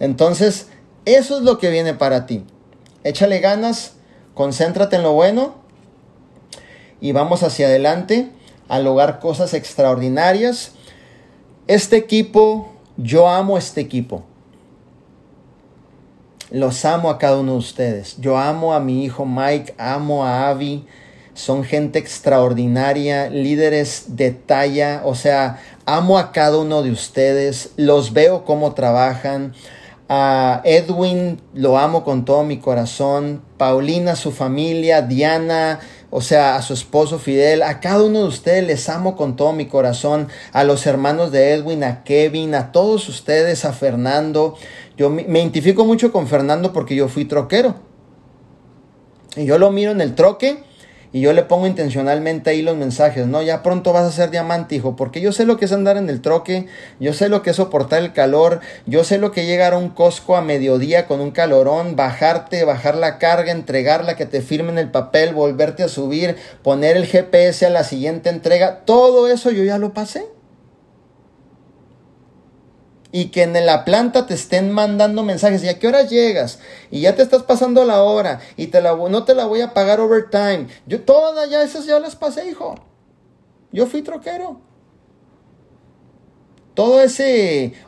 Entonces, 0.00 0.70
eso 1.04 1.38
es 1.38 1.44
lo 1.44 1.58
que 1.58 1.70
viene 1.70 1.94
para 1.94 2.26
ti. 2.26 2.44
Échale 3.04 3.38
ganas 3.38 3.96
Concéntrate 4.34 4.96
en 4.96 5.02
lo 5.02 5.12
bueno 5.12 5.54
y 7.00 7.12
vamos 7.12 7.42
hacia 7.42 7.66
adelante 7.66 8.30
a 8.68 8.78
lograr 8.78 9.20
cosas 9.20 9.52
extraordinarias. 9.52 10.72
Este 11.66 11.96
equipo, 11.96 12.72
yo 12.96 13.28
amo 13.28 13.58
este 13.58 13.80
equipo. 13.80 14.24
Los 16.50 16.84
amo 16.84 17.10
a 17.10 17.18
cada 17.18 17.38
uno 17.38 17.52
de 17.52 17.58
ustedes. 17.58 18.16
Yo 18.20 18.38
amo 18.38 18.72
a 18.72 18.80
mi 18.80 19.04
hijo 19.04 19.26
Mike, 19.26 19.74
amo 19.78 20.24
a 20.24 20.48
Avi. 20.48 20.86
Son 21.34 21.64
gente 21.64 21.98
extraordinaria, 21.98 23.28
líderes 23.28 24.16
de 24.16 24.30
talla. 24.30 25.02
O 25.04 25.14
sea, 25.14 25.60
amo 25.86 26.18
a 26.18 26.32
cada 26.32 26.58
uno 26.58 26.82
de 26.82 26.90
ustedes. 26.90 27.72
Los 27.76 28.12
veo 28.12 28.44
cómo 28.44 28.74
trabajan. 28.74 29.54
A 30.14 30.60
Edwin 30.64 31.40
lo 31.54 31.78
amo 31.78 32.04
con 32.04 32.26
todo 32.26 32.44
mi 32.44 32.58
corazón. 32.58 33.40
Paulina, 33.56 34.14
su 34.14 34.30
familia. 34.30 35.00
Diana, 35.00 35.80
o 36.10 36.20
sea, 36.20 36.56
a 36.56 36.60
su 36.60 36.74
esposo 36.74 37.18
Fidel, 37.18 37.62
a 37.62 37.80
cada 37.80 38.02
uno 38.02 38.18
de 38.18 38.26
ustedes 38.26 38.66
les 38.66 38.90
amo 38.90 39.16
con 39.16 39.36
todo 39.36 39.54
mi 39.54 39.68
corazón, 39.68 40.28
a 40.52 40.64
los 40.64 40.86
hermanos 40.86 41.32
de 41.32 41.54
Edwin, 41.54 41.82
a 41.82 42.04
Kevin, 42.04 42.54
a 42.54 42.72
todos 42.72 43.08
ustedes, 43.08 43.64
a 43.64 43.72
Fernando. 43.72 44.54
Yo 44.98 45.08
me 45.08 45.22
identifico 45.22 45.86
mucho 45.86 46.12
con 46.12 46.26
Fernando 46.28 46.74
porque 46.74 46.94
yo 46.94 47.08
fui 47.08 47.24
troquero. 47.24 47.76
Y 49.34 49.46
yo 49.46 49.56
lo 49.56 49.70
miro 49.70 49.92
en 49.92 50.02
el 50.02 50.14
troque 50.14 50.62
y 51.12 51.20
yo 51.20 51.32
le 51.32 51.42
pongo 51.42 51.66
intencionalmente 51.66 52.50
ahí 52.50 52.62
los 52.62 52.76
mensajes, 52.76 53.26
¿no? 53.26 53.42
Ya 53.42 53.62
pronto 53.62 53.92
vas 53.92 54.04
a 54.04 54.12
ser 54.12 54.30
diamante, 54.30 54.74
hijo, 54.74 54.96
porque 54.96 55.20
yo 55.20 55.32
sé 55.32 55.44
lo 55.44 55.56
que 55.56 55.66
es 55.66 55.72
andar 55.72 55.96
en 55.96 56.08
el 56.08 56.20
troque, 56.20 56.66
yo 57.00 57.12
sé 57.12 57.28
lo 57.28 57.42
que 57.42 57.50
es 57.50 57.56
soportar 57.56 58.02
el 58.02 58.12
calor, 58.12 58.60
yo 58.86 59.04
sé 59.04 59.18
lo 59.18 59.32
que 59.32 59.46
llegar 59.46 59.74
a 59.74 59.78
un 59.78 59.90
Costco 59.90 60.36
a 60.36 60.42
mediodía 60.42 61.06
con 61.06 61.20
un 61.20 61.30
calorón, 61.30 61.96
bajarte, 61.96 62.64
bajar 62.64 62.96
la 62.96 63.18
carga, 63.18 63.52
entregarla, 63.52 64.16
que 64.16 64.26
te 64.26 64.40
firmen 64.40 64.78
el 64.78 64.90
papel, 64.90 65.34
volverte 65.34 65.82
a 65.82 65.88
subir, 65.88 66.36
poner 66.62 66.96
el 66.96 67.06
GPS 67.06 67.66
a 67.66 67.70
la 67.70 67.84
siguiente 67.84 68.30
entrega, 68.30 68.80
todo 68.84 69.28
eso 69.28 69.50
yo 69.50 69.64
ya 69.64 69.78
lo 69.78 69.92
pasé 69.92 70.24
y 73.12 73.26
que 73.26 73.42
en 73.42 73.66
la 73.66 73.84
planta 73.84 74.26
te 74.26 74.34
estén 74.34 74.72
mandando 74.72 75.22
mensajes 75.22 75.62
y 75.62 75.68
a 75.68 75.78
qué 75.78 75.86
hora 75.86 76.02
llegas 76.02 76.58
y 76.90 77.02
ya 77.02 77.14
te 77.14 77.22
estás 77.22 77.42
pasando 77.42 77.84
la 77.84 78.02
hora 78.02 78.40
y 78.56 78.68
te 78.68 78.80
la, 78.80 78.96
no 78.96 79.24
te 79.24 79.34
la 79.34 79.44
voy 79.44 79.60
a 79.60 79.74
pagar 79.74 80.00
overtime. 80.00 80.66
Yo 80.86 81.02
todas 81.02 81.48
ya 81.50 81.62
esas 81.62 81.84
ya 81.84 82.00
las 82.00 82.16
pasé, 82.16 82.48
hijo. 82.48 82.74
Yo 83.70 83.86
fui 83.86 84.02
troquero. 84.02 84.60
Toda 86.74 87.04
esa 87.04 87.24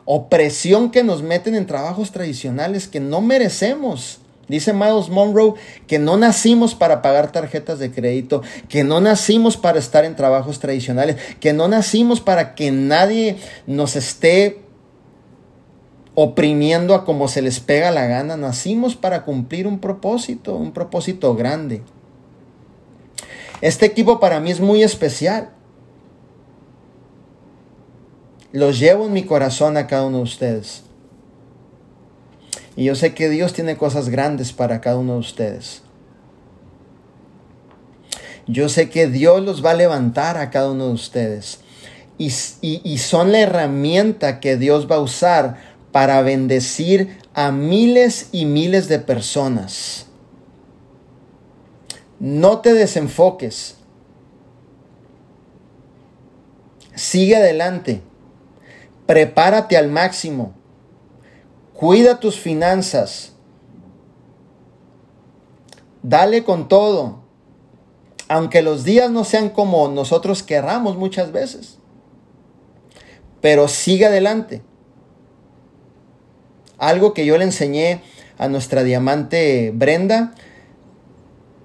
opresión 0.05 0.91
que 0.91 1.03
nos 1.03 1.23
meten 1.23 1.55
en 1.55 1.65
trabajos 1.65 2.11
tradicionales 2.11 2.87
que 2.87 2.99
no 2.99 3.19
merecemos. 3.19 4.19
Dice 4.47 4.73
Miles 4.73 5.09
Monroe 5.09 5.55
que 5.87 5.97
no 5.97 6.17
nacimos 6.17 6.75
para 6.75 7.01
pagar 7.01 7.31
tarjetas 7.31 7.79
de 7.79 7.91
crédito, 7.91 8.43
que 8.69 8.83
no 8.83 9.01
nacimos 9.01 9.57
para 9.57 9.79
estar 9.79 10.05
en 10.05 10.15
trabajos 10.15 10.59
tradicionales, 10.59 11.15
que 11.39 11.51
no 11.51 11.67
nacimos 11.67 12.21
para 12.21 12.53
que 12.53 12.69
nadie 12.69 13.37
nos 13.65 13.95
esté 13.95 14.61
oprimiendo 16.15 16.95
a 16.95 17.05
como 17.05 17.27
se 17.27 17.41
les 17.41 17.59
pega 17.59 17.91
la 17.91 18.07
gana. 18.07 18.37
Nacimos 18.37 18.95
para 18.95 19.23
cumplir 19.23 19.67
un 19.67 19.79
propósito, 19.79 20.55
un 20.55 20.71
propósito 20.71 21.35
grande. 21.35 21.83
Este 23.61 23.85
equipo 23.85 24.19
para 24.19 24.39
mí 24.39 24.51
es 24.51 24.61
muy 24.61 24.81
especial. 24.81 25.49
Los 28.51 28.79
llevo 28.79 29.05
en 29.05 29.13
mi 29.13 29.23
corazón 29.23 29.75
a 29.75 29.87
cada 29.87 30.05
uno 30.05 30.17
de 30.17 30.23
ustedes. 30.23 30.83
Y 32.77 32.85
yo 32.85 32.95
sé 32.95 33.13
que 33.13 33.29
Dios 33.29 33.53
tiene 33.53 33.77
cosas 33.77 34.09
grandes 34.09 34.53
para 34.53 34.81
cada 34.81 34.97
uno 34.97 35.13
de 35.13 35.19
ustedes. 35.19 35.81
Yo 38.47 38.69
sé 38.69 38.89
que 38.89 39.07
Dios 39.07 39.43
los 39.43 39.65
va 39.65 39.71
a 39.71 39.75
levantar 39.75 40.37
a 40.37 40.49
cada 40.51 40.71
uno 40.71 40.87
de 40.87 40.93
ustedes. 40.93 41.59
Y, 42.17 42.31
y 42.61 42.97
son 42.99 43.33
la 43.33 43.39
herramienta 43.39 44.39
que 44.39 44.55
Dios 44.55 44.89
va 44.89 44.95
a 44.95 45.01
usar 45.01 45.74
para 45.95 46.21
bendecir 46.23 47.19
a 47.33 47.53
miles 47.53 48.27
y 48.33 48.43
miles 48.43 48.89
de 48.89 48.99
personas. 48.99 50.07
No 52.19 52.59
te 52.59 52.73
desenfoques. 52.73 53.77
Sigue 56.95 57.37
adelante. 57.37 58.01
Prepárate 59.05 59.77
al 59.77 59.89
máximo. 59.89 60.53
Cuida 61.73 62.19
tus 62.19 62.41
finanzas. 62.41 63.31
Dale 66.03 66.43
con 66.43 66.67
todo. 66.67 67.19
Aunque 68.27 68.61
los 68.61 68.83
días 68.83 69.09
no 69.11 69.23
sean 69.23 69.47
como 69.47 69.87
nosotros 69.87 70.43
querramos 70.43 70.97
muchas 70.97 71.31
veces. 71.31 71.77
Pero 73.39 73.69
sigue 73.69 74.07
adelante. 74.07 74.61
Algo 76.77 77.13
que 77.13 77.25
yo 77.25 77.37
le 77.37 77.45
enseñé 77.45 78.01
a 78.37 78.47
nuestra 78.47 78.83
diamante 78.83 79.71
Brenda, 79.73 80.33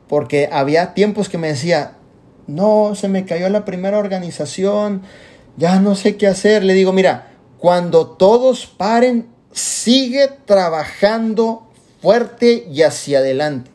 porque 0.08 0.48
había 0.50 0.94
tiempos 0.94 1.28
que 1.28 1.38
me 1.38 1.48
decía, 1.48 1.96
no, 2.46 2.94
se 2.94 3.08
me 3.08 3.24
cayó 3.24 3.48
la 3.48 3.64
primera 3.64 3.98
organización, 3.98 5.02
ya 5.56 5.78
no 5.78 5.94
sé 5.94 6.16
qué 6.16 6.26
hacer. 6.26 6.64
Le 6.64 6.74
digo, 6.74 6.92
mira, 6.92 7.32
cuando 7.58 8.06
todos 8.08 8.66
paren, 8.66 9.28
sigue 9.52 10.28
trabajando 10.46 11.68
fuerte 12.00 12.66
y 12.70 12.82
hacia 12.82 13.18
adelante. 13.18 13.70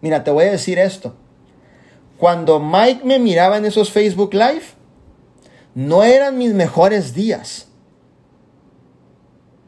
Mira, 0.00 0.22
te 0.22 0.30
voy 0.30 0.44
a 0.44 0.52
decir 0.52 0.78
esto. 0.78 1.14
Cuando 2.18 2.60
Mike 2.60 3.02
me 3.04 3.18
miraba 3.18 3.56
en 3.56 3.64
esos 3.64 3.90
Facebook 3.90 4.34
Live, 4.34 4.64
no 5.74 6.04
eran 6.04 6.38
mis 6.38 6.52
mejores 6.54 7.14
días. 7.14 7.68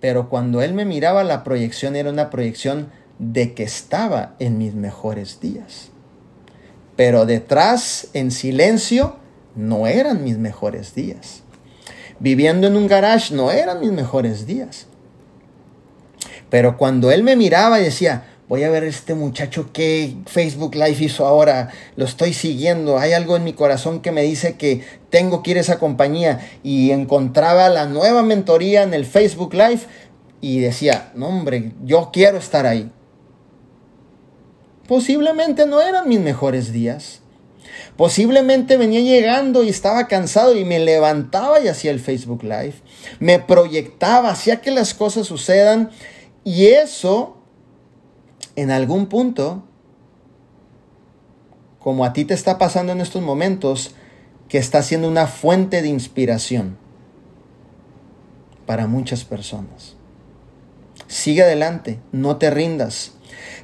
Pero 0.00 0.28
cuando 0.28 0.62
él 0.62 0.74
me 0.74 0.84
miraba, 0.84 1.24
la 1.24 1.44
proyección 1.44 1.96
era 1.96 2.10
una 2.10 2.30
proyección 2.30 2.90
de 3.18 3.54
que 3.54 3.62
estaba 3.62 4.34
en 4.38 4.58
mis 4.58 4.74
mejores 4.74 5.40
días. 5.40 5.90
Pero 6.96 7.26
detrás, 7.26 8.08
en 8.12 8.30
silencio, 8.30 9.16
no 9.54 9.86
eran 9.86 10.22
mis 10.22 10.38
mejores 10.38 10.94
días. 10.94 11.42
Viviendo 12.18 12.66
en 12.66 12.76
un 12.76 12.86
garage 12.86 13.34
no 13.34 13.50
eran 13.50 13.80
mis 13.80 13.92
mejores 13.92 14.46
días. 14.46 14.86
Pero 16.48 16.76
cuando 16.76 17.10
él 17.10 17.22
me 17.22 17.36
miraba 17.36 17.80
y 17.80 17.84
decía, 17.84 18.24
voy 18.48 18.62
a 18.62 18.70
ver 18.70 18.84
este 18.84 19.14
muchacho 19.14 19.72
que 19.72 20.14
Facebook 20.26 20.74
Live 20.74 20.96
hizo 21.00 21.26
ahora, 21.26 21.70
lo 21.96 22.04
estoy 22.04 22.32
siguiendo, 22.32 22.98
hay 22.98 23.12
algo 23.12 23.36
en 23.36 23.44
mi 23.44 23.52
corazón 23.52 24.00
que 24.00 24.12
me 24.12 24.22
dice 24.22 24.56
que 24.56 24.82
tengo 25.10 25.42
que 25.42 25.52
ir 25.52 25.58
a 25.58 25.60
esa 25.60 25.78
compañía 25.78 26.48
y 26.62 26.92
encontraba 26.92 27.68
la 27.68 27.86
nueva 27.86 28.22
mentoría 28.22 28.82
en 28.82 28.94
el 28.94 29.04
Facebook 29.04 29.54
Live 29.54 29.80
y 30.40 30.60
decía, 30.60 31.10
no 31.14 31.28
hombre, 31.28 31.72
yo 31.84 32.10
quiero 32.12 32.38
estar 32.38 32.66
ahí. 32.66 32.90
Posiblemente 34.86 35.66
no 35.66 35.80
eran 35.80 36.08
mis 36.08 36.20
mejores 36.20 36.72
días. 36.72 37.20
Posiblemente 37.96 38.76
venía 38.76 39.00
llegando 39.00 39.64
y 39.64 39.70
estaba 39.70 40.06
cansado 40.06 40.54
y 40.54 40.64
me 40.64 40.78
levantaba 40.78 41.60
y 41.60 41.68
hacía 41.68 41.90
el 41.90 41.98
Facebook 41.98 42.44
Live. 42.44 42.74
Me 43.18 43.40
proyectaba, 43.40 44.30
hacía 44.30 44.60
que 44.60 44.70
las 44.70 44.94
cosas 44.94 45.26
sucedan 45.26 45.90
y 46.44 46.66
eso 46.66 47.35
en 48.56 48.70
algún 48.70 49.06
punto, 49.06 49.62
como 51.78 52.04
a 52.04 52.12
ti 52.12 52.24
te 52.24 52.34
está 52.34 52.58
pasando 52.58 52.92
en 52.92 53.00
estos 53.00 53.22
momentos, 53.22 53.94
que 54.48 54.58
está 54.58 54.82
siendo 54.82 55.08
una 55.08 55.26
fuente 55.26 55.82
de 55.82 55.88
inspiración 55.88 56.78
para 58.64 58.86
muchas 58.86 59.24
personas. 59.24 59.94
Sigue 61.06 61.42
adelante, 61.42 62.00
no 62.12 62.36
te 62.36 62.50
rindas. 62.50 63.12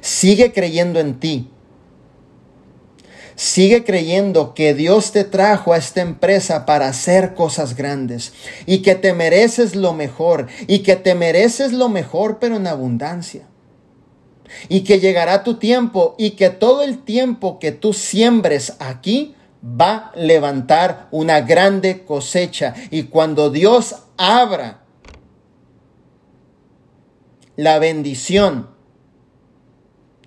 Sigue 0.01 0.53
creyendo 0.53 0.99
en 0.99 1.19
ti. 1.19 1.49
Sigue 3.35 3.83
creyendo 3.83 4.53
que 4.53 4.75
Dios 4.75 5.11
te 5.11 5.23
trajo 5.23 5.73
a 5.73 5.77
esta 5.77 6.01
empresa 6.01 6.65
para 6.65 6.87
hacer 6.87 7.33
cosas 7.33 7.75
grandes 7.75 8.31
y 8.67 8.83
que 8.83 8.93
te 8.93 9.13
mereces 9.13 9.75
lo 9.75 9.93
mejor 9.93 10.47
y 10.67 10.79
que 10.79 10.95
te 10.95 11.15
mereces 11.15 11.73
lo 11.73 11.89
mejor 11.89 12.37
pero 12.39 12.57
en 12.57 12.67
abundancia 12.67 13.47
y 14.69 14.81
que 14.81 14.99
llegará 14.99 15.43
tu 15.43 15.55
tiempo 15.55 16.15
y 16.17 16.31
que 16.31 16.49
todo 16.49 16.83
el 16.83 16.99
tiempo 17.03 17.59
que 17.59 17.71
tú 17.71 17.93
siembres 17.93 18.75
aquí 18.79 19.35
va 19.63 20.11
a 20.13 20.17
levantar 20.17 21.07
una 21.11 21.41
grande 21.41 22.03
cosecha. 22.03 22.73
Y 22.91 23.03
cuando 23.03 23.49
Dios 23.49 24.03
abra 24.17 24.83
la 27.55 27.79
bendición 27.79 28.69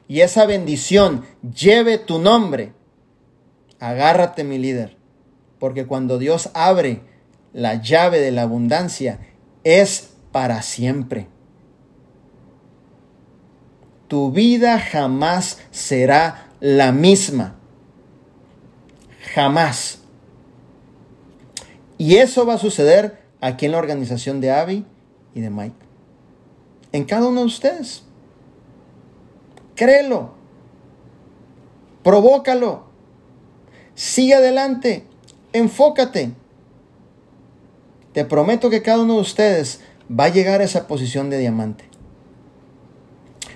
y 0.09 0.21
esa 0.21 0.47
bendición 0.47 1.25
lleve 1.43 1.99
tu 1.99 2.19
nombre, 2.19 2.73
agárrate 3.81 4.45
mi 4.45 4.59
líder, 4.59 4.97
porque 5.59 5.87
cuando 5.87 6.19
Dios 6.19 6.51
abre 6.55 7.03
la 7.53 7.83
llave 7.83 8.21
de 8.21 8.31
la 8.31 8.43
abundancia 8.43 9.19
es 9.65 10.15
para 10.31 10.63
siempre 10.63 11.29
tu 14.09 14.31
vida 14.31 14.79
jamás 14.79 15.59
será 15.71 16.49
la 16.61 16.93
misma. 16.93 17.57
Jamás. 19.35 20.01
Y 21.99 22.17
eso 22.17 22.47
va 22.47 22.55
a 22.55 22.59
suceder 22.59 23.23
aquí 23.41 23.67
en 23.67 23.73
la 23.73 23.79
organización 23.79 24.41
de 24.41 24.51
Abby 24.51 24.85
y 25.35 25.41
de 25.41 25.51
Mike. 25.51 25.77
En 26.93 27.05
cada 27.05 27.29
uno 27.29 27.41
de 27.41 27.47
ustedes. 27.47 28.03
Créelo. 29.75 30.35
Provócalo. 32.03 32.87
Sigue 33.95 34.35
adelante. 34.35 35.07
Enfócate. 35.53 36.33
Te 38.13 38.25
prometo 38.25 38.71
que 38.71 38.83
cada 38.83 39.03
uno 39.03 39.15
de 39.15 39.21
ustedes 39.21 39.81
va 40.09 40.25
a 40.25 40.29
llegar 40.29 40.61
a 40.61 40.65
esa 40.65 40.87
posición 40.87 41.29
de 41.29 41.39
diamante. 41.39 41.96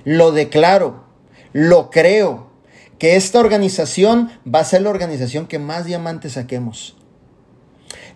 Lo 0.05 0.33
declaro, 0.33 1.05
lo 1.53 1.91
creo, 1.91 2.51
que 2.99 3.17
esta 3.17 3.41
organización 3.41 4.31
va 4.47 4.61
a 4.61 4.65
ser 4.65 4.83
la 4.83 4.91
organización 4.91 5.47
que 5.47 5.59
más 5.59 5.87
diamantes 5.87 6.33
saquemos. 6.33 6.97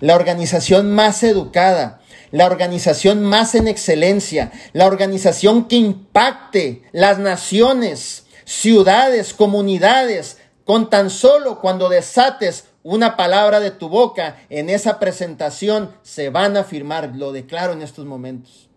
La 0.01 0.15
organización 0.15 0.93
más 0.93 1.23
educada, 1.23 2.02
la 2.31 2.47
organización 2.47 3.23
más 3.23 3.55
en 3.55 3.66
excelencia, 3.66 4.52
la 4.73 4.86
organización 4.86 5.69
que 5.69 5.77
impacte 5.77 6.82
las 6.93 7.19
naciones, 7.19 8.27
ciudades, 8.44 9.32
comunidades, 9.32 10.39
con 10.65 10.90
tan 10.90 11.11
solo 11.11 11.61
cuando 11.61 11.89
desates 11.89 12.66
una 12.82 13.16
palabra 13.16 13.61
de 13.61 13.70
tu 13.70 13.89
boca 13.89 14.36
en 14.51 14.69
esa 14.69 14.98
presentación 14.98 15.94
se 16.02 16.28
van 16.28 16.56
a 16.56 16.65
firmar, 16.65 17.16
lo 17.16 17.32
declaro 17.32 17.73
en 17.73 17.81
estos 17.81 18.05
momentos. 18.05 18.69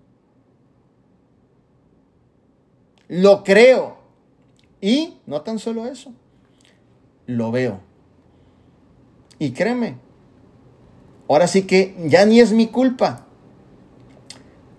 Lo 3.08 3.44
creo. 3.44 3.98
Y 4.82 5.18
no 5.26 5.42
tan 5.42 5.60
solo 5.60 5.88
eso, 5.88 6.14
lo 7.26 7.52
veo. 7.52 7.80
Y 9.40 9.52
créeme, 9.52 9.98
ahora 11.28 11.48
sí 11.48 11.64
que 11.64 11.96
ya 12.06 12.26
ni 12.26 12.40
es 12.40 12.52
mi 12.52 12.68
culpa. 12.68 13.26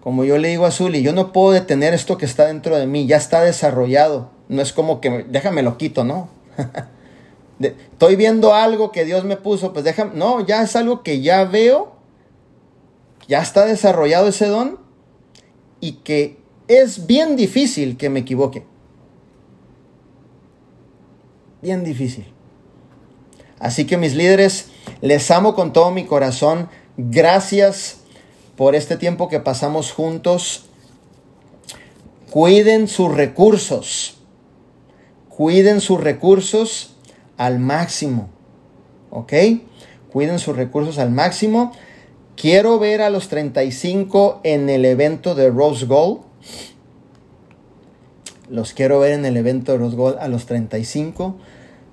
Como 0.01 0.25
yo 0.25 0.39
le 0.39 0.49
digo 0.49 0.67
a 0.67 0.71
Zully, 0.71 1.03
yo 1.03 1.13
no 1.13 1.33
puedo 1.33 1.51
detener 1.51 1.95
esto 1.95 2.17
que 2.17 2.25
está 2.27 2.47
dentro 2.47 2.77
de 2.77 2.87
mí, 2.87 3.07
ya 3.07 3.17
está 3.17 3.43
desarrollado. 3.43 4.31
No 4.49 4.63
es 4.63 4.73
como 4.73 5.01
que 5.01 5.27
déjame 5.29 5.63
lo 5.63 5.77
quito, 5.77 6.05
no. 6.05 6.29
estoy 7.61 8.17
viendo 8.17 8.55
algo 8.55 8.93
que 8.93 9.05
Dios 9.05 9.25
me 9.25 9.37
puso, 9.37 9.73
pues 9.73 9.85
déjame, 9.85 10.13
no, 10.15 10.47
ya 10.47 10.63
es 10.63 10.77
algo 10.77 11.03
que 11.03 11.21
ya 11.21 11.45
veo, 11.45 11.93
ya 13.27 13.43
está 13.43 13.67
desarrollado 13.67 14.29
ese 14.29 14.47
don 14.47 14.79
y 15.81 15.93
que 15.93 16.38
es 16.69 17.07
bien 17.07 17.35
difícil 17.37 17.97
que 17.97 18.11
me 18.11 18.21
equivoque. 18.21 18.65
Bien 21.63 21.83
difícil. 21.83 22.27
Así 23.59 23.87
que 23.87 23.97
mis 23.97 24.15
líderes, 24.15 24.69
les 25.01 25.31
amo 25.31 25.55
con 25.55 25.73
todo 25.73 25.91
mi 25.91 26.05
corazón. 26.05 26.69
Gracias 26.97 27.99
por 28.57 28.75
este 28.75 28.97
tiempo 28.97 29.29
que 29.29 29.41
pasamos 29.41 29.93
juntos. 29.93 30.67
Cuiden 32.31 32.87
sus 32.87 33.13
recursos. 33.13 34.19
Cuiden 35.29 35.81
sus 35.81 36.01
recursos 36.01 36.95
al 37.37 37.59
máximo. 37.59 38.29
¿Ok? 39.11 39.33
Cuiden 40.13 40.39
sus 40.39 40.55
recursos 40.55 40.99
al 40.99 41.11
máximo. 41.11 41.73
Quiero 42.37 42.79
ver 42.79 43.03
a 43.03 43.11
los 43.11 43.29
35 43.29 44.41
en 44.45 44.69
el 44.69 44.85
evento 44.85 45.35
de 45.35 45.51
Rose 45.51 45.87
Gold. 45.87 46.28
Los 48.51 48.73
quiero 48.73 49.01
ver 49.01 49.13
en 49.13 49.25
el 49.25 49.37
evento 49.37 49.73
de 49.73 49.79
Rose 49.79 49.97
Gold 49.97 50.19
a 50.19 50.29
los 50.29 50.47
35. 50.47 51.37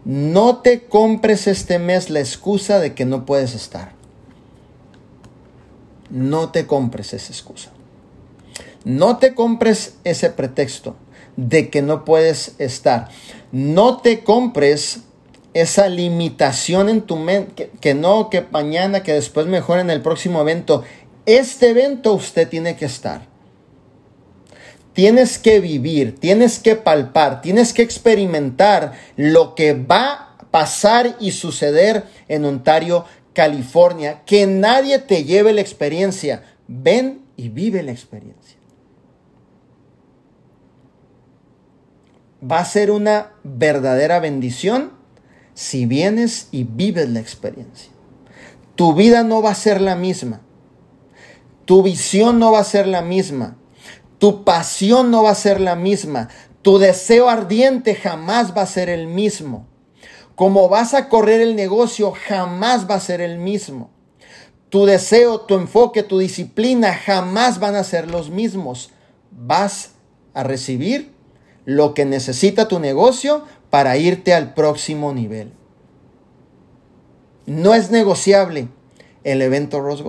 No 0.06 0.58
te 0.58 0.84
compres 0.84 1.48
este 1.48 1.80
mes 1.80 2.10
la 2.10 2.20
excusa 2.20 2.80
de 2.80 2.94
que 2.94 3.06
no 3.06 3.26
puedes 3.26 3.56
estar. 3.56 3.94
No 6.10 6.50
te 6.50 6.68
compres 6.68 7.14
esa 7.14 7.34
excusa. 7.34 7.72
No 8.84 9.18
te 9.18 9.34
compres 9.34 9.96
ese 10.04 10.30
pretexto 10.30 10.96
de 11.36 11.70
que 11.70 11.82
no 11.82 12.06
puedes 12.06 12.56
estar. 12.60 13.10
No 13.52 13.98
te 13.98 14.24
compres 14.24 15.02
esa 15.56 15.88
limitación 15.88 16.90
en 16.90 17.02
tu 17.02 17.16
mente, 17.16 17.72
que, 17.82 17.96
no, 17.96 18.30
que 18.30 18.46
mañana, 18.52 19.04
que 19.04 19.14
después 19.14 19.48
mejor 19.48 19.80
en 19.80 19.90
el 19.90 20.02
próximo 20.02 20.42
evento. 20.42 20.84
Este 21.26 21.70
evento 21.70 22.14
usted 22.14 22.48
tiene 22.48 22.76
que 22.76 22.86
estar. 22.86 23.26
Tienes 24.96 25.38
que 25.38 25.60
vivir, 25.60 26.18
tienes 26.18 26.58
que 26.58 26.78
palpar, 26.78 27.42
tienes 27.42 27.74
que 27.74 27.82
experimentar 27.82 28.94
lo 29.18 29.54
que 29.54 29.74
va 29.74 30.14
a 30.14 30.38
pasar 30.52 31.18
y 31.20 31.32
suceder 31.32 32.06
en 32.30 32.46
Ontario, 32.46 33.04
California. 33.34 34.24
Que 34.26 34.48
nadie 34.48 35.00
te 35.00 35.26
lleve 35.26 35.52
la 35.52 35.60
experiencia. 35.60 36.44
Ven 36.70 37.26
y 37.36 37.50
vive 37.50 37.84
la 37.84 37.92
experiencia. 37.92 38.58
Va 42.50 42.60
a 42.60 42.66
ser 42.66 42.90
una 42.90 43.34
verdadera 43.44 44.22
bendición 44.22 44.94
si 45.54 45.86
vienes 45.86 46.48
y 46.52 46.64
vives 46.64 47.10
la 47.10 47.20
experiencia. 47.20 47.92
Tu 48.76 48.94
vida 48.94 49.24
no 49.24 49.42
va 49.42 49.52
a 49.52 49.56
ser 49.56 49.82
la 49.82 49.98
misma. 49.98 50.40
Tu 51.66 51.84
visión 51.84 52.40
no 52.40 52.54
va 52.54 52.60
a 52.60 52.64
ser 52.64 52.88
la 52.88 53.02
misma. 53.02 53.58
Tu 54.18 54.44
pasión 54.44 55.12
no 55.12 55.24
va 55.24 55.32
a 55.32 55.36
ser 55.36 55.60
la 55.60 55.76
misma. 55.76 56.30
Tu 56.62 56.78
deseo 56.78 57.30
ardiente 57.30 57.96
jamás 57.96 58.56
va 58.56 58.62
a 58.64 58.68
ser 58.68 58.90
el 58.90 59.08
mismo. 59.08 59.68
Como 60.36 60.68
vas 60.68 60.94
a 60.94 61.10
correr 61.10 61.42
el 61.42 61.56
negocio 61.56 62.12
jamás 62.28 62.90
va 62.90 62.96
a 62.96 63.00
ser 63.00 63.22
el 63.22 63.38
mismo. 63.38 63.90
Tu 64.70 64.86
deseo, 64.86 65.42
tu 65.42 65.56
enfoque, 65.56 66.04
tu 66.04 66.18
disciplina 66.18 66.94
jamás 66.94 67.60
van 67.60 67.76
a 67.76 67.84
ser 67.84 68.10
los 68.10 68.30
mismos. 68.30 68.92
Vas 69.32 69.92
a 70.34 70.44
recibir 70.44 71.14
lo 71.66 71.94
que 71.94 72.06
necesita 72.06 72.68
tu 72.68 72.80
negocio 72.80 73.44
para 73.70 73.98
irte 73.98 74.34
al 74.34 74.54
próximo 74.54 75.14
nivel. 75.14 75.54
No 77.46 77.74
es 77.74 77.92
negociable 77.92 78.70
el 79.24 79.42
evento 79.42 79.82
Rose. 79.82 80.04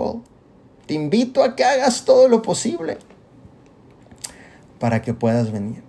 Te 0.86 0.94
invito 0.94 1.42
a 1.42 1.54
que 1.54 1.64
hagas 1.64 2.04
todo 2.04 2.28
lo 2.28 2.42
posible 2.42 2.98
para 4.78 5.02
que 5.02 5.14
puedas 5.14 5.52
venir. 5.52 5.82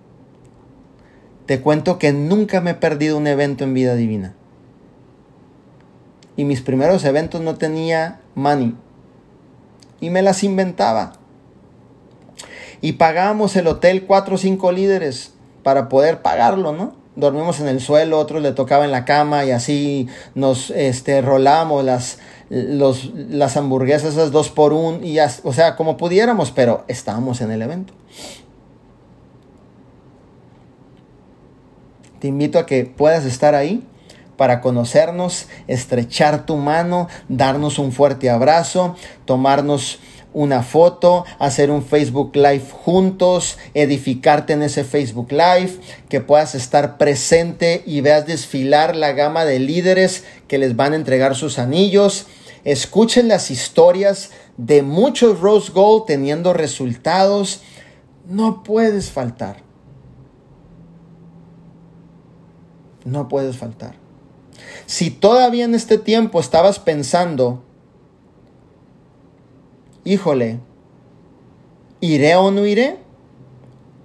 Te 1.45 1.61
cuento 1.61 1.97
que 1.97 2.11
nunca 2.13 2.61
me 2.61 2.71
he 2.71 2.75
perdido 2.75 3.17
un 3.17 3.27
evento 3.27 3.63
en 3.63 3.73
vida 3.73 3.95
divina. 3.95 4.35
Y 6.35 6.43
mis 6.43 6.61
primeros 6.61 7.03
eventos 7.05 7.41
no 7.41 7.55
tenía 7.55 8.19
money. 8.35 8.75
Y 9.99 10.09
me 10.09 10.21
las 10.21 10.43
inventaba. 10.43 11.13
Y 12.81 12.93
pagábamos 12.93 13.55
el 13.55 13.67
hotel 13.67 14.05
cuatro 14.05 14.35
o 14.35 14.37
cinco 14.37 14.71
líderes 14.71 15.33
para 15.63 15.89
poder 15.89 16.21
pagarlo, 16.21 16.73
¿no? 16.73 17.07
dormimos 17.17 17.59
en 17.59 17.67
el 17.67 17.81
suelo, 17.81 18.19
otros 18.19 18.41
le 18.41 18.53
tocaba 18.53 18.85
en 18.85 18.91
la 18.91 19.03
cama 19.03 19.43
y 19.43 19.51
así 19.51 20.07
nos 20.35 20.69
este, 20.69 21.21
las, 21.21 22.19
los, 22.49 23.11
las 23.15 23.57
hamburguesas, 23.57 24.13
esas 24.13 24.31
dos 24.31 24.49
por 24.49 24.71
un, 24.71 25.03
y 25.03 25.17
o 25.19 25.51
sea, 25.51 25.75
como 25.75 25.97
pudiéramos, 25.97 26.51
pero 26.51 26.85
estábamos 26.87 27.41
en 27.41 27.51
el 27.51 27.63
evento. 27.63 27.93
Te 32.19 32.27
invito 32.27 32.59
a 32.59 32.65
que 32.65 32.85
puedas 32.85 33.25
estar 33.25 33.55
ahí 33.55 33.83
para 34.37 34.61
conocernos, 34.61 35.47
estrechar 35.67 36.45
tu 36.45 36.57
mano, 36.57 37.07
darnos 37.27 37.79
un 37.79 37.91
fuerte 37.91 38.29
abrazo, 38.29 38.95
tomarnos 39.25 39.99
una 40.33 40.61
foto, 40.61 41.25
hacer 41.39 41.71
un 41.71 41.83
Facebook 41.83 42.35
Live 42.35 42.65
juntos, 42.71 43.57
edificarte 43.73 44.53
en 44.53 44.61
ese 44.61 44.83
Facebook 44.83 45.31
Live, 45.31 45.79
que 46.09 46.21
puedas 46.21 46.53
estar 46.53 46.97
presente 46.97 47.81
y 47.85 48.01
veas 48.01 48.27
desfilar 48.27 48.95
la 48.95 49.13
gama 49.13 49.45
de 49.45 49.59
líderes 49.59 50.25
que 50.47 50.59
les 50.59 50.75
van 50.75 50.93
a 50.93 50.97
entregar 50.97 51.35
sus 51.35 51.57
anillos. 51.57 52.27
Escuchen 52.63 53.27
las 53.27 53.49
historias 53.49 54.31
de 54.57 54.83
muchos 54.83 55.39
Rose 55.39 55.71
Gold 55.71 56.05
teniendo 56.05 56.53
resultados. 56.53 57.61
No 58.27 58.63
puedes 58.63 59.09
faltar. 59.09 59.66
No 63.07 63.29
puedes 63.29 63.55
faltar. 63.55 63.95
Si 64.85 65.11
todavía 65.11 65.63
en 65.63 65.75
este 65.75 65.97
tiempo 65.97 66.41
estabas 66.41 66.77
pensando, 66.77 67.63
híjole, 70.03 70.59
¿iré 72.01 72.35
o 72.35 72.51
no 72.51 72.65
iré? 72.65 72.97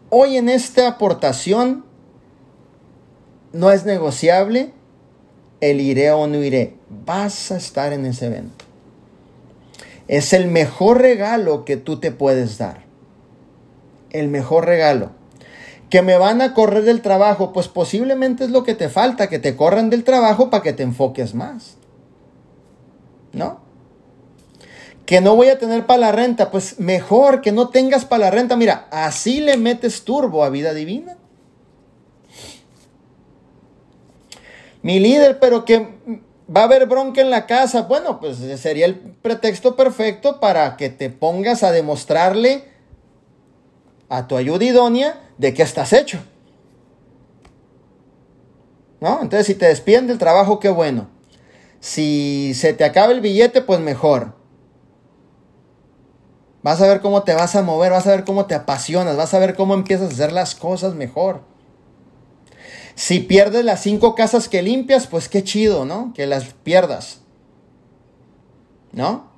Hoy 0.08 0.36
en 0.36 0.48
esta 0.48 0.86
aportación 0.86 1.84
no 3.52 3.72
es 3.72 3.84
negociable 3.84 4.72
el 5.60 5.80
iré 5.80 6.12
o 6.12 6.28
no 6.28 6.36
iré. 6.36 6.76
Vas 7.04 7.50
a 7.50 7.56
estar 7.56 7.92
en 7.92 8.06
ese 8.06 8.26
evento. 8.26 8.64
Es 10.06 10.32
el 10.32 10.46
mejor 10.46 11.00
regalo 11.00 11.64
que 11.64 11.76
tú 11.76 11.98
te 11.98 12.12
puedes 12.12 12.56
dar. 12.56 12.84
El 14.10 14.28
mejor 14.28 14.66
regalo. 14.66 15.10
Que 15.92 16.00
me 16.00 16.16
van 16.16 16.40
a 16.40 16.54
correr 16.54 16.84
del 16.84 17.02
trabajo, 17.02 17.52
pues 17.52 17.68
posiblemente 17.68 18.44
es 18.44 18.50
lo 18.50 18.64
que 18.64 18.74
te 18.74 18.88
falta, 18.88 19.28
que 19.28 19.38
te 19.38 19.56
corran 19.56 19.90
del 19.90 20.04
trabajo 20.04 20.48
para 20.48 20.62
que 20.62 20.72
te 20.72 20.82
enfoques 20.82 21.34
más. 21.34 21.76
¿No? 23.32 23.60
que 25.06 25.20
no 25.20 25.36
voy 25.36 25.48
a 25.48 25.58
tener 25.58 25.84
para 25.84 25.98
la 25.98 26.12
renta, 26.12 26.50
pues 26.50 26.78
mejor 26.78 27.42
que 27.42 27.52
no 27.52 27.68
tengas 27.68 28.06
para 28.06 28.26
la 28.26 28.30
renta. 28.30 28.56
Mira, 28.56 28.86
así 28.90 29.40
le 29.40 29.58
metes 29.58 30.04
turbo 30.04 30.42
a 30.42 30.48
vida 30.48 30.72
divina. 30.72 31.18
Mi 34.80 34.98
líder, 34.98 35.38
pero 35.38 35.66
que 35.66 35.86
va 36.54 36.62
a 36.62 36.64
haber 36.64 36.86
bronca 36.86 37.20
en 37.20 37.28
la 37.28 37.46
casa. 37.46 37.82
Bueno, 37.82 38.20
pues 38.20 38.38
sería 38.58 38.86
el 38.86 38.96
pretexto 38.96 39.76
perfecto 39.76 40.40
para 40.40 40.76
que 40.78 40.88
te 40.88 41.10
pongas 41.10 41.62
a 41.62 41.72
demostrarle 41.72 42.71
a 44.12 44.28
tu 44.28 44.36
ayuda 44.36 44.62
idónea 44.62 45.18
de 45.38 45.54
qué 45.54 45.62
estás 45.62 45.94
hecho. 45.94 46.22
¿No? 49.00 49.22
Entonces, 49.22 49.46
si 49.46 49.54
te 49.54 49.66
despiden 49.66 50.06
del 50.06 50.18
trabajo, 50.18 50.60
qué 50.60 50.68
bueno. 50.68 51.08
Si 51.80 52.52
se 52.54 52.74
te 52.74 52.84
acaba 52.84 53.10
el 53.10 53.22
billete, 53.22 53.62
pues 53.62 53.80
mejor. 53.80 54.34
Vas 56.62 56.82
a 56.82 56.86
ver 56.86 57.00
cómo 57.00 57.22
te 57.22 57.32
vas 57.32 57.56
a 57.56 57.62
mover, 57.62 57.90
vas 57.90 58.06
a 58.06 58.10
ver 58.10 58.24
cómo 58.24 58.44
te 58.44 58.54
apasionas, 58.54 59.16
vas 59.16 59.32
a 59.32 59.38
ver 59.38 59.56
cómo 59.56 59.72
empiezas 59.72 60.10
a 60.10 60.12
hacer 60.12 60.32
las 60.32 60.54
cosas 60.54 60.94
mejor. 60.94 61.40
Si 62.94 63.20
pierdes 63.20 63.64
las 63.64 63.80
cinco 63.80 64.14
casas 64.14 64.46
que 64.46 64.60
limpias, 64.60 65.06
pues 65.06 65.30
qué 65.30 65.42
chido, 65.42 65.86
¿no? 65.86 66.12
Que 66.14 66.26
las 66.26 66.52
pierdas. 66.62 67.22
¿No? 68.92 69.30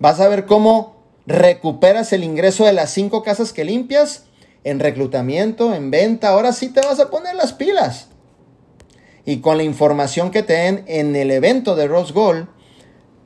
Vas 0.00 0.20
a 0.20 0.28
ver 0.28 0.46
cómo 0.46 0.93
recuperas 1.26 2.12
el 2.12 2.24
ingreso 2.24 2.64
de 2.64 2.72
las 2.72 2.90
cinco 2.90 3.22
casas 3.22 3.52
que 3.52 3.64
limpias 3.64 4.24
en 4.64 4.80
reclutamiento, 4.80 5.74
en 5.74 5.90
venta. 5.90 6.30
Ahora 6.30 6.52
sí 6.52 6.68
te 6.68 6.80
vas 6.80 7.00
a 7.00 7.10
poner 7.10 7.34
las 7.34 7.52
pilas. 7.52 8.08
Y 9.24 9.40
con 9.40 9.56
la 9.56 9.62
información 9.62 10.30
que 10.30 10.42
te 10.42 10.54
den 10.54 10.84
en 10.86 11.16
el 11.16 11.30
evento 11.30 11.76
de 11.76 11.86
Rose 11.86 12.12
Gold, 12.12 12.48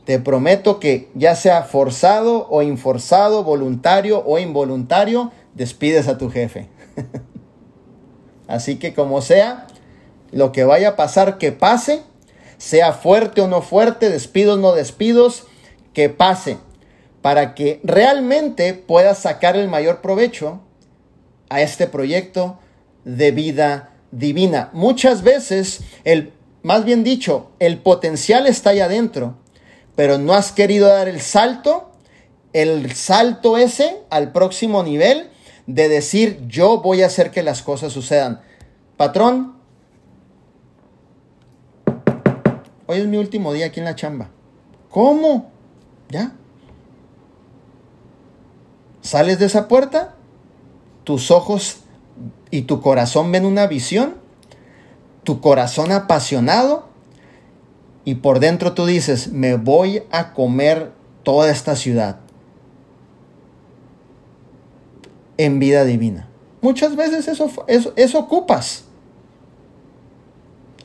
te 0.05 0.19
prometo 0.19 0.81
que 0.81 1.11
ya 1.15 1.35
sea 1.35 1.65
forzado 1.65 2.49
o 2.49 2.63
inforzado, 2.63 3.45
voluntario 3.45 4.23
o 4.25 4.39
involuntario, 4.39 5.33
despides 5.55 6.09
a 6.09 6.19
tu 6.19 6.31
jefe. 6.31 6.69
Así 8.47 8.77
que 8.77 8.95
como 8.95 9.21
sea, 9.21 9.67
lo 10.31 10.53
que 10.53 10.65
vaya 10.65 10.91
a 10.91 10.97
pasar, 10.97 11.37
que 11.37 11.53
pase, 11.53 12.03
sea 12.57 12.93
fuerte 12.93 13.43
o 13.43 13.49
no 13.49 13.61
fuerte, 13.61 14.09
despidos 14.09 14.59
no 14.59 14.73
despidos, 14.73 15.47
que 15.93 16.09
pase, 16.09 16.57
para 17.23 17.55
que 17.55 17.81
realmente 17.85 18.75
puedas 18.75 19.19
sacar 19.19 19.57
el 19.57 19.69
mayor 19.69 20.01
provecho 20.01 20.61
a 21.49 21.61
este 21.61 21.87
proyecto 21.87 22.59
de 23.05 23.31
vida 23.33 23.91
divina. 24.11 24.71
Muchas 24.73 25.23
veces, 25.23 25.81
el, 26.05 26.33
más 26.63 26.85
bien 26.85 27.05
dicho, 27.05 27.51
el 27.59 27.79
potencial 27.79 28.47
está 28.47 28.71
ahí 28.71 28.81
adentro 28.81 29.37
pero 29.99 30.17
no 30.17 30.33
has 30.35 30.53
querido 30.53 30.87
dar 30.87 31.09
el 31.09 31.21
salto, 31.21 31.91
el 32.53 32.95
salto 32.95 33.59
ese 33.59 33.97
al 34.11 34.31
próximo 34.31 34.85
nivel 34.85 35.29
de 35.67 35.89
decir 35.89 36.47
yo 36.47 36.81
voy 36.81 37.03
a 37.03 37.07
hacer 37.07 37.33
que 37.33 37.43
las 37.43 37.63
cosas 37.63 37.93
sucedan. 37.93 38.41
Patrón, 38.97 39.57
hoy 42.87 42.99
es 42.99 43.07
mi 43.09 43.17
último 43.17 43.53
día 43.53 43.67
aquí 43.67 43.81
en 43.81 43.87
la 43.87 43.97
chamba. 43.97 44.31
¿Cómo? 44.89 45.51
¿Ya? 46.11 46.31
Sales 49.01 49.39
de 49.39 49.47
esa 49.47 49.69
puerta, 49.69 50.15
tus 51.05 51.31
ojos 51.31 51.81
y 52.51 52.63
tu 52.63 52.81
corazón 52.81 53.31
ven 53.33 53.45
una 53.45 53.67
visión, 53.67 54.15
tu 55.25 55.41
corazón 55.41 55.93
apasionado, 55.93 56.89
y 58.05 58.17
por 58.17 58.41
dentro 58.41 58.73
tú 58.73 58.87
dices, 58.87 59.33
me 59.33 59.57
voy 59.57 60.03
a 60.11 60.33
comer 60.33 60.93
toda 61.23 61.51
esta 61.51 61.77
ciudad 61.77 62.21
en 65.37 65.59
vida 65.59 65.85
divina. 65.85 66.29
Muchas 66.61 66.97
veces 66.97 67.29
eso, 67.29 67.51
eso, 67.67 67.93
eso 67.97 68.19
ocupas. 68.19 68.85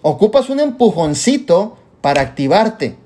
Ocupas 0.01 0.49
un 0.49 0.59
empujoncito 0.59 1.77
para 2.01 2.21
activarte. 2.21 2.97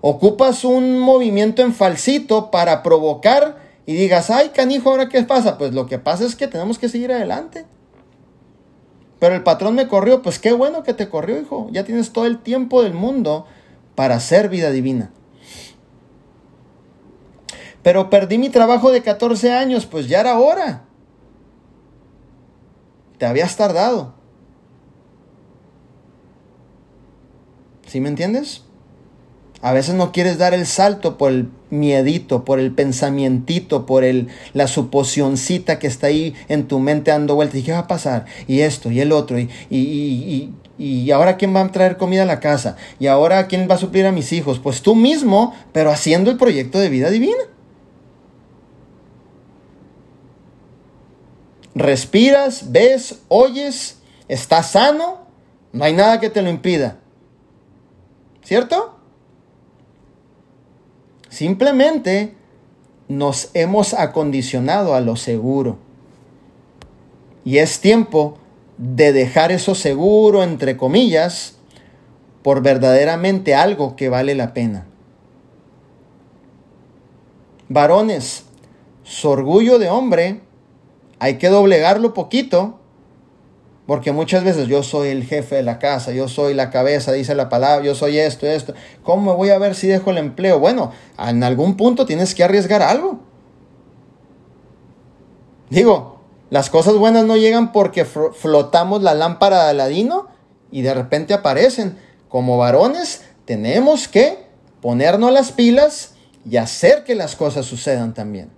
Ocupas 0.00 0.64
un 0.64 0.98
movimiento 0.98 1.62
en 1.62 1.74
falsito 1.74 2.50
para 2.50 2.82
provocar 2.82 3.58
y 3.86 3.94
digas, 3.94 4.30
ay, 4.30 4.50
canijo, 4.50 4.90
¿ahora 4.90 5.08
qué 5.08 5.22
pasa? 5.22 5.58
Pues 5.58 5.72
lo 5.72 5.86
que 5.86 5.98
pasa 5.98 6.24
es 6.24 6.36
que 6.36 6.46
tenemos 6.46 6.78
que 6.78 6.88
seguir 6.88 7.10
adelante. 7.10 7.66
Pero 9.18 9.34
el 9.34 9.42
patrón 9.42 9.74
me 9.74 9.88
corrió, 9.88 10.22
pues 10.22 10.38
qué 10.38 10.52
bueno 10.52 10.82
que 10.82 10.94
te 10.94 11.08
corrió, 11.08 11.40
hijo. 11.40 11.68
Ya 11.72 11.84
tienes 11.84 12.12
todo 12.12 12.26
el 12.26 12.38
tiempo 12.38 12.82
del 12.82 12.94
mundo 12.94 13.46
para 13.94 14.16
hacer 14.16 14.48
vida 14.48 14.70
divina. 14.70 15.10
Pero 17.82 18.10
perdí 18.10 18.38
mi 18.38 18.50
trabajo 18.50 18.90
de 18.90 19.02
14 19.02 19.52
años, 19.52 19.86
pues 19.86 20.08
ya 20.08 20.20
era 20.20 20.38
hora. 20.38 20.84
Te 23.18 23.26
habías 23.26 23.56
tardado. 23.56 24.14
¿Sí 27.86 28.00
me 28.00 28.10
entiendes? 28.10 28.67
A 29.60 29.72
veces 29.72 29.94
no 29.96 30.12
quieres 30.12 30.38
dar 30.38 30.54
el 30.54 30.66
salto 30.66 31.18
por 31.18 31.32
el 31.32 31.48
miedito, 31.70 32.44
por 32.44 32.60
el 32.60 32.72
pensamientito, 32.72 33.86
por 33.86 34.04
el, 34.04 34.28
la 34.54 34.68
suposicióncita 34.68 35.80
que 35.80 35.88
está 35.88 36.06
ahí 36.06 36.34
en 36.48 36.68
tu 36.68 36.78
mente 36.78 37.10
dando 37.10 37.34
vueltas. 37.34 37.58
¿Y 37.58 37.62
qué 37.64 37.72
va 37.72 37.80
a 37.80 37.86
pasar? 37.88 38.26
Y 38.46 38.60
esto, 38.60 38.90
y 38.92 39.00
el 39.00 39.10
otro, 39.10 39.38
y, 39.38 39.50
y, 39.68 40.52
y, 40.78 40.84
y, 40.84 41.10
ahora 41.10 41.36
quién 41.36 41.54
va 41.54 41.62
a 41.62 41.72
traer 41.72 41.96
comida 41.96 42.22
a 42.22 42.26
la 42.26 42.38
casa, 42.38 42.76
y 43.00 43.08
ahora 43.08 43.48
quién 43.48 43.68
va 43.68 43.74
a 43.74 43.78
suplir 43.78 44.06
a 44.06 44.12
mis 44.12 44.32
hijos. 44.32 44.60
Pues 44.60 44.80
tú 44.80 44.94
mismo, 44.94 45.54
pero 45.72 45.90
haciendo 45.90 46.30
el 46.30 46.36
proyecto 46.36 46.78
de 46.78 46.88
vida 46.88 47.10
divina. 47.10 47.42
Respiras, 51.74 52.70
ves, 52.70 53.20
oyes, 53.26 53.98
estás 54.28 54.70
sano, 54.70 55.26
no 55.72 55.84
hay 55.84 55.94
nada 55.94 56.20
que 56.20 56.30
te 56.30 56.42
lo 56.42 56.48
impida. 56.48 56.98
¿Cierto? 58.42 58.97
Simplemente 61.38 62.34
nos 63.06 63.50
hemos 63.54 63.94
acondicionado 63.94 64.96
a 64.96 65.00
lo 65.00 65.14
seguro. 65.14 65.78
Y 67.44 67.58
es 67.58 67.80
tiempo 67.80 68.38
de 68.76 69.12
dejar 69.12 69.52
eso 69.52 69.76
seguro, 69.76 70.42
entre 70.42 70.76
comillas, 70.76 71.54
por 72.42 72.60
verdaderamente 72.60 73.54
algo 73.54 73.94
que 73.94 74.08
vale 74.08 74.34
la 74.34 74.52
pena. 74.52 74.88
Varones, 77.68 78.42
su 79.04 79.28
orgullo 79.28 79.78
de 79.78 79.90
hombre 79.90 80.40
hay 81.20 81.38
que 81.38 81.50
doblegarlo 81.50 82.14
poquito 82.14 82.77
porque 83.88 84.12
muchas 84.12 84.44
veces 84.44 84.68
yo 84.68 84.82
soy 84.82 85.08
el 85.08 85.24
jefe 85.24 85.54
de 85.54 85.62
la 85.62 85.78
casa, 85.78 86.12
yo 86.12 86.28
soy 86.28 86.52
la 86.52 86.68
cabeza, 86.68 87.10
dice 87.12 87.34
la 87.34 87.48
palabra, 87.48 87.82
yo 87.82 87.94
soy 87.94 88.18
esto, 88.18 88.46
esto. 88.46 88.74
¿Cómo 89.02 89.30
me 89.30 89.34
voy 89.34 89.48
a 89.48 89.56
ver 89.56 89.74
si 89.74 89.86
dejo 89.86 90.10
el 90.10 90.18
empleo? 90.18 90.58
Bueno, 90.58 90.92
en 91.18 91.42
algún 91.42 91.74
punto 91.74 92.04
tienes 92.04 92.34
que 92.34 92.44
arriesgar 92.44 92.82
algo. 92.82 93.20
Digo, 95.70 96.20
las 96.50 96.68
cosas 96.68 96.96
buenas 96.96 97.24
no 97.24 97.38
llegan 97.38 97.72
porque 97.72 98.04
flotamos 98.04 99.02
la 99.02 99.14
lámpara 99.14 99.64
de 99.64 99.70
Aladino 99.70 100.26
y 100.70 100.82
de 100.82 100.92
repente 100.92 101.32
aparecen. 101.32 101.96
Como 102.28 102.58
varones 102.58 103.24
tenemos 103.46 104.06
que 104.06 104.48
ponernos 104.82 105.32
las 105.32 105.50
pilas 105.50 106.12
y 106.44 106.58
hacer 106.58 107.04
que 107.04 107.14
las 107.14 107.36
cosas 107.36 107.64
sucedan 107.64 108.12
también. 108.12 108.50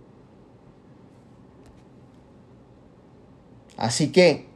Así 3.77 4.11
que 4.11 4.50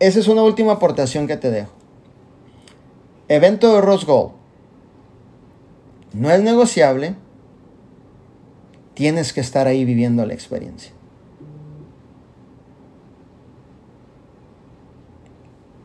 esa 0.00 0.18
es 0.18 0.28
una 0.28 0.42
última 0.42 0.72
aportación 0.72 1.26
que 1.26 1.36
te 1.36 1.50
dejo. 1.50 1.72
Evento 3.28 3.74
de 3.74 3.80
Rose 3.80 4.06
Gold. 4.06 4.32
No 6.12 6.30
es 6.30 6.40
negociable. 6.40 7.14
Tienes 8.94 9.32
que 9.32 9.40
estar 9.40 9.66
ahí 9.66 9.84
viviendo 9.84 10.24
la 10.24 10.34
experiencia. 10.34 10.92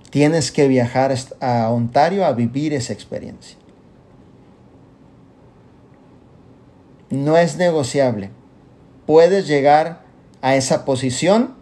Tienes 0.10 0.52
que 0.52 0.68
viajar 0.68 1.14
a 1.40 1.72
Ontario 1.72 2.24
a 2.24 2.34
vivir 2.34 2.74
esa 2.74 2.94
experiencia. 2.94 3.58
No 7.10 7.36
es 7.36 7.58
negociable. 7.58 8.30
Puedes 9.08 9.48
llegar 9.48 10.04
a 10.42 10.56
esa 10.56 10.86
posición 10.86 11.56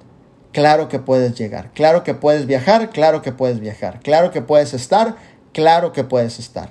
Claro 0.52 0.90
que 0.90 0.99
puedes 0.99 1.38
llegar, 1.38 1.72
claro 1.73 2.03
que 2.03 2.14
puedes 2.14 2.45
viajar, 2.45 2.90
claro 2.90 3.22
que 3.22 3.32
puedes 3.32 3.60
viajar, 3.60 4.02
claro 4.02 4.32
que 4.32 4.41
puedes 4.41 4.73
estar, 4.73 5.15
claro 5.53 5.94
que 5.94 6.03
puedes 6.03 6.40
estar. 6.40 6.69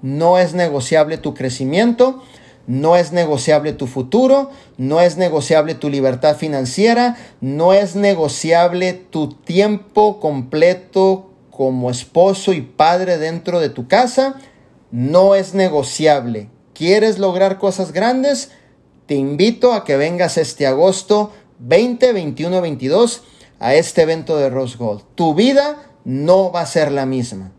No 0.00 0.38
es 0.38 0.54
negociable 0.54 1.18
tu 1.18 1.34
crecimiento, 1.34 2.22
no 2.66 2.96
es 2.96 3.12
negociable 3.12 3.74
tu 3.74 3.86
futuro, 3.86 4.50
no 4.78 5.00
es 5.00 5.18
negociable 5.18 5.74
tu 5.74 5.90
libertad 5.90 6.36
financiera, 6.36 7.16
no 7.42 7.74
es 7.74 7.96
negociable 7.96 8.94
tu 8.94 9.28
tiempo 9.28 10.20
completo 10.20 11.30
como 11.50 11.90
esposo 11.90 12.54
y 12.54 12.62
padre 12.62 13.18
dentro 13.18 13.60
de 13.60 13.68
tu 13.68 13.88
casa, 13.88 14.36
no 14.90 15.34
es 15.34 15.52
negociable. 15.52 16.48
¿Quieres 16.72 17.18
lograr 17.18 17.58
cosas 17.58 17.92
grandes? 17.92 18.50
Te 19.06 19.14
invito 19.14 19.72
a 19.72 19.84
que 19.84 19.96
vengas 19.96 20.38
este 20.38 20.66
agosto 20.66 21.32
20, 21.58 22.12
21, 22.12 22.60
22 22.60 23.22
a 23.58 23.74
este 23.74 24.02
evento 24.02 24.36
de 24.36 24.50
Rose 24.50 24.76
Gold. 24.76 25.02
Tu 25.14 25.34
vida 25.34 25.76
no 26.04 26.50
va 26.50 26.60
a 26.60 26.66
ser 26.66 26.90
la 26.90 27.06
misma. 27.06 27.52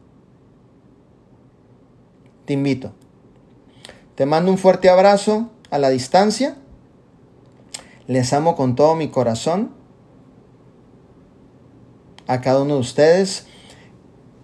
Te 2.46 2.54
invito. 2.54 2.94
Te 4.16 4.26
mando 4.26 4.52
un 4.52 4.58
fuerte 4.58 4.90
abrazo 4.90 5.50
a 5.70 5.78
la 5.78 5.90
distancia. 5.90 6.56
Les 8.08 8.34
amo 8.34 8.56
con 8.56 8.76
todo 8.76 8.96
mi 8.96 9.10
corazón 9.10 9.74
a 12.28 12.42
cada 12.42 12.62
uno 12.62 12.76
de 12.76 12.80
ustedes 12.80 13.48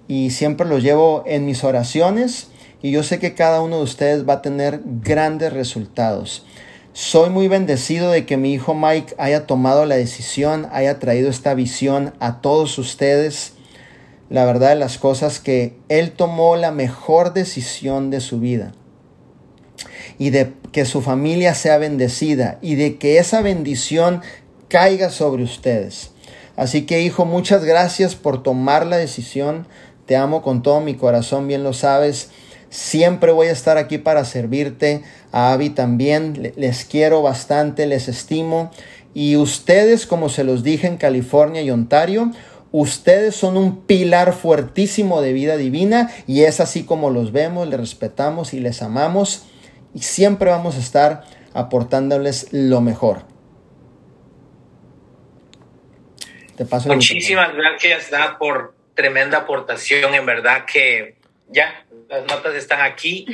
y 0.08 0.32
siempre 0.32 0.68
los 0.68 0.84
llevo 0.84 1.24
en 1.26 1.46
mis 1.46 1.64
oraciones 1.64 2.50
y 2.82 2.92
yo 2.92 3.04
sé 3.04 3.20
que 3.20 3.34
cada 3.36 3.62
uno 3.62 3.78
de 3.78 3.84
ustedes 3.84 4.28
va 4.28 4.34
a 4.34 4.42
tener 4.42 4.82
grandes 4.84 5.54
resultados. 5.54 6.46
Soy 6.94 7.30
muy 7.30 7.48
bendecido 7.48 8.12
de 8.12 8.26
que 8.26 8.36
mi 8.36 8.54
hijo 8.54 8.74
Mike 8.74 9.16
haya 9.18 9.48
tomado 9.48 9.86
la 9.86 9.96
decisión, 9.96 10.68
haya 10.74 11.00
traído 11.00 11.30
esta 11.30 11.54
visión 11.54 12.14
a 12.20 12.42
todos 12.42 12.78
ustedes. 12.78 13.54
La 14.30 14.44
verdad 14.44 14.70
de 14.70 14.76
las 14.76 14.98
cosas 14.98 15.40
que 15.40 15.78
él 15.88 16.12
tomó 16.12 16.58
la 16.58 16.72
mejor 16.72 17.34
decisión 17.34 18.10
de 18.10 18.20
su 18.20 18.42
vida 18.42 18.74
y 20.20 20.32
de 20.32 20.52
que 20.74 20.84
su 20.84 21.02
familia 21.02 21.56
sea 21.56 21.78
bendecida 21.78 22.60
y 22.62 22.76
de 22.76 22.98
que 22.98 23.20
esa 23.20 23.42
bendición 23.42 24.22
caiga 24.68 25.12
sobre 25.12 25.44
ustedes. 25.44 26.12
Así 26.58 26.86
que 26.86 27.02
hijo, 27.02 27.24
muchas 27.24 27.64
gracias 27.64 28.16
por 28.16 28.44
tomar 28.44 28.86
la 28.86 28.98
decisión. 28.98 29.66
Te 30.06 30.18
amo 30.18 30.42
con 30.42 30.62
todo 30.62 30.82
mi 30.82 30.96
corazón, 30.96 31.48
bien 31.48 31.64
lo 31.64 31.72
sabes. 31.72 32.32
Siempre 32.72 33.34
voy 33.34 33.48
a 33.48 33.52
estar 33.52 33.78
aquí 33.78 33.98
para 33.98 34.26
servirte. 34.26 35.04
A 35.32 35.52
Abby 35.52 35.70
también. 35.70 36.54
Les 36.56 36.86
quiero 36.86 37.22
bastante, 37.22 37.86
les 37.86 38.08
estimo. 38.08 38.72
Y 39.14 39.36
ustedes, 39.36 40.08
como 40.08 40.30
se 40.30 40.44
los 40.44 40.64
dije 40.64 40.88
en 40.88 40.98
California 40.98 41.62
y 41.62 41.70
Ontario, 41.70 42.32
ustedes 42.72 43.36
son 43.36 43.58
un 43.58 43.86
pilar 43.86 44.32
fuertísimo 44.34 45.22
de 45.22 45.34
vida 45.34 45.58
divina 45.58 46.10
y 46.28 46.44
es 46.44 46.62
así 46.62 46.86
como 46.86 47.10
los 47.10 47.34
vemos, 47.34 47.68
les 47.68 47.78
respetamos 47.78 48.54
y 48.54 48.62
les 48.62 48.82
amamos 48.82 49.48
y 49.94 50.00
siempre 50.00 50.50
vamos 50.50 50.78
a 50.78 50.80
estar 50.80 51.24
aportándoles 51.54 52.48
lo 52.52 52.80
mejor. 52.80 53.24
Te 56.56 56.66
paso 56.66 56.88
Muchísimas 56.88 57.54
gracias, 57.54 58.10
Da, 58.12 58.38
por 58.38 58.76
tremenda 58.96 59.40
aportación. 59.40 60.14
En 60.14 60.26
verdad 60.26 60.64
que 60.66 61.16
ya 61.50 61.86
las 62.12 62.26
notas 62.26 62.54
están 62.56 62.82
aquí. 62.82 63.26